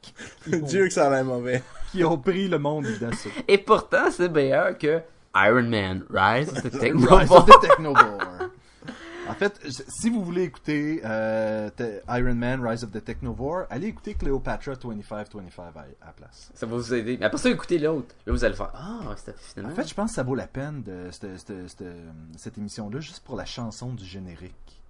qui 0.00 0.54
ont, 0.54 0.58
Dieu 0.66 0.86
que 0.86 0.92
ça 0.92 1.06
a 1.06 1.10
l'air 1.10 1.24
mauvais. 1.24 1.62
qui 1.90 2.04
ont 2.04 2.18
pris 2.18 2.46
le 2.48 2.58
monde 2.58 2.86
d'assaut. 3.00 3.30
Et 3.48 3.58
pourtant, 3.58 4.10
c'est 4.10 4.28
meilleur 4.28 4.76
que 4.76 5.00
Iron 5.34 5.62
Man 5.68 6.04
Rise 6.10 6.50
of 6.50 6.62
the 6.62 6.72
Rise 6.74 6.80
Technobots. 6.80 7.34
of 7.34 7.46
the 7.46 7.60
Technoboar. 7.62 8.50
En 9.28 9.34
fait, 9.34 9.58
si 9.88 10.10
vous 10.10 10.22
voulez 10.24 10.42
écouter 10.42 11.00
euh, 11.04 11.70
Iron 12.08 12.34
Man 12.34 12.64
Rise 12.66 12.84
of 12.84 12.90
the 12.92 13.02
Technoboar, 13.02 13.66
allez 13.70 13.86
écouter 13.88 14.14
Cleopatra 14.14 14.74
25-25 14.74 15.20
à, 15.58 15.62
à 15.80 16.06
la 16.06 16.12
place. 16.12 16.50
Ça 16.54 16.66
va 16.66 16.76
vous 16.76 16.92
aider. 16.94 17.16
Mais 17.18 17.26
après 17.26 17.38
ça, 17.38 17.48
écoutez 17.50 17.78
l'autre. 17.78 18.14
Là, 18.26 18.32
vous 18.32 18.44
allez 18.44 18.54
faire 18.54 18.70
Ah, 18.74 19.14
c'était 19.16 19.32
finalement. 19.38 19.72
En 19.72 19.76
fait, 19.76 19.88
je 19.88 19.94
pense 19.94 20.10
que 20.10 20.14
ça 20.16 20.22
vaut 20.22 20.34
la 20.34 20.46
peine 20.46 20.82
de 20.82 21.08
cette, 21.10 21.38
cette- 21.38 21.68
cette- 21.68 21.84
cette 22.36 22.58
émission-là 22.58 23.00
juste 23.00 23.24
pour 23.24 23.36
la 23.36 23.44
chanson 23.46 23.92
du 23.94 24.04
générique. 24.04 24.82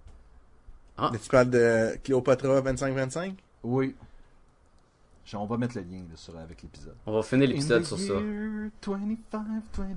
Mais 1.11 1.17
tu 1.17 1.29
parles 1.29 1.49
de 1.49 1.97
Cléopatra 2.03 2.61
25-25? 2.61 3.35
Oui. 3.63 3.95
Je- 5.25 5.37
On 5.37 5.45
va 5.45 5.57
mettre 5.57 5.75
le 5.77 5.83
lien 5.83 5.99
là, 6.09 6.15
sur, 6.15 6.37
avec 6.37 6.61
l'épisode. 6.61 6.95
on 7.05 7.13
va 7.13 7.23
finir 7.23 7.47
l'épisode 7.49 7.83
sur 7.83 7.97
ça. 7.97 8.13
year 8.13 8.69
25-25. 8.85 9.95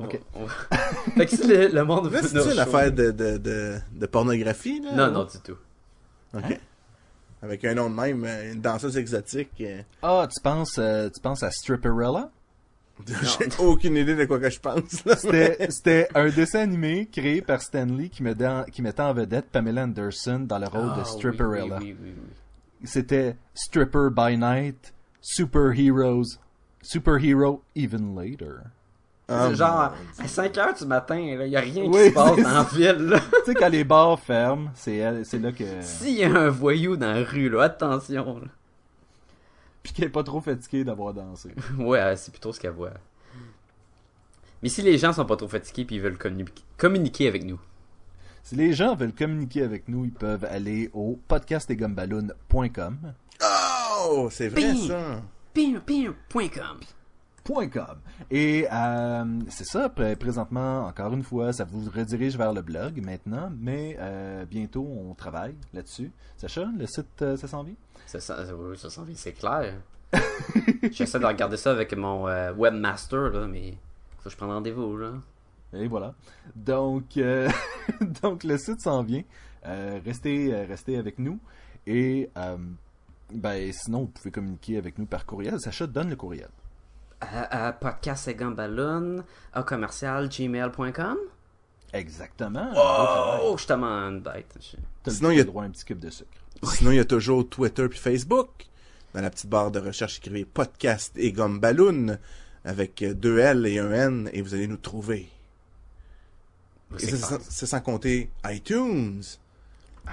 Ok. 0.00 0.20
On- 0.34 0.46
fait 1.16 1.26
que 1.26 1.36
si 1.36 1.46
le, 1.46 1.68
le 1.68 1.84
monde 1.84 2.08
veut 2.08 2.20
c'est 2.22 2.52
une 2.52 2.58
affaire 2.58 2.92
de, 2.92 3.10
de, 3.10 3.36
de, 3.38 3.78
de 3.92 4.06
pornographie, 4.06 4.80
là? 4.80 4.92
Non, 4.94 5.10
non, 5.12 5.24
du 5.24 5.38
tout. 5.40 5.56
Ok. 6.34 6.44
Hein? 6.44 6.54
Avec 7.42 7.64
un 7.64 7.74
nom 7.74 7.88
de 7.90 7.94
même, 7.94 8.24
euh, 8.24 8.52
une 8.52 8.60
danseuse 8.60 8.96
exotique. 8.96 9.50
euh, 9.60 9.82
Ah, 10.02 10.26
tu 10.32 10.40
penses, 10.42 10.76
euh, 10.78 11.08
tu 11.08 11.20
penses 11.20 11.42
à 11.42 11.50
Stripperella? 11.50 12.30
J'ai 13.06 13.48
aucune 13.60 13.96
idée 13.96 14.16
de 14.16 14.24
quoi 14.24 14.40
que 14.40 14.50
je 14.50 14.58
pense. 14.58 14.82
C'était, 15.16 15.70
c'était 15.70 16.08
un 16.16 16.28
dessin 16.30 16.60
animé 16.60 17.06
créé 17.06 17.42
par 17.42 17.62
Stanley 17.62 18.08
qui 18.08 18.24
mettait, 18.24 18.46
en, 18.48 18.64
qui 18.64 18.82
mettait 18.82 19.02
en 19.02 19.12
vedette 19.14 19.46
Pamela 19.52 19.84
Anderson 19.84 20.40
dans 20.40 20.58
le 20.58 20.66
rôle 20.66 20.90
Ah, 20.94 20.98
de 20.98 21.04
Stripperella. 21.04 21.78
Oui, 21.80 21.96
oui, 21.96 21.96
oui, 22.02 22.14
oui. 22.16 22.86
C'était 22.88 23.36
Stripper 23.54 24.08
by 24.10 24.36
Night, 24.36 24.92
Superheroes, 25.20 26.38
Superhero 26.82 27.62
Even 27.76 28.16
Later. 28.16 28.62
Ah, 29.30 29.48
C'est 29.50 29.56
genre, 29.56 29.92
à 30.18 30.26
5 30.26 30.56
heures 30.58 30.74
du 30.74 30.86
matin, 30.86 31.18
il 31.18 31.38
n'y 31.38 31.56
a 31.56 31.60
rien 31.60 31.90
qui 31.90 31.98
se 31.98 32.10
passe 32.14 32.38
la 32.38 32.62
ville. 32.64 33.06
là. 33.08 33.20
tu 33.20 33.26
sais, 33.44 33.54
quand 33.54 33.68
les 33.68 33.84
bars 33.84 34.18
ferment, 34.18 34.70
c'est, 34.74 34.98
là 35.38 35.52
que. 35.52 35.64
S'il 35.82 36.14
y 36.16 36.24
a 36.24 36.30
un 36.34 36.48
voyou 36.48 36.96
dans 36.96 37.12
la 37.12 37.22
rue, 37.24 37.50
là, 37.50 37.64
attention. 37.64 38.38
là. 38.38 38.46
Puis 39.82 39.92
qu'elle 39.92 40.06
est 40.06 40.10
pas 40.10 40.22
trop 40.24 40.40
fatiguée 40.40 40.82
d'avoir 40.84 41.12
dansé. 41.14 41.50
Ouais, 41.78 42.16
c'est 42.16 42.30
plutôt 42.30 42.52
ce 42.52 42.60
qu'elle 42.60 42.72
voit. 42.72 42.92
Mais 44.62 44.68
si 44.70 44.82
les 44.82 44.98
gens 44.98 45.12
sont 45.12 45.24
pas 45.24 45.36
trop 45.36 45.46
fatigués 45.48 45.84
puis 45.84 45.96
ils 45.96 46.02
veulent 46.02 46.16
communi- 46.16 46.48
communiquer 46.76 47.28
avec 47.28 47.44
nous, 47.44 47.60
Si 48.42 48.56
les 48.56 48.72
gens 48.72 48.94
veulent 48.96 49.12
communiquer 49.14 49.62
avec 49.62 49.88
nous, 49.88 50.06
ils 50.06 50.10
peuvent 50.12 50.44
aller 50.46 50.88
au 50.94 51.18
podcastdesgumballoon.com. 51.28 52.98
Oh, 54.10 54.28
c'est 54.32 54.48
vrai 54.48 54.72
Bing! 54.72 54.88
ça. 54.88 55.22
pim.com. 55.54 56.80
.com. 57.48 57.98
Et 58.30 58.66
euh, 58.70 59.24
c'est 59.48 59.64
ça, 59.64 59.88
pré- 59.88 60.16
présentement, 60.16 60.86
encore 60.86 61.12
une 61.14 61.22
fois, 61.22 61.52
ça 61.52 61.64
vous 61.64 61.88
redirige 61.90 62.36
vers 62.36 62.52
le 62.52 62.62
blog 62.62 63.02
maintenant, 63.04 63.50
mais 63.58 63.96
euh, 63.98 64.44
bientôt 64.44 64.86
on 64.86 65.14
travaille 65.14 65.54
là-dessus. 65.72 66.10
Sacha, 66.36 66.66
le 66.78 66.86
site, 66.86 67.22
euh, 67.22 67.36
ça 67.36 67.48
s'en 67.48 67.62
vient? 67.62 67.74
Ça, 68.06 68.18
oui, 68.54 68.76
ça 68.78 68.90
sent 68.90 69.00
bien, 69.06 69.14
c'est 69.16 69.32
clair. 69.32 69.74
J'essaie 70.92 71.18
de 71.18 71.26
regarder 71.26 71.56
ça 71.56 71.70
avec 71.72 71.94
mon 71.96 72.24
webmaster, 72.56 73.30
là, 73.30 73.46
mais 73.46 73.72
faut 74.18 74.24
que 74.24 74.30
je 74.30 74.36
prenne 74.36 74.50
rendez-vous, 74.50 74.96
là. 74.96 75.12
Et 75.74 75.86
voilà. 75.88 76.14
Donc, 76.56 77.18
donc 78.22 78.44
le 78.44 78.56
site 78.56 78.80
s'en 78.80 79.02
vient. 79.02 79.22
Restez, 79.64 80.54
restez 80.64 80.96
avec 80.96 81.18
nous. 81.18 81.38
Et 81.86 82.30
ben, 83.30 83.72
sinon, 83.72 84.00
vous 84.00 84.06
pouvez 84.06 84.30
communiquer 84.30 84.78
avec 84.78 84.96
nous 84.98 85.04
par 85.04 85.26
courriel. 85.26 85.60
Sacha, 85.60 85.86
donne 85.86 86.08
le 86.08 86.16
courriel. 86.16 86.48
À, 87.20 87.66
à 87.68 87.72
podcast 87.72 88.28
et 88.28 88.34
gamballon, 88.34 89.24
à 89.52 89.62
commercial 89.64 90.28
gmail.com. 90.28 91.16
Exactement. 91.92 92.70
Oh, 92.76 93.56
je 93.58 93.66
te 93.66 93.72
une 93.72 94.20
bête. 94.20 94.56
Sinon, 95.06 95.28
le 95.30 95.34
il 95.34 95.38
y 95.38 95.40
a- 95.40 95.44
droit 95.44 95.62
à 95.64 95.66
un 95.66 95.70
petit 95.70 95.84
cube 95.84 95.98
de 95.98 96.10
sucre. 96.10 96.30
Sinon, 96.62 96.90
il 96.92 96.96
y 96.96 97.00
a 97.00 97.04
toujours 97.04 97.48
Twitter 97.48 97.88
puis 97.88 97.98
Facebook. 97.98 98.66
Dans 99.14 99.20
la 99.20 99.30
petite 99.30 99.48
barre 99.48 99.70
de 99.70 99.80
recherche, 99.80 100.18
écrivez 100.18 100.44
podcast 100.44 101.12
et 101.16 101.32
gomme 101.32 101.58
ballon 101.60 102.18
avec 102.64 103.02
deux 103.02 103.38
L 103.38 103.66
et 103.66 103.78
un 103.78 103.90
N 103.90 104.30
et 104.32 104.42
vous 104.42 104.54
allez 104.54 104.66
nous 104.68 104.76
trouver. 104.76 105.28
Sans, 106.98 107.38
c'est 107.48 107.66
sans 107.66 107.80
compter 107.80 108.30
iTunes. 108.46 109.22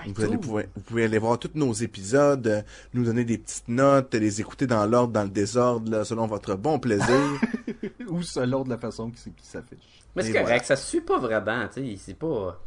Vous, 0.06 0.22
allez 0.22 0.30
iTunes. 0.32 0.39
pouvoir- 0.39 0.64
vous 0.76 0.82
pouvez 0.82 1.04
aller 1.06 1.18
voir 1.18 1.39
tous 1.39 1.52
nos 1.56 1.74
épisodes, 1.74 2.48
euh, 2.48 2.62
nous 2.93 3.04
donner 3.06 3.24
des 3.26 3.38
petites 3.38 3.68
notes, 3.68 4.14
les 4.16 4.41
écouter 4.41 4.68
dans 4.68 4.86
l'ordre, 4.86 5.14
dans 5.14 5.24
le 5.24 5.30
désordre, 5.30 5.91
là, 5.91 6.04
selon 6.06 6.28
votre 6.28 6.56
bon 6.56 6.80
plaisir. 6.80 7.08
Ou 8.10 8.22
selon 8.22 8.64
de 8.64 8.70
la 8.70 8.78
façon 8.78 9.10
qui, 9.12 9.32
qui 9.32 9.46
s'affiche. 9.48 9.80
Mais 10.16 10.24
c'est 10.24 10.32
correct, 10.32 10.48
voilà. 10.48 10.64
ça 10.64 10.76
suit 10.76 11.02
pas 11.02 11.18
vraiment, 11.20 11.68
tu 11.74 11.86
sais, 11.86 11.98
c'est 12.04 12.14
pas... 12.18 12.60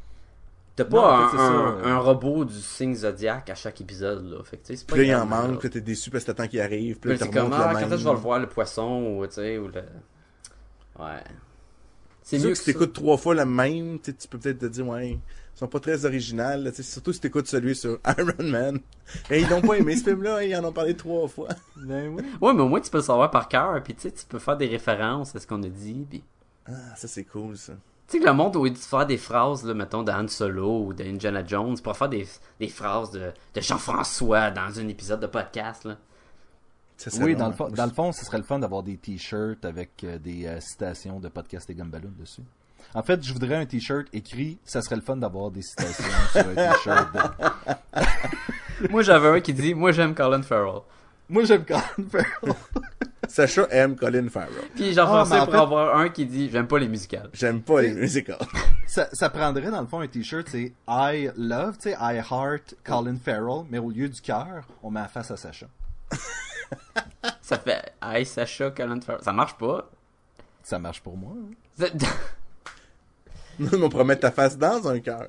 T'as 0.76 0.84
Non, 0.84 0.90
pas 0.90 0.98
en 1.12 1.22
un, 1.24 1.28
fait, 1.28 1.36
c'est 1.36 1.42
ça, 1.42 1.48
un- 1.52 1.84
un 1.96 1.98
robot 1.98 2.44
du 2.44 2.54
signe 2.60 2.94
Zodiac 2.94 3.50
à 3.50 3.54
chaque 3.56 3.80
épisode, 3.80 4.30
là. 4.30 4.44
Fait 4.44 4.58
que, 4.58 4.62
tu 4.66 4.66
sais, 4.68 4.76
c'est 4.76 4.86
pas 4.86 4.94
puis 4.94 5.06
là, 5.08 5.12
il 5.18 5.22
en 5.22 5.26
manque, 5.26 5.64
là, 5.64 5.70
t'es 5.70 5.80
déçu 5.80 6.08
parce 6.10 6.22
que 6.24 6.30
t'attends 6.30 6.46
qu'il 6.48 6.60
arrive, 6.60 7.00
puis 7.00 7.10
Puis 7.10 7.18
là, 7.18 7.26
tu 7.26 7.32
comme, 7.32 7.52
ah, 7.52 7.56
le 7.58 7.62
quand 7.64 7.70
est-ce 7.70 7.80
même. 7.80 7.90
que 7.90 7.96
je 7.96 8.04
vais 8.04 8.10
le 8.12 8.16
voir, 8.18 8.38
le 8.38 8.46
poisson, 8.48 9.16
ou, 9.18 9.26
tu 9.26 9.32
sais, 9.34 9.58
ou 9.58 9.66
le... 9.68 9.82
Ouais. 11.00 11.22
C'est 12.22 12.38
mieux 12.38 12.52
que 12.52 12.58
que 12.58 12.64
t'écoutes 12.64 12.92
trois 12.92 13.16
fois 13.16 13.34
le 13.34 13.44
même, 13.46 13.98
tu 14.00 14.12
peux 14.28 14.38
peut-être 14.38 14.58
te 14.58 14.66
dire, 14.66 14.86
ouais, 14.86 15.18
sont 15.58 15.68
pas 15.68 15.80
très 15.80 16.04
originales, 16.04 16.72
tu 16.74 16.82
surtout 16.82 17.12
si 17.12 17.20
t'écoutes 17.20 17.48
celui 17.48 17.74
sur 17.74 17.98
Iron 18.18 18.44
Man. 18.44 18.78
Et 19.30 19.40
ils 19.40 19.48
l'ont 19.48 19.60
pas 19.60 19.74
aimé, 19.74 19.96
ce 19.96 20.04
film-là, 20.04 20.44
ils 20.44 20.54
en 20.56 20.64
ont 20.64 20.72
parlé 20.72 20.96
trois 20.96 21.26
fois. 21.28 21.48
Ben 21.76 22.08
oui. 22.08 22.22
Ouais, 22.40 22.54
mais 22.54 22.62
au 22.62 22.68
moins, 22.68 22.80
tu 22.80 22.90
peux 22.90 22.98
le 22.98 23.04
savoir 23.04 23.30
par 23.30 23.48
cœur, 23.48 23.82
puis 23.82 23.94
tu 23.94 24.02
sais, 24.02 24.12
tu 24.12 24.24
peux 24.26 24.38
faire 24.38 24.56
des 24.56 24.66
références 24.66 25.34
à 25.34 25.40
ce 25.40 25.46
qu'on 25.46 25.62
a 25.62 25.68
dit. 25.68 26.06
Ah, 26.66 26.96
ça 26.96 27.08
c'est 27.08 27.24
cool, 27.24 27.56
ça. 27.56 27.72
Tu 28.06 28.16
sais 28.16 28.20
que 28.20 28.26
le 28.26 28.32
monde, 28.32 28.56
lieu 28.56 28.70
de 28.70 28.76
faire 28.76 29.06
des 29.06 29.18
phrases, 29.18 29.64
là, 29.64 29.74
mettons, 29.74 30.02
de 30.02 30.10
Han 30.10 30.28
Solo 30.28 30.86
ou 30.86 30.92
d'Indiana 30.94 31.44
Jones, 31.44 31.78
pour 31.78 31.96
faire 31.96 32.08
des, 32.08 32.26
des 32.58 32.68
phrases 32.68 33.10
de, 33.10 33.32
de 33.54 33.60
Jean-François 33.60 34.50
dans 34.50 34.78
un 34.78 34.88
épisode 34.88 35.20
de 35.20 35.26
podcast, 35.26 35.84
là. 35.84 35.96
Oui, 37.20 37.34
bon, 37.34 37.38
dans 37.38 37.46
le, 37.46 37.52
hein. 37.52 37.56
fond, 37.56 37.68
dans 37.68 37.84
le 37.84 37.92
fond, 37.92 38.12
ce 38.12 38.24
serait 38.24 38.38
le 38.38 38.44
fun 38.44 38.58
d'avoir 38.58 38.82
des 38.82 38.96
t-shirts 38.96 39.64
avec 39.64 40.02
euh, 40.02 40.18
des 40.18 40.46
euh, 40.46 40.60
citations 40.60 41.20
de 41.20 41.28
podcast 41.28 41.70
et 41.70 41.74
Gumballoon 41.74 42.12
dessus. 42.18 42.42
En 42.94 43.02
fait, 43.02 43.22
je 43.22 43.32
voudrais 43.32 43.54
un 43.56 43.66
t-shirt 43.66 44.06
écrit, 44.12 44.58
ça 44.64 44.80
serait 44.82 44.96
le 44.96 45.02
fun 45.02 45.16
d'avoir 45.16 45.50
des 45.50 45.62
citations 45.62 46.04
sur 46.32 46.40
un 46.48 46.54
t-shirt. 46.54 47.08
de- 47.14 48.88
Moi, 48.90 49.02
j'avais 49.02 49.28
un 49.28 49.40
qui 49.40 49.52
dit, 49.52 49.74
moi, 49.74 49.90
j'aime 49.92 50.14
Colin 50.14 50.42
Farrell. 50.42 50.80
Moi, 51.28 51.44
j'aime 51.44 51.64
Colin 51.64 51.82
Farrell. 52.10 52.54
Sacha 53.28 53.66
aime 53.70 53.94
Colin 53.96 54.28
Farrell. 54.30 54.54
Puis 54.74 54.94
j'en 54.94 55.02
Ah, 55.02 55.18
pensais 55.20 55.34
mais 55.34 55.40
en 55.40 55.44
pour 55.44 55.54
fait- 55.54 55.60
avoir 55.60 55.96
un 55.98 56.08
qui 56.08 56.24
dit 56.24 56.48
j'aime 56.50 56.66
pas 56.66 56.78
les 56.78 56.88
musicales. 56.88 57.28
J'aime 57.34 57.60
pas 57.60 57.82
les 57.82 57.90
musicals. 57.92 58.38
ça, 58.86 59.08
ça 59.12 59.28
prendrait, 59.28 59.70
dans 59.70 59.80
le 59.82 59.86
fond, 59.86 60.00
un 60.00 60.06
t-shirt, 60.06 60.48
c'est 60.48 60.72
I 60.88 61.30
love, 61.36 61.76
tu 61.76 61.90
sais, 61.90 61.96
I 62.00 62.22
heart 62.30 62.76
Colin 62.84 63.18
Farrell, 63.22 63.66
mais 63.68 63.78
au 63.78 63.90
lieu 63.90 64.08
du 64.08 64.20
cœur, 64.22 64.64
on 64.82 64.90
met 64.90 65.00
la 65.00 65.08
face 65.08 65.30
à 65.30 65.36
Sacha. 65.36 65.66
Ça 67.42 67.58
fait 67.58 67.92
Hey 68.02 68.24
Sacha 68.24 68.70
Colin 68.70 69.00
Farrell. 69.00 69.22
Ça 69.24 69.32
marche 69.32 69.56
pas. 69.58 69.90
Ça 70.62 70.78
marche 70.78 71.02
pour 71.02 71.16
moi. 71.18 71.32
hein. 71.80 71.86
Nous, 73.58 73.82
on 73.82 73.88
pourrait 73.88 74.04
mettre 74.04 74.22
ta 74.22 74.30
face 74.30 74.56
dans 74.56 74.86
un 74.88 75.00
cœur. 75.00 75.28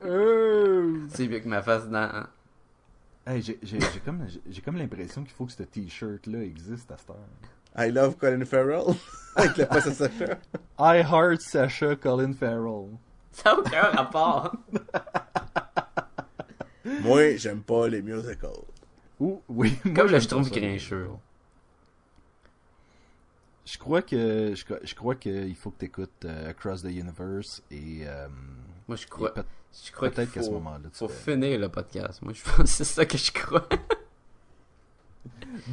C'est 0.00 1.26
mieux 1.28 1.40
que 1.40 1.48
ma 1.48 1.62
face 1.62 1.88
dans. 1.88 2.26
Hey, 3.26 3.42
j'ai 3.42 3.78
comme, 4.04 4.26
comme 4.64 4.76
l'impression 4.76 5.22
qu'il 5.24 5.32
faut 5.32 5.46
que 5.46 5.52
ce 5.52 5.64
t-shirt-là 5.64 6.42
existe 6.42 6.90
à 6.92 6.96
cette 6.96 7.10
heure. 7.10 7.16
I 7.78 7.90
love 7.90 8.16
Colin 8.16 8.44
Farrell. 8.44 8.94
Avec 9.36 9.56
la 9.56 9.66
face 9.66 9.86
à 9.88 9.92
Sacha. 9.94 10.38
I 10.78 11.00
heart 11.02 11.40
Sacha 11.40 11.96
Colin 11.96 12.32
Farrell. 12.32 12.88
Ça 13.32 13.52
n'a 13.52 13.58
aucun 13.58 13.82
rapport. 13.82 14.56
Moi, 17.02 17.36
j'aime 17.36 17.62
pas 17.62 17.88
les 17.88 18.00
musicals. 18.00 18.50
Ouh, 19.20 19.42
oui. 19.48 19.76
moi, 19.84 19.94
Comme 19.94 20.08
j'aime 20.08 20.20
je 20.20 20.28
trouve 20.28 20.50
grincheux. 20.50 21.08
Je 23.66 23.76
crois 23.78 24.00
que 24.00 24.54
je, 24.54 24.64
crois- 24.64 24.78
je 24.84 24.94
crois 24.94 25.14
qu'il 25.16 25.54
faut 25.56 25.70
que 25.72 25.80
tu 25.80 25.84
écoutes 25.86 26.24
Across 26.48 26.82
the 26.82 26.86
Universe 26.86 27.62
et 27.70 28.02
euh, 28.06 28.28
Moi, 28.88 28.96
je 28.96 29.06
crois. 29.06 29.34
Je 29.84 29.92
crois 29.92 30.08
peut-être 30.10 30.32
qu'à 30.32 30.42
ce 30.42 30.50
moment-là, 30.50 30.88
tu 30.90 30.98
faut 30.98 31.08
fais- 31.08 31.32
finir 31.32 31.58
le 31.58 31.68
podcast. 31.68 32.22
Moi, 32.22 32.32
je 32.32 32.42
pense 32.56 32.70
c'est 32.70 32.84
ça 32.84 33.04
que 33.04 33.18
je 33.18 33.32
crois. 33.32 33.68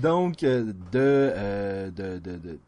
donc 0.02 0.44
euh, 0.44 0.74
de, 0.92 0.96
euh, 0.96 1.92
de, 1.92 2.18
de, 2.20 2.38
de 2.38 2.60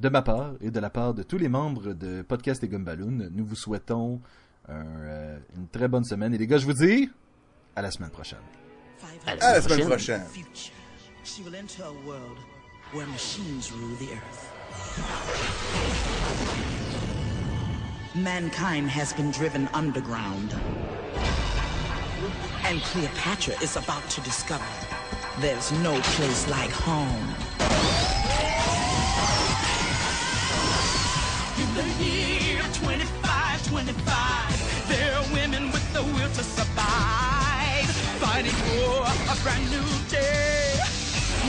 de 0.00 0.08
ma 0.08 0.22
part 0.22 0.54
et 0.60 0.70
de 0.70 0.80
la 0.80 0.90
part 0.90 1.14
de 1.14 1.22
tous 1.22 1.38
les 1.38 1.48
membres 1.48 1.92
de 1.92 2.22
Podcast 2.22 2.64
et 2.64 2.68
Gumballoon, 2.68 3.28
nous 3.30 3.44
vous 3.44 3.54
souhaitons 3.54 4.20
un, 4.68 4.84
euh, 4.86 5.38
une 5.56 5.68
très 5.68 5.86
bonne 5.86 6.02
semaine 6.04 6.34
et 6.34 6.38
les 6.38 6.46
gars, 6.48 6.58
je 6.58 6.64
vous 6.64 6.72
dis 6.72 7.08
à 7.76 7.82
la 7.82 7.90
semaine 7.92 8.10
prochaine. 8.10 8.40
À 9.26 9.36
la 9.36 9.60
semaine 9.60 9.86
prochaine. 9.86 10.22
future, 10.24 10.72
she 11.22 11.40
will 11.44 11.54
enter 11.54 11.82
a 11.84 11.92
world 12.06 12.38
where 12.92 13.06
machines 13.06 13.70
rule 13.70 13.96
the 13.98 14.10
earth. 14.12 14.48
Mankind 18.14 18.88
has 18.90 19.12
been 19.12 19.30
driven 19.30 19.68
underground. 19.74 20.54
And 22.64 22.82
Cleopatra 22.82 23.54
is 23.62 23.76
about 23.76 24.08
to 24.10 24.20
discover 24.20 24.64
there's 25.40 25.72
no 25.82 25.98
place 26.16 26.46
like 26.48 26.70
home. 26.70 27.34
In 31.58 31.74
the 31.74 31.82
year 32.04 32.62
2525, 32.74 34.88
there 34.88 35.14
are 35.16 35.24
women 35.32 35.72
with 35.72 35.92
the 35.92 36.02
will 36.02 36.30
to 36.30 36.44
survive, 36.44 37.90
fighting 38.20 38.52
for 38.52 39.06
a 39.32 39.36
brand 39.42 39.70
new 39.70 39.84
day. 40.08 40.78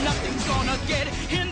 Nothing's 0.04 0.44
gonna 0.48 0.78
get 0.88 1.08
in 1.32 1.52